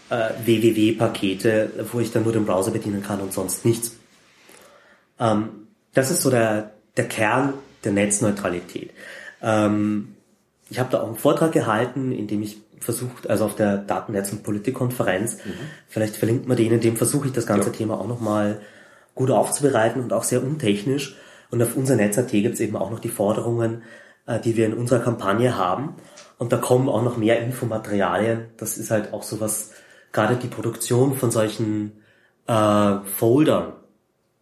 äh, 0.09 0.31
WWW-Pakete, 0.43 1.85
wo 1.93 2.01
ich 2.01 2.11
dann 2.11 2.23
nur 2.23 2.33
den 2.33 2.45
Browser 2.45 2.71
bedienen 2.71 3.01
kann 3.01 3.21
und 3.21 3.31
sonst 3.31 3.63
nichts. 3.63 3.95
Ähm, 5.21 5.67
das 5.93 6.11
ist 6.11 6.21
so 6.21 6.29
der, 6.29 6.71
der 6.97 7.07
Kern 7.07 7.53
der 7.85 7.93
Netzneutralität. 7.93 8.91
Ähm, 9.41 10.15
ich 10.69 10.79
habe 10.79 10.89
da 10.91 10.99
auch 10.99 11.07
einen 11.07 11.15
Vortrag 11.15 11.53
gehalten, 11.53 12.11
in 12.11 12.27
dem 12.27 12.43
ich 12.43 12.57
versucht, 12.81 13.29
also 13.29 13.45
auf 13.45 13.55
der 13.55 13.77
Datennetz- 13.77 14.33
und 14.33 14.43
Politikkonferenz, 14.43 15.37
mhm. 15.45 15.53
vielleicht 15.87 16.17
verlinkt 16.17 16.45
man 16.49 16.57
den, 16.57 16.73
in 16.73 16.81
dem 16.81 16.97
versuche 16.97 17.27
ich 17.27 17.33
das 17.33 17.45
ganze 17.45 17.69
ja. 17.69 17.73
Thema 17.73 18.01
auch 18.01 18.07
nochmal 18.07 18.59
gut 19.17 19.31
aufzubereiten 19.31 20.01
und 20.01 20.13
auch 20.13 20.23
sehr 20.23 20.41
untechnisch. 20.41 21.17
Und 21.51 21.61
auf 21.61 21.75
unser 21.75 21.95
Netz.at 21.95 22.31
gibt 22.31 22.53
es 22.55 22.59
eben 22.61 22.77
auch 22.77 22.91
noch 22.91 22.99
die 22.99 23.09
Forderungen, 23.09 23.83
äh, 24.25 24.39
die 24.39 24.55
wir 24.55 24.65
in 24.65 24.73
unserer 24.73 24.99
Kampagne 24.99 25.57
haben. 25.57 25.95
Und 26.37 26.53
da 26.53 26.57
kommen 26.57 26.87
auch 26.87 27.03
noch 27.03 27.17
mehr 27.17 27.39
Infomaterialien. 27.41 28.45
Das 28.57 28.77
ist 28.77 28.91
halt 28.91 29.13
auch 29.13 29.23
sowas, 29.23 29.71
gerade 30.11 30.35
die 30.35 30.47
Produktion 30.47 31.15
von 31.15 31.31
solchen 31.31 32.03
äh, 32.47 32.99
Foldern 33.17 33.73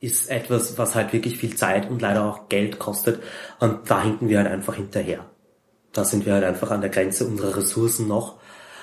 ist 0.01 0.30
etwas, 0.30 0.78
was 0.78 0.93
halt 0.93 1.13
wirklich 1.13 1.38
viel 1.38 1.55
Zeit 1.55 1.89
und 1.89 2.01
leider 2.01 2.26
auch 2.26 2.49
Geld 2.49 2.80
kostet. 2.80 3.23
Und 3.59 3.89
da 3.89 4.03
hinken 4.03 4.30
wir 4.30 4.38
halt 4.39 4.47
einfach 4.47 4.76
hinterher. 4.76 5.26
Da 5.93 6.03
sind 6.03 6.26
wir 6.26 6.34
halt 6.34 6.43
einfach 6.43 6.71
an 6.71 6.82
der 6.82 6.89
Grenze 6.89 7.26
unserer 7.26 7.55
Ressourcen 7.55 8.07
noch. 8.07 8.36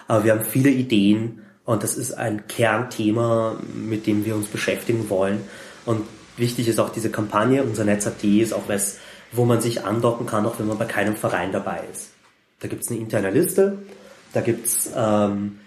Aber 0.09 0.25
wir 0.25 0.33
haben 0.33 0.45
viele 0.45 0.71
Ideen 0.71 1.43
und 1.65 1.83
das 1.83 1.97
ist 1.97 2.13
ein 2.13 2.47
Kernthema, 2.49 3.57
mit 3.75 4.07
dem 4.07 4.25
wir 4.25 4.35
uns 4.35 4.49
beschäftigen 4.49 5.09
wollen. 5.11 5.43
Und 5.85 6.07
wichtig 6.37 6.69
ist 6.69 6.79
auch 6.79 6.91
diese 6.91 7.11
Kampagne, 7.11 7.63
unser 7.63 7.85
Netz.at 7.85 8.23
ist 8.25 8.53
auch 8.53 8.69
was, 8.69 8.99
wo 9.33 9.45
man 9.45 9.61
sich 9.61 9.85
andocken 9.85 10.27
kann, 10.27 10.47
auch 10.47 10.59
wenn 10.59 10.67
man 10.67 10.79
bei 10.79 10.85
keinem 10.85 11.17
Verein 11.17 11.53
dabei 11.53 11.81
ist. 11.91 12.11
Da 12.61 12.69
gibt's 12.69 12.91
eine 12.91 13.01
interne 13.01 13.31
Liste, 13.31 13.79
da 14.33 14.41
gibt's 14.41 14.91
ähm, 14.95 15.59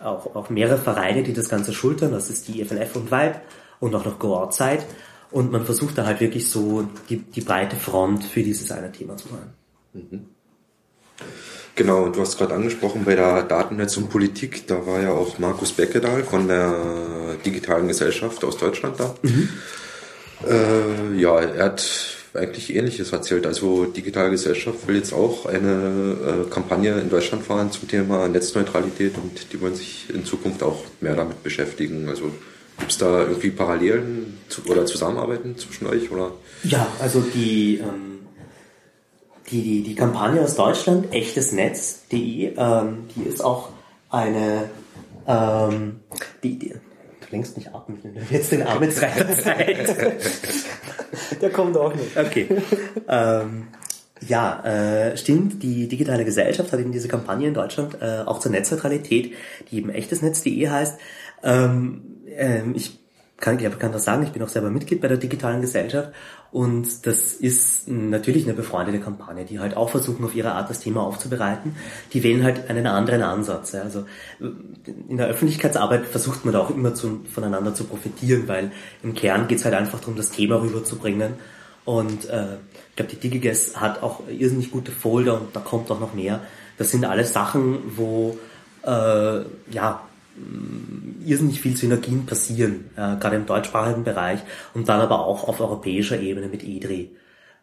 auch, 0.00 0.34
auch 0.34 0.50
mehrere 0.50 0.78
Vereine, 0.78 1.22
die 1.22 1.32
das 1.32 1.48
Ganze 1.48 1.72
schultern. 1.72 2.12
Das 2.12 2.30
ist 2.30 2.48
die 2.48 2.64
FNF 2.64 2.96
und 2.96 3.10
Vibe 3.10 3.40
und 3.80 3.94
auch 3.94 4.04
noch 4.04 4.18
Go-Outside. 4.18 4.82
Und 5.30 5.52
man 5.52 5.64
versucht 5.64 5.98
da 5.98 6.06
halt 6.06 6.20
wirklich 6.20 6.48
so 6.48 6.88
die, 7.08 7.18
die 7.18 7.42
breite 7.42 7.76
Front 7.76 8.24
für 8.24 8.42
dieses 8.42 8.70
eine 8.72 8.90
Thema 8.90 9.16
zu 9.16 9.28
machen. 9.28 9.52
Mhm. 9.92 10.26
Genau, 11.78 12.02
und 12.02 12.16
du 12.16 12.20
hast 12.22 12.36
gerade 12.36 12.54
angesprochen 12.54 13.04
bei 13.04 13.14
der 13.14 13.44
Datennetz 13.44 13.96
und 13.96 14.10
Politik, 14.10 14.66
da 14.66 14.84
war 14.84 15.00
ja 15.00 15.12
auch 15.12 15.38
Markus 15.38 15.70
Beckedahl 15.70 16.24
von 16.24 16.48
der 16.48 16.74
Digitalen 17.46 17.86
Gesellschaft 17.86 18.42
aus 18.42 18.58
Deutschland 18.58 18.98
da. 18.98 19.14
Mhm. 19.22 19.48
Äh, 20.44 21.20
ja, 21.20 21.38
er 21.38 21.64
hat 21.66 21.86
eigentlich 22.34 22.74
Ähnliches 22.74 23.12
erzählt. 23.12 23.46
Also 23.46 23.84
Digitale 23.84 24.30
Gesellschaft 24.30 24.88
will 24.88 24.96
jetzt 24.96 25.12
auch 25.12 25.46
eine 25.46 26.46
äh, 26.48 26.50
Kampagne 26.50 26.98
in 26.98 27.10
Deutschland 27.10 27.44
fahren 27.44 27.70
zum 27.70 27.86
Thema 27.86 28.26
Netzneutralität 28.26 29.14
und 29.14 29.52
die 29.52 29.60
wollen 29.60 29.76
sich 29.76 30.06
in 30.12 30.24
Zukunft 30.24 30.64
auch 30.64 30.82
mehr 31.00 31.14
damit 31.14 31.44
beschäftigen. 31.44 32.08
Also 32.08 32.32
gibt 32.76 32.90
es 32.90 32.98
da 32.98 33.20
irgendwie 33.20 33.50
Parallelen 33.50 34.36
zu, 34.48 34.64
oder 34.66 34.84
Zusammenarbeiten 34.84 35.56
zwischen 35.56 35.86
euch? 35.86 36.10
Oder? 36.10 36.32
Ja, 36.64 36.88
also 36.98 37.20
die 37.20 37.76
ähm 37.76 38.17
die, 39.50 39.62
die, 39.62 39.82
die 39.82 39.94
Kampagne 39.94 40.42
aus 40.42 40.54
Deutschland, 40.56 41.12
echtesnetz.de, 41.12 42.54
ähm, 42.56 43.08
die 43.16 43.22
ist 43.28 43.42
auch 43.42 43.70
eine, 44.10 44.68
ähm, 45.26 46.00
die, 46.42 46.58
die, 46.58 46.68
du 46.68 47.26
lenkst 47.30 47.56
nicht 47.56 47.74
ab, 47.74 47.88
jetzt 48.30 48.52
den 48.52 48.62
Arbeitsreiter 48.62 49.30
Zeit. 49.32 49.96
Der 51.40 51.50
kommt 51.50 51.76
auch 51.76 51.94
nicht. 51.94 52.16
Okay. 52.16 52.48
Ähm, 53.08 53.68
ja, 54.26 54.64
äh, 54.64 55.16
stimmt, 55.16 55.62
die 55.62 55.88
digitale 55.88 56.24
Gesellschaft 56.24 56.72
hat 56.72 56.80
eben 56.80 56.92
diese 56.92 57.08
Kampagne 57.08 57.48
in 57.48 57.54
Deutschland 57.54 57.98
äh, 58.00 58.22
auch 58.26 58.40
zur 58.40 58.50
Netzneutralität, 58.50 59.34
die 59.70 59.76
eben 59.76 59.90
echtesnetz.de 59.90 60.68
heißt. 60.68 60.98
Ähm, 61.44 62.02
äh, 62.36 62.62
ich 62.74 62.98
kann, 63.40 63.58
ich 63.58 63.78
kann 63.78 63.92
das 63.92 64.04
sagen, 64.04 64.24
ich 64.24 64.32
bin 64.32 64.42
auch 64.42 64.48
selber 64.48 64.70
Mitglied 64.70 65.00
bei 65.00 65.08
der 65.08 65.16
digitalen 65.16 65.60
Gesellschaft 65.60 66.12
und 66.50 67.06
das 67.06 67.34
ist 67.34 67.88
natürlich 67.88 68.44
eine 68.44 68.54
befreundete 68.54 68.98
Kampagne, 69.00 69.44
die 69.44 69.60
halt 69.60 69.76
auch 69.76 69.90
versuchen, 69.90 70.24
auf 70.24 70.34
ihre 70.34 70.52
Art 70.52 70.70
das 70.70 70.80
Thema 70.80 71.02
aufzubereiten. 71.02 71.76
Die 72.12 72.22
wählen 72.22 72.42
halt 72.42 72.68
einen 72.68 72.86
anderen 72.86 73.22
Ansatz. 73.22 73.74
Also 73.74 74.06
in 74.40 75.18
der 75.18 75.28
Öffentlichkeitsarbeit 75.28 76.06
versucht 76.06 76.44
man 76.44 76.54
da 76.54 76.60
auch 76.60 76.70
immer 76.70 76.94
zu, 76.94 77.20
voneinander 77.32 77.74
zu 77.74 77.84
profitieren, 77.84 78.48
weil 78.48 78.72
im 79.02 79.14
Kern 79.14 79.46
geht 79.46 79.58
es 79.58 79.64
halt 79.64 79.74
einfach 79.74 80.00
darum, 80.00 80.16
das 80.16 80.30
Thema 80.30 80.60
rüberzubringen. 80.60 81.34
Und 81.84 82.28
äh, 82.28 82.56
ich 82.90 82.96
glaube, 82.96 83.12
die 83.12 83.16
DigiGuess 83.16 83.76
hat 83.76 84.02
auch 84.02 84.22
irrsinnig 84.28 84.70
gute 84.70 84.90
Folder 84.90 85.40
und 85.40 85.54
da 85.54 85.60
kommt 85.60 85.90
auch 85.90 86.00
noch 86.00 86.14
mehr. 86.14 86.40
Das 86.76 86.90
sind 86.90 87.04
alles 87.04 87.32
Sachen, 87.32 87.78
wo 87.96 88.38
äh, 88.84 89.40
ja 89.70 90.07
irrsinnig 91.24 91.60
viel 91.60 91.76
Synergien 91.76 92.26
passieren, 92.26 92.86
äh, 92.96 93.16
gerade 93.16 93.36
im 93.36 93.46
deutschsprachigen 93.46 94.04
Bereich 94.04 94.40
und 94.74 94.88
dann 94.88 95.00
aber 95.00 95.26
auch 95.26 95.46
auf 95.46 95.60
europäischer 95.60 96.20
Ebene 96.20 96.48
mit 96.48 96.64
EDRI. 96.64 97.10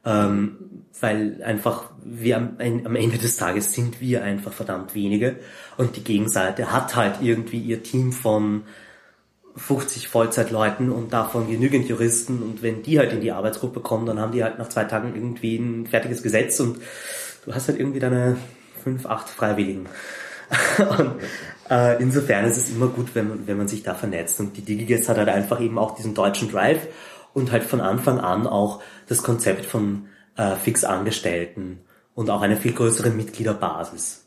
Ähm, 0.05 0.57
weil 1.01 1.41
einfach 1.43 1.89
wir 2.03 2.37
am, 2.37 2.57
am, 2.59 2.95
Ende 2.95 3.17
des 3.17 3.37
Tages 3.37 3.73
sind 3.73 3.99
wir 4.01 4.23
einfach 4.23 4.53
verdammt 4.53 4.93
wenige 4.93 5.37
und 5.77 5.95
die 5.95 6.03
Gegenseite 6.03 6.71
hat 6.71 6.95
halt 6.95 7.15
irgendwie 7.21 7.59
ihr 7.59 7.81
Team 7.81 8.13
von 8.13 8.63
50 9.55 10.07
Vollzeitleuten 10.07 10.91
und 10.91 11.11
davon 11.11 11.49
genügend 11.49 11.89
Juristen 11.89 12.43
und 12.43 12.61
wenn 12.61 12.83
die 12.83 12.99
halt 12.99 13.13
in 13.13 13.21
die 13.21 13.31
Arbeitsgruppe 13.31 13.79
kommen, 13.79 14.05
dann 14.05 14.19
haben 14.19 14.31
die 14.31 14.43
halt 14.43 14.59
nach 14.59 14.69
zwei 14.69 14.83
Tagen 14.83 15.15
irgendwie 15.15 15.55
ein 15.55 15.87
fertiges 15.87 16.21
Gesetz 16.21 16.59
und 16.59 16.77
du 17.45 17.53
hast 17.55 17.67
halt 17.67 17.79
irgendwie 17.79 17.99
deine 17.99 18.37
fünf, 18.83 19.07
acht 19.07 19.29
Freiwilligen. 19.29 19.87
und 20.99 21.15
äh, 21.69 22.01
insofern 22.01 22.45
ist 22.45 22.57
es 22.57 22.69
immer 22.69 22.87
gut, 22.87 23.15
wenn 23.15 23.29
man, 23.29 23.47
wenn 23.47 23.57
man 23.57 23.67
sich 23.67 23.83
da 23.83 23.95
vernetzt. 23.95 24.39
Und 24.39 24.57
die 24.57 24.61
DigiGuest 24.61 25.09
hat 25.09 25.17
halt 25.17 25.29
einfach 25.29 25.59
eben 25.59 25.77
auch 25.77 25.95
diesen 25.95 26.13
deutschen 26.13 26.51
Drive 26.51 26.87
und 27.33 27.51
halt 27.51 27.63
von 27.63 27.81
Anfang 27.81 28.19
an 28.19 28.47
auch 28.47 28.81
das 29.07 29.23
Konzept 29.23 29.65
von 29.65 30.07
äh, 30.37 30.55
Fixangestellten 30.55 31.79
und 32.13 32.29
auch 32.29 32.41
eine 32.41 32.57
viel 32.57 32.73
größere 32.73 33.09
Mitgliederbasis. 33.09 34.25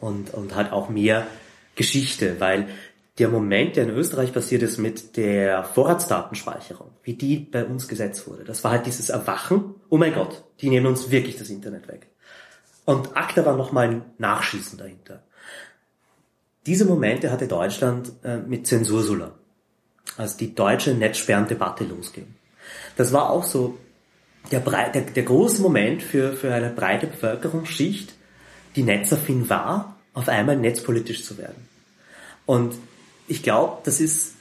Und, 0.00 0.32
und 0.32 0.54
halt 0.54 0.72
auch 0.72 0.88
mehr 0.88 1.26
Geschichte, 1.74 2.40
weil 2.40 2.68
der 3.18 3.28
Moment, 3.28 3.76
der 3.76 3.84
in 3.84 3.90
Österreich 3.90 4.32
passiert 4.32 4.62
ist 4.62 4.78
mit 4.78 5.16
der 5.16 5.64
Vorratsdatenspeicherung, 5.64 6.90
wie 7.02 7.14
die 7.14 7.38
bei 7.38 7.64
uns 7.64 7.88
gesetzt 7.88 8.28
wurde, 8.28 8.44
das 8.44 8.62
war 8.62 8.70
halt 8.70 8.86
dieses 8.86 9.08
Erwachen, 9.08 9.74
oh 9.88 9.98
mein 9.98 10.14
Gott, 10.14 10.44
die 10.60 10.70
nehmen 10.70 10.86
uns 10.86 11.10
wirklich 11.10 11.36
das 11.36 11.50
Internet 11.50 11.88
weg. 11.88 12.06
Und 12.84 13.16
ACTA 13.16 13.44
war 13.44 13.56
nochmal 13.56 13.88
ein 13.88 14.02
Nachschießen 14.18 14.78
dahinter. 14.78 15.24
Diese 16.68 16.84
Momente 16.84 17.30
hatte 17.30 17.48
Deutschland 17.48 18.12
äh, 18.22 18.36
mit 18.36 18.66
Zensursula, 18.66 19.32
als 20.18 20.36
die 20.36 20.54
deutsche 20.54 20.92
Netzsperrendebatte 20.92 21.84
losging. 21.84 22.26
Das 22.94 23.10
war 23.14 23.30
auch 23.30 23.44
so 23.44 23.78
der, 24.50 24.60
der, 24.60 25.00
der 25.00 25.22
große 25.22 25.62
Moment 25.62 26.02
für, 26.02 26.34
für 26.34 26.52
eine 26.52 26.68
breite 26.68 27.06
Bevölkerungsschicht, 27.06 28.12
die 28.76 28.82
netzaffin 28.82 29.48
war, 29.48 29.96
auf 30.12 30.28
einmal 30.28 30.58
netzpolitisch 30.58 31.24
zu 31.24 31.38
werden. 31.38 31.66
Und 32.44 32.74
ich 33.28 33.42
glaube, 33.42 33.78
das 33.84 33.98
ist 33.98 34.34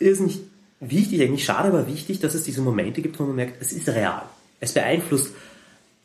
irrsinnig 0.00 0.40
wichtig, 0.80 1.22
eigentlich 1.22 1.44
schade, 1.44 1.68
aber 1.68 1.86
wichtig, 1.86 2.18
dass 2.18 2.34
es 2.34 2.42
diese 2.42 2.62
Momente 2.62 3.00
gibt, 3.00 3.20
wo 3.20 3.22
man 3.22 3.36
merkt, 3.36 3.62
es 3.62 3.72
ist 3.72 3.88
real. 3.88 4.24
Es 4.58 4.72
beeinflusst 4.72 5.34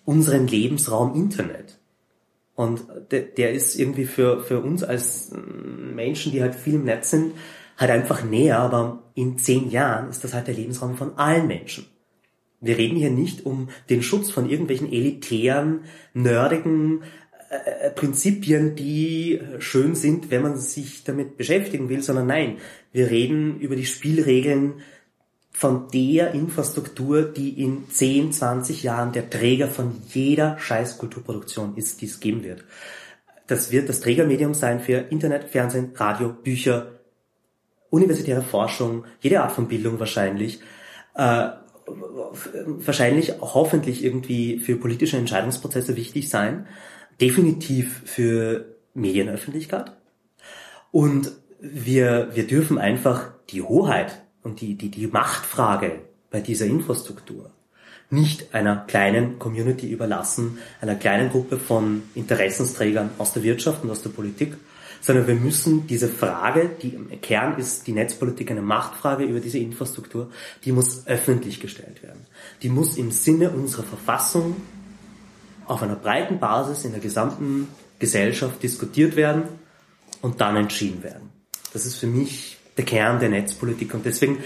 unseren 0.05 0.45
Lebensraum 0.45 1.15
Internet. 1.15 1.74
Und 2.55 2.85
der, 3.11 3.21
der 3.21 3.51
ist 3.51 3.77
irgendwie 3.77 4.05
für, 4.05 4.41
für 4.41 4.61
uns 4.61 4.83
als 4.83 5.31
Menschen, 5.33 6.31
die 6.31 6.41
halt 6.41 6.55
viel 6.55 6.75
im 6.75 6.85
Netz 6.85 7.11
sind, 7.11 7.33
halt 7.77 7.91
einfach 7.91 8.23
näher, 8.23 8.59
aber 8.59 9.03
in 9.13 9.37
zehn 9.37 9.69
Jahren 9.69 10.09
ist 10.09 10.23
das 10.23 10.33
halt 10.33 10.47
der 10.47 10.55
Lebensraum 10.55 10.95
von 10.95 11.17
allen 11.17 11.47
Menschen. 11.47 11.85
Wir 12.61 12.77
reden 12.77 12.95
hier 12.97 13.11
nicht 13.11 13.45
um 13.45 13.69
den 13.89 14.01
Schutz 14.01 14.31
von 14.31 14.49
irgendwelchen 14.49 14.91
elitären, 14.91 15.81
nerdigen 16.13 17.03
äh, 17.49 17.91
Prinzipien, 17.91 18.75
die 18.75 19.39
schön 19.59 19.93
sind, 19.93 20.31
wenn 20.31 20.41
man 20.41 20.57
sich 20.57 21.03
damit 21.03 21.37
beschäftigen 21.37 21.89
will, 21.89 22.01
sondern 22.01 22.27
nein, 22.27 22.57
wir 22.93 23.11
reden 23.11 23.59
über 23.59 23.75
die 23.75 23.85
Spielregeln 23.85 24.75
von 25.57 25.87
der 25.87 26.33
Infrastruktur, 26.33 27.21
die 27.21 27.63
in 27.63 27.89
10, 27.89 28.33
20 28.33 28.83
Jahren 28.83 29.13
der 29.13 29.29
Träger 29.29 29.69
von 29.69 30.01
jeder 30.09 30.59
Scheißkulturproduktion 30.59 31.77
ist, 31.77 32.01
die 32.01 32.07
es 32.07 32.19
geben 32.19 32.43
wird. 32.43 32.65
Das 33.47 33.71
wird 33.71 33.87
das 33.87 34.01
Trägermedium 34.01 34.53
sein 34.53 34.81
für 34.81 34.97
Internet, 34.97 35.45
Fernsehen, 35.45 35.93
Radio, 35.95 36.33
Bücher, 36.33 36.99
universitäre 37.89 38.41
Forschung, 38.41 39.05
jede 39.21 39.41
Art 39.41 39.53
von 39.53 39.69
Bildung 39.69 39.97
wahrscheinlich. 39.97 40.59
Äh, 41.15 41.47
wahrscheinlich 41.87 43.35
hoffentlich 43.39 44.03
irgendwie 44.03 44.59
für 44.59 44.75
politische 44.75 45.15
Entscheidungsprozesse 45.15 45.95
wichtig 45.95 46.27
sein. 46.27 46.67
Definitiv 47.21 48.01
für 48.03 48.75
Medienöffentlichkeit. 48.93 49.93
Und 50.91 51.31
wir, 51.61 52.31
wir 52.33 52.45
dürfen 52.45 52.77
einfach 52.77 53.31
die 53.51 53.61
Hoheit 53.61 54.24
und 54.45 54.61
die, 54.61 54.75
die, 54.75 54.89
die 54.89 55.07
Machtfrage 55.07 55.99
bei 56.31 56.39
dieser 56.39 56.65
Infrastruktur 56.65 57.51
nicht 58.11 58.53
einer 58.53 58.77
kleinen 58.85 59.39
Community 59.39 59.89
überlassen, 59.89 60.59
einer 60.79 60.95
kleinen 60.95 61.31
Gruppe 61.31 61.57
von 61.57 62.03
Interessensträgern 62.13 63.09
aus 63.17 63.33
der 63.33 63.43
Wirtschaft 63.43 63.83
und 63.83 63.89
aus 63.89 64.03
der 64.03 64.11
Politik, 64.11 64.55
sondern 65.01 65.27
wir 65.27 65.35
müssen 65.35 65.87
diese 65.87 66.07
Frage, 66.07 66.69
die 66.81 66.89
im 66.89 67.09
Kern 67.21 67.57
ist 67.57 67.87
die 67.87 67.93
Netzpolitik 67.93 68.51
eine 68.51 68.61
Machtfrage 68.61 69.23
über 69.23 69.39
diese 69.39 69.57
Infrastruktur, 69.57 70.29
die 70.63 70.71
muss 70.71 71.07
öffentlich 71.07 71.59
gestellt 71.59 72.03
werden. 72.03 72.25
Die 72.61 72.69
muss 72.69 72.97
im 72.97 73.11
Sinne 73.11 73.49
unserer 73.49 73.83
Verfassung 73.83 74.55
auf 75.65 75.81
einer 75.81 75.95
breiten 75.95 76.39
Basis 76.39 76.85
in 76.85 76.91
der 76.91 77.01
gesamten 77.01 77.67
Gesellschaft 77.97 78.61
diskutiert 78.61 79.15
werden 79.15 79.43
und 80.21 80.41
dann 80.41 80.55
entschieden 80.55 81.01
werden. 81.01 81.31
Das 81.73 81.85
ist 81.85 81.95
für 81.95 82.07
mich 82.07 82.54
der 82.77 82.85
Kern 82.85 83.19
der 83.19 83.29
Netzpolitik. 83.29 83.93
Und 83.93 84.05
deswegen 84.05 84.43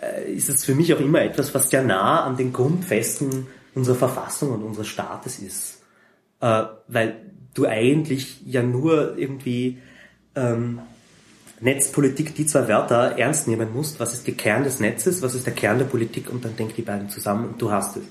äh, 0.00 0.32
ist 0.32 0.48
es 0.48 0.64
für 0.64 0.74
mich 0.74 0.92
auch 0.94 1.00
immer 1.00 1.22
etwas, 1.22 1.54
was 1.54 1.70
sehr 1.70 1.82
nah 1.82 2.24
an 2.24 2.36
den 2.36 2.52
Grundfesten 2.52 3.46
unserer 3.74 3.96
Verfassung 3.96 4.52
und 4.52 4.62
unseres 4.62 4.88
Staates 4.88 5.38
ist. 5.38 5.82
Äh, 6.40 6.64
weil 6.88 7.16
du 7.54 7.66
eigentlich 7.66 8.40
ja 8.46 8.62
nur 8.62 9.16
irgendwie 9.16 9.78
ähm, 10.34 10.80
Netzpolitik, 11.60 12.34
die 12.34 12.46
zwei 12.46 12.68
Wörter 12.68 13.18
ernst 13.18 13.48
nehmen 13.48 13.72
musst. 13.72 13.98
Was 13.98 14.14
ist 14.14 14.26
der 14.26 14.34
Kern 14.34 14.64
des 14.64 14.80
Netzes, 14.80 15.22
was 15.22 15.34
ist 15.34 15.46
der 15.46 15.54
Kern 15.54 15.78
der 15.78 15.86
Politik 15.86 16.30
und 16.30 16.44
dann 16.44 16.56
denk 16.56 16.76
die 16.76 16.82
beiden 16.82 17.08
zusammen 17.08 17.48
und 17.48 17.62
du 17.62 17.70
hast 17.70 17.96
es. 17.96 18.04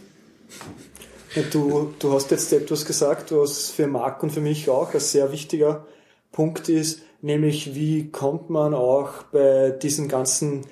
Du, 1.52 1.94
du 1.99 2.14
hast 2.14 2.31
jetzt 2.31 2.52
etwas 2.52 2.85
gesagt, 2.85 3.31
was 3.31 3.69
für 3.69 3.88
Marc 3.88 4.23
und 4.23 4.31
für 4.31 4.41
mich 4.41 4.69
auch 4.69 4.94
ein 4.94 4.99
sehr 4.99 5.31
wichtiger 5.31 5.85
Punkt 6.31 6.68
ist, 6.68 7.02
nämlich 7.27 7.75
wie 7.75 8.09
kommt 8.09 8.49
man 8.49 8.73
auch 8.73 9.23
bei 9.31 9.69
diesen 9.69 10.07
ganzen 10.07 10.65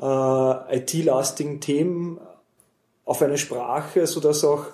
äh, 0.00 0.78
IT-lastigen 0.78 1.60
Themen 1.60 2.18
auf 3.04 3.20
eine 3.20 3.36
Sprache, 3.36 4.06
sodass 4.06 4.44
auch 4.44 4.66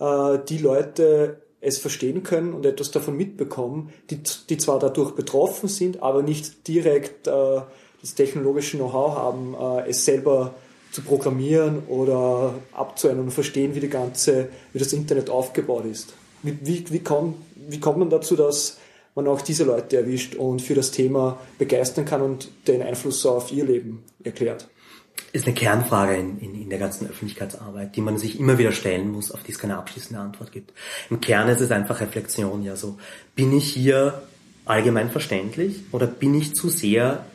äh, 0.00 0.38
die 0.48 0.58
Leute 0.58 1.42
es 1.60 1.78
verstehen 1.78 2.22
können 2.22 2.52
und 2.52 2.66
etwas 2.66 2.90
davon 2.90 3.16
mitbekommen, 3.16 3.92
die, 4.10 4.20
die 4.48 4.58
zwar 4.58 4.78
dadurch 4.78 5.12
betroffen 5.12 5.68
sind, 5.68 6.02
aber 6.02 6.22
nicht 6.22 6.66
direkt 6.68 7.26
äh, 7.26 7.60
das 8.00 8.14
technologische 8.14 8.76
Know-how 8.76 9.16
haben, 9.16 9.54
äh, 9.54 9.90
es 9.90 10.04
selber 10.04 10.54
zu 10.92 11.02
programmieren 11.02 11.82
oder 11.88 12.54
abzuändern 12.72 13.26
und 13.26 13.32
verstehen, 13.32 13.74
wie 13.74 13.80
die 13.80 13.90
ganze, 13.90 14.48
wie 14.72 14.78
das 14.78 14.92
Internet 14.92 15.28
aufgebaut 15.28 15.84
ist. 15.84 16.14
Wie, 16.42 16.56
wie, 16.62 16.84
wie, 16.90 17.00
kommt, 17.00 17.36
wie 17.56 17.80
kommt 17.80 17.98
man 17.98 18.10
dazu, 18.10 18.36
dass 18.36 18.78
man 19.18 19.28
auch 19.28 19.42
diese 19.42 19.64
Leute 19.64 19.96
erwischt 19.96 20.36
und 20.36 20.62
für 20.62 20.74
das 20.74 20.90
Thema 20.90 21.38
begeistern 21.58 22.04
kann 22.04 22.22
und 22.22 22.50
den 22.66 22.82
Einfluss 22.82 23.26
auf 23.26 23.52
ihr 23.52 23.64
Leben 23.64 24.04
erklärt? 24.22 24.68
Ist 25.32 25.46
eine 25.46 25.54
Kernfrage 25.54 26.14
in, 26.14 26.38
in, 26.38 26.54
in 26.62 26.70
der 26.70 26.78
ganzen 26.78 27.08
Öffentlichkeitsarbeit, 27.08 27.96
die 27.96 28.00
man 28.00 28.16
sich 28.16 28.38
immer 28.38 28.58
wieder 28.58 28.72
stellen 28.72 29.10
muss, 29.10 29.32
auf 29.32 29.42
die 29.42 29.52
es 29.52 29.58
keine 29.58 29.76
abschließende 29.76 30.22
Antwort 30.22 30.52
gibt. 30.52 30.72
Im 31.10 31.20
Kern 31.20 31.48
ist 31.48 31.60
es 31.60 31.70
einfach 31.70 32.00
Reflexion, 32.00 32.62
ja 32.62 32.76
so. 32.76 32.96
Bin 33.34 33.52
ich 33.56 33.64
hier 33.64 34.22
allgemein 34.64 35.10
verständlich 35.10 35.82
oder 35.90 36.06
bin 36.06 36.34
ich 36.34 36.54
zu 36.54 36.68
sehr 36.68 37.26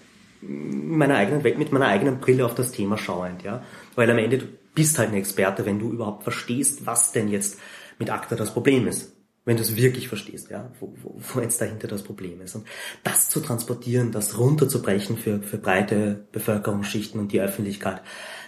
meiner 0.41 1.15
eigenen 1.15 1.43
Welt, 1.43 1.57
mit 1.57 1.71
meiner 1.71 1.87
eigenen 1.87 2.19
Brille 2.19 2.45
auf 2.45 2.55
das 2.55 2.71
Thema 2.71 2.97
schauend, 2.97 3.43
ja. 3.43 3.63
Weil 3.95 4.09
am 4.09 4.17
Ende 4.17 4.37
du 4.39 4.45
bist 4.73 4.97
halt 4.97 5.09
ein 5.09 5.15
Experte, 5.15 5.65
wenn 5.65 5.79
du 5.79 5.91
überhaupt 5.91 6.23
verstehst, 6.23 6.85
was 6.85 7.11
denn 7.11 7.27
jetzt 7.27 7.59
mit 7.99 8.09
ACTA 8.09 8.35
das 8.35 8.53
Problem 8.53 8.87
ist. 8.87 9.11
Wenn 9.45 9.57
du 9.57 9.63
es 9.63 9.75
wirklich 9.75 10.07
verstehst, 10.07 10.49
ja, 10.49 10.71
wo, 10.79 10.93
wo, 11.03 11.15
wo 11.17 11.41
jetzt 11.41 11.59
dahinter 11.59 11.87
das 11.87 12.03
Problem 12.03 12.41
ist. 12.41 12.55
Und 12.55 12.65
das 13.03 13.29
zu 13.29 13.41
transportieren, 13.41 14.11
das 14.11 14.37
runterzubrechen 14.37 15.17
für, 15.17 15.41
für 15.41 15.57
breite 15.57 16.25
Bevölkerungsschichten 16.31 17.19
und 17.19 17.31
die 17.31 17.41
Öffentlichkeit, 17.41 18.01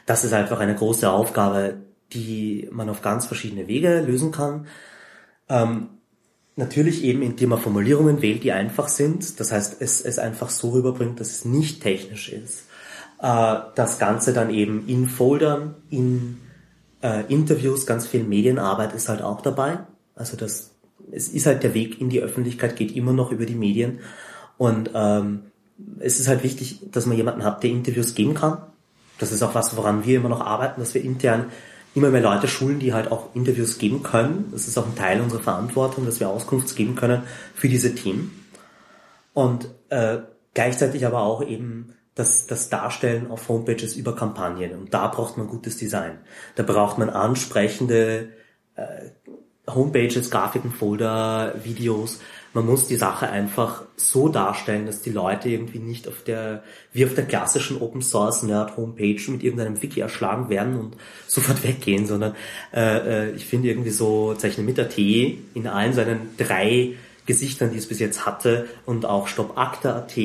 das 0.06 0.24
ist 0.24 0.34
einfach 0.34 0.60
eine 0.60 0.76
große 0.76 1.10
Aufgabe, 1.10 1.82
die 2.14 2.70
man 2.72 2.90
auf 2.90 3.02
ganz 3.02 3.26
verschiedene 3.26 3.68
Wege 3.68 4.02
lösen 4.02 4.32
kann. 4.32 4.68
Ähm, 5.50 5.90
Natürlich 6.58 7.04
eben, 7.04 7.22
indem 7.22 7.50
man 7.50 7.60
Formulierungen 7.60 8.22
wählt, 8.22 8.44
die 8.46 8.54
einfach 8.54 8.88
sind. 8.88 9.42
Das 9.42 9.52
heißt, 9.52 9.82
es, 9.82 10.00
es 10.00 10.20
einfach 10.20 10.50
so 10.50 10.70
rüberbringt, 10.70 11.20
dass 11.20 11.32
es 11.32 11.46
nicht 11.46 11.84
technisch 11.84 12.32
ist. 12.32 12.68
Äh, 13.22 13.58
das 13.76 14.00
Ganze 14.00 14.32
dann 14.32 14.50
eben 14.50 14.88
in 14.88 15.08
Foldern, 15.08 15.76
in 15.90 16.38
äh, 17.04 17.26
Interviews, 17.28 17.86
ganz 17.86 18.08
viel 18.08 18.24
Medienarbeit 18.24 18.94
ist 18.94 19.10
halt 19.10 19.22
auch 19.22 19.42
dabei. 19.42 19.80
Also 20.16 20.38
das, 20.38 20.75
es 21.12 21.30
ist 21.30 21.46
halt 21.46 21.64
der 21.64 21.74
Weg 21.74 22.02
in 22.02 22.10
die 22.10 22.22
Öffentlichkeit, 22.22 22.76
geht 22.76 22.96
immer 22.96 23.14
noch 23.14 23.32
über 23.32 23.46
die 23.46 23.56
Medien. 23.56 24.00
Und 24.58 24.92
ähm, 24.94 25.42
es 26.00 26.20
ist 26.20 26.28
halt 26.28 26.44
wichtig, 26.44 26.80
dass 26.92 27.06
man 27.06 27.18
jemanden 27.18 27.44
hat, 27.44 27.64
der 27.64 27.70
Interviews 27.70 28.16
geben 28.16 28.34
kann. 28.34 28.58
Das 29.20 29.32
ist 29.32 29.44
auch 29.44 29.56
was, 29.56 29.76
woran 29.78 30.06
wir 30.06 30.18
immer 30.18 30.30
noch 30.30 30.42
arbeiten, 30.42 30.82
dass 30.82 30.94
wir 30.94 31.04
intern 31.04 31.46
immer 31.94 32.10
mehr 32.10 32.22
Leute 32.22 32.48
schulen, 32.48 32.80
die 32.80 32.94
halt 32.94 33.12
auch 33.12 33.34
Interviews 33.36 33.78
geben 33.78 34.04
können. 34.04 34.50
Das 34.52 34.68
ist 34.68 34.78
auch 34.78 34.86
ein 34.86 34.96
Teil 34.96 35.22
unserer 35.22 35.42
Verantwortung, 35.42 36.06
dass 36.06 36.20
wir 36.20 36.30
Auskunft 36.30 36.76
geben 36.76 36.96
können 36.96 37.24
für 37.54 37.70
diese 37.70 37.96
Themen. 37.96 38.46
Und 39.34 39.70
äh, 39.90 40.18
gleichzeitig 40.54 41.06
aber 41.06 41.22
auch 41.22 41.42
eben 41.42 41.94
das, 42.14 42.48
das 42.48 42.70
Darstellen 42.70 43.32
auf 43.32 43.48
Homepages 43.48 43.96
über 43.96 44.16
Kampagnen. 44.16 44.74
Und 44.74 44.94
da 44.94 45.08
braucht 45.08 45.38
man 45.38 45.48
gutes 45.48 45.78
Design. 45.78 46.18
Da 46.56 46.64
braucht 46.64 46.98
man 46.98 47.10
ansprechende 47.10 48.30
äh, 48.76 49.10
Homepages, 49.68 50.30
Grafiken, 50.30 50.72
Folder, 50.72 51.56
Videos, 51.64 52.20
man 52.56 52.66
muss 52.66 52.88
die 52.88 52.96
Sache 52.96 53.30
einfach 53.30 53.84
so 53.98 54.30
darstellen, 54.30 54.86
dass 54.86 55.02
die 55.02 55.12
Leute 55.12 55.50
irgendwie 55.50 55.80
nicht 55.80 56.08
auf 56.08 56.24
der, 56.24 56.64
wie 56.94 57.06
auf 57.06 57.14
der 57.14 57.26
klassischen 57.26 57.82
Open 57.82 58.02
Source 58.02 58.44
Nerd 58.44 58.78
Homepage 58.78 59.20
mit 59.28 59.44
irgendeinem 59.44 59.82
Wiki 59.82 60.00
erschlagen 60.00 60.48
werden 60.48 60.80
und 60.80 60.96
sofort 61.28 61.64
weggehen, 61.66 62.08
sondern 62.08 62.34
äh, 62.74 63.26
äh 63.26 63.32
ich 63.32 63.46
finde 63.46 63.68
irgendwie 63.68 63.90
so 63.90 64.36
Zeichnen 64.36 64.66
mit 64.66 64.80
AT 64.80 64.98
in 64.98 65.68
allen 65.68 65.92
seinen 65.92 66.30
drei 66.38 66.94
Gesichtern, 67.26 67.72
die 67.72 67.78
es 67.78 67.90
bis 67.90 68.00
jetzt 68.00 68.26
hatte 68.26 68.68
und 68.86 69.06
auch 69.06 69.28
Stop 69.28 69.58
Akta.at, 69.58 70.16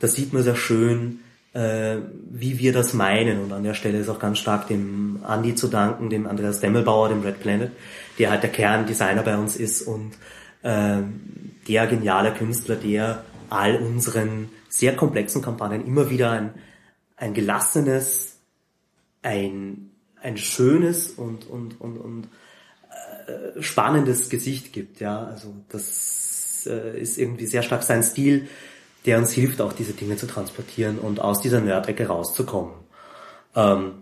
da 0.00 0.08
sieht 0.08 0.32
man 0.32 0.42
sehr 0.42 0.56
schön, 0.56 1.20
äh, 1.52 1.98
wie 2.28 2.58
wir 2.58 2.72
das 2.72 2.92
meinen. 2.92 3.40
Und 3.40 3.52
an 3.52 3.62
der 3.62 3.74
Stelle 3.74 3.98
ist 3.98 4.08
auch 4.08 4.18
ganz 4.18 4.38
stark 4.38 4.66
dem 4.66 5.20
Andi 5.22 5.54
zu 5.54 5.68
danken, 5.68 6.10
dem 6.10 6.26
Andreas 6.26 6.60
Demmelbauer, 6.60 7.08
dem 7.08 7.22
Red 7.22 7.40
Planet, 7.40 7.70
der 8.18 8.30
halt 8.30 8.42
der 8.42 8.50
Kerndesigner 8.50 9.22
bei 9.22 9.36
uns 9.36 9.56
ist 9.56 9.82
und 9.82 10.12
äh, 10.62 11.02
der 11.68 11.86
geniale 11.86 12.32
Künstler, 12.32 12.76
der 12.76 13.24
all 13.50 13.76
unseren 13.76 14.48
sehr 14.68 14.96
komplexen 14.96 15.42
Kampagnen 15.42 15.86
immer 15.86 16.10
wieder 16.10 16.30
ein, 16.30 16.54
ein 17.16 17.34
gelassenes, 17.34 18.38
ein, 19.22 19.90
ein 20.20 20.36
schönes 20.36 21.10
und, 21.10 21.48
und, 21.48 21.80
und, 21.80 21.98
und 21.98 22.28
äh, 23.26 23.62
spannendes 23.62 24.30
Gesicht 24.30 24.72
gibt. 24.72 25.00
Ja, 25.00 25.24
also 25.24 25.54
das 25.68 26.66
äh, 26.66 27.00
ist 27.00 27.18
irgendwie 27.18 27.46
sehr 27.46 27.62
stark 27.62 27.82
sein 27.82 28.02
Stil, 28.02 28.48
der 29.04 29.18
uns 29.18 29.32
hilft, 29.32 29.60
auch 29.60 29.72
diese 29.72 29.92
Dinge 29.92 30.16
zu 30.16 30.26
transportieren 30.26 30.98
und 30.98 31.20
aus 31.20 31.40
dieser 31.40 31.60
Nerdecke 31.60 32.06
rauszukommen. 32.06 32.72
Ähm, 33.54 33.94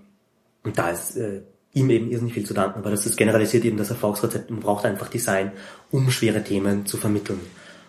und 0.62 0.78
da 0.78 0.90
ist 0.90 1.16
äh, 1.16 1.42
ihm 1.72 1.90
eben 1.90 2.10
irrsinnig 2.10 2.34
viel 2.34 2.46
zu 2.46 2.54
danken, 2.54 2.80
aber 2.80 2.90
das 2.90 3.06
ist 3.06 3.16
generalisiert 3.16 3.64
eben 3.64 3.76
das 3.76 3.90
Erfolgsrezept. 3.90 4.50
Man 4.50 4.60
braucht 4.60 4.84
einfach 4.84 5.08
Design, 5.08 5.52
um 5.90 6.10
schwere 6.10 6.42
Themen 6.42 6.86
zu 6.86 6.96
vermitteln. 6.96 7.40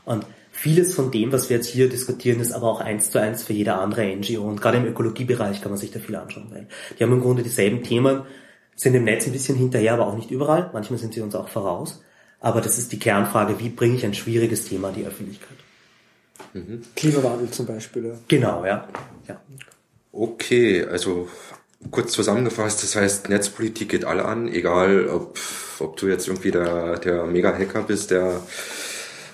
Und 0.05 0.25
vieles 0.51 0.93
von 0.93 1.11
dem, 1.11 1.31
was 1.31 1.49
wir 1.49 1.57
jetzt 1.57 1.67
hier 1.67 1.89
diskutieren, 1.89 2.39
ist 2.39 2.51
aber 2.51 2.67
auch 2.67 2.81
eins 2.81 3.09
zu 3.09 3.19
eins 3.19 3.43
für 3.43 3.53
jede 3.53 3.73
andere 3.73 4.05
NGO. 4.15 4.43
Und 4.43 4.61
gerade 4.61 4.77
im 4.77 4.85
Ökologiebereich 4.85 5.61
kann 5.61 5.71
man 5.71 5.79
sich 5.79 5.91
da 5.91 5.99
viel 5.99 6.15
anschauen. 6.15 6.47
Weil 6.51 6.67
die 6.97 7.03
haben 7.03 7.13
im 7.13 7.21
Grunde 7.21 7.43
dieselben 7.43 7.81
Themen, 7.83 8.21
sind 8.75 8.95
im 8.95 9.03
Netz 9.03 9.25
ein 9.25 9.33
bisschen 9.33 9.57
hinterher, 9.57 9.93
aber 9.93 10.07
auch 10.07 10.15
nicht 10.15 10.31
überall. 10.31 10.69
Manchmal 10.73 10.99
sind 10.99 11.13
sie 11.13 11.21
uns 11.21 11.35
auch 11.35 11.49
voraus. 11.49 12.03
Aber 12.39 12.61
das 12.61 12.77
ist 12.77 12.91
die 12.91 12.99
Kernfrage, 12.99 13.59
wie 13.59 13.69
bringe 13.69 13.95
ich 13.95 14.05
ein 14.05 14.15
schwieriges 14.15 14.65
Thema 14.65 14.89
in 14.89 14.95
die 14.95 15.05
Öffentlichkeit? 15.05 15.57
Mhm. 16.53 16.81
Klimawandel 16.95 17.51
zum 17.51 17.67
Beispiel. 17.67 18.05
Ja. 18.05 18.13
Genau, 18.27 18.65
ja. 18.65 18.87
ja. 19.27 19.39
Okay, 20.11 20.83
also 20.83 21.29
kurz 21.89 22.11
zusammengefasst, 22.11 22.83
das 22.83 22.95
heißt, 22.95 23.29
Netzpolitik 23.29 23.89
geht 23.89 24.05
alle 24.05 24.25
an, 24.25 24.47
egal 24.47 25.07
ob, 25.07 25.39
ob 25.79 25.97
du 25.97 26.07
jetzt 26.07 26.27
irgendwie 26.27 26.51
der, 26.51 26.99
der 26.99 27.25
Mega-Hacker 27.25 27.83
bist, 27.83 28.11
der 28.11 28.41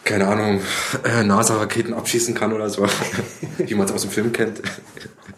keine 0.05 0.27
Ahnung, 0.27 0.61
äh, 1.03 1.23
NASA-Raketen 1.23 1.93
abschießen 1.93 2.33
kann 2.33 2.53
oder 2.53 2.69
so, 2.69 2.87
wie 3.57 3.75
man 3.75 3.87
es 3.87 3.91
aus 3.91 4.03
dem 4.03 4.11
Film 4.11 4.31
kennt. 4.31 4.61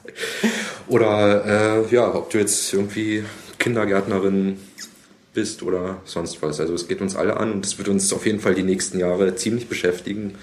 oder 0.87 1.87
äh, 1.87 1.93
ja, 1.93 2.13
ob 2.13 2.29
du 2.29 2.37
jetzt 2.37 2.71
irgendwie 2.71 3.23
Kindergärtnerin 3.57 4.59
bist 5.33 5.63
oder 5.63 6.01
sonst 6.05 6.41
was. 6.43 6.59
Also 6.59 6.75
es 6.75 6.87
geht 6.87 7.01
uns 7.01 7.15
alle 7.15 7.37
an 7.37 7.51
und 7.51 7.65
es 7.65 7.79
wird 7.79 7.87
uns 7.87 8.13
auf 8.13 8.27
jeden 8.27 8.39
Fall 8.39 8.53
die 8.53 8.63
nächsten 8.63 8.99
Jahre 8.99 9.35
ziemlich 9.35 9.67
beschäftigen 9.67 10.35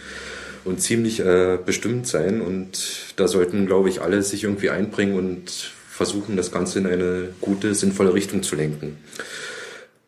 und 0.64 0.80
ziemlich 0.80 1.20
äh, 1.20 1.58
bestimmt 1.64 2.08
sein. 2.08 2.40
Und 2.40 3.14
da 3.16 3.28
sollten, 3.28 3.66
glaube 3.66 3.88
ich, 3.88 4.02
alle 4.02 4.22
sich 4.22 4.42
irgendwie 4.42 4.70
einbringen 4.70 5.16
und 5.16 5.70
versuchen, 5.96 6.36
das 6.36 6.52
Ganze 6.52 6.78
in 6.78 6.86
eine 6.86 7.28
gute, 7.40 7.74
sinnvolle 7.74 8.12
Richtung 8.12 8.42
zu 8.42 8.54
lenken. 8.54 8.98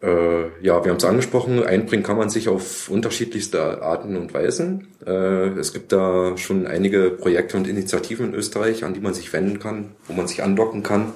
Äh, 0.01 0.43
ja, 0.63 0.85
wir 0.85 0.91
haben 0.91 0.99
es 0.99 1.05
angesprochen, 1.05 1.65
einbringen 1.65 2.05
kann 2.05 2.19
man 2.19 2.31
sich 2.31 2.49
auf 2.49 2.89
unterschiedlichste 2.89 3.83
Arten 3.83 4.17
und 4.17 4.33
Weisen. 4.33 4.89
Äh, 5.05 5.59
es 5.59 5.73
gibt 5.73 5.91
da 5.91 6.37
schon 6.37 6.67
einige 6.67 7.11
Projekte 7.11 7.57
und 7.57 7.67
Initiativen 7.67 8.27
in 8.27 8.35
Österreich, 8.35 8.85
an 8.85 8.95
die 8.95 9.01
man 9.01 9.15
sich 9.15 9.33
wenden 9.33 9.59
kann, 9.59 9.93
wo 10.07 10.13
man 10.13 10.29
sich 10.29 10.43
andocken 10.43 10.83
kann. 10.83 11.15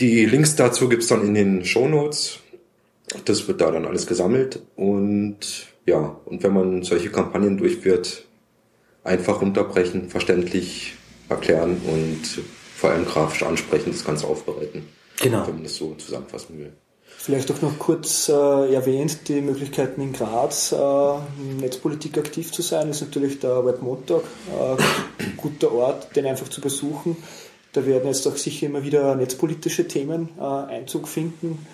Die 0.00 0.24
Links 0.24 0.56
dazu 0.56 0.88
gibt's 0.88 1.08
dann 1.08 1.24
in 1.24 1.34
den 1.34 1.64
Show 1.64 1.86
Notes. 1.86 2.38
Das 3.26 3.46
wird 3.46 3.60
da 3.60 3.70
dann 3.70 3.84
alles 3.84 4.06
gesammelt. 4.06 4.60
Und 4.74 5.38
ja, 5.86 6.16
und 6.24 6.42
wenn 6.42 6.54
man 6.54 6.82
solche 6.82 7.10
Kampagnen 7.10 7.58
durchführt, 7.58 8.24
einfach 9.04 9.42
runterbrechen, 9.42 10.08
verständlich 10.08 10.94
erklären 11.28 11.80
und 11.86 12.42
vor 12.82 12.90
allem 12.90 13.04
grafisch 13.04 13.44
ansprechend 13.44 13.94
das 13.94 14.04
Ganze 14.04 14.26
aufbereiten. 14.26 14.88
Genau. 15.20 15.46
Wenn 15.46 15.54
man 15.54 15.62
das 15.62 15.76
so 15.76 15.94
zusammenfassen 15.94 16.58
will. 16.58 16.72
Vielleicht 17.04 17.48
auch 17.52 17.62
noch 17.62 17.78
kurz 17.78 18.28
äh, 18.28 18.74
erwähnt, 18.74 19.28
die 19.28 19.40
Möglichkeiten 19.40 20.00
in 20.00 20.12
Graz, 20.12 20.72
äh, 20.72 20.78
Netzpolitik 21.60 22.18
aktiv 22.18 22.50
zu 22.50 22.60
sein, 22.60 22.88
ist 22.88 23.00
natürlich 23.00 23.38
der 23.38 23.64
Webmontag, 23.64 24.22
äh, 24.48 24.82
guter 25.36 25.70
Ort, 25.70 26.16
den 26.16 26.26
einfach 26.26 26.48
zu 26.48 26.60
besuchen. 26.60 27.16
Da 27.72 27.86
werden 27.86 28.08
jetzt 28.08 28.26
auch 28.26 28.36
sicher 28.36 28.66
immer 28.66 28.82
wieder 28.82 29.14
netzpolitische 29.14 29.86
Themen 29.86 30.30
äh, 30.36 30.42
Einzug 30.42 31.06
finden. 31.06 31.64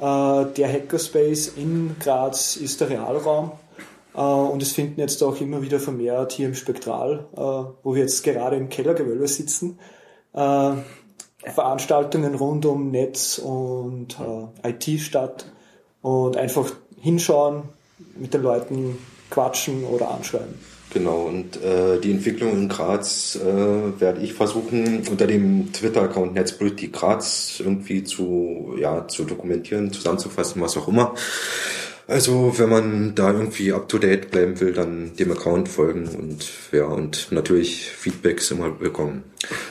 Äh, 0.00 0.02
der 0.02 0.72
Hackerspace 0.72 1.52
in 1.56 1.94
Graz 2.00 2.56
ist 2.56 2.80
der 2.80 2.90
Realraum 2.90 3.52
äh, 4.16 4.20
und 4.20 4.60
es 4.60 4.72
finden 4.72 4.98
jetzt 4.98 5.22
auch 5.22 5.40
immer 5.40 5.62
wieder 5.62 5.78
vermehrt 5.78 6.32
hier 6.32 6.48
im 6.48 6.56
Spektral, 6.56 7.26
äh, 7.36 7.38
wo 7.84 7.94
wir 7.94 8.02
jetzt 8.02 8.24
gerade 8.24 8.56
im 8.56 8.68
Kellergewölbe 8.68 9.28
sitzen, 9.28 9.78
äh, 10.36 10.72
Veranstaltungen 11.50 12.34
rund 12.34 12.64
um 12.66 12.90
Netz 12.90 13.38
und 13.38 14.16
äh, 14.62 14.70
IT 14.70 15.00
statt. 15.00 15.46
Und 16.02 16.36
einfach 16.36 16.70
hinschauen, 17.00 17.64
mit 18.16 18.32
den 18.34 18.42
Leuten 18.42 18.98
quatschen 19.30 19.84
oder 19.84 20.10
anschreiben. 20.10 20.54
Genau, 20.92 21.22
und 21.22 21.62
äh, 21.62 21.98
die 22.00 22.12
Entwicklung 22.12 22.52
in 22.52 22.68
Graz 22.68 23.36
äh, 23.36 24.00
werde 24.00 24.20
ich 24.22 24.32
versuchen, 24.32 25.02
unter 25.10 25.26
dem 25.26 25.72
Twitter-Account 25.72 26.32
Netzpolitik 26.34 26.92
Graz 26.92 27.60
irgendwie 27.60 28.04
zu, 28.04 28.76
ja, 28.78 29.06
zu 29.06 29.24
dokumentieren, 29.24 29.92
zusammenzufassen, 29.92 30.62
was 30.62 30.76
auch 30.76 30.88
immer. 30.88 31.14
Also, 32.08 32.56
wenn 32.58 32.68
man 32.68 33.14
da 33.16 33.32
irgendwie 33.32 33.72
up 33.72 33.88
to 33.88 33.98
date 33.98 34.30
bleiben 34.30 34.60
will, 34.60 34.72
dann 34.72 35.16
dem 35.16 35.32
Account 35.32 35.68
folgen 35.68 36.06
und 36.08 36.48
ja, 36.70 36.84
und 36.84 37.32
natürlich 37.32 37.90
Feedbacks 37.90 38.52
immer 38.52 38.78
willkommen. 38.78 39.24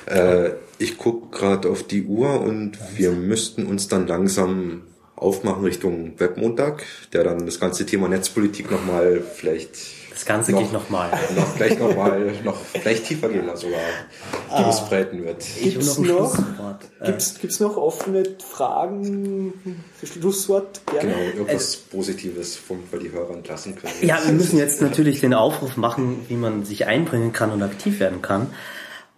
Äh, 0.06 0.52
ich 0.78 0.98
gucke 0.98 1.38
gerade 1.38 1.70
auf 1.70 1.84
die 1.84 2.04
Uhr 2.04 2.42
und 2.42 2.78
wir 2.98 3.12
müssten 3.12 3.66
uns 3.66 3.88
dann 3.88 4.06
langsam 4.08 4.82
aufmachen 5.16 5.64
Richtung 5.64 6.20
Webmontag, 6.20 6.84
der 7.14 7.24
dann 7.24 7.46
das 7.46 7.62
ganze 7.62 7.86
Thema 7.86 8.10
Netzpolitik 8.10 8.70
nochmal 8.70 9.22
vielleicht 9.22 9.78
das 10.16 10.26
Ganze 10.26 10.54
noch, 10.54 10.60
geht 10.62 10.72
nochmal. 10.72 11.12
Noch, 11.36 11.48
vielleicht 11.48 11.80
nochmal, 11.80 12.34
noch 12.44 12.56
vielleicht 12.56 13.06
tiefer 13.06 13.28
gehen 13.28 13.50
sogar 13.56 13.82
ah, 14.50 14.64
ausbreiten 14.64 15.26
wird. 15.26 15.44
Gibt's 15.62 15.98
noch, 15.98 16.38
gibt's, 17.04 17.38
gibt's 17.40 17.60
noch 17.60 17.76
offene 17.76 18.24
Fragen 18.40 19.84
für 19.94 20.08
Schlusswort? 20.08 20.82
Gerne. 20.86 21.12
Genau, 21.12 21.22
irgendwas 21.22 21.76
äh, 21.76 21.78
Positives, 21.92 22.58
womit 22.66 22.92
wir 22.94 23.00
die 23.00 23.12
Hörer 23.12 23.32
entlassen 23.32 23.76
können. 23.76 23.94
Ja, 24.02 24.20
wir 24.24 24.32
müssen 24.32 24.58
jetzt 24.58 24.82
natürlich 24.82 25.20
den 25.20 25.34
Aufruf 25.34 25.76
machen, 25.76 26.26
wie 26.30 26.38
man 26.38 26.64
sich 26.64 26.86
einbringen 26.86 27.34
kann 27.34 27.52
und 27.52 27.62
aktiv 27.62 28.00
werden 28.00 28.22
kann. 28.22 28.48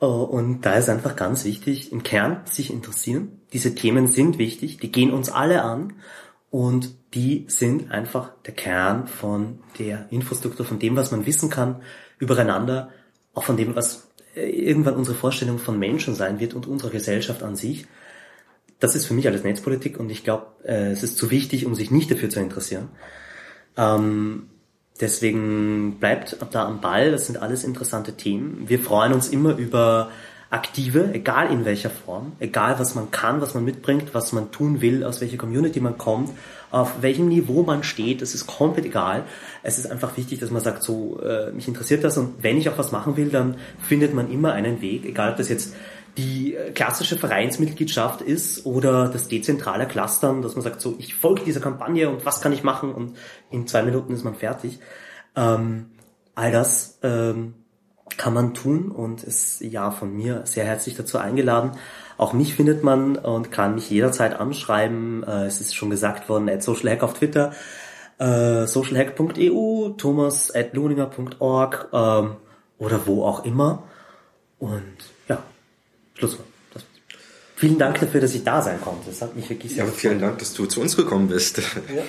Äh, 0.02 0.06
und 0.06 0.62
da 0.62 0.74
ist 0.74 0.90
einfach 0.90 1.16
ganz 1.16 1.46
wichtig, 1.46 1.92
im 1.92 2.02
Kern 2.02 2.42
sich 2.46 2.74
interessieren. 2.74 3.40
Diese 3.54 3.76
Themen 3.76 4.08
sind 4.08 4.40
wichtig, 4.40 4.80
die 4.80 4.92
gehen 4.92 5.14
uns 5.14 5.30
alle 5.30 5.62
an 5.62 5.94
und 6.50 6.96
die 7.14 7.46
sind 7.48 7.92
einfach 7.92 8.32
der 8.46 8.54
Kern 8.54 9.08
von 9.08 9.60
der 9.80 10.08
Infrastruktur, 10.12 10.66
von 10.66 10.80
dem, 10.80 10.96
was 10.96 11.12
man 11.12 11.26
wissen 11.26 11.50
kann 11.50 11.82
übereinander, 12.20 12.90
auch 13.34 13.44
von 13.44 13.58
dem, 13.58 13.76
was 13.76 14.08
äh, 14.36 14.50
irgendwann 14.50 14.96
unsere 14.96 15.16
Vorstellung 15.16 15.60
von 15.60 15.78
Menschen 15.78 16.16
sein 16.16 16.40
wird 16.40 16.54
und 16.54 16.68
unserer 16.68 16.90
Gesellschaft 16.90 17.44
an 17.44 17.56
sich. 17.56 17.86
Das 18.80 18.96
ist 18.96 19.06
für 19.06 19.14
mich 19.14 19.28
alles 19.28 19.44
Netzpolitik 19.44 20.00
und 20.00 20.10
ich 20.10 20.24
glaube, 20.24 20.48
äh, 20.64 20.92
es 20.92 21.04
ist 21.04 21.18
zu 21.18 21.32
wichtig, 21.32 21.66
um 21.66 21.76
sich 21.76 21.92
nicht 21.92 22.10
dafür 22.12 22.30
zu 22.30 22.40
interessieren. 22.40 22.90
Ähm, 23.76 24.48
deswegen 25.00 25.98
bleibt 26.00 26.38
da 26.52 26.66
am 26.66 26.82
Ball, 26.82 27.12
das 27.12 27.28
sind 27.28 27.42
alles 27.42 27.64
interessante 27.64 28.14
Themen. 28.14 28.68
Wir 28.68 28.80
freuen 28.80 29.14
uns 29.14 29.30
immer 29.30 29.56
über 29.58 30.12
aktive, 30.50 31.14
egal 31.14 31.52
in 31.52 31.66
welcher 31.66 31.90
Form, 31.90 32.34
egal 32.40 32.80
was 32.80 32.96
man 32.96 33.12
kann, 33.12 33.42
was 33.42 33.54
man 33.54 33.66
mitbringt, 33.66 34.14
was 34.14 34.32
man 34.32 34.52
tun 34.52 34.82
will, 34.82 35.04
aus 35.04 35.20
welcher 35.20 35.38
Community 35.38 35.82
man 35.82 35.98
kommt, 35.98 36.30
auf 36.72 37.02
welchem 37.02 37.28
Niveau 37.28 37.64
man 37.64 37.84
steht, 37.84 38.22
das 38.22 38.34
ist 38.34 38.48
komplett 38.48 38.86
egal. 38.86 39.24
Es 39.64 39.78
ist 39.78 39.90
einfach 39.92 40.16
wichtig, 40.18 40.40
dass 40.40 40.52
man 40.52 40.62
sagt, 40.62 40.84
so, 40.84 41.20
äh, 41.22 41.52
mich 41.52 41.68
interessiert 41.68 42.04
das 42.04 42.18
und 42.18 42.44
wenn 42.44 42.58
ich 42.58 42.70
auch 42.70 42.78
was 42.78 42.92
machen 42.92 43.18
will, 43.18 43.30
dann 43.30 43.58
findet 43.80 44.14
man 44.14 44.32
immer 44.32 44.54
einen 44.54 44.82
Weg, 44.82 45.06
egal 45.06 45.32
ob 45.32 45.38
das 45.38 45.50
jetzt 45.50 45.76
die 46.18 46.56
äh, 46.56 46.72
klassische 46.72 47.18
Vereinsmitgliedschaft 47.18 48.22
ist 48.22 48.66
oder 48.66 49.10
das 49.10 49.28
dezentrale 49.28 49.88
Clustern, 49.88 50.42
dass 50.42 50.56
man 50.56 50.64
sagt, 50.64 50.82
so, 50.82 50.96
ich 50.98 51.14
folge 51.14 51.44
dieser 51.44 51.60
Kampagne 51.60 52.10
und 52.10 52.26
was 52.26 52.42
kann 52.42 52.54
ich 52.54 52.64
machen 52.64 52.94
und 52.94 53.18
in 53.52 53.68
zwei 53.68 53.84
Minuten 53.84 54.14
ist 54.14 54.24
man 54.24 54.36
fertig. 54.36 54.80
Ähm, 55.36 55.92
all 56.36 56.52
das 56.52 57.00
ähm, 57.04 57.54
kann 58.16 58.34
man 58.34 58.54
tun 58.54 58.92
und 58.92 59.24
ist 59.24 59.62
ja 59.62 59.92
von 59.92 60.16
mir 60.16 60.42
sehr 60.46 60.66
herzlich 60.66 60.96
dazu 60.96 61.18
eingeladen. 61.18 61.72
Auch 62.18 62.34
mich 62.34 62.56
findet 62.56 62.84
man 62.84 63.16
und 63.16 63.52
kann 63.52 63.76
mich 63.76 63.90
jederzeit 63.90 64.40
anschreiben. 64.40 65.24
Äh, 65.24 65.46
es 65.46 65.62
ist 65.62 65.76
schon 65.76 65.90
gesagt 65.90 66.30
worden, 66.30 66.50
at 66.50 66.64
socialhack 66.64 67.04
auf 67.04 67.14
Twitter, 67.14 67.52
äh, 68.18 68.66
socialhack.eu, 68.66 69.90
thomas 69.98 70.54
at 70.54 70.74
luninger.org 70.74 71.90
ähm, 71.94 72.36
oder 72.80 73.06
wo 73.06 73.24
auch 73.24 73.46
immer. 73.46 73.84
Und 74.60 74.98
ja, 75.28 75.44
Schlusswort. 76.16 76.48
Vielen 77.56 77.80
Dank 77.80 78.00
dafür, 78.00 78.22
dass 78.22 78.36
ich 78.36 78.44
da 78.44 78.62
sein 78.62 78.80
konnte. 78.80 79.10
Das 79.10 79.22
hat 79.22 79.36
mich 79.36 79.50
wirklich 79.50 79.74
sehr 79.74 79.86
Ja, 79.86 79.92
vielen 79.92 80.20
Dank, 80.20 80.38
dass 80.38 80.54
du 80.54 80.66
zu 80.66 80.80
uns 80.80 80.96
gekommen 80.96 81.28
bist. 81.28 81.58
Ja. 81.58 82.04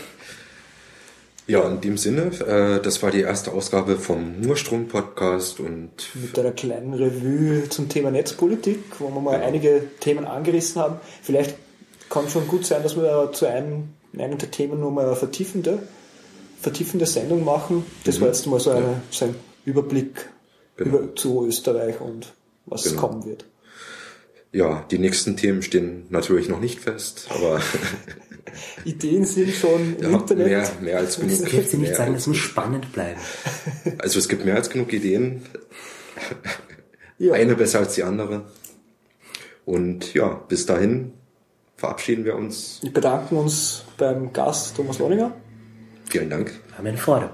Ja, 1.49 1.66
in 1.66 1.81
dem 1.81 1.97
Sinne, 1.97 2.31
äh, 2.47 2.83
das 2.83 3.03
war 3.03 3.11
die 3.11 3.23
erste 3.23 3.53
Ausgabe 3.53 3.97
vom 3.97 4.39
Nurstrom-Podcast 4.43 5.61
und 5.61 5.91
mit 6.15 6.39
einer 6.39 6.53
kleinen 6.53 6.93
Revue 6.93 7.66
zum 7.70 7.89
Thema 7.89 8.11
Netzpolitik, 8.11 8.81
wo 8.99 9.09
wir 9.09 9.20
mal 9.23 9.41
ja. 9.41 9.47
einige 9.47 9.83
Themen 9.99 10.27
angerissen 10.27 10.83
haben. 10.83 10.97
Vielleicht 11.23 11.57
kann 12.11 12.29
schon 12.29 12.47
gut 12.49 12.66
sein, 12.66 12.83
dass 12.83 12.97
wir 12.97 13.31
zu 13.33 13.47
einem, 13.47 13.95
einem 14.19 14.37
der 14.37 14.51
Themen 14.51 14.79
nochmal 14.79 15.07
eine 15.07 15.16
vertiefende, 15.16 15.79
vertiefende 16.61 17.07
Sendung 17.07 17.47
machen. 17.47 17.83
Das 18.05 18.19
mhm. 18.19 18.20
war 18.20 18.29
jetzt 18.29 18.47
mal 18.47 18.61
so, 18.61 18.70
eine, 18.70 18.81
ja. 18.81 19.03
so 19.11 19.25
ein 19.25 19.35
Überblick 19.65 20.29
genau. 20.77 20.99
über, 20.99 21.16
zu 21.16 21.47
Österreich 21.47 21.99
und 22.03 22.35
was 22.66 22.85
genau. 22.85 23.01
kommen 23.01 23.25
wird. 23.25 23.47
Ja, 24.53 24.85
die 24.91 24.99
nächsten 24.99 25.39
Themen 25.39 25.62
stehen 25.62 26.09
natürlich 26.11 26.51
noch 26.51 26.61
nicht 26.61 26.81
fest, 26.81 27.27
aber 27.31 27.62
Ideen 28.85 29.25
sind 29.25 29.51
schon 29.51 29.97
im 29.97 30.12
ja, 30.12 30.19
Internet. 30.19 30.47
Mehr, 30.47 30.69
mehr 30.81 30.99
als 30.99 31.19
genug. 31.19 31.33
Ich 31.33 31.73
will 31.73 31.81
nicht 31.81 31.97
sagen, 31.97 32.15
es 32.15 32.27
muss 32.27 32.37
spannend 32.37 32.93
bleiben. 32.93 33.20
Also 33.99 34.19
es 34.19 34.29
gibt 34.29 34.45
mehr 34.45 34.57
als 34.57 34.70
genug 34.70 34.93
Ideen. 34.93 35.43
Ja. 37.19 37.33
Eine 37.35 37.57
besser 37.57 37.81
als 37.81 37.95
die 37.95 38.03
andere. 38.03 38.45
Und 39.65 40.15
ja, 40.15 40.29
bis 40.49 40.66
dahin 40.66 41.12
verabschieden 41.77 42.25
wir 42.25 42.37
uns. 42.37 42.79
Wir 42.83 42.93
bedanken 42.93 43.37
uns 43.37 43.85
beim 43.97 44.33
Gast 44.33 44.77
Thomas 44.77 44.99
Lohninger. 44.99 45.35
Vielen 46.09 46.31
Dank. 46.31 46.53
Haben 46.77 46.87
eine 46.87 46.97
Freude. 46.97 47.31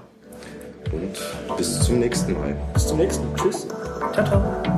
Und 0.91 1.57
bis 1.57 1.81
zum 1.81 1.99
nächsten 1.99 2.33
Mal. 2.33 2.55
Bis 2.73 2.87
zum 2.87 2.97
nächsten. 2.97 3.23
Tschüss. 3.35 3.67
Ciao, 4.13 4.25
ciao. 4.25 4.74